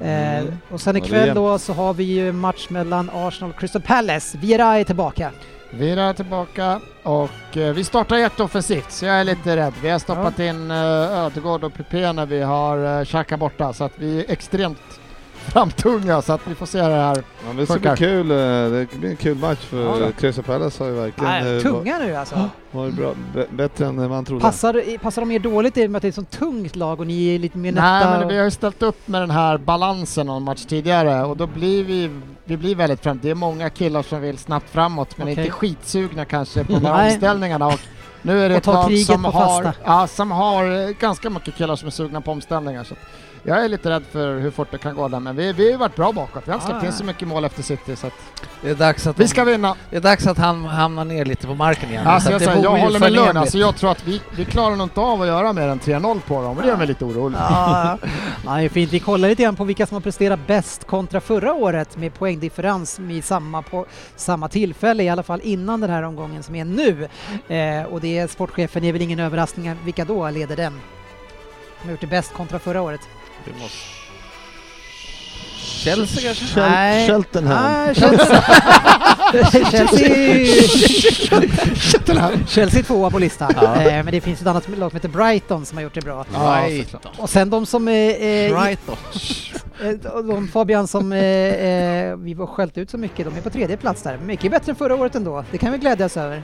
Eh, 0.00 0.40
Mm. 0.40 0.54
Och 0.70 0.80
sen 0.80 0.96
ikväll 0.96 1.34
då 1.34 1.58
så 1.58 1.72
har 1.72 1.94
vi 1.94 2.04
ju 2.04 2.32
match 2.32 2.70
mellan 2.70 3.10
Arsenal 3.14 3.50
och 3.50 3.60
Crystal 3.60 3.82
Palace. 3.82 4.38
Vieira 4.38 4.78
är 4.78 4.84
tillbaka. 4.84 5.30
Vi 5.72 5.90
är 5.90 6.12
tillbaka 6.12 6.80
och 7.02 7.56
eh, 7.56 7.74
vi 7.74 7.84
startar 7.84 8.16
jätteoffensivt 8.16 8.92
så 8.92 9.04
jag 9.04 9.20
är 9.20 9.24
lite 9.24 9.56
rädd. 9.56 9.72
Vi 9.82 9.88
har 9.88 9.98
stoppat 9.98 10.38
in 10.38 10.70
uh, 10.70 10.76
Ödegård 10.76 11.64
och 11.64 11.74
Pepe 11.74 12.12
när 12.12 12.26
vi 12.26 12.42
har 12.42 12.78
uh, 12.78 13.04
Xhaka 13.04 13.36
borta 13.36 13.72
så 13.72 13.84
att 13.84 13.92
vi 13.98 14.20
är 14.20 14.30
extremt 14.30 14.99
framtunga 15.50 16.22
så 16.22 16.32
att 16.32 16.40
vi 16.46 16.54
får 16.54 16.66
se 16.66 16.78
det 16.78 16.84
här. 16.84 17.16
Ja, 17.16 17.22
men 17.46 17.56
det 17.56 17.66
ska 17.66 17.78
bli 17.78 17.90
kul. 17.96 18.30
eh, 18.30 18.36
Det 18.36 18.86
blir 18.98 19.10
en 19.10 19.16
kul 19.16 19.36
match 19.38 19.58
för 19.58 19.84
Ja. 19.84 19.98
ja. 20.00 20.06
Crystal 20.20 20.44
Palace 20.44 20.82
har 20.84 20.90
ju 20.90 20.96
verkligen 20.96 21.30
Nej, 21.44 21.56
eh, 21.56 21.62
tunga 21.62 21.98
nu 21.98 22.16
alltså. 22.16 22.48
varit 22.70 22.94
bra, 22.94 23.14
b- 23.34 23.44
bättre 23.50 23.86
än 23.86 24.08
man 24.10 24.24
trodde. 24.24 24.40
Passar, 24.42 24.98
passar 24.98 25.22
de 25.22 25.30
er 25.30 25.38
dåligt 25.38 25.76
i 25.78 25.86
och 25.86 25.90
med 25.90 25.96
att 25.98 26.02
det 26.02 26.06
är 26.06 26.08
ett 26.08 26.14
sånt 26.14 26.30
tungt 26.30 26.76
lag 26.76 27.00
och 27.00 27.06
ni 27.06 27.34
är 27.34 27.38
lite 27.38 27.58
mer 27.58 27.72
Nej 27.72 27.82
nätta? 28.04 28.18
men 28.18 28.28
vi 28.28 28.36
har 28.36 28.44
ju 28.44 28.50
ställt 28.50 28.82
upp 28.82 29.08
med 29.08 29.22
den 29.22 29.30
här 29.30 29.58
balansen 29.58 30.26
någon 30.26 30.42
match 30.42 30.64
tidigare 30.64 31.24
och 31.24 31.36
då 31.36 31.46
blir 31.46 31.84
vi, 31.84 32.10
vi 32.44 32.56
blir 32.56 32.74
väldigt 32.74 33.00
fram. 33.02 33.20
Det 33.22 33.30
är 33.30 33.34
många 33.34 33.70
killar 33.70 34.02
som 34.02 34.20
vill 34.20 34.38
snabbt 34.38 34.70
framåt 34.70 35.18
men 35.18 35.28
Okej. 35.28 35.44
inte 35.44 35.50
skitsugna 35.52 36.24
kanske 36.24 36.64
på 36.64 36.72
de 36.72 36.84
här 36.84 36.96
Nej. 36.96 37.14
omställningarna. 37.14 37.66
Och 37.66 37.80
nu 38.22 38.44
är 38.44 38.48
det 38.48 38.56
ett 38.56 38.66
lag 38.66 38.98
som 38.98 39.24
har, 39.24 39.72
ja, 39.84 40.06
som 40.06 40.30
har 40.30 40.64
eh, 40.88 40.88
ganska 40.88 41.30
mycket 41.30 41.54
killar 41.54 41.76
som 41.76 41.86
är 41.86 41.90
sugna 41.90 42.20
på 42.20 42.30
omställningar. 42.32 42.84
Så 42.84 42.94
jag 43.42 43.64
är 43.64 43.68
lite 43.68 43.90
rädd 43.90 44.02
för 44.12 44.38
hur 44.38 44.50
fort 44.50 44.68
det 44.70 44.78
kan 44.78 44.94
gå 44.94 45.08
där 45.08 45.20
men 45.20 45.36
vi, 45.36 45.52
vi 45.52 45.64
har 45.64 45.70
ju 45.70 45.76
varit 45.76 45.96
bra 45.96 46.12
bakåt. 46.12 46.42
Vi 46.46 46.50
har 46.50 46.54
inte 46.56 46.66
släppt 46.66 46.82
Ah. 46.82 46.86
in 46.86 46.92
så 46.92 47.04
mycket 47.04 47.28
mål 47.28 47.44
efter 47.44 47.62
City 47.62 47.96
så 47.96 48.06
att 48.06 48.12
Det 48.62 48.70
är 48.70 48.74
dags 48.74 49.06
att, 49.06 49.18
vi 49.18 49.22
de- 49.24 49.28
ska 49.28 49.44
vinna. 49.44 49.76
det 49.90 49.96
är 49.96 50.00
dags 50.00 50.26
att 50.26 50.38
han 50.38 50.64
hamnar 50.64 51.04
ner 51.04 51.24
lite 51.24 51.46
på 51.46 51.54
marken 51.54 51.90
igen. 51.90 52.06
Alltså 52.06 52.26
Så 52.28 52.32
jag, 52.32 52.40
säger, 52.42 52.62
jag 52.62 52.70
håller 52.76 53.00
med 53.00 53.12
Lund, 53.12 53.38
alltså 53.38 53.58
jag 53.58 53.76
tror 53.76 53.90
att 53.90 54.06
vi, 54.06 54.20
vi 54.36 54.44
klarar 54.44 54.76
nog 54.76 54.84
inte 54.86 55.00
av 55.00 55.22
att 55.22 55.28
göra 55.28 55.52
mer 55.52 55.68
än 55.68 55.80
3-0 55.80 56.20
på 56.20 56.42
dem 56.42 56.56
och 56.56 56.62
det 56.62 56.68
gör 56.68 56.76
mig 56.76 56.86
lite 56.86 57.04
orolig. 57.04 57.38
Ja, 57.38 57.98
ja, 58.46 58.52
det 58.56 58.64
är 58.64 58.68
fint. 58.68 58.92
Vi 58.92 59.00
kollar 59.00 59.28
lite 59.28 59.42
grann 59.42 59.56
på 59.56 59.64
vilka 59.64 59.86
som 59.86 59.94
har 59.94 60.00
presterat 60.00 60.40
bäst 60.46 60.86
kontra 60.86 61.20
förra 61.20 61.52
året 61.52 61.96
med 61.96 62.14
poängdifferens 62.14 63.00
i 63.10 63.22
samma, 63.22 63.62
på 63.62 63.86
samma 64.16 64.48
tillfälle, 64.48 65.02
i 65.02 65.08
alla 65.08 65.22
fall 65.22 65.40
innan 65.44 65.80
den 65.80 65.90
här 65.90 66.02
omgången 66.02 66.42
som 66.42 66.54
är 66.54 66.64
nu. 66.64 67.08
Eh, 67.48 67.84
och 67.84 68.00
det 68.00 68.18
är 68.18 68.26
sportchefen, 68.26 68.82
det 68.82 68.88
är 68.88 68.92
väl 68.92 69.02
ingen 69.02 69.20
överraskning, 69.20 69.74
vilka 69.84 70.04
då 70.04 70.30
leder 70.30 70.56
den? 70.56 70.72
Som 71.80 71.88
har 71.88 71.90
gjort 71.90 72.00
det 72.00 72.06
bäst 72.06 72.32
kontra 72.32 72.58
förra 72.58 72.82
året? 72.82 73.00
Det 73.44 73.52
måste... 73.62 73.76
Chelsea 75.62 76.22
kanske? 76.22 76.44
Shel- 76.44 76.70
Nej. 76.70 77.06
Cheltenham. 77.08 77.94
Chelsea. 77.94 78.42
Chelsea. 79.70 80.08
Chelsea 82.48 82.82
tvåa 82.82 83.10
på 83.10 83.18
listan. 83.18 83.52
Ja. 83.62 83.82
Eh, 83.82 84.04
men 84.04 84.06
det 84.06 84.20
finns 84.20 84.40
ett 84.40 84.46
annat 84.46 84.68
lag 84.78 84.90
som 84.90 84.96
heter 84.96 85.08
Brighton 85.08 85.66
som 85.66 85.78
har 85.78 85.82
gjort 85.82 85.94
det 85.94 86.00
bra. 86.04 86.24
Ja, 86.32 86.60
Brighton. 86.62 87.00
Och 87.18 87.30
sen 87.30 87.50
de 87.50 87.66
som 87.66 87.88
är... 87.88 88.10
Eh, 88.10 88.62
Brighton. 88.62 88.96
Eh, 89.84 89.90
De 90.24 90.48
Fabian 90.48 90.86
som 90.88 91.12
eh, 91.12 91.18
eh, 91.18 92.16
vi 92.16 92.34
var 92.34 92.46
skällt 92.46 92.78
ut 92.78 92.90
så 92.90 92.98
mycket, 92.98 93.26
de 93.26 93.36
är 93.36 93.40
på 93.40 93.50
tredje 93.50 93.76
plats 93.76 94.02
där. 94.02 94.18
Mycket 94.18 94.50
bättre 94.50 94.70
än 94.72 94.76
förra 94.76 94.94
året 94.94 95.14
ändå. 95.14 95.44
Det 95.50 95.58
kan 95.58 95.72
vi 95.72 95.78
glädjas 95.78 96.16
över. 96.16 96.42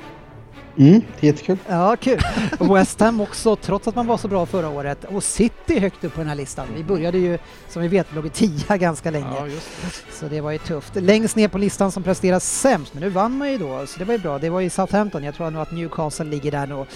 Mm, 0.79 1.03
jättekul. 1.21 1.59
Ja, 1.69 1.97
kul. 2.01 2.21
West 2.61 3.01
Ham 3.01 3.21
också, 3.21 3.57
trots 3.57 3.89
att 3.89 3.95
man 3.95 4.07
var 4.07 4.17
så 4.17 4.29
bra 4.29 4.47
förra 4.47 4.69
året. 4.69 5.05
Och 5.05 5.25
City 5.25 5.79
högt 5.79 6.05
upp 6.05 6.15
på 6.15 6.21
den 6.21 6.29
här 6.29 6.35
listan. 6.37 6.67
Vi 6.77 6.85
började 6.85 7.19
ju, 7.19 7.39
som 7.77 7.83
vi 7.83 7.89
vet, 7.89 8.15
låg 8.15 8.27
i 8.27 8.31
tia 8.31 8.77
ganska 8.77 9.11
länge. 9.11 9.27
Ja, 9.39 9.47
just 9.47 9.69
det. 9.83 10.15
Så 10.15 10.27
det 10.29 10.41
var 10.41 10.51
ju 10.51 10.59
tufft. 10.59 10.93
Längst 10.95 11.37
ner 11.37 11.49
på 11.49 11.59
listan 11.59 11.93
som 11.93 12.03
presterar 12.03 12.39
sämst, 12.39 12.95
men 12.95 13.03
nu 13.03 13.09
vann 13.09 13.39
man 13.39 13.53
ju 13.53 13.59
då, 13.59 13.87
så 13.87 13.99
det 13.99 14.05
var 14.05 14.13
ju 14.15 14.19
bra. 14.19 14.39
Det 14.39 14.51
var 14.51 14.61
ju 14.61 14.71
Southampton, 14.71 15.25
jag 15.25 15.35
tror 15.35 15.51
nog 15.51 15.63
att 15.63 15.73
Newcastle 15.73 16.25
ligger 16.25 16.51
där 16.51 16.67
nu. 16.67 16.87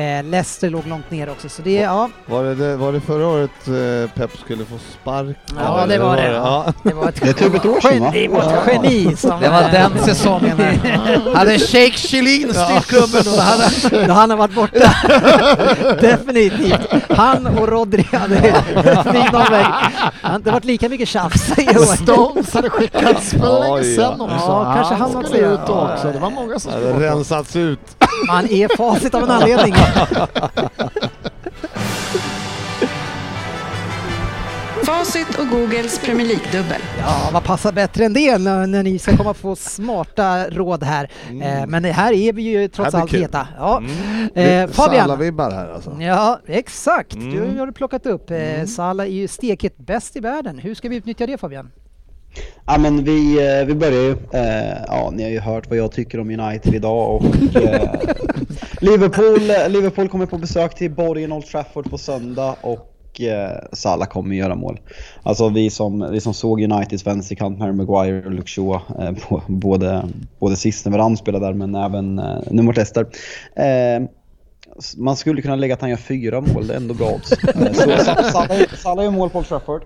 Eh, 0.00 0.24
Leicester 0.24 0.70
låg 0.70 0.86
långt 0.86 1.10
ner 1.10 1.30
också, 1.30 1.48
så 1.48 1.62
det, 1.62 1.72
ja, 1.74 2.10
Var 2.26 2.44
det, 2.44 2.54
det, 2.54 2.76
var 2.76 2.92
det 2.92 3.00
förra 3.00 3.26
året 3.26 3.50
eh, 3.68 4.10
Pep 4.14 4.38
skulle 4.38 4.64
få 4.64 4.78
spark? 4.78 5.36
Ja, 5.58 5.86
det 5.86 5.98
var 5.98 6.16
det. 6.16 6.32
Ja. 6.32 6.72
det 6.82 6.94
var 6.94 7.08
ett, 7.08 7.20
Det 7.20 7.32
typ 7.32 7.54
ett 7.54 7.66
år 7.66 7.80
sedan, 7.80 8.00
va? 8.00 8.10
geni, 8.14 8.26
det 8.26 8.34
var 8.34 8.40
ett 8.42 8.84
geni 8.84 9.16
som... 9.16 9.40
Det 9.40 9.48
var 9.48 9.62
den 9.62 9.98
säsongen. 10.04 10.58
Hade 11.34 11.58
Sheikh 11.58 11.96
Chiellin 11.96 12.54
styrt 12.54 12.86
klubben 12.86 13.22
då 13.24 13.40
hade 13.40 14.06
Då 14.06 14.12
han 14.12 14.30
har 14.30 14.36
varit 14.36 14.54
borta. 14.54 14.94
Definitivt. 16.00 16.88
Han 17.08 17.46
och 17.46 17.68
Rodri 17.68 18.02
hade 18.12 18.36
flygt 19.10 19.32
någon 19.32 19.50
väg. 19.50 19.66
Det 20.28 20.50
har 20.50 20.52
varit 20.52 20.64
lika 20.64 20.88
mycket 20.88 21.08
tjafs 21.08 21.58
i 21.58 21.68
år. 21.68 21.96
Stones 21.96 22.54
hade 22.54 22.70
skickats 22.70 23.30
för 23.30 23.60
länge 23.60 23.96
sedan 23.96 24.14
ja. 24.18 24.24
också. 24.24 24.46
Ja, 24.46 24.72
kanske 24.76 24.94
han 24.94 25.10
skulle 25.10 25.54
ut 25.54 25.68
också. 25.68 26.12
Det 26.12 26.18
var 26.18 26.30
många 26.30 26.58
som 26.58 26.72
skulle 26.72 27.10
rensats 27.10 27.56
ut. 27.56 27.80
Man 28.26 28.46
är 28.46 28.76
facit 28.76 29.14
av 29.14 29.22
en 29.22 29.30
anledning. 29.30 29.74
Facit 34.88 35.38
och 35.38 35.48
Googles 35.48 35.98
Premier 35.98 36.26
League-dubbel. 36.26 36.80
Ja, 36.98 37.30
vad 37.32 37.44
passar 37.44 37.72
bättre 37.72 38.04
än 38.04 38.12
det 38.12 38.38
när, 38.38 38.66
när 38.66 38.82
ni 38.82 38.98
ska 38.98 39.16
komma 39.16 39.34
få 39.34 39.56
smarta 39.56 40.50
råd 40.50 40.82
här. 40.82 41.10
Eh, 41.28 41.66
men 41.66 41.84
här 41.84 42.12
är 42.12 42.32
vi 42.32 42.42
ju 42.42 42.68
trots 42.68 42.94
allt 42.94 43.10
kul. 43.10 43.20
heta. 43.20 43.48
Ja. 43.58 43.78
Mm. 43.78 44.28
Eh, 44.34 44.70
Fabian. 44.70 45.08
Salah-vibbar 45.08 45.50
här 45.50 45.68
alltså. 45.68 45.96
Ja, 46.00 46.40
exakt. 46.46 47.14
Mm. 47.14 47.30
Du 47.30 47.58
har 47.58 47.66
du 47.66 47.72
plockat 47.72 48.06
upp. 48.06 48.30
Eh, 48.30 48.64
Salah 48.66 49.06
är 49.06 49.10
ju 49.10 49.28
stekhet 49.28 49.78
bäst 49.78 50.16
i 50.16 50.20
världen. 50.20 50.58
Hur 50.58 50.74
ska 50.74 50.88
vi 50.88 50.96
utnyttja 50.96 51.26
det 51.26 51.38
Fabian? 51.38 51.70
Ja 52.66 52.78
men 52.78 53.04
vi, 53.04 53.48
eh, 53.60 53.66
vi 53.66 53.74
börjar 53.74 54.02
ju, 54.02 54.10
eh, 54.32 54.78
ja 54.86 55.10
ni 55.14 55.22
har 55.22 55.30
ju 55.30 55.40
hört 55.40 55.68
vad 55.68 55.78
jag 55.78 55.92
tycker 55.92 56.20
om 56.20 56.40
United 56.40 56.74
idag 56.74 57.16
och 57.16 57.56
eh, 57.56 57.90
Liverpool, 58.80 59.72
Liverpool 59.72 60.08
kommer 60.08 60.26
på 60.26 60.38
besök 60.38 60.74
till 60.74 60.90
Borgen 60.90 61.32
Old 61.32 61.46
Trafford 61.46 61.90
på 61.90 61.98
söndag 61.98 62.56
och 62.60 62.94
eh, 63.20 63.50
Salah 63.72 64.08
kommer 64.08 64.36
göra 64.36 64.54
mål. 64.54 64.80
Alltså 65.22 65.48
vi 65.48 65.70
som, 65.70 66.08
vi 66.12 66.20
som 66.20 66.34
såg 66.34 66.60
Uniteds 66.62 67.06
vänsterkant, 67.06 67.60
Harry 67.60 67.72
Maguire 67.72 68.26
och 68.26 68.32
Luke 68.32 68.48
Shaw, 68.48 68.80
eh, 69.00 69.12
på, 69.28 69.42
både, 69.46 70.08
både 70.38 70.56
sist 70.56 70.84
när 70.86 70.92
Varane 70.92 71.16
spelade 71.16 71.46
där 71.46 71.52
men 71.52 71.74
även 71.74 72.18
eh, 72.18 72.38
nu 72.50 72.62
mot 72.62 72.76
Leicester. 72.76 73.06
Eh, 73.56 74.02
man 74.96 75.16
skulle 75.16 75.42
kunna 75.42 75.56
lägga 75.56 75.74
att 75.74 75.80
han 75.80 75.90
gör 75.90 75.96
fyra 75.96 76.40
mål, 76.40 76.66
det 76.66 76.72
är 76.74 76.76
ändå 76.76 76.94
bra 76.94 77.10
odds. 77.14 77.32
Eh, 77.54 77.98
Salah, 78.32 78.58
Salah 78.76 79.04
gör 79.04 79.10
mål 79.10 79.30
på 79.30 79.38
Old 79.38 79.48
Trafford. 79.48 79.82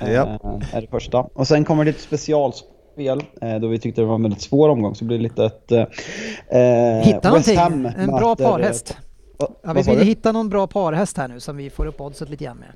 eh, 0.00 0.12
Ja. 0.12 0.24
Är 0.72 0.80
det 0.80 0.86
första. 0.90 1.18
Och 1.18 1.46
sen 1.46 1.64
kommer 1.64 1.84
det 1.84 1.90
ett 1.90 2.00
specialspel 2.00 3.22
då 3.60 3.68
vi 3.68 3.78
tyckte 3.78 4.00
det 4.00 4.06
var 4.06 4.14
en 4.14 4.22
väldigt 4.22 4.40
svår 4.42 4.68
omgång. 4.68 4.94
Så 4.94 5.04
blir 5.04 5.16
det 5.16 5.22
lite 5.22 5.44
ett... 5.44 5.72
eh, 5.72 7.04
Hitta 7.04 7.34
West. 7.34 7.56
Ham 7.56 7.88
En 7.98 8.06
bra 8.06 8.36
parhäst. 8.36 8.96
Ja, 9.38 9.72
vi 9.72 9.82
vill 9.82 10.06
hitta 10.06 10.32
någon 10.32 10.48
bra 10.48 10.66
parhäst 10.66 11.16
här 11.16 11.28
nu 11.28 11.40
som 11.40 11.56
vi 11.56 11.70
får 11.70 11.86
upp 11.86 12.00
oddset 12.00 12.30
lite 12.30 12.44
grann 12.44 12.56
med. 12.56 12.68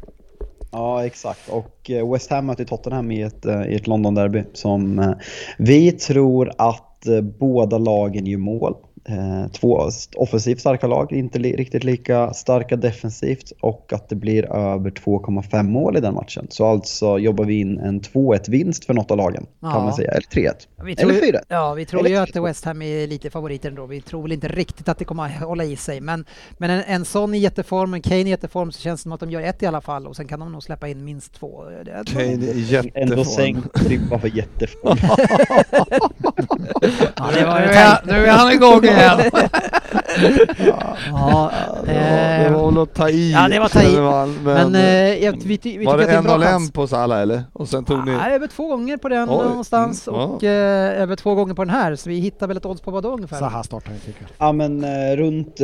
Ja, 0.72 1.06
exakt. 1.06 1.48
Och 1.48 1.90
eh, 1.90 2.12
West 2.12 2.30
Ham 2.30 2.46
möter 2.46 2.64
Tottenham 2.64 3.10
i 3.10 3.22
ett, 3.22 3.46
eh, 3.46 3.62
i 3.62 3.74
ett 3.74 3.86
London-derby 3.86 4.44
som 4.52 4.98
eh, 4.98 5.12
vi 5.58 5.92
tror 5.92 6.52
att 6.58 6.86
båda 7.38 7.78
lagen 7.78 8.26
gör 8.26 8.38
mål. 8.38 8.74
Eh, 9.08 9.50
Två 9.52 9.88
offensivt 10.16 10.60
starka 10.60 10.86
lag, 10.86 11.12
inte 11.12 11.38
li- 11.38 11.56
riktigt 11.56 11.84
lika 11.84 12.32
starka 12.34 12.76
defensivt 12.76 13.52
och 13.60 13.92
att 13.92 14.08
det 14.08 14.14
blir 14.14 14.52
över 14.52 14.90
2,5 14.90 15.62
mål 15.62 15.96
i 15.96 16.00
den 16.00 16.14
matchen. 16.14 16.46
Så 16.50 16.66
alltså 16.66 17.18
jobbar 17.18 17.44
vi 17.44 17.60
in 17.60 17.78
en 17.78 18.00
2-1 18.00 18.50
vinst 18.50 18.84
för 18.84 18.94
något 18.94 19.10
av 19.10 19.16
lagen 19.16 19.46
kan 19.60 19.70
Ja. 19.70 19.84
man 19.84 19.92
säga, 19.92 20.10
eller 20.10 20.20
3-1. 20.26 20.52
Vi 20.84 20.96
tror, 20.96 21.10
Eller 21.10 21.20
ju- 21.26 21.32
4-1. 21.32 21.40
ja, 21.48 21.74
vi 21.74 21.86
tror 21.86 22.00
Eller 22.00 22.10
ju 22.10 22.16
att 22.16 22.28
3-2. 22.34 22.44
West 22.44 22.64
Ham 22.64 22.82
är 22.82 23.06
lite 23.06 23.30
favoriter 23.30 23.68
ändå. 23.68 23.86
Vi 23.86 24.00
tror 24.00 24.22
väl 24.22 24.32
inte 24.32 24.48
riktigt 24.48 24.88
att 24.88 24.98
det 24.98 25.04
kommer 25.04 25.24
att 25.24 25.32
hålla 25.42 25.64
i 25.64 25.76
sig. 25.76 26.00
Men, 26.00 26.24
men 26.58 26.70
en, 26.70 26.82
en 26.86 27.04
sån 27.04 27.34
i 27.34 27.38
jätteform, 27.38 27.94
en 27.94 28.02
Kane 28.02 28.20
i 28.20 28.28
jätteform, 28.28 28.72
så 28.72 28.80
känns 28.80 29.00
det 29.00 29.02
som 29.02 29.12
att 29.12 29.20
de 29.20 29.30
gör 29.30 29.42
ett 29.42 29.62
i 29.62 29.66
alla 29.66 29.80
fall 29.80 30.06
och 30.06 30.16
sen 30.16 30.28
kan 30.28 30.40
de 30.40 30.52
nog 30.52 30.62
släppa 30.62 30.88
in 30.88 31.04
minst 31.04 31.32
två. 31.34 31.62
Kane 32.06 32.22
är 32.24 32.32
Ändå 32.32 33.16
jätteform. 33.16 33.24
sänkt 33.24 33.86
ribban 33.88 34.20
för 34.20 34.36
jätteform. 34.36 34.98
Ja, 37.16 37.30
det 37.34 37.44
var 37.46 37.60
Nu 37.60 37.66
är, 37.66 37.98
nu 38.06 38.26
är 38.26 38.30
han 38.30 38.52
igång 38.52 38.80
igen. 38.90 39.30
Ja, 40.58 40.96
Ja, 41.10 41.50
det 41.84 41.92
eh, 41.92 42.52
var 42.52 42.70
väl 42.70 42.82
att 42.82 42.94
ta 42.94 43.08
i. 43.08 43.32
Ja, 43.32 43.48
det 43.48 43.58
var 43.58 43.68
ta 43.68 43.82
i. 43.82 44.00
man, 44.00 44.38
men 44.44 44.74
eh, 44.74 45.24
jag, 45.24 45.32
vi, 45.32 45.60
vi 45.62 45.84
var 45.84 45.92
tycker 45.92 45.96
det 45.96 46.02
är 46.02 46.22
det 46.22 46.28
en 46.28 46.40
och 46.40 46.44
en 46.44 46.68
på 46.68 46.86
Salah 46.86 47.20
eller? 47.20 47.42
Och 47.52 47.68
sen 47.68 47.84
tog 47.84 48.06
ni... 48.06 48.12
Nej, 48.12 48.34
över 48.34 48.46
två 48.46 48.68
gånger 48.68 48.96
på 48.96 49.08
den 49.08 49.30
Oj, 49.30 49.36
någonstans 49.36 50.08
mm, 50.08 50.20
och 50.20 50.44
eh, 50.44 51.02
över 51.02 51.16
två 51.16 51.34
gånger 51.34 51.54
på 51.54 51.64
den 51.64 51.74
här. 51.74 51.96
Så 51.96 52.08
vi 52.08 52.20
hittar 52.20 52.46
väl 52.46 52.56
ett 52.56 52.66
odds 52.66 52.80
på 52.80 52.90
vad 52.90 53.02
då 53.02 53.12
ungefär? 53.12 53.38
Så 53.38 53.44
här 53.44 53.62
startar 53.62 53.92
vi 53.92 53.98
tycker 53.98 54.22
jag. 54.22 54.48
Ja 54.48 54.52
men 54.52 54.84
eh, 54.84 55.16
runt 55.16 55.60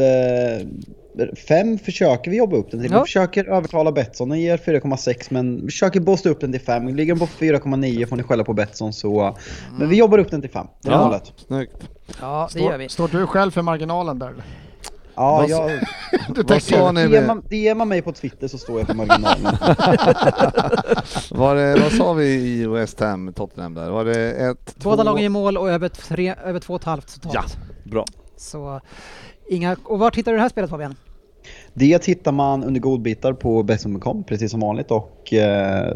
eh, 1.18 1.26
fem 1.48 1.78
försöker 1.78 2.30
vi 2.30 2.36
jobba 2.36 2.56
upp 2.56 2.70
den 2.70 2.80
till. 2.80 2.90
Ja. 2.92 2.98
Vi 2.98 3.04
försöker 3.04 3.44
övertala 3.44 3.92
Betsson, 3.92 4.28
den 4.28 4.40
ger 4.40 4.56
4,6 4.56 5.26
men 5.30 5.56
vi 5.56 5.62
försöker 5.70 6.00
boosta 6.00 6.28
upp 6.28 6.40
den 6.40 6.52
till 6.52 6.60
5. 6.60 6.96
Ligger 6.96 7.14
den 7.14 7.18
på 7.20 7.26
4,9 7.26 8.06
får 8.06 8.16
ni 8.16 8.22
skälla 8.22 8.44
på 8.44 8.52
Betsson 8.52 8.92
så... 8.92 9.36
Men 9.78 9.88
vi 9.88 9.96
jobbar 9.96 10.18
upp 10.18 10.30
den 10.30 10.40
till 10.40 10.50
5. 10.50 10.66
Det 10.82 10.88
är 10.88 10.92
Ja. 10.92 11.04
målet. 11.04 11.32
Snyggt. 11.46 11.76
Ja, 12.20 12.48
det 12.52 12.60
gör 12.60 12.78
vi. 12.78 12.88
Står, 12.88 13.08
står 13.08 13.18
du 13.18 13.26
själv 13.26 13.50
för 13.50 13.62
marginalen 13.62 14.18
där? 14.18 14.34
Ja, 15.18 15.36
Vad 15.36 15.48
jag, 15.50 15.70
Du 16.34 16.42
Vad 16.42 16.62
sa 16.62 16.92
ni 16.92 17.02
det 17.02 17.08
med... 17.08 17.26
man, 17.26 17.42
det 17.48 17.56
ger 17.56 17.74
man 17.74 17.88
mig 17.88 18.02
på 18.02 18.12
Twitter 18.12 18.48
så 18.48 18.58
står 18.58 18.78
jag 18.78 18.88
på 18.88 18.94
marginalen. 18.94 19.44
Var 21.30 21.54
det, 21.54 21.80
vad 21.80 21.92
sa 21.92 22.12
vi 22.12 22.26
i 22.26 22.66
West 22.66 23.00
Ham, 23.00 23.32
Tottenham 23.32 23.74
där? 23.74 23.90
Var 23.90 24.04
det 24.04 24.32
ett, 24.32 24.74
Båda 24.82 24.96
två... 24.96 25.02
lagen 25.02 25.22
gör 25.22 25.30
mål 25.30 25.56
och 25.56 25.70
över, 25.70 25.88
tre, 25.88 26.34
över 26.44 26.60
två 26.60 26.74
och 26.74 26.80
ett 26.80 26.84
halvt 26.86 27.22
totalt. 27.22 27.56
Ja, 27.84 27.90
bra. 27.90 28.04
Så 28.36 28.80
inga... 29.48 29.76
Och 29.84 29.98
vart 29.98 30.16
hittar 30.16 30.32
du 30.32 30.36
det 30.38 30.42
här 30.42 30.48
spelet 30.48 30.70
Fabian? 30.70 30.94
Det 31.78 32.06
hittar 32.06 32.32
man 32.32 32.64
under 32.64 32.80
godbitar 32.80 33.32
på 33.32 33.62
Betsson.com 33.62 34.24
precis 34.24 34.50
som 34.50 34.60
vanligt 34.60 34.90
och 34.90 35.32
eh, 35.32 35.94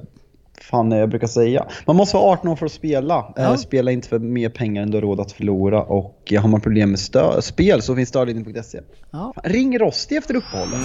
fan 0.71 0.91
jag 0.91 1.09
brukar 1.09 1.27
säga. 1.27 1.67
Man 1.87 1.97
måste 1.97 2.17
vara 2.17 2.33
18 2.33 2.49
år 2.49 2.57
för 2.57 2.67
att 2.67 2.73
spela. 2.73 3.33
Ja. 3.37 3.43
Eh, 3.43 3.55
spela 3.57 3.91
inte 3.91 4.09
för 4.09 4.19
mer 4.19 4.49
pengar 4.49 4.83
än 4.83 4.91
du 4.91 4.97
har 4.97 5.03
råd 5.03 5.21
att 5.21 5.33
förlora 5.33 5.83
och 5.83 6.33
eh, 6.33 6.41
har 6.43 6.49
man 6.49 6.61
problem 6.61 6.91
med 6.91 6.99
stö- 6.99 7.41
spel 7.41 7.83
så 7.83 7.97
finns 7.97 8.09
stödlinjen.se. 8.09 8.81
Ja. 9.11 9.33
Fan, 9.35 9.53
Ring 9.53 9.79
Rosti 9.79 10.17
efter 10.17 10.35
uppehållet. 10.35 10.79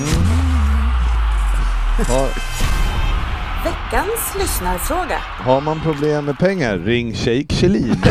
Har, 2.08 2.28
Veckans 3.66 4.36
lyssnarfråga. 4.40 5.18
har 5.22 5.62
man 5.62 5.82
problem 5.82 6.26
med 6.26 6.38
pengar, 6.40 6.78
ring 6.78 7.14
Sheikh 7.14 7.56
Chiellin. 7.56 7.96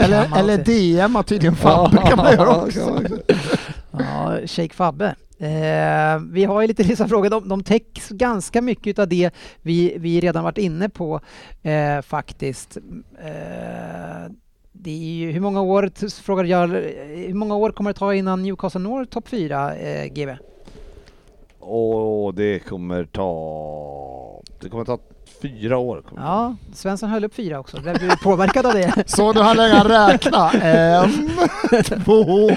Eller, 0.00 0.38
eller. 0.38 0.58
DM 0.64 1.14
har 1.14 1.22
tydligen 1.22 1.56
Fabbe 1.56 1.96
kan 1.96 2.16
man 2.16 2.32
göra 2.32 2.56
också. 2.56 3.00
Ja, 3.98 4.38
Shake 4.46 4.74
Fabbe. 4.74 5.14
Eh, 5.38 6.18
vi 6.30 6.44
har 6.44 6.60
ju 6.60 6.66
lite 6.66 6.82
dessa 6.88 7.08
frågor, 7.08 7.30
de, 7.30 7.48
de 7.48 7.62
täcks 7.62 8.08
ganska 8.08 8.62
mycket 8.62 8.98
av 8.98 9.08
det 9.08 9.30
vi, 9.62 9.94
vi 9.98 10.20
redan 10.20 10.44
varit 10.44 10.58
inne 10.58 10.88
på 10.88 11.20
eh, 11.62 12.02
faktiskt. 12.02 12.76
Eh, 13.18 14.32
det 14.72 14.90
är 14.90 15.14
ju, 15.14 15.30
hur 15.30 15.40
många 15.40 15.62
år, 15.62 15.90
frågar 16.22 16.44
jag, 16.44 16.68
hur 16.68 17.34
många 17.34 17.56
år 17.56 17.70
kommer 17.70 17.92
det 17.92 17.98
ta 17.98 18.14
innan 18.14 18.42
Newcastle 18.42 18.80
når 18.80 19.04
topp 19.04 19.28
4, 19.28 19.76
eh, 19.76 20.06
GB? 20.06 20.36
Och 21.60 22.34
det 22.34 22.58
kommer 22.58 23.04
ta... 23.04 24.42
Det 24.60 24.68
kommer 24.68 24.84
ta 24.84 24.98
fyra 25.42 25.78
år. 25.78 26.02
Ja, 26.16 26.56
Svensson 26.74 27.08
höll 27.08 27.24
upp 27.24 27.34
fyra 27.34 27.60
också, 27.60 27.80
blev 27.80 27.98
du 27.98 28.16
påverkad 28.16 28.66
av 28.66 28.72
det? 28.72 29.04
Så 29.06 29.32
du 29.32 29.40
han 29.40 29.56
länge 29.56 29.84
räkna? 29.84 30.50
En, 30.50 31.30
två... 32.04 32.50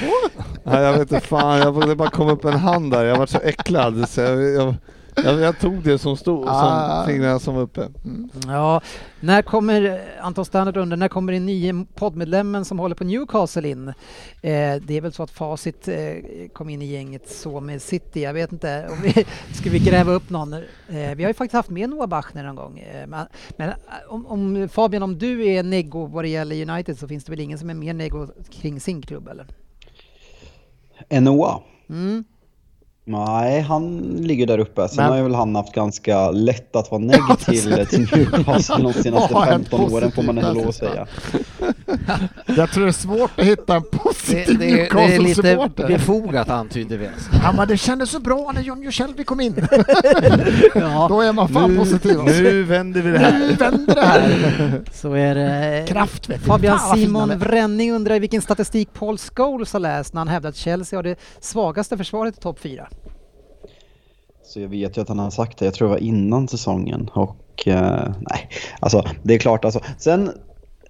Nej, 0.68 0.84
jag 0.84 0.94
vet 0.94 1.12
inte 1.12 1.28
fan, 1.28 1.58
jag, 1.60 1.88
det 1.88 1.96
bara 1.96 2.10
kom 2.10 2.30
upp 2.30 2.46
en 2.46 2.54
hand 2.60 2.92
där. 2.92 3.04
Jag 3.06 3.18
var 3.18 3.26
så 3.26 3.40
äcklad 3.40 4.10
så 4.10 4.22
jag, 4.22 4.42
jag, 4.44 4.76
jag, 5.24 5.40
jag 5.40 5.60
tog 5.60 5.84
det 5.84 5.98
som 5.98 6.18
stod, 6.18 6.46
Ah. 6.48 7.04
som 7.04 7.14
fingrarna 7.14 7.40
som 7.40 7.56
var 7.56 7.62
uppe. 7.62 7.88
Ja, 8.48 8.82
när 9.20 9.42
kommer, 9.42 10.02
Anton 10.22 10.46
Standard 10.46 10.78
undrar, 10.78 10.98
när 10.98 11.08
kommer 11.08 11.34
den 11.34 11.46
nya 11.46 11.86
poddmedlemmen 11.96 12.66
som 12.66 12.80
håller 12.80 12.96
på 12.96 13.04
Newcastle 13.04 13.70
in? 13.70 13.88
Eh, 13.88 13.94
det 14.82 14.90
är 14.98 15.02
väl 15.02 15.14
så 15.14 15.24
att 15.24 15.32
Facit 15.32 15.88
eh, 15.88 15.96
kom 16.54 16.70
in 16.70 16.82
i 16.82 16.86
gänget 16.86 17.30
så 17.30 17.60
med 17.60 17.82
City, 17.82 18.22
jag 18.22 18.34
vet 18.34 18.52
inte. 18.52 18.88
Om 18.92 19.02
vi, 19.02 19.26
ska 19.54 19.70
vi 19.70 19.80
gräva 19.80 20.12
upp 20.12 20.30
någon? 20.30 20.54
Eh, 20.54 20.62
vi 20.88 21.24
har 21.24 21.30
ju 21.30 21.34
faktiskt 21.34 21.54
haft 21.54 21.70
med 21.70 21.90
Noah 21.90 22.08
Bachner 22.08 22.44
någon 22.44 22.56
gång. 22.56 22.80
Eh, 22.80 23.08
men 23.08 23.26
men 23.58 23.70
eh, 23.70 23.76
om, 24.10 24.28
om, 24.28 24.70
Fabian, 24.70 25.04
om 25.04 25.18
du 25.18 25.48
är 25.48 25.64
neggo 25.64 26.06
vad 26.06 26.24
det 26.24 26.30
gäller 26.30 26.70
United 26.72 27.00
så 27.00 27.08
finns 27.08 27.24
det 27.24 27.32
väl 27.32 27.40
ingen 27.40 27.60
som 27.60 27.70
är 27.70 27.74
mer 27.74 27.94
neggo 27.94 28.28
kring 28.52 28.80
sin 28.80 29.02
klubb 29.02 29.28
eller? 29.28 29.46
NOA. 31.10 31.60
Mm. 31.90 32.24
Nej, 33.06 33.62
han 33.62 33.98
ligger 34.20 34.48
där 34.48 34.58
uppe. 34.60 34.88
Sen 34.88 34.96
Men- 34.98 35.10
har 35.10 35.18
ju 35.18 35.24
väl 35.24 35.36
han 35.36 35.56
haft 35.56 35.74
ganska 35.74 36.32
lätt 36.32 36.76
att 36.76 36.92
vara 36.92 37.02
negativ 37.02 37.86
till, 37.86 38.08
Newcastle 38.14 38.84
de 38.84 38.94
senaste 38.94 39.34
Vad 39.34 39.44
har 39.44 39.52
hänt 39.52 39.68
15 39.70 39.94
åren 39.94 40.12
får 40.12 40.24
man 40.24 40.38
ändå 40.38 40.54
lov 40.54 40.70
att 40.70 40.76
säga. 40.76 41.08
Jag 42.46 42.72
tror 42.72 42.84
det 42.84 42.90
är 42.90 42.92
svårt 42.92 43.40
att 43.40 43.46
hitta 43.46 43.76
en 43.76 43.82
Det, 43.92 43.98
positiv 43.98 44.60
det, 44.60 44.66
det 44.66 45.16
är 45.16 45.20
lite 45.20 45.70
befogat 45.88 46.50
antyder 46.50 46.98
vi. 46.98 47.10
Ja 47.44 47.52
men 47.58 47.68
det 47.68 47.78
kändes 47.78 48.10
så 48.10 48.20
bra 48.20 48.52
när 48.56 48.62
John 48.62 48.84
Jusjelvi 48.84 49.24
kom 49.24 49.40
in. 49.42 49.54
Ja, 50.76 51.06
Då 51.10 51.22
är 51.22 51.34
man 51.34 51.48
fan 51.50 51.72
Nu, 51.72 51.78
positiv. 51.78 52.20
alltså. 52.20 52.42
nu 52.42 52.64
vänder 52.64 53.02
vi 53.02 53.12
det 53.12 53.20
här. 53.20 53.40
Nu 53.40 53.54
vänder 53.54 53.96
det 53.96 54.02
här. 54.02 54.82
så 54.92 55.14
är 55.14 55.36
det. 55.36 55.86
Kraft 55.88 56.30
vet. 56.30 56.42
Fabian 56.42 56.80
Fan, 56.80 56.98
Simon. 56.98 57.38
Vränning 57.40 57.92
undrar 57.92 58.16
i 58.16 58.20
vilken 58.20 58.42
statistik 58.42 58.94
Paul 58.94 59.18
Scholes 59.18 59.74
har 59.74 59.80
läst 59.80 60.14
när 60.14 60.22
han 60.22 60.28
hävdar 60.28 60.50
att 60.50 60.56
Chelsea 60.56 60.98
har 60.98 61.04
det 61.04 61.16
svagaste 61.40 61.98
försvaret 61.98 62.38
i 62.38 62.42
topp 62.42 62.60
4. 62.60 62.88
Så 64.46 64.60
jag 64.60 64.68
vet 64.70 64.98
ju 64.98 65.02
att 65.02 65.08
han 65.10 65.20
har 65.20 65.30
sagt 65.30 65.58
det, 65.58 65.66
jag 65.66 65.74
tror 65.74 65.88
det 65.88 65.94
var 65.94 66.02
innan 66.02 66.48
säsongen 66.48 67.10
och 67.14 67.68
eh, 67.68 68.10
nej, 68.30 68.50
alltså 68.80 69.04
det 69.24 69.34
är 69.34 69.40
klart 69.40 69.66
alltså. 69.66 69.80
Sen, 69.98 70.32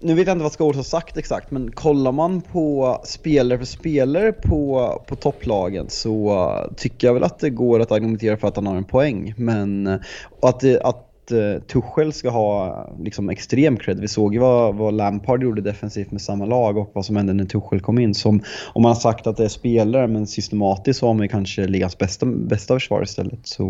nu 0.00 0.14
vet 0.14 0.26
jag 0.26 0.34
inte 0.34 0.42
vad 0.42 0.52
Scholes 0.52 0.76
har 0.76 0.82
sagt 0.82 1.16
exakt, 1.16 1.50
men 1.50 1.70
kollar 1.70 2.12
man 2.12 2.40
på 2.40 2.96
spelare 3.04 3.58
för 3.58 3.66
spelare 3.66 4.32
på, 4.32 4.92
på 5.06 5.16
topplagen 5.16 5.86
så 5.88 6.30
eh, 6.30 6.72
tycker 6.76 7.06
jag 7.06 7.14
väl 7.14 7.22
att 7.24 7.38
det 7.38 7.50
går 7.50 7.80
att 7.80 7.92
argumentera 7.92 8.36
för 8.36 8.48
att 8.48 8.56
han 8.56 8.66
har 8.66 8.76
en 8.76 8.84
poäng. 8.84 9.34
Men 9.36 9.86
eh, 9.86 9.96
att, 10.42 10.60
det, 10.60 10.80
att 10.82 11.32
eh, 11.32 11.62
Tuchel 11.62 12.12
ska 12.12 12.30
ha 12.30 12.86
liksom 13.00 13.30
extrem 13.30 13.76
cred. 13.76 14.00
Vi 14.00 14.08
såg 14.08 14.34
ju 14.34 14.40
vad, 14.40 14.74
vad 14.74 14.94
Lampard 14.94 15.42
gjorde 15.42 15.60
defensivt 15.62 16.10
med 16.10 16.20
samma 16.20 16.44
lag 16.44 16.76
och 16.76 16.90
vad 16.94 17.04
som 17.04 17.16
hände 17.16 17.32
när 17.32 17.44
Tuchel 17.44 17.80
kom 17.80 17.98
in. 17.98 18.14
Som, 18.14 18.42
om 18.72 18.82
man 18.82 18.90
har 18.90 18.96
sagt 19.00 19.26
att 19.26 19.36
det 19.36 19.44
är 19.44 19.48
spelare, 19.48 20.06
men 20.06 20.26
systematiskt 20.26 21.00
så 21.00 21.06
har 21.06 21.14
man 21.14 21.22
ju 21.22 21.28
kanske 21.28 21.66
ligans 21.66 21.98
bästa, 21.98 22.26
bästa 22.26 22.74
försvar 22.74 23.02
istället. 23.02 23.40
Så, 23.42 23.64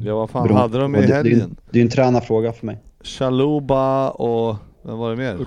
eh, 0.00 0.06
Ja, 0.06 0.14
vad 0.16 0.30
fan 0.30 0.42
beroende- 0.42 0.62
hade 0.62 0.78
de 0.78 0.96
i 0.96 1.00
det, 1.00 1.06
det, 1.06 1.14
helgen? 1.14 1.56
det 1.70 1.78
är 1.78 1.80
ju 1.80 1.84
en 1.84 1.90
tränarfråga 1.90 2.52
för 2.52 2.66
mig. 2.66 2.78
Chaluba 3.04 4.10
och 4.10 4.56
vem 4.82 4.98
var 4.98 5.10
det 5.10 5.16
mer? 5.16 5.38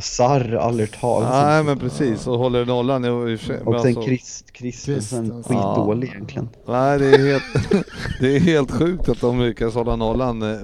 Sarr, 0.00 0.54
Allertal. 0.54 1.22
Nej 1.22 1.64
men 1.64 1.78
precis, 1.78 2.26
och 2.26 2.38
håller 2.38 2.66
nollan 2.66 3.04
i 3.04 3.08
och 3.08 3.40
för 3.40 3.46
sig. 3.46 3.60
Och 3.60 3.80
sen 3.80 3.88
alltså- 3.88 4.02
Christ, 4.02 4.46
Christensen, 4.56 5.42
skitdålig 5.42 6.08
Ja. 6.08 6.12
egentligen. 6.14 6.48
Nej 6.68 6.98
det 6.98 7.06
är 7.14 7.18
helt, 7.32 7.86
det 8.20 8.36
är 8.36 8.40
helt 8.40 8.70
sjukt 8.70 9.08
att 9.08 9.20
de 9.20 9.40
lyckas 9.40 9.74
hålla 9.74 9.96
nollan. 9.96 10.42
eh, 10.42 10.58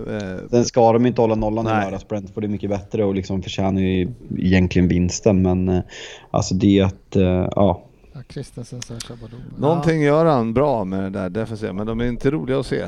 Sen 0.50 0.64
ska 0.64 0.92
de 0.92 1.06
inte 1.06 1.20
hålla 1.20 1.34
nollan 1.34 1.66
i 1.66 1.70
Nej. 1.70 1.84
lördags. 1.84 2.08
Brentford 2.08 2.44
är 2.44 2.48
mycket 2.48 2.70
bättre 2.70 3.04
och 3.04 3.14
liksom 3.14 3.42
förtjänar 3.42 3.80
ju 3.80 4.08
egentligen 4.38 4.88
vinsten. 4.88 5.42
Men 5.42 5.68
eh, 5.68 5.80
alltså 6.30 6.54
det 6.54 6.80
att, 6.80 7.16
eh, 7.16 7.22
ja. 7.24 7.82
Ja, 8.12 8.20
Christensen 8.28 8.80
Shabaloba. 8.80 9.36
Någonting 9.58 10.02
gör 10.02 10.24
han 10.26 10.54
bra 10.54 10.84
med 10.84 11.02
det 11.02 11.10
där 11.10 11.28
defensiva, 11.30 11.72
men 11.72 11.86
de 11.86 12.00
är 12.00 12.04
inte 12.06 12.30
roliga 12.30 12.58
att 12.60 12.66
se. 12.66 12.82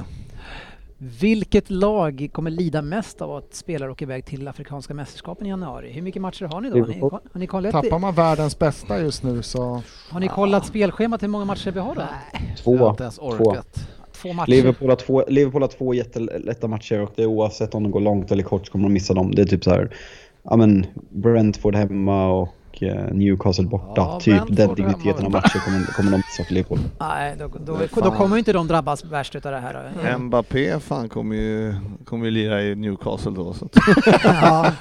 Vilket 1.01 1.71
lag 1.71 2.29
kommer 2.33 2.51
lida 2.51 2.83
mest 2.83 3.23
av 3.23 3.37
att 3.37 3.55
spelare 3.55 3.91
åker 3.91 4.07
iväg 4.07 4.25
till 4.25 4.49
Afrikanska 4.49 4.95
mästerskapen 4.95 5.47
i 5.47 5.49
januari? 5.49 5.93
Hur 5.93 6.03
mycket 6.03 6.23
matcher 6.23 6.45
har 6.45 6.61
ni 6.61 6.71
då? 6.71 6.79
Har 6.79 6.87
ni, 6.87 7.01
har 7.01 7.21
ni, 7.33 7.47
kollat, 7.47 7.73
Tappar 7.73 7.99
man 7.99 8.15
världens 8.15 8.59
bästa 8.59 9.01
just 9.01 9.23
nu 9.23 9.43
så... 9.43 9.83
har 10.11 10.21
ni 10.21 10.29
kollat 10.29 10.67
spelschemat 10.67 11.23
hur 11.23 11.29
många 11.29 11.45
matcher 11.45 11.71
vi 11.71 11.81
har 11.81 11.95
då? 11.95 12.01
Jag 12.01 12.73
har 12.73 12.79
Två. 12.79 12.91
inte 12.91 13.03
ens 13.03 13.19
orkat. 13.19 13.89
Två 14.13 14.33
matcher. 14.33 14.51
Liverpool 14.51 14.89
har, 14.89 14.97
två, 14.97 15.25
Liverpool 15.29 15.63
har 15.63 15.69
två 15.69 15.95
jättelätta 15.95 16.69
matcher 16.69 17.01
och 17.01 17.13
det 17.17 17.23
är 17.23 17.27
oavsett 17.27 17.75
om 17.75 17.83
de 17.83 17.93
går 17.93 18.01
långt 18.01 18.31
eller 18.31 18.43
kort 18.43 18.67
så 18.67 18.73
kommer 18.73 18.85
de 18.85 18.93
missa 18.93 19.15
dem. 19.15 19.35
Det 19.35 19.43
är 19.43 19.47
typ 19.47 19.65
så 19.65 19.71
här, 19.71 19.97
ja 20.43 20.57
men 20.57 20.87
Brentford 21.11 21.75
hemma 21.75 22.29
och 22.29 22.49
eh, 22.83 23.13
Newcastle 23.13 23.65
borta. 23.65 23.93
Ja, 23.97 24.21
typ 24.21 24.35
Brentford 24.35 24.57
den 24.57 24.75
digniteten 24.75 25.25
av 25.27 25.31
matcher 25.31 25.59
kommer, 25.65 25.85
kommer 25.85 26.11
de 26.11 26.17
missa 26.17 26.45
för 26.45 26.55
Liverpool. 26.55 26.79
Nej, 27.01 27.35
då, 27.39 27.49
då, 27.67 27.79
då, 27.95 28.03
fan. 28.03 28.17
kommer 28.17 28.37
ju 28.37 28.39
inte 28.39 28.53
de 28.53 28.69
drabbas 28.69 29.05
värst 29.05 29.35
utav 29.35 29.53
det 29.53 29.59
här. 29.59 29.93
då. 30.13 30.19
Mbappé 30.19 30.81
fan 30.81 31.09
kommer 31.09 31.37
ju, 31.37 31.75
kommer 32.05 32.25
ju 32.25 32.31
lira 32.31 32.63
i 32.63 32.75
Newcastle 32.75 33.33
då. 33.33 33.55
Så 33.55 33.69
Ja, 34.23 34.73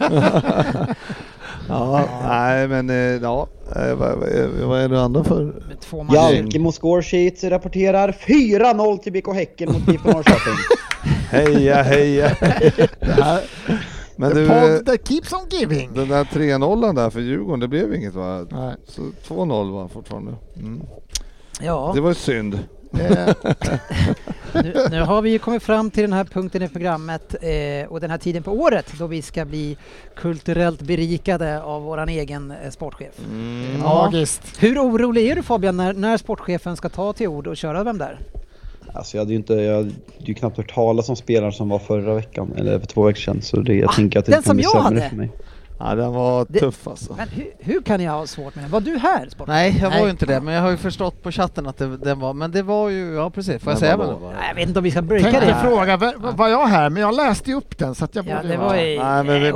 ja, 1.67 2.09
nej 2.29 2.67
men 2.67 2.89
eh, 2.89 2.95
ja, 2.95 3.47
eh, 3.75 3.95
vad, 4.67 4.79
är 4.81 4.89
det 4.89 5.01
andra 5.01 5.23
för? 5.23 5.53
Jalkemo 6.13 6.71
Scoresheets 6.71 7.43
rapporterar 7.43 8.11
4-0 8.11 8.97
till 8.97 9.13
BK 9.13 9.33
Häcken 9.33 9.71
mot 9.71 9.89
IFK 9.89 10.11
Norrköping. 10.11 10.53
Heja 11.29 11.83
heja! 11.83 12.31
Men 14.17 14.31
the 14.33 14.39
du, 14.39 14.47
pod 14.47 14.85
that 14.85 15.07
keeps 15.07 15.33
on 15.33 15.45
giving. 15.49 15.93
den 15.93 16.07
där 16.07 16.23
3-0 16.23 16.95
där 16.95 17.09
för 17.09 17.19
Djurgården, 17.19 17.59
det 17.59 17.67
blev 17.67 17.93
inget 17.93 18.13
va? 18.13 18.45
Nej. 18.51 18.75
Så 18.87 19.01
2-0 19.27 19.71
var 19.73 19.87
fortfarande. 19.87 20.33
Mm. 20.55 20.81
Ja, 21.61 21.91
Det 21.95 22.01
var 22.01 22.09
ju 22.09 22.15
synd. 22.15 22.59
Eh, 22.99 23.33
nu, 24.53 24.73
nu 24.91 25.01
har 25.01 25.21
vi 25.21 25.29
ju 25.29 25.39
kommit 25.39 25.63
fram 25.63 25.91
till 25.91 26.03
den 26.03 26.13
här 26.13 26.23
punkten 26.23 26.61
i 26.61 26.69
programmet 26.69 27.35
eh, 27.41 27.87
och 27.91 27.99
den 27.99 28.09
här 28.09 28.17
tiden 28.17 28.43
på 28.43 28.51
året 28.51 28.93
då 28.99 29.07
vi 29.07 29.21
ska 29.21 29.45
bli 29.45 29.77
kulturellt 30.15 30.81
berikade 30.81 31.61
av 31.61 31.81
våran 31.83 32.09
egen 32.09 32.51
eh, 32.51 32.69
sportchef. 32.71 33.19
Mm. 33.31 33.79
Magiskt. 33.79 34.63
Hur 34.63 34.79
orolig 34.79 35.27
är 35.27 35.35
du 35.35 35.43
Fabian 35.43 35.77
när, 35.77 35.93
när 35.93 36.17
sportchefen 36.17 36.77
ska 36.77 36.89
ta 36.89 37.13
till 37.13 37.27
ord 37.27 37.47
och 37.47 37.57
köra 37.57 37.83
Vem 37.83 37.97
där? 37.97 38.19
Alltså 38.97 39.17
jag 39.17 39.21
hade 39.21 39.31
ju 39.31 39.37
inte, 39.37 39.53
jag 39.53 39.75
hade 39.75 39.91
ju 40.19 40.33
knappt 40.33 40.57
hört 40.57 40.73
talas 40.73 41.09
om 41.09 41.15
spelaren 41.15 41.53
som 41.53 41.69
var 41.69 41.79
förra 41.79 42.13
veckan, 42.13 42.53
eller 42.57 42.79
för 42.79 42.87
två 42.87 43.03
veckor 43.03 43.19
sedan. 43.19 43.41
Så 43.41 43.59
det, 43.59 43.75
jag 43.75 43.89
Ah, 43.89 43.93
tänker 43.93 44.19
att 44.19 44.25
det 44.25 44.31
den 44.31 44.41
kommer 44.43 44.55
bli 44.55 44.63
sämre 44.63 44.83
hade. 44.83 45.09
för 45.09 45.15
mig. 45.15 45.29
Ja, 45.79 45.95
den 45.95 46.13
var 46.13 46.45
Det- 46.49 46.59
tuff 46.59 46.87
alltså. 46.87 47.13
Men 47.17 47.27
hur, 47.29 47.47
hur 47.59 47.81
kan 47.81 48.01
jag 48.01 48.11
ha 48.11 48.27
svårt 48.27 48.55
med 48.55 48.63
den? 48.63 48.71
Var 48.71 48.81
du 48.81 48.97
här 48.97 49.19
sportchef? 49.29 49.47
Nej, 49.47 49.77
jag 49.81 49.89
var 49.89 49.95
Nej. 49.97 50.03
ju 50.03 50.09
inte 50.09 50.25
det, 50.25 50.41
men 50.41 50.53
jag 50.53 50.61
har 50.61 50.69
ju 50.69 50.77
förstått 50.77 51.23
på 51.23 51.31
chatten 51.31 51.67
att 51.67 51.77
det, 51.77 51.97
den 51.97 52.19
var, 52.19 52.33
men 52.33 52.51
det 52.51 52.61
var 52.61 52.89
ju, 52.89 53.13
ja 53.15 53.29
precis, 53.29 53.63
får 53.63 53.71
jag 53.71 53.75
Men 53.75 53.79
säga 53.79 53.97
vad 53.97 54.07
det 54.09 54.13
var? 54.13 54.33
Jag 54.47 54.55
vet 54.55 54.67
inte 54.67 54.79
om 54.79 54.83
vi 54.83 54.91
ska 54.91 55.01
breaka 55.01 55.31
Tänkte 55.31 55.45
det. 55.45 55.55
fråga, 55.69 55.97
var, 55.97 56.13
var 56.31 56.47
jag 56.47 56.65
här? 56.67 56.89
Men 56.89 57.01
jag 57.01 57.15
läste 57.15 57.49
ju 57.49 57.55
upp 57.57 57.77
den 57.77 57.95
så 57.95 58.05
att 58.05 58.15
jag 58.15 58.25
Ja, 58.27 58.35
borde 58.35 58.47
det 58.47 58.57
vara- 58.57 58.67
var 58.67 58.75
ju 58.75 58.81
Nej 59.03 59.23
men 59.23 59.41
vi 59.41 59.47
Jag 59.47 59.55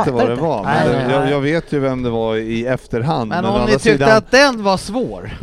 inte 0.00 0.10
vad 0.10 0.28
det 0.28 0.34
var. 0.34 0.64
Men 0.64 0.92
nej, 0.92 1.06
jag, 1.10 1.30
jag 1.30 1.40
vet 1.40 1.72
ju 1.72 1.78
vem 1.78 2.02
det 2.02 2.10
var 2.10 2.36
i 2.36 2.66
efterhand. 2.66 3.28
Men 3.28 3.44
å 3.44 3.48
om 3.48 3.54
andra 3.54 3.66
ni 3.66 3.72
tyckte 3.72 3.90
sidan- 3.92 4.16
att 4.16 4.30
den 4.30 4.62
var 4.62 4.76
svår. 4.76 5.30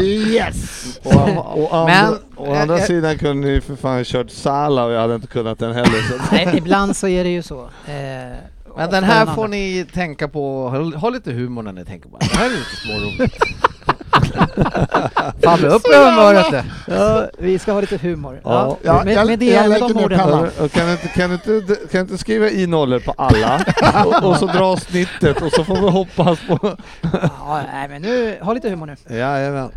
Yes! 0.00 0.82
Och, 1.02 1.62
och 1.62 1.76
andra, 1.76 1.94
Men- 1.94 2.18
å 2.36 2.54
andra 2.54 2.78
jag- 2.78 2.86
sidan 2.86 3.18
kunde 3.18 3.48
ni 3.48 3.60
för 3.60 3.76
fan 3.76 4.04
kört 4.04 4.30
Sala 4.30 4.84
och 4.84 4.92
jag 4.92 5.00
hade 5.00 5.14
inte 5.14 5.26
kunnat 5.26 5.58
den 5.58 5.72
heller. 5.74 6.00
Nej, 6.32 6.48
ibland 6.56 6.96
så 6.96 7.08
är 7.08 7.24
det 7.24 7.30
ju 7.32 7.42
så. 7.42 7.60
Eh, 7.62 7.92
Men 8.76 8.90
den 8.90 9.04
här 9.04 9.26
får 9.26 9.48
ni 9.48 9.86
tänka 9.94 10.28
på, 10.28 10.68
ha, 10.96 11.10
lite 11.10 11.32
humor 11.32 11.62
när 11.62 11.72
ni 11.72 11.84
tänker 11.84 12.08
på 12.08 12.18
den. 12.18 12.28
Det 12.32 12.38
här 12.38 12.46
är 12.46 12.50
lite 12.50 12.76
småroligt. 12.76 13.36
Fabbe, 15.44 15.66
upp 15.66 15.82
med 15.90 15.98
humöret. 16.10 16.64
Ja, 16.88 17.26
vi 17.38 17.58
ska 17.58 17.72
ha 17.72 17.80
lite 17.80 17.96
humor. 17.96 18.40
Ja. 18.44 18.76
Ja, 18.82 19.04
med, 19.04 19.14
jag- 19.14 19.26
med 19.26 19.38
det, 19.38 19.46
jag 19.46 19.68
lägger 19.70 19.88
de 19.88 19.94
ner 19.94 20.08
pennan. 20.08 20.48
Kan, 20.72 20.86
du 20.86 20.92
inte, 20.92 21.08
kan, 21.08 21.30
du 21.44 21.56
inte, 21.58 21.74
kan 21.74 21.88
du 21.92 22.00
inte 22.00 22.18
skriva 22.18 22.48
i 22.50 22.66
nollor 22.66 22.98
på 22.98 23.14
alla 23.16 23.64
och, 24.06 24.24
och 24.30 24.36
så 24.36 24.46
dra 24.46 24.76
snittet 24.76 25.42
och 25.42 25.52
så 25.52 25.64
får 25.64 25.74
vi 25.74 25.90
hoppas 25.90 26.38
på... 26.48 26.76
Ja, 27.38 27.62
nej, 27.72 27.88
men 27.88 28.02
nu, 28.02 28.38
ha 28.42 28.52
lite 28.52 28.70
humor 28.70 28.86
nu. 28.86 29.16
Jajamän. 29.16 29.70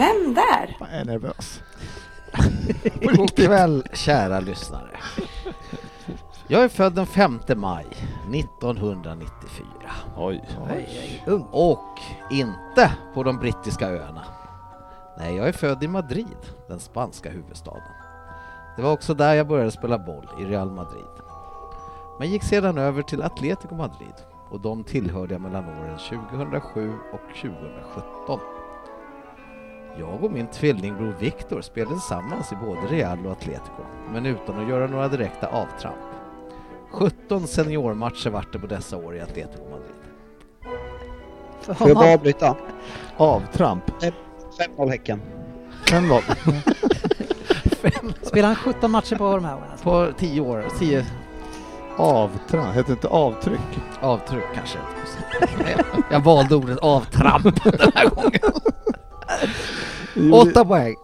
Vem 0.00 0.34
där? 0.34 0.76
Jag 0.80 0.90
är 0.90 1.04
nervös. 1.04 1.62
God 3.16 3.36
kväll 3.36 3.84
kära 3.92 4.40
lyssnare. 4.40 4.96
Jag 6.46 6.64
är 6.64 6.68
född 6.68 6.94
den 6.94 7.06
5 7.06 7.40
maj 7.56 7.86
1994 8.34 9.66
Oj. 10.16 10.44
Ung. 11.26 11.46
och 11.50 11.98
inte 12.30 12.92
på 13.14 13.22
de 13.22 13.38
brittiska 13.38 13.88
öarna. 13.88 14.24
Nej, 15.18 15.36
jag 15.36 15.48
är 15.48 15.52
född 15.52 15.84
i 15.84 15.88
Madrid, 15.88 16.38
den 16.68 16.80
spanska 16.80 17.30
huvudstaden. 17.30 17.82
Det 18.76 18.82
var 18.82 18.92
också 18.92 19.14
där 19.14 19.34
jag 19.34 19.48
började 19.48 19.70
spela 19.70 19.98
boll, 19.98 20.28
i 20.40 20.44
Real 20.44 20.70
Madrid. 20.70 21.04
Men 22.18 22.30
gick 22.30 22.42
sedan 22.42 22.78
över 22.78 23.02
till 23.02 23.22
Atletico 23.22 23.74
Madrid 23.74 24.14
och 24.50 24.60
de 24.60 24.84
tillhörde 24.84 25.34
jag 25.34 25.40
mellan 25.40 25.64
åren 25.64 25.98
2007 25.98 26.92
och 27.12 27.34
2017. 27.34 28.40
Jag 29.98 30.24
och 30.24 30.32
min 30.32 30.46
tvillingbror 30.46 31.14
Viktor 31.18 31.60
spelade 31.60 31.94
tillsammans 31.94 32.52
i 32.52 32.56
både 32.56 32.80
Real 32.80 33.26
och 33.26 33.32
Atletico, 33.32 33.82
men 34.12 34.26
utan 34.26 34.62
att 34.62 34.68
göra 34.68 34.86
några 34.86 35.08
direkta 35.08 35.46
avtramp. 35.46 35.96
17 36.90 37.46
seniormatcher 37.46 38.30
vart 38.30 38.52
det 38.52 38.58
på 38.58 38.66
dessa 38.66 38.96
år 38.96 39.16
i 39.16 39.20
Atletico 39.20 39.62
Madrid. 39.70 39.94
För 41.60 41.74
Får 41.74 41.88
jag 41.88 41.96
bara 41.96 42.14
avbryta? 42.14 42.56
Avtramp. 43.16 43.84
5-0 44.76 44.90
Häcken. 44.90 45.22
En 45.92 46.08
noll. 46.08 46.22
spelar 48.22 48.46
han 48.46 48.56
17 48.56 48.90
matcher 48.90 49.16
på 49.16 49.34
de 49.34 49.44
här 49.44 49.54
åren? 49.54 49.70
Alltså. 49.70 49.84
På 49.84 50.08
10 50.18 50.40
år, 50.40 50.64
10 50.78 51.06
Avtramp. 51.96 52.76
Heter 52.76 52.92
inte 52.92 53.08
avtryck? 53.08 53.60
avtryck 54.00 54.44
kanske. 54.54 54.78
Jag, 55.76 56.02
jag 56.10 56.20
valde 56.20 56.54
ordet 56.54 56.78
avtramp 56.78 57.64
den 57.64 57.92
här 57.94 58.08
gången. 58.08 58.40
Åtta 60.32 60.64
poäng. 60.64 60.96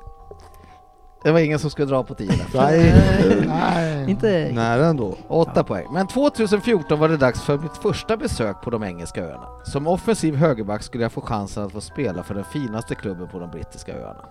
Det 1.22 1.32
var 1.32 1.41
ingen 1.41 1.59
som 1.59 1.70
skulle 1.70 1.87
dra 1.87 2.05
på 2.05 2.14
10 2.14 2.26
där. 2.26 2.47
Nej, 2.55 3.45
Nej. 3.47 4.11
Inte... 4.11 4.51
nära 4.53 4.87
ändå. 4.87 5.16
Åtta 5.28 5.64
poäng. 5.64 5.87
Men 5.93 6.07
2014 6.07 6.99
var 6.99 7.09
det 7.09 7.16
dags 7.16 7.43
för 7.43 7.59
mitt 7.59 7.76
första 7.76 8.16
besök 8.16 8.62
på 8.62 8.70
de 8.70 8.82
engelska 8.82 9.24
öarna. 9.24 9.49
Som 9.64 9.87
offensiv 9.87 10.37
högerback 10.37 10.82
skulle 10.82 11.05
jag 11.05 11.12
få 11.12 11.20
chansen 11.20 11.64
att 11.64 11.72
få 11.72 11.80
spela 11.80 12.22
för 12.22 12.34
den 12.34 12.45
finaste 12.45 12.95
klubben 12.95 13.28
på 13.28 13.39
de 13.39 13.51
brittiska 13.51 13.93
öarna. 13.93 14.24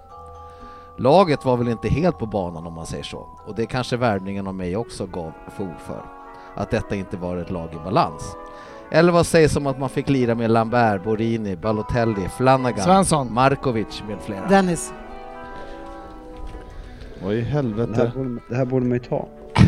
Laget 0.98 1.46
var 1.46 1.58
väl 1.58 1.68
inte 1.68 1.88
helt 1.88 2.20
på 2.20 2.26
banan 2.26 2.68
om 2.68 2.74
man 2.74 2.86
säger 2.86 3.04
så, 3.04 3.28
och 3.48 3.56
det 3.56 3.66
kanske 3.66 3.98
värvningen 3.98 4.48
av 4.48 4.56
mig 4.56 4.78
också 4.78 5.06
gav 5.06 5.32
fog 5.58 5.74
för. 5.88 6.02
Att 6.56 6.72
detta 6.72 6.96
inte 6.96 7.18
var 7.18 7.38
ett 7.38 7.52
lag 7.52 7.74
i 7.74 7.84
balans. 7.86 8.36
Eller 8.92 9.12
vad 9.12 9.26
sägs 9.26 9.56
om 9.56 9.68
att 9.68 9.80
man 9.80 9.90
fick 9.90 10.10
lira 10.10 10.36
med 10.36 10.52
Lambert, 10.52 11.04
Borini, 11.04 11.56
Balotelli, 11.56 12.30
Flanagan, 12.38 12.86
Svensson. 12.86 13.34
Markovic 13.34 14.04
med 14.08 14.18
flera. 14.22 14.48
Dennis. 14.48 14.94
Vad 17.24 17.34
i 17.34 17.38
Det 17.38 17.44
här, 17.44 17.52
helvete. 17.52 18.12
borde, 18.16 18.40
det 18.50 18.56
här 18.56 18.66
borde 18.66 18.86
man 18.86 18.94
ju 18.98 19.04
ta. 19.04 19.28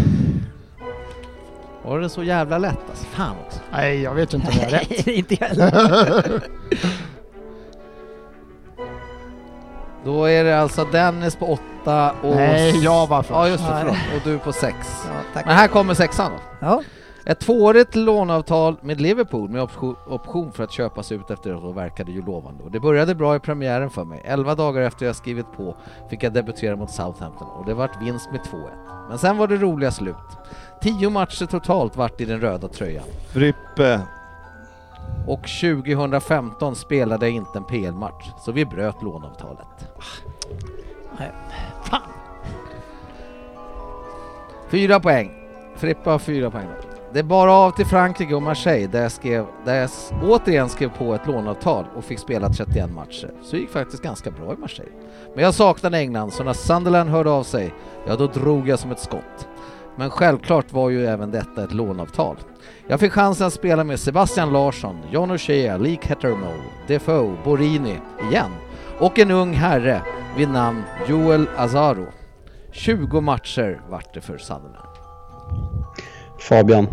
Var 1.83 1.99
det 1.99 2.09
så 2.09 2.23
jävla 2.23 2.57
lätt 2.57 2.79
alltså? 2.89 3.05
Fan 3.05 3.35
också. 3.47 3.59
Nej, 3.71 4.01
jag 4.01 4.13
vet 4.13 4.33
inte 4.33 4.47
om 4.47 4.53
jag 4.57 4.63
har 4.63 4.71
rätt. 4.71 5.07
inte 5.07 5.35
jag 5.39 5.47
heller. 5.47 6.41
Då 10.05 10.25
är 10.25 10.43
det 10.43 10.59
alltså 10.61 10.85
Dennis 10.91 11.35
på 11.35 11.45
åtta 11.45 12.11
och... 12.21 12.35
Nej, 12.35 12.83
jag 12.83 13.07
var 13.07 13.21
först. 13.23 13.31
Ja 13.31 13.47
just 13.47 13.67
det, 13.67 13.75
förlåt. 13.79 13.97
Och 14.15 14.21
du 14.23 14.37
på 14.39 14.53
sex. 14.53 14.75
Ja, 15.07 15.13
tack. 15.33 15.45
Men 15.45 15.55
här 15.55 15.67
kommer 15.67 15.93
sexan 15.93 16.31
då. 16.31 16.37
Ja. 16.67 16.81
Ett 17.27 17.39
tvåårigt 17.39 17.95
låneavtal 17.95 18.75
med 18.81 19.01
Liverpool 19.01 19.49
med 19.49 19.69
option, 20.07 20.51
för 20.51 20.63
att 20.63 20.71
köpas 20.71 21.11
ut 21.11 21.31
efter 21.31 21.55
ett 21.55 21.63
år 21.63 21.73
verkade 21.73 22.11
ju 22.11 22.25
lovande 22.25 22.63
och 22.63 22.71
det 22.71 22.79
började 22.79 23.15
bra 23.15 23.35
i 23.35 23.39
premiären 23.39 23.89
för 23.89 24.05
mig. 24.05 24.21
Elva 24.25 24.55
dagar 24.55 24.81
efter 24.81 25.05
jag 25.05 25.15
skrivit 25.15 25.51
på 25.51 25.75
fick 26.09 26.23
jag 26.23 26.33
debutera 26.33 26.75
mot 26.75 26.91
Southampton 26.91 27.47
och 27.47 27.65
det 27.65 27.73
vart 27.73 28.01
vinst 28.01 28.31
med 28.31 28.41
2-1. 28.41 28.69
Men 29.09 29.17
sen 29.17 29.37
var 29.37 29.47
det 29.47 29.57
roliga 29.57 29.91
slut. 29.91 30.15
Tio 30.81 31.09
matcher 31.09 31.45
totalt 31.45 31.97
vart 31.97 32.21
i 32.21 32.25
den 32.25 32.41
röda 32.41 32.67
tröjan 32.67 33.05
Frippe. 33.27 34.01
och 35.27 35.49
2015 35.61 36.75
spelade 36.75 37.25
jag 37.25 37.35
inte 37.35 37.57
en 37.57 37.63
PL-match 37.63 38.31
så 38.39 38.51
vi 38.51 38.65
bröt 38.65 39.01
låneavtalet. 39.01 39.89
Nej. 41.19 41.31
Fan. 41.83 42.01
Fyra 44.69 44.99
poäng. 44.99 45.31
Frippa 45.75 46.11
har 46.11 46.19
fyra 46.19 46.51
poäng. 46.51 46.67
Det 47.13 47.23
bar 47.23 47.47
av 47.47 47.71
till 47.71 47.85
Frankrike 47.85 48.35
och 48.35 48.41
Marseille 48.41 48.87
där 48.87 49.01
jag, 49.01 49.11
skrev, 49.11 49.45
där 49.65 49.75
jag 49.75 49.89
återigen 50.23 50.69
skrev 50.69 50.89
på 50.89 51.13
ett 51.13 51.27
låneavtal 51.27 51.85
och 51.95 52.03
fick 52.03 52.19
spela 52.19 52.49
31 52.49 52.91
matcher. 52.91 53.31
Så 53.43 53.51
det 53.51 53.57
gick 53.57 53.69
faktiskt 53.69 54.03
ganska 54.03 54.31
bra 54.31 54.53
i 54.53 54.57
Marseille. 54.57 54.91
Men 55.35 55.43
jag 55.43 55.53
saknade 55.53 55.97
England 55.97 56.33
så 56.33 56.43
när 56.43 56.53
Sunderland 56.53 57.09
hörde 57.09 57.29
av 57.29 57.43
sig, 57.43 57.73
ja 58.07 58.15
då 58.15 58.27
drog 58.27 58.69
jag 58.69 58.79
som 58.79 58.91
ett 58.91 58.99
skott. 58.99 59.47
Men 59.95 60.09
självklart 60.09 60.73
var 60.73 60.89
ju 60.89 61.05
även 61.05 61.31
detta 61.31 61.63
ett 61.63 61.73
låneavtal. 61.73 62.37
Jag 62.87 62.99
fick 62.99 63.11
chansen 63.11 63.47
att 63.47 63.53
spela 63.53 63.83
med 63.83 63.99
Sebastian 63.99 64.53
Larsson, 64.53 64.97
John 65.11 65.31
O'Shea, 65.31 65.77
Lee 65.77 65.99
Kettermo, 66.01 66.51
Defoe, 66.87 67.37
Borini 67.43 67.99
igen 68.31 68.51
och 68.99 69.19
en 69.19 69.31
ung 69.31 69.53
herre 69.53 70.01
vid 70.37 70.49
namn 70.49 70.83
Joel 71.07 71.47
Azaro. 71.57 72.05
20 72.71 73.21
matcher 73.21 73.81
vart 73.89 74.13
det 74.13 74.21
för 74.21 74.37
Sunderland. 74.37 74.87
Fabian. 76.39 76.87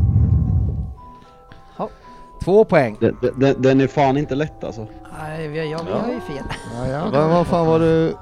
Två 2.44 2.64
poäng. 2.64 2.96
Den, 3.00 3.16
den, 3.36 3.62
den 3.62 3.80
är 3.80 3.86
fan 3.86 4.16
inte 4.16 4.34
lätt 4.34 4.64
alltså. 4.64 4.86
Nej, 5.18 5.48
vi, 5.48 5.70
jag, 5.70 5.84
vi 5.84 5.92
har 5.92 6.08
ju 6.12 6.20
fel. 6.20 6.44
Ja, 6.78 6.86
ja. 6.88 7.04
Vad 7.12 7.28
vad 7.30 7.46
fan 7.46 7.66
var 7.66 7.78
du? 7.78 8.14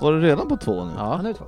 Var 0.00 0.12
du 0.12 0.20
redan 0.20 0.48
på 0.48 0.56
två 0.56 0.84
nu? 0.84 0.92
Ja, 0.96 1.14
Ja. 1.16 1.22
nu 1.22 1.34
två. 1.34 1.44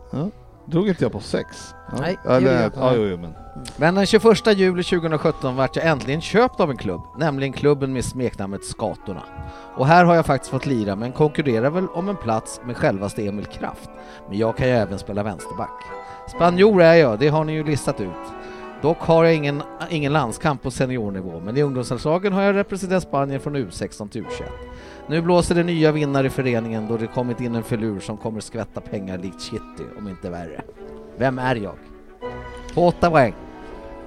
Drog 0.64 0.88
inte 0.88 1.04
jag 1.04 1.12
på 1.12 1.20
sex? 1.20 1.74
Ja. 1.92 1.96
Nej, 2.00 2.18
det 2.24 2.30
Eller, 2.34 2.62
jag. 2.62 2.72
ja, 2.76 2.92
jo, 2.94 3.02
jo, 3.02 3.16
men. 3.16 3.34
Men 3.76 3.94
den 3.94 4.06
21 4.06 4.46
juli 4.56 4.82
2017 4.82 5.56
vart 5.56 5.76
jag 5.76 5.86
äntligen 5.86 6.20
köpt 6.20 6.60
av 6.60 6.70
en 6.70 6.76
klubb, 6.76 7.00
nämligen 7.18 7.52
klubben 7.52 7.92
med 7.92 8.04
smeknamnet 8.04 8.64
Skatorna. 8.64 9.22
Och 9.76 9.86
här 9.86 10.04
har 10.04 10.14
jag 10.14 10.26
faktiskt 10.26 10.50
fått 10.50 10.66
lira, 10.66 10.96
men 10.96 11.12
konkurrerar 11.12 11.70
väl 11.70 11.86
om 11.94 12.08
en 12.08 12.16
plats 12.16 12.60
med 12.64 12.76
självaste 12.76 13.26
Emil 13.26 13.46
Kraft. 13.46 13.90
Men 14.28 14.38
jag 14.38 14.56
kan 14.56 14.66
ju 14.66 14.72
även 14.72 14.98
spela 14.98 15.22
vänsterback. 15.22 15.82
Spanjor 16.36 16.82
är 16.82 16.94
jag, 16.94 17.18
det 17.18 17.28
har 17.28 17.44
ni 17.44 17.52
ju 17.52 17.64
listat 17.64 18.00
ut. 18.00 18.10
Dock 18.82 18.98
har 19.00 19.24
jag 19.24 19.34
ingen, 19.34 19.62
ingen 19.90 20.12
landskamp 20.12 20.62
på 20.62 20.70
seniornivå, 20.70 21.40
men 21.44 21.56
i 21.56 21.62
ungdomslandslagen 21.62 22.32
har 22.32 22.42
jag 22.42 22.54
representerat 22.56 23.02
Spanien 23.02 23.40
från 23.40 23.56
U16 23.56 24.08
till 24.08 24.22
U21. 24.24 24.42
Nu 25.06 25.22
blåser 25.22 25.54
det 25.54 25.62
nya 25.62 25.92
vinnare 25.92 26.26
i 26.26 26.30
föreningen 26.30 26.88
då 26.88 26.96
det 26.96 27.06
kommit 27.06 27.40
in 27.40 27.54
en 27.54 27.62
filur 27.62 28.00
som 28.00 28.16
kommer 28.16 28.40
skvätta 28.40 28.80
pengar 28.80 29.18
likt 29.18 29.40
Kitty, 29.42 29.84
om 29.98 30.08
inte 30.08 30.30
värre. 30.30 30.62
Vem 31.18 31.38
är 31.38 31.54
jag? 31.56 31.74
På 32.74 32.86
åtta 32.86 33.10
poäng. 33.10 33.34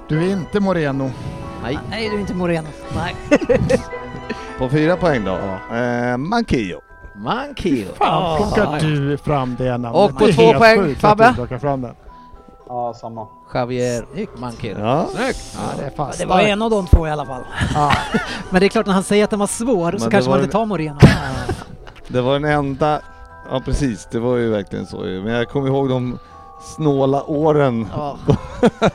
Du 0.07 0.23
är 0.23 0.31
inte 0.31 0.59
Moreno. 0.59 1.11
Nej. 1.63 1.79
Nej, 1.89 2.09
du 2.09 2.15
är 2.15 2.19
inte 2.19 2.35
Moreno. 2.35 2.67
Nej. 2.95 3.15
På 4.57 4.69
fyra 4.69 4.97
poäng 4.97 5.25
då. 5.25 5.31
Eh, 5.75 6.17
Manquillo. 6.17 6.81
Mankio. 7.15 7.85
Fan, 7.97 8.37
plockar 8.37 8.73
Ja. 8.73 8.79
du 8.79 9.17
fram 9.17 9.55
det 9.57 9.77
namnet? 9.77 9.91
Och 9.93 10.19
på 10.19 10.27
två 10.27 10.53
poäng, 10.53 10.95
Fabbe. 10.95 11.35
Ja, 12.67 12.93
samma. 12.93 13.27
Javier. 13.53 14.05
Mankio. 14.37 14.75
Ja. 14.79 15.05
Snyggt! 15.15 15.57
Ja, 15.57 15.61
det 15.77 16.03
är 16.03 16.17
Det 16.17 16.25
var 16.25 16.39
en 16.39 16.61
av 16.61 16.69
de 16.69 16.87
två 16.87 17.07
i 17.07 17.11
alla 17.11 17.25
fall. 17.25 17.41
Ja. 17.73 17.91
Men 18.49 18.59
det 18.59 18.65
är 18.65 18.69
klart 18.69 18.85
när 18.85 18.93
han 18.93 19.03
säger 19.03 19.23
att 19.23 19.29
den 19.29 19.39
var 19.39 19.47
svår 19.47 19.91
så 19.91 20.05
det 20.05 20.11
kanske 20.11 20.29
var 20.29 20.37
man 20.37 20.43
inte 20.45 20.57
en- 20.57 20.61
tar 20.61 20.65
Moreno. 20.65 20.99
Det 22.07 22.21
var 22.21 22.33
den 22.33 22.45
enda, 22.45 22.99
ja 23.51 23.61
precis, 23.65 24.07
det 24.11 24.19
var 24.19 24.35
ju 24.37 24.49
verkligen 24.49 24.85
så 24.85 25.05
ju. 25.05 25.23
Men 25.23 25.33
jag 25.33 25.49
kommer 25.49 25.67
ihåg 25.67 25.89
de 25.89 26.19
snåla 26.75 27.23
åren. 27.23 27.87
Ja. 27.95 28.17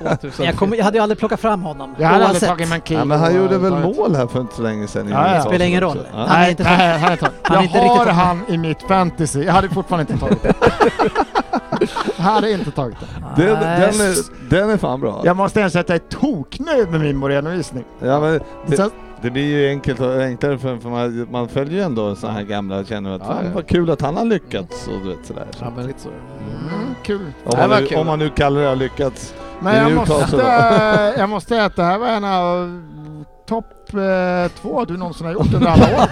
Men 0.00 0.18
jag, 0.46 0.56
kommer, 0.56 0.76
jag 0.76 0.84
hade 0.84 0.96
ju 0.98 1.02
aldrig 1.02 1.18
plockat 1.18 1.40
fram 1.40 1.62
honom. 1.62 1.94
Jag 1.98 2.08
hade 2.08 2.26
aldrig 2.26 2.42
tagit 2.48 2.68
Mankio. 2.68 2.98
Ja, 2.98 3.04
men 3.04 3.18
han 3.20 3.34
gjorde 3.36 3.58
väl 3.58 3.72
varit- 3.72 3.96
mål 3.96 4.16
här 4.16 4.26
för 4.26 4.40
inte 4.40 4.54
så 4.54 4.62
länge 4.62 4.86
sedan. 4.86 5.08
Ja, 5.08 5.14
ja. 5.16 5.22
Newcastle 5.22 5.50
Spelar 5.50 5.66
ingen 5.66 5.80
roll. 5.80 5.98
Ja. 6.12 6.18
Han 6.18 6.28
är 6.28 6.40
Nej, 6.40 6.50
inte 6.50 6.62
nej, 6.62 6.98
han 6.98 7.08
är 7.08 7.12
inte, 7.12 7.30
Han 7.42 7.56
är 7.56 7.62
jag 7.62 7.64
inte 7.64 7.78
har 7.78 8.06
han 8.06 8.40
i 8.48 8.58
mitt 8.58 8.82
fantasy. 8.82 9.42
Jag 9.44 9.52
hade 9.52 9.68
fortfarande 9.68 10.12
inte 10.12 10.26
tagit 10.26 10.42
det. 10.42 10.54
hade 12.16 12.50
inte 12.52 12.70
tagit. 12.70 12.96
Den, 13.36 13.58
Nej. 13.60 13.80
den, 13.80 14.00
är, 14.00 14.14
den 14.50 14.70
är 14.70 14.76
fan 14.76 15.00
bra. 15.00 15.22
Jag 15.24 15.36
måste 15.36 15.60
erkänna 15.60 15.80
att 15.80 15.88
jag 15.88 15.96
är 15.96 15.98
toknöjd 16.18 16.90
med 16.90 17.00
min 17.00 17.16
Moreno-visning. 17.16 17.84
Ja, 17.98 18.20
men 18.20 18.40
det, 18.66 18.76
Sen- 18.76 18.90
det 19.22 19.30
blir 19.30 19.44
ju 19.44 19.68
enkelt 19.68 20.00
och 20.00 20.22
enklare 20.22 20.58
för, 20.58 20.76
för 20.76 20.88
man, 20.88 21.26
man 21.30 21.48
följer 21.48 21.74
ju 21.74 21.80
ändå 21.82 22.14
sådana 22.14 22.38
här 22.38 22.44
gamla 22.44 22.78
och 22.78 22.86
känner 22.86 23.10
att 23.14 23.20
Ja, 23.20 23.26
fan 23.26 23.44
ja. 23.44 23.50
vad 23.54 23.66
kul 23.66 23.90
att 23.90 24.00
han 24.00 24.16
har 24.16 24.24
lyckats 24.24 24.88
och 24.88 25.00
du 25.02 25.08
vet 25.08 25.26
sådär. 25.26 25.46
Så. 25.50 25.64
Ja, 25.64 25.72
men 25.76 25.86
lite 25.86 26.00
så. 26.00 26.08
Mm, 26.08 26.94
kul. 27.02 27.20
Om, 27.44 27.58
man 27.70 27.80
nu, 27.82 27.86
kul. 27.86 27.98
om 27.98 28.06
man 28.06 28.18
nu 28.18 28.28
kallar 28.30 28.60
det 28.60 28.74
lyckats. 28.74 29.34
Men 29.62 29.76
jag 29.76 29.92
måste, 29.92 30.36
jag 31.18 31.28
måste 31.28 31.48
säga 31.48 31.64
att 31.64 31.76
det 31.76 31.82
här 31.84 31.98
var 31.98 32.06
en 32.08 32.24
av 32.24 32.82
topp 33.48 33.94
eh, 33.94 34.52
två 34.62 34.84
du 34.84 34.96
någonsin 34.96 35.26
har 35.26 35.32
gjort 35.32 35.54
under 35.54 35.68
alla 35.68 35.86
år. 35.86 36.08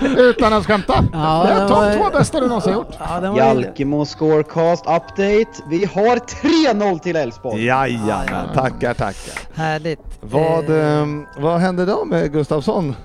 Utan 0.18 0.52
att 0.52 0.66
skämta. 0.66 0.94
Ja, 1.12 1.44
det 1.46 1.52
är 1.52 1.68
topp 1.68 1.70
var- 1.78 1.94
två 1.96 2.18
bästa 2.18 2.40
du 2.40 2.46
någonsin 2.46 2.72
gjort. 2.72 2.94
Ja. 2.98 3.36
Jalkemo 3.36 4.04
scorecast 4.04 4.84
update. 4.86 5.46
Vi 5.70 5.84
har 5.94 6.16
3-0 6.16 6.98
till 6.98 7.16
Elfsborg. 7.16 7.64
Jajamän, 7.64 8.48
tackar 8.54 8.94
tackar. 8.94 9.34
Härligt. 9.54 10.00
Vad, 10.20 10.70
Eh, 10.70 10.86
ehm, 11.00 11.26
vad 11.38 11.60
hände 11.60 11.86
då 11.86 12.04
med 12.04 12.32
Gustafsson? 12.32 12.96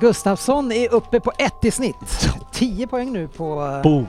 Gustafsson 0.00 0.72
är 0.72 0.94
uppe 0.94 1.20
på 1.20 1.32
ett 1.38 1.64
i 1.64 1.70
snitt. 1.70 2.28
10 2.52 2.86
poäng 2.86 3.12
nu 3.12 3.28
på, 3.28 3.80
Boom! 3.82 4.06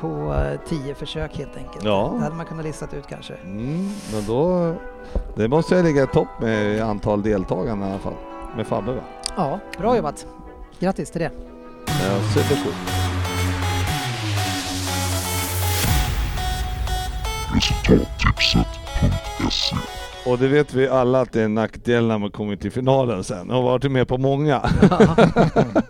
På 0.00 0.34
10 0.68 0.94
försök 0.94 1.36
helt 1.36 1.56
enkelt. 1.56 1.84
Ja. 1.84 2.12
Det 2.16 2.24
hade 2.24 2.36
man 2.36 2.46
kunnat 2.46 2.64
listat 2.64 2.94
ut 2.94 3.06
kanske. 3.08 3.34
Mm, 3.34 3.90
men 4.12 4.24
då... 4.26 4.74
Det 5.34 5.48
måste 5.48 5.74
jag 5.74 5.84
ligga 5.84 6.02
i 6.02 6.06
topp 6.06 6.28
med 6.40 6.82
antal 6.82 7.22
deltagande 7.22 7.86
i 7.86 7.90
alla 7.90 7.98
fall. 7.98 8.14
Med 8.56 8.66
Fabbe 8.66 8.92
va? 8.92 9.00
Ja, 9.36 9.58
bra 9.78 9.96
jobbat. 9.96 10.26
Grattis 10.78 11.10
till 11.10 11.20
det. 11.20 11.30
Ja, 11.86 12.20
supercoolt. 12.34 12.76
Och 20.28 20.38
det 20.38 20.48
vet 20.48 20.74
vi 20.74 20.88
alla 20.88 21.20
att 21.20 21.32
det 21.32 21.40
är 21.40 21.44
en 21.44 21.54
nackdel 21.54 22.06
när 22.06 22.18
man 22.18 22.30
kommer 22.30 22.56
till 22.56 22.72
finalen 22.72 23.24
sen. 23.24 23.50
Har 23.50 23.62
varit 23.62 23.90
med 23.90 24.08
på 24.08 24.18
många. 24.18 24.70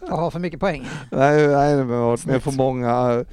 Jag 0.08 0.16
har 0.16 0.30
för 0.30 0.38
mycket 0.38 0.60
poäng. 0.60 0.88
nej, 1.10 1.48
nej, 1.48 1.76
men 1.76 1.90
har 1.90 2.06
varit 2.06 2.26
med 2.26 2.42
på 2.42 2.50
många. 2.50 2.88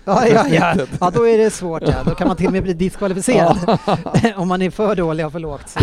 Ja, 0.06 0.28
ja, 0.28 0.48
ja. 0.48 0.76
ja, 1.00 1.12
då 1.12 1.28
är 1.28 1.38
det 1.38 1.50
svårt. 1.50 1.84
Ja. 1.86 2.04
Då 2.06 2.16
kan 2.16 2.28
man 2.28 2.38
till 2.38 2.48
och 2.48 2.54
med 2.54 2.64
bli 2.64 2.74
diskvalificerad 2.74 3.80
om 4.36 4.48
man 4.48 4.62
är 4.62 4.70
för 4.70 4.96
dålig 4.96 5.26
och 5.26 5.32
för 5.32 5.40
lågt. 5.40 5.78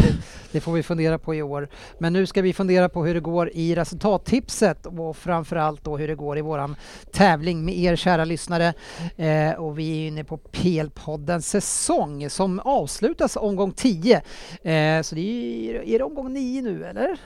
Det, 0.53 0.61
får 0.61 0.73
vi 0.73 0.83
fundera 0.83 1.19
på 1.19 1.35
i 1.35 1.43
år. 1.43 1.69
Men 1.99 2.13
nu 2.13 2.27
ska 2.27 2.43
vi 2.43 2.53
fundera 2.53 2.89
på 2.89 3.05
hur 3.05 3.15
det 3.15 3.21
går 3.21 3.51
i 3.55 3.75
resultattipset 3.75 4.87
och 4.87 5.17
framförallt 5.17 5.85
då 5.85 5.97
hur 5.97 6.09
det 6.09 6.15
går 6.15 6.39
i 6.39 6.41
våran 6.41 6.77
tävling 7.13 7.65
med 7.65 7.79
er 7.79 7.97
kära 7.97 8.25
lyssnare. 8.25 8.75
Eh, 9.17 9.53
och 9.53 9.79
vi 9.79 10.03
är 10.03 10.09
inne 10.09 10.25
på 10.25 10.37
PL-poddens 10.37 11.49
säsong 11.49 12.31
som 12.31 12.61
avslutas 12.61 13.37
omgång 13.37 13.73
10. 13.73 14.17
Eh, 14.63 15.03
så 15.03 15.15
det 15.15 15.21
är, 15.21 15.83
är 15.83 15.99
det 15.99 16.05
omgång 16.05 16.33
9 16.33 16.63
nu 16.63 16.85
eller? 16.85 17.17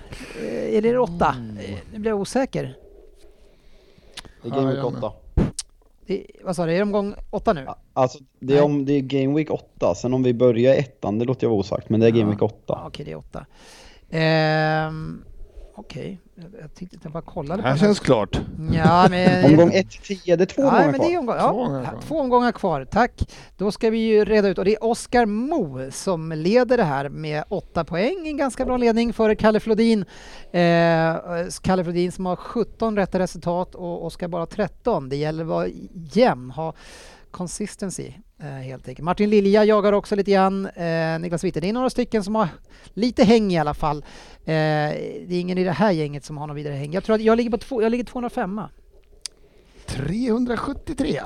Eh, 0.43 0.74
är 0.77 0.83
det 0.83 0.99
8? 0.99 1.37
Eh, 1.61 1.77
nu 1.93 1.99
blir 1.99 2.11
jag 2.11 2.20
osäker. 2.20 2.77
Det 4.43 4.49
är 4.49 4.53
Ja, 4.53 4.57
Game 4.57 4.74
jag 4.74 4.83
Week 4.83 4.95
med. 4.95 5.05
8. 5.05 5.16
Det, 6.07 6.27
vad 6.45 6.57
sa 6.57 6.66
du, 6.66 6.72
är 6.72 6.77
det 6.77 6.83
omgång 6.83 7.14
8 7.31 7.53
nu? 7.53 7.66
Alltså, 7.97 8.18
det 8.40 8.59
är, 8.59 8.62
om, 8.62 8.84
det 8.84 8.92
är 8.92 9.01
Game 9.01 9.34
Week 9.34 9.51
8, 9.51 9.94
sen 9.94 10.14
om 10.14 10.22
vi 10.22 10.34
börjar 10.34 10.74
i 10.74 10.78
ettan, 10.78 11.18
det 11.18 11.24
låter 11.24 11.44
jag 11.44 11.51
vara 11.51 11.61
osagt, 11.61 11.88
men 11.88 12.01
det 12.01 12.07
är 12.07 12.11
Game. 12.11 12.30
Week 12.30 12.42
8. 12.42 12.55
Ja, 12.66 12.84
okej, 12.86 13.05
det 13.05 13.12
är 13.12 13.16
åtta. 13.18 13.47
Ehm, 14.11 15.24
okej, 15.76 16.20
jag, 16.34 16.44
jag 16.62 16.74
tänkte 16.74 16.99
jag 17.03 17.12
bara 17.12 17.22
kollade 17.22 17.57
Det 17.57 17.62
på 17.62 17.68
här 17.68 17.74
den 17.74 17.80
känns 17.84 18.01
klart. 18.01 18.40
Ja, 18.72 19.07
men... 19.11 19.44
Omgång 19.51 19.70
1 19.72 19.90
till 19.90 20.18
10, 20.18 20.36
det 20.36 20.44
är 20.44 20.47
två 20.47 20.62
Ja, 20.62 20.68
omgångar 20.68 20.90
men 20.92 21.01
det 21.01 21.07
är 21.07 21.11
kvar. 21.11 21.18
omgång, 21.20 21.36
Två 21.36 21.40
ja, 21.44 21.51
omgångar 21.51 21.82
ja, 21.84 21.90
kvar. 21.90 22.01
två 22.01 22.20
omgångar 22.20 22.53
kvar, 22.53 22.84
tack. 22.84 23.22
Då 23.57 23.72
ska 23.72 23.90
vi 23.90 23.99
ju 23.99 24.24
reda 24.24 24.49
ut, 24.49 24.59
och 24.59 24.64
det 24.64 24.72
är 24.74 24.84
Oskar 24.84 25.26
Mo 25.26 25.90
som 25.90 26.32
leder 26.32 26.76
det 26.76 26.84
här 26.84 27.09
med 27.09 27.44
åtta 27.49 27.84
poäng, 27.84 28.28
en 28.28 28.36
ganska 28.36 28.64
bra 28.64 28.76
ledning 28.76 29.12
före 29.12 29.34
Kalle 29.36 29.61
Flodin. 29.61 30.05
Eh, 30.51 31.16
Kalle 31.62 31.84
Flodin 31.84 32.12
som 32.12 32.26
har 32.26 32.36
17 32.36 32.97
rätta 32.97 33.18
resultat 33.18 33.74
och 33.74 34.05
Oskar 34.07 34.28
bara 34.28 34.47
13. 34.47 35.09
Det 35.09 35.16
gäller 35.16 35.42
att 35.42 35.49
vara 35.49 35.66
jämn, 36.12 36.51
ha 36.51 36.72
consistency 37.37 38.12
eh, 38.43 38.47
helt 38.47 38.89
enkelt. 38.89 39.05
Martin 39.05 39.30
Lilja 39.30 39.64
jagar 39.64 39.93
också 39.93 40.16
lite 40.16 40.30
grann, 40.30 40.66
eh, 40.66 41.18
Niklas 41.18 41.45
Witte. 41.45 41.61
Det 41.61 41.68
är 41.68 41.72
några 41.72 41.91
stycken 41.91 42.24
som 42.24 42.34
har 42.34 42.49
lite 42.95 43.24
häng 43.24 43.53
i 43.53 43.59
alla 43.59 43.74
fall. 43.74 43.97
Eh, 43.99 44.05
det 44.45 45.30
är 45.30 45.41
ingen 45.41 45.59
i 45.59 45.64
det 45.64 45.72
här 45.72 45.93
gänget 45.93 46.24
som 46.24 46.39
har 46.39 46.47
något 46.47 46.57
vidare 46.57 46.74
häng. 46.74 46.93
Jag 46.93 47.05
tror 47.05 47.15
att 47.16 47.23
jag 47.23 47.36
ligger 47.36 47.51
på 47.51 47.59
två, 47.59 47.82
jag 47.82 47.90
ligger 47.90 48.05
205. 48.05 48.60
373. 49.86 51.20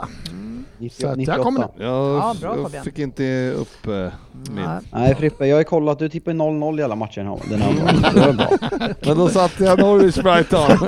Så 0.90 1.08
att 1.08 1.16
98. 1.18 1.32
jag 1.36 1.44
kommer... 1.44 1.60
Jag, 1.60 1.70
Ja, 1.78 2.34
bra, 2.40 2.56
jag 2.56 2.62
Fabian. 2.62 2.84
fick 2.84 2.98
inte 2.98 3.52
upp 3.56 3.86
eh, 3.86 3.92
mitt. 3.92 4.12
Nej. 4.50 4.78
Nej 4.92 5.14
Frippe, 5.14 5.46
jag 5.46 5.56
har 5.56 5.64
kollat, 5.64 5.98
du 5.98 6.08
tippar 6.08 6.32
0-0 6.32 6.80
i 6.80 6.82
alla 6.82 6.94
matcher 6.94 7.20
den 7.48 7.60
här 7.62 7.68
här 7.70 7.70
omgången. 7.70 8.02
Det 8.14 8.20
var 8.20 8.32
bra. 8.32 8.50
Men 9.06 9.16
då 9.18 9.28
satte 9.28 9.64
jag 9.64 9.78
Norwich 9.78 10.16
Brighton. 10.16 10.70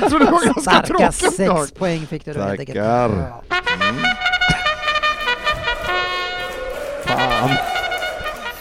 Jag 0.00 0.08
tror 0.10 0.18
det 0.18 0.24
var 0.24 0.44
ganska 0.44 0.60
Starka 0.60 0.86
tråkigt 0.86 1.14
sex 1.14 1.38
lag. 1.38 1.74
poäng 1.78 2.06
fick 2.06 2.24
du 2.24 2.32
då 2.32 2.40
helt 2.40 2.60
enkelt. 2.60 2.78
Tackar. 2.78 4.31
Fan. 7.42 7.56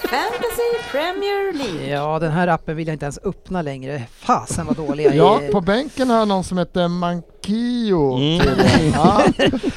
Fantasy 0.01 0.91
Premier 0.91 1.53
League. 1.53 1.89
Ja, 1.89 2.19
den 2.19 2.31
här 2.31 2.47
appen 2.47 2.75
vill 2.75 2.87
jag 2.87 2.95
inte 2.95 3.05
ens 3.05 3.19
öppna 3.23 3.61
längre. 3.61 4.03
Fasen 4.11 4.65
vad 4.65 4.75
dålig 4.75 5.05
jag 5.05 5.13
är. 5.13 5.17
Ja, 5.17 5.41
på 5.51 5.61
bänken 5.61 6.09
har 6.09 6.17
jag 6.17 6.27
någon 6.27 6.43
som 6.43 6.57
heter 6.57 6.87
Mankio. 6.87 8.17
Mm. 8.17 8.39
tydligen. 8.39 8.91
Ja. 8.93 9.23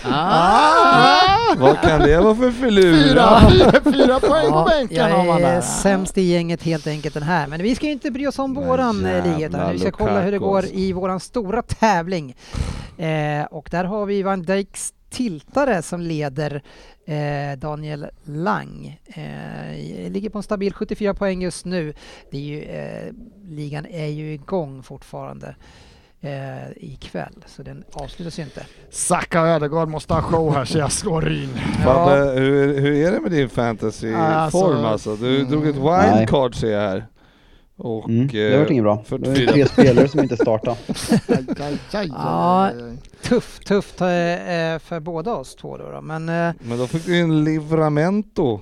Ah! 0.05 1.55
Vad 1.59 1.81
kan 1.81 2.01
det 2.01 2.21
vara 2.21 2.35
för 2.35 2.51
filur? 2.51 3.05
Fyra, 3.05 3.51
fyra, 3.51 3.93
fyra 3.93 4.21
poäng 4.21 4.53
på 4.53 4.65
bänken 4.69 5.11
har 5.11 5.25
man 5.25 5.27
jag 5.27 5.41
är 5.51 5.55
där. 5.55 5.61
sämst 5.61 6.19
i 6.19 6.23
gänget 6.23 6.63
helt 6.63 6.87
enkelt 6.87 7.15
den 7.15 7.23
här. 7.23 7.47
Men 7.47 7.63
vi 7.63 7.75
ska 7.75 7.87
ju 7.87 7.93
inte 7.93 8.11
bry 8.11 8.27
oss 8.27 8.39
om 8.39 8.55
våran 8.55 9.07
eh, 9.07 9.39
liga 9.39 9.71
vi 9.73 9.79
ska 9.79 9.91
kolla 9.91 10.21
hur 10.21 10.33
det 10.33 10.39
går 10.39 10.65
i 10.73 10.93
våran 10.93 11.21
stora 11.21 11.63
tävling. 11.63 12.37
Eh, 12.99 13.45
och 13.51 13.69
där 13.71 13.85
har 13.85 14.07
vi 14.07 14.23
Van 14.23 14.43
Dijks 14.43 14.93
tiltare 15.11 15.83
som 15.83 16.01
leder 16.01 16.63
eh, 17.07 17.59
Daniel 17.59 18.07
Lang. 18.25 19.01
Eh, 19.07 20.11
ligger 20.11 20.31
på 20.31 20.39
en 20.39 20.43
stabil 20.43 20.73
74 20.73 21.15
poäng 21.15 21.43
just 21.43 21.65
nu. 21.65 21.95
Det 22.31 22.37
är 22.37 22.43
ju, 22.43 22.63
eh, 22.63 23.13
ligan 23.49 23.87
är 23.87 24.07
ju 24.07 24.33
igång 24.33 24.83
fortfarande 24.83 25.55
eh, 26.21 26.71
ikväll 26.77 27.45
så 27.47 27.63
den 27.63 27.85
avslutas 27.93 28.39
ju 28.39 28.43
inte. 28.43 28.67
Zacka 28.91 29.41
Ödegaard 29.41 29.89
måste 29.89 30.15
ha 30.15 30.23
show 30.23 30.55
här 30.55 30.65
så 30.65 30.79
jag 30.79 30.93
slår 30.93 31.23
Ryn. 31.23 31.49
Fabbe, 31.85 32.41
hur, 32.41 32.81
hur 32.81 33.07
är 33.07 33.13
det 33.13 33.21
med 33.21 33.31
din 33.31 33.49
fantasy-form 33.49 34.85
Alltså, 34.85 35.11
alltså? 35.11 35.17
Du 35.17 35.37
mm. 35.37 35.51
drog 35.51 35.67
ett 35.67 35.77
Nej. 35.77 36.19
wildcard 36.19 36.55
ser 36.55 36.71
jag 36.71 36.81
här. 36.81 37.07
Och 37.77 38.09
Mm, 38.09 38.27
det 38.27 38.59
vart 38.59 38.67
eh, 38.67 38.73
inget 38.73 38.85
bra. 38.85 39.05
Det 39.09 39.17
var 39.19 39.35
44. 39.35 39.53
tre 39.53 39.67
spelare 39.67 40.09
som 40.09 40.21
inte 40.21 40.37
startade. 40.37 40.77
Ja. 42.09 42.71
Tufft, 43.23 43.67
tufft 43.67 44.01
eh, 44.01 44.09
eh, 44.09 44.79
för 44.79 45.01
båda 45.01 45.35
oss 45.35 45.55
två 45.55 45.77
då. 45.77 45.91
då. 45.91 46.01
Men 46.01 46.25
Men 46.25 46.79
då 46.79 46.87
fick 46.87 47.07
du 47.07 47.21
en 47.21 47.45
livramento. 47.45 48.61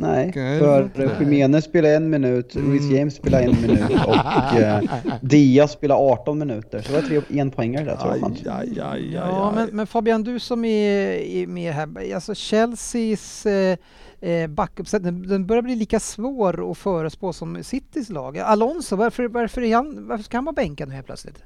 Nej, 0.00 0.28
Okej, 0.28 0.58
för. 0.58 0.90
Jiménez 1.20 1.64
spelar 1.64 1.88
en 1.88 2.10
minut, 2.10 2.54
Luis 2.54 2.90
James 2.90 3.14
spelar 3.14 3.40
en 3.40 3.60
minut 3.60 3.90
och 4.06 4.58
eh, 4.60 4.82
Diaz 5.20 5.72
spelar 5.72 5.96
18 5.96 6.38
minuter. 6.38 6.82
Så 6.82 6.92
det 6.92 7.00
var 7.00 7.08
tre 7.08 7.40
enpoängare 7.40 7.84
där 7.84 7.96
tror 7.96 8.16
jag. 8.16 8.24
aj, 8.24 8.80
aj, 8.80 8.80
aj, 8.80 9.14
Ja, 9.14 9.52
men, 9.54 9.68
men 9.72 9.86
Fabian, 9.86 10.22
du 10.22 10.40
som 10.40 10.64
är, 10.64 11.10
är 11.10 11.46
med 11.46 11.72
här, 11.72 12.14
alltså 12.14 12.32
Chelseas 12.34 13.46
eh, 13.46 13.76
eh, 14.20 14.46
backuppsättning, 14.46 15.28
den 15.28 15.46
börjar 15.46 15.62
bli 15.62 15.76
lika 15.76 16.00
svår 16.00 16.70
att 16.70 16.78
förespå 16.78 17.32
som 17.32 17.64
Citys 17.64 18.08
lag. 18.08 18.38
Alonso, 18.38 18.96
varför, 18.96 19.28
varför, 19.28 19.62
är 19.62 19.74
han, 19.74 20.08
varför 20.08 20.24
ska 20.24 20.36
han 20.36 20.44
vara 20.44 20.54
bänkad 20.54 20.88
nu 20.88 20.94
helt 20.94 21.06
plötsligt? 21.06 21.42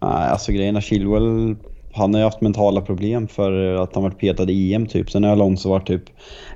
Nej, 0.00 0.28
alltså 0.30 0.52
grejen 0.52 0.76
är 0.76 0.80
Chilwell, 0.80 1.56
han 1.94 2.14
har 2.14 2.20
ju 2.20 2.24
haft 2.24 2.40
mentala 2.40 2.80
problem 2.80 3.28
för 3.28 3.74
att 3.74 3.94
han 3.94 4.02
varit 4.02 4.18
petad 4.18 4.50
i 4.50 4.74
EM 4.74 4.86
typ. 4.86 5.10
Sen 5.10 5.24
har 5.24 5.30
Alonso 5.30 5.68
varit 5.68 5.86
typ 5.86 6.02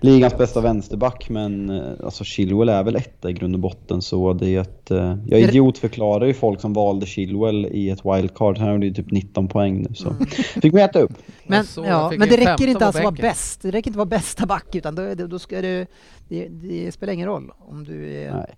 ligans 0.00 0.36
bästa 0.38 0.60
vänsterback 0.60 1.28
men 1.30 1.70
eh, 1.70 1.82
alltså 2.04 2.24
Chilwell 2.24 2.68
är 2.68 2.82
väl 2.82 2.96
etta 2.96 3.30
i 3.30 3.32
grund 3.32 3.54
och 3.54 3.60
botten 3.60 4.02
så 4.02 4.32
det 4.32 4.48
är 4.54 4.60
ett... 4.60 4.90
eh, 4.90 5.16
Jag 5.26 5.40
idiotförklarar 5.40 6.26
ju 6.26 6.34
folk 6.34 6.60
som 6.60 6.72
valde 6.72 7.06
Chilwell 7.06 7.66
i 7.66 7.90
ett 7.90 8.00
wildcard. 8.04 8.58
Han 8.58 8.68
har 8.68 8.78
ju 8.78 8.94
typ 8.94 9.10
19 9.10 9.48
poäng 9.48 9.82
nu 9.88 9.94
så. 9.94 10.14
Fick 10.62 10.72
mig 10.72 10.82
äta 10.82 10.98
upp. 11.00 11.12
Men, 11.46 11.64
så, 11.64 11.84
ja, 11.84 12.12
men 12.18 12.28
det 12.28 12.36
räcker 12.36 12.46
15 12.46 12.68
inte 12.68 12.78
på 12.78 12.84
alltså 12.84 13.02
vara 13.02 13.12
bäst. 13.12 13.62
Det 13.62 13.70
räcker 13.70 13.90
inte 13.90 13.98
vara 13.98 14.06
bästa 14.06 14.46
back 14.46 14.74
utan 14.74 14.94
då, 14.94 15.14
då 15.14 15.38
ska 15.38 15.60
du, 15.62 15.86
det, 16.28 16.48
det 16.48 16.92
spelar 16.92 17.12
ingen 17.12 17.28
roll 17.28 17.50
om 17.58 17.84
du 17.84 18.12
är... 18.16 18.32
Nej. 18.32 18.54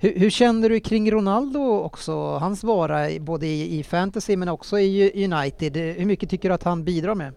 Hur, 0.00 0.18
hur 0.18 0.30
känner 0.30 0.68
du 0.68 0.80
kring 0.80 1.10
Ronaldo 1.10 1.60
också, 1.60 2.12
hans 2.12 2.64
vara 2.64 3.06
både 3.20 3.46
i, 3.46 3.78
i 3.78 3.82
fantasy 3.82 4.36
men 4.36 4.48
också 4.48 4.78
i 4.78 5.24
United? 5.24 5.76
Hur 5.76 6.06
mycket 6.06 6.30
tycker 6.30 6.48
du 6.48 6.54
att 6.54 6.62
han 6.62 6.84
bidrar 6.84 7.14
med? 7.14 7.32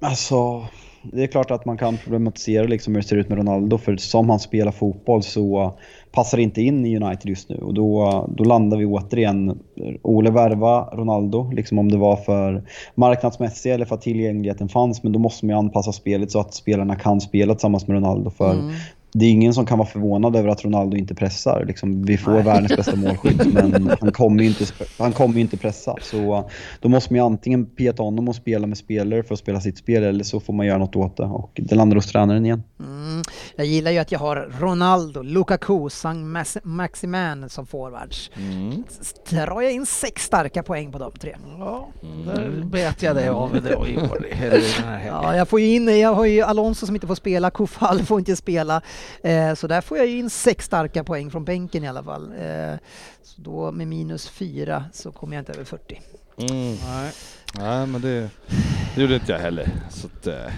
Alltså, 0.00 0.66
det 1.12 1.22
är 1.22 1.26
klart 1.26 1.50
att 1.50 1.64
man 1.64 1.78
kan 1.78 1.96
problematisera 1.96 2.66
liksom 2.66 2.94
hur 2.94 3.02
det 3.02 3.08
ser 3.08 3.16
ut 3.16 3.28
med 3.28 3.38
Ronaldo 3.38 3.78
för 3.78 3.96
som 3.96 4.30
han 4.30 4.38
spelar 4.38 4.72
fotboll 4.72 5.22
så 5.22 5.78
passar 6.12 6.36
det 6.36 6.42
inte 6.42 6.62
in 6.62 6.86
i 6.86 6.96
United 6.96 7.28
just 7.28 7.48
nu 7.48 7.56
och 7.56 7.74
då, 7.74 8.26
då 8.36 8.44
landar 8.44 8.76
vi 8.76 8.84
återigen 8.84 9.58
Ole 10.02 10.30
värva 10.30 10.84
Ronaldo, 10.92 11.50
liksom 11.50 11.78
om 11.78 11.92
det 11.92 11.98
var 11.98 12.16
för 12.16 12.62
marknadsmässiga 12.94 13.74
eller 13.74 13.84
för 13.84 13.94
att 13.94 14.02
tillgängligheten 14.02 14.68
fanns 14.68 15.02
men 15.02 15.12
då 15.12 15.18
måste 15.18 15.46
man 15.46 15.54
ju 15.54 15.58
anpassa 15.58 15.92
spelet 15.92 16.30
så 16.30 16.40
att 16.40 16.54
spelarna 16.54 16.96
kan 16.96 17.20
spela 17.20 17.54
tillsammans 17.54 17.86
med 17.86 17.94
Ronaldo 17.94 18.30
för 18.30 18.52
Mm. 18.52 18.74
Det 19.18 19.24
är 19.24 19.30
ingen 19.30 19.54
som 19.54 19.66
kan 19.66 19.78
vara 19.78 19.88
förvånad 19.88 20.36
över 20.36 20.48
att 20.48 20.64
Ronaldo 20.64 20.96
inte 20.96 21.14
pressar. 21.14 21.64
Liksom, 21.66 22.02
vi 22.02 22.16
får 22.16 22.42
världens 22.42 22.76
bästa 22.76 22.96
målskytt 22.96 23.54
men 23.54 23.90
han 24.00 24.12
kommer 24.12 24.42
ju 24.42 24.48
inte, 24.48 24.64
han 24.98 25.12
kommer 25.12 25.40
inte 25.40 25.56
pressa. 25.56 25.94
Så 26.02 26.50
då 26.80 26.88
måste 26.88 27.12
man 27.12 27.18
ju 27.18 27.26
antingen 27.26 27.66
peta 27.66 28.02
honom 28.02 28.28
och 28.28 28.36
spela 28.36 28.66
med 28.66 28.78
spelare 28.78 29.22
för 29.22 29.34
att 29.34 29.40
spela 29.40 29.60
sitt 29.60 29.78
spel 29.78 30.02
eller 30.02 30.24
så 30.24 30.40
får 30.40 30.52
man 30.52 30.66
göra 30.66 30.78
något 30.78 30.96
åt 30.96 31.16
det. 31.16 31.24
Och 31.24 31.50
det 31.54 31.74
landar 31.74 31.96
hos 31.96 32.12
tränaren 32.12 32.46
igen. 32.46 32.62
Mm. 32.80 33.22
Jag 33.56 33.66
gillar 33.66 33.90
ju 33.90 33.98
att 33.98 34.12
jag 34.12 34.18
har 34.18 34.52
Ronaldo, 34.60 35.22
Lukaku, 35.22 35.88
Sang 35.90 36.36
Maximan 36.62 37.48
som 37.48 37.66
forwards. 37.66 38.30
Mm. 38.36 38.84
Drar 39.30 39.60
jag 39.60 39.72
in 39.72 39.86
sex 39.86 40.24
starka 40.24 40.62
poäng 40.62 40.92
på 40.92 40.98
de 40.98 41.12
tre? 41.12 41.36
Ja, 41.58 41.88
där 42.26 42.62
bet 42.64 43.02
jag 43.02 43.16
dig 43.16 43.28
av 43.28 43.62
då 43.70 43.86
i 43.86 43.96
år. 43.96 44.26
Ja, 45.06 45.36
jag 45.36 45.48
får 45.48 45.60
ju 45.60 45.74
in, 45.74 46.00
jag 46.00 46.14
har 46.14 46.24
ju 46.24 46.42
Alonso 46.42 46.86
som 46.86 46.94
inte 46.94 47.06
får 47.06 47.14
spela, 47.14 47.50
Kofall 47.50 48.02
får 48.02 48.18
inte 48.18 48.36
spela. 48.36 48.82
Eh, 49.22 49.54
så 49.54 49.66
där 49.66 49.80
får 49.80 49.98
jag 49.98 50.06
ju 50.06 50.18
in 50.18 50.30
sex 50.30 50.64
starka 50.64 51.04
poäng 51.04 51.30
från 51.30 51.44
bänken 51.44 51.84
i 51.84 51.88
alla 51.88 52.02
fall. 52.02 52.32
Eh, 52.40 52.74
så 53.22 53.42
då 53.42 53.72
med 53.72 53.88
minus 53.88 54.28
fyra 54.28 54.84
så 54.92 55.12
kommer 55.12 55.36
jag 55.36 55.40
inte 55.40 55.52
över 55.52 55.64
40. 55.64 56.00
Mm. 56.38 56.76
Nej. 56.84 57.12
Nej 57.58 57.86
men 57.86 58.00
det, 58.00 58.30
det 58.94 59.00
gjorde 59.00 59.14
inte 59.14 59.32
jag 59.32 59.38
heller. 59.38 59.68
Så 59.90 60.06
att, 60.06 60.26
eh, 60.26 60.52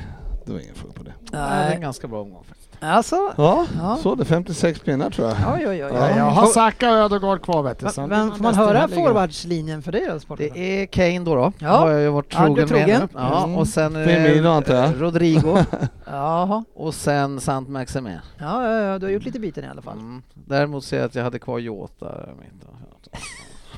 det 0.49 0.55
var 0.55 0.61
ingen 0.61 0.75
fråga 0.75 0.93
på 0.95 1.03
det. 1.03 1.13
Nej, 1.33 1.65
det 1.67 1.71
är 1.73 1.75
en 1.75 1.81
ganska 1.81 2.09
bra 2.09 2.21
omgång 2.23 2.45
faktiskt. 2.49 2.69
Alltså, 2.81 3.33
Ja, 3.37 3.67
Ja. 3.79 3.99
så 4.03 4.15
det. 4.15 4.25
56 4.25 4.81
pinnar 4.81 5.11
tror 5.11 5.29
jag. 5.29 5.37
oj 5.55 5.69
oj 5.69 5.85
oj. 5.85 5.91
Ja, 5.95 6.17
jag 6.17 6.25
har 6.25 6.47
Zacka 6.47 6.91
och 6.91 6.97
Ödegaard 6.97 7.43
kvar 7.43 7.63
vet 7.63 7.79
du. 7.79 7.87
Vem 7.97 8.09
blir 8.09 8.31
får 8.37 8.43
man 8.43 8.55
höra 8.55 8.89
forwardslinjen 8.89 9.83
för 9.83 9.93
dig 9.93 10.09
då? 10.29 10.35
Det 10.37 10.59
är 10.83 10.87
Kane 10.87 11.19
då. 11.21 11.35
då. 11.35 11.53
Ja. 11.59 11.69
Har 11.77 11.91
jag 11.91 12.01
ju 12.01 12.09
varit 12.09 12.27
Ja, 12.35 12.39
trogen 12.39 12.55
med 12.59 12.69
trogen. 12.69 13.01
nu. 13.01 13.09
Ja, 13.15 13.45
Mm. 13.45 13.57
och 13.57 13.67
sen 13.69 13.95
Firmino, 14.05 14.49
antar 14.49 14.75
jag. 14.75 15.03
Rodrigo 15.03 15.59
Jaha, 16.07 16.65
och 16.75 16.95
sen 16.95 17.41
Sant 17.41 17.69
Maximin. 17.69 18.19
ja, 18.39 18.65
ja, 18.71 18.81
ja, 18.83 18.99
du 18.99 19.07
har 19.07 19.11
gjort 19.13 19.25
lite 19.25 19.41
byten 19.41 19.65
i 19.65 19.69
alla 19.69 19.83
fall. 19.83 19.99
Mm. 19.99 20.23
Däremot 20.35 20.85
ser 20.85 20.97
jag 20.97 21.07
att 21.07 21.15
jag 21.15 21.25
hade 21.25 21.39
kvar 21.39 21.59
Jota. 21.59 22.15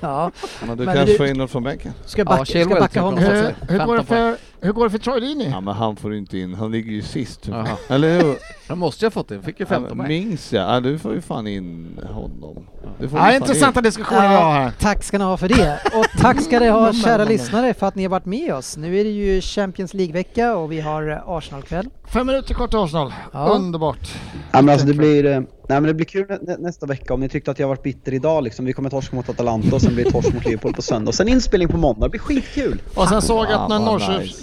Ja, 0.02 0.30
Men 0.66 0.76
du 0.78 0.84
Men 0.84 0.94
kanske 0.94 1.12
du- 1.12 1.18
får 1.18 1.26
in 1.26 1.36
något 1.38 1.50
från 1.50 1.62
bänken? 1.62 1.92
ska 2.04 2.24
backa, 2.24 2.58
Ja, 2.58 2.64
ska 2.66 2.74
backa 2.80 3.00
honom? 3.00 3.18
Hur, 3.18 3.54
hur, 3.68 3.86
går 3.86 3.96
det 3.96 4.04
15 4.04 4.06
poäng. 4.06 4.06
för, 4.06 4.36
hur 4.62 4.72
går 4.72 4.84
det 4.84 4.90
för 4.90 4.98
Troy 4.98 5.20
Deeney? 5.20 5.48
Ja 5.50 5.60
men 5.60 5.74
han 5.74 5.96
får 5.96 6.14
inte 6.14 6.38
in, 6.38 6.54
han 6.54 6.72
ligger 6.72 6.92
ju 6.92 7.02
sist. 7.02 7.40
Jaha. 7.48 7.68
Eller 7.88 8.22
hur? 8.22 8.36
Då 8.68 8.76
måste 8.76 9.04
jag 9.04 9.12
fått 9.12 9.28
det. 9.28 9.34
Jag 9.34 9.44
fick 9.44 9.60
ju 9.60 9.66
15 9.66 9.88
ja, 9.90 9.94
poäng. 10.04 10.08
Minns 10.08 10.52
jag. 10.52 10.74
Ja, 10.74 10.80
du 10.80 10.98
får 10.98 11.14
ju 11.14 11.20
fan 11.20 11.46
in 11.46 11.98
honom. 12.12 12.66
Du 13.00 13.08
får 13.08 13.18
Ja, 13.18 13.26
ju 13.26 13.32
fan 13.32 13.42
intressanta 13.42 13.80
diskussioner 13.80 14.28
vi 14.28 14.34
har 14.34 14.52
här. 14.52 14.72
Tack 14.80 15.02
ska 15.04 15.18
ni 15.18 15.24
ha 15.24 15.36
för 15.36 15.48
det. 15.48 15.80
Och 15.94 16.06
tack 16.20 16.40
ska 16.40 16.60
ni 16.60 16.68
ha 16.68 16.92
kära 17.04 17.24
lyssnare 17.24 17.74
för 17.74 17.86
att 17.86 17.94
ni 17.94 18.02
har 18.02 18.10
varit 18.10 18.26
med 18.26 18.54
oss. 18.54 18.76
Nu 18.76 18.98
är 19.00 19.04
det 19.04 19.10
ju 19.10 19.40
Champions 19.40 19.94
League-vecka 19.94 20.56
och 20.56 20.72
vi 20.72 20.80
har 20.80 21.22
Arsenal-kväll. 21.26 21.88
Fem 22.12 22.26
minuter 22.26 22.54
kort 22.54 22.70
till 22.70 22.78
Arsenal. 22.78 23.12
Ja. 23.32 23.46
Underbart. 23.48 24.08
Ja, 24.52 24.62
men 24.62 24.68
alltså 24.68 24.86
det 24.86 24.94
blir, 24.94 25.26
eh, 25.26 25.40
Nej 25.68 25.80
men 25.80 25.82
det 25.82 25.94
blir 25.94 26.06
kul 26.06 26.26
nä 26.28 26.38
nä- 26.42 26.56
nästa 26.58 26.86
vecka 26.86 27.14
om 27.14 27.20
ni 27.20 27.28
tyckte 27.28 27.50
att 27.50 27.58
jag 27.58 27.68
varit 27.68 27.82
bitter 27.82 28.14
idag 28.14 28.44
liksom. 28.44 28.64
Vi 28.64 28.72
kommer 28.72 28.90
torska 28.90 29.16
mot 29.16 29.28
Atalanta 29.28 29.74
och 29.76 29.82
sen 29.82 29.94
blir 29.94 30.04
det 30.04 30.10
torsk 30.10 30.34
mot 30.34 30.44
Liverpool 30.44 30.72
på 30.72 30.82
söndag. 30.82 31.08
Och 31.08 31.14
sen 31.14 31.28
inspelning 31.28 31.68
på 31.68 31.76
måndag, 31.76 32.06
det 32.06 32.10
blir 32.10 32.20
skitkul! 32.20 32.82
Och 32.94 33.08
sen 33.08 33.22
såg 33.22 33.44
jag 33.44 33.52
att 33.52 33.68
när 33.68 33.78
vad 33.78 33.86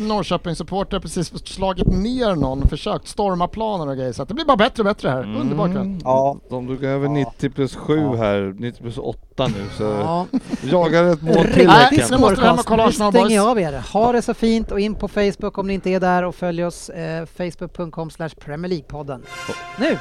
Norrkö 0.08 0.20
nice. 0.24 0.34
Norrköpingssupportrar 0.34 1.00
precis 1.00 1.48
slagit 1.48 1.88
ner 1.88 2.36
någon, 2.36 2.68
försökt 2.68 3.08
storma 3.08 3.48
planen 3.48 3.90
och 3.90 3.96
grejer. 3.98 4.14
Så 4.14 4.22
att 4.22 4.28
det 4.28 4.34
blir 4.34 4.46
bara 4.46 4.58
bättre 4.58 4.82
och 4.82 4.86
bättre 4.86 5.10
här. 5.10 5.24
Underbart 5.36 5.72
kväll. 5.72 6.00
Ja, 6.04 6.38
De 6.50 6.68
drog 6.68 6.84
över 6.84 7.10
90 7.10 7.50
plus 7.50 7.76
7 7.76 8.16
här, 8.16 8.56
90 8.60 8.82
plus 8.82 8.98
8 8.98 9.48
nu 9.48 9.66
så 9.78 9.84
Ja. 9.84 10.26
jagar 10.64 11.04
ett 11.04 11.22
mål 11.22 11.34
till 11.54 11.68
Nej, 11.68 11.70
Häcken. 11.86 12.08
nu 12.12 12.18
måste 12.18 12.42
vi 12.42 12.48
hem 12.48 12.60
och 12.60 12.66
kolla 12.66 12.86
Arsenal 12.88 13.12
stänger 13.12 13.26
Boys. 13.26 13.34
jag 13.36 13.48
av 13.50 13.60
er. 13.60 13.84
Ha 13.94 14.12
det 14.12 14.22
så 14.22 14.34
fint 14.34 14.72
och 14.72 14.80
in 14.80 14.96
på 14.96 15.08
Facebook 15.08 15.58
om 15.58 15.68
ni 15.68 15.74
inte 15.74 15.90
är 15.90 16.00
där 16.00 16.24
och 16.24 16.36
följ 16.36 16.66
oss 16.66 16.90
eh, 16.90 17.26
facebook.com 17.26 18.10
slash 18.10 18.30
Premier 18.30 18.72
League-podden. 18.72 19.22
Nu! 19.80 19.98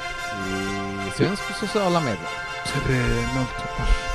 Vi 1.05 1.11
syns 1.25 1.39
på 1.47 1.53
sociala 1.65 1.99
medier. 1.99 4.06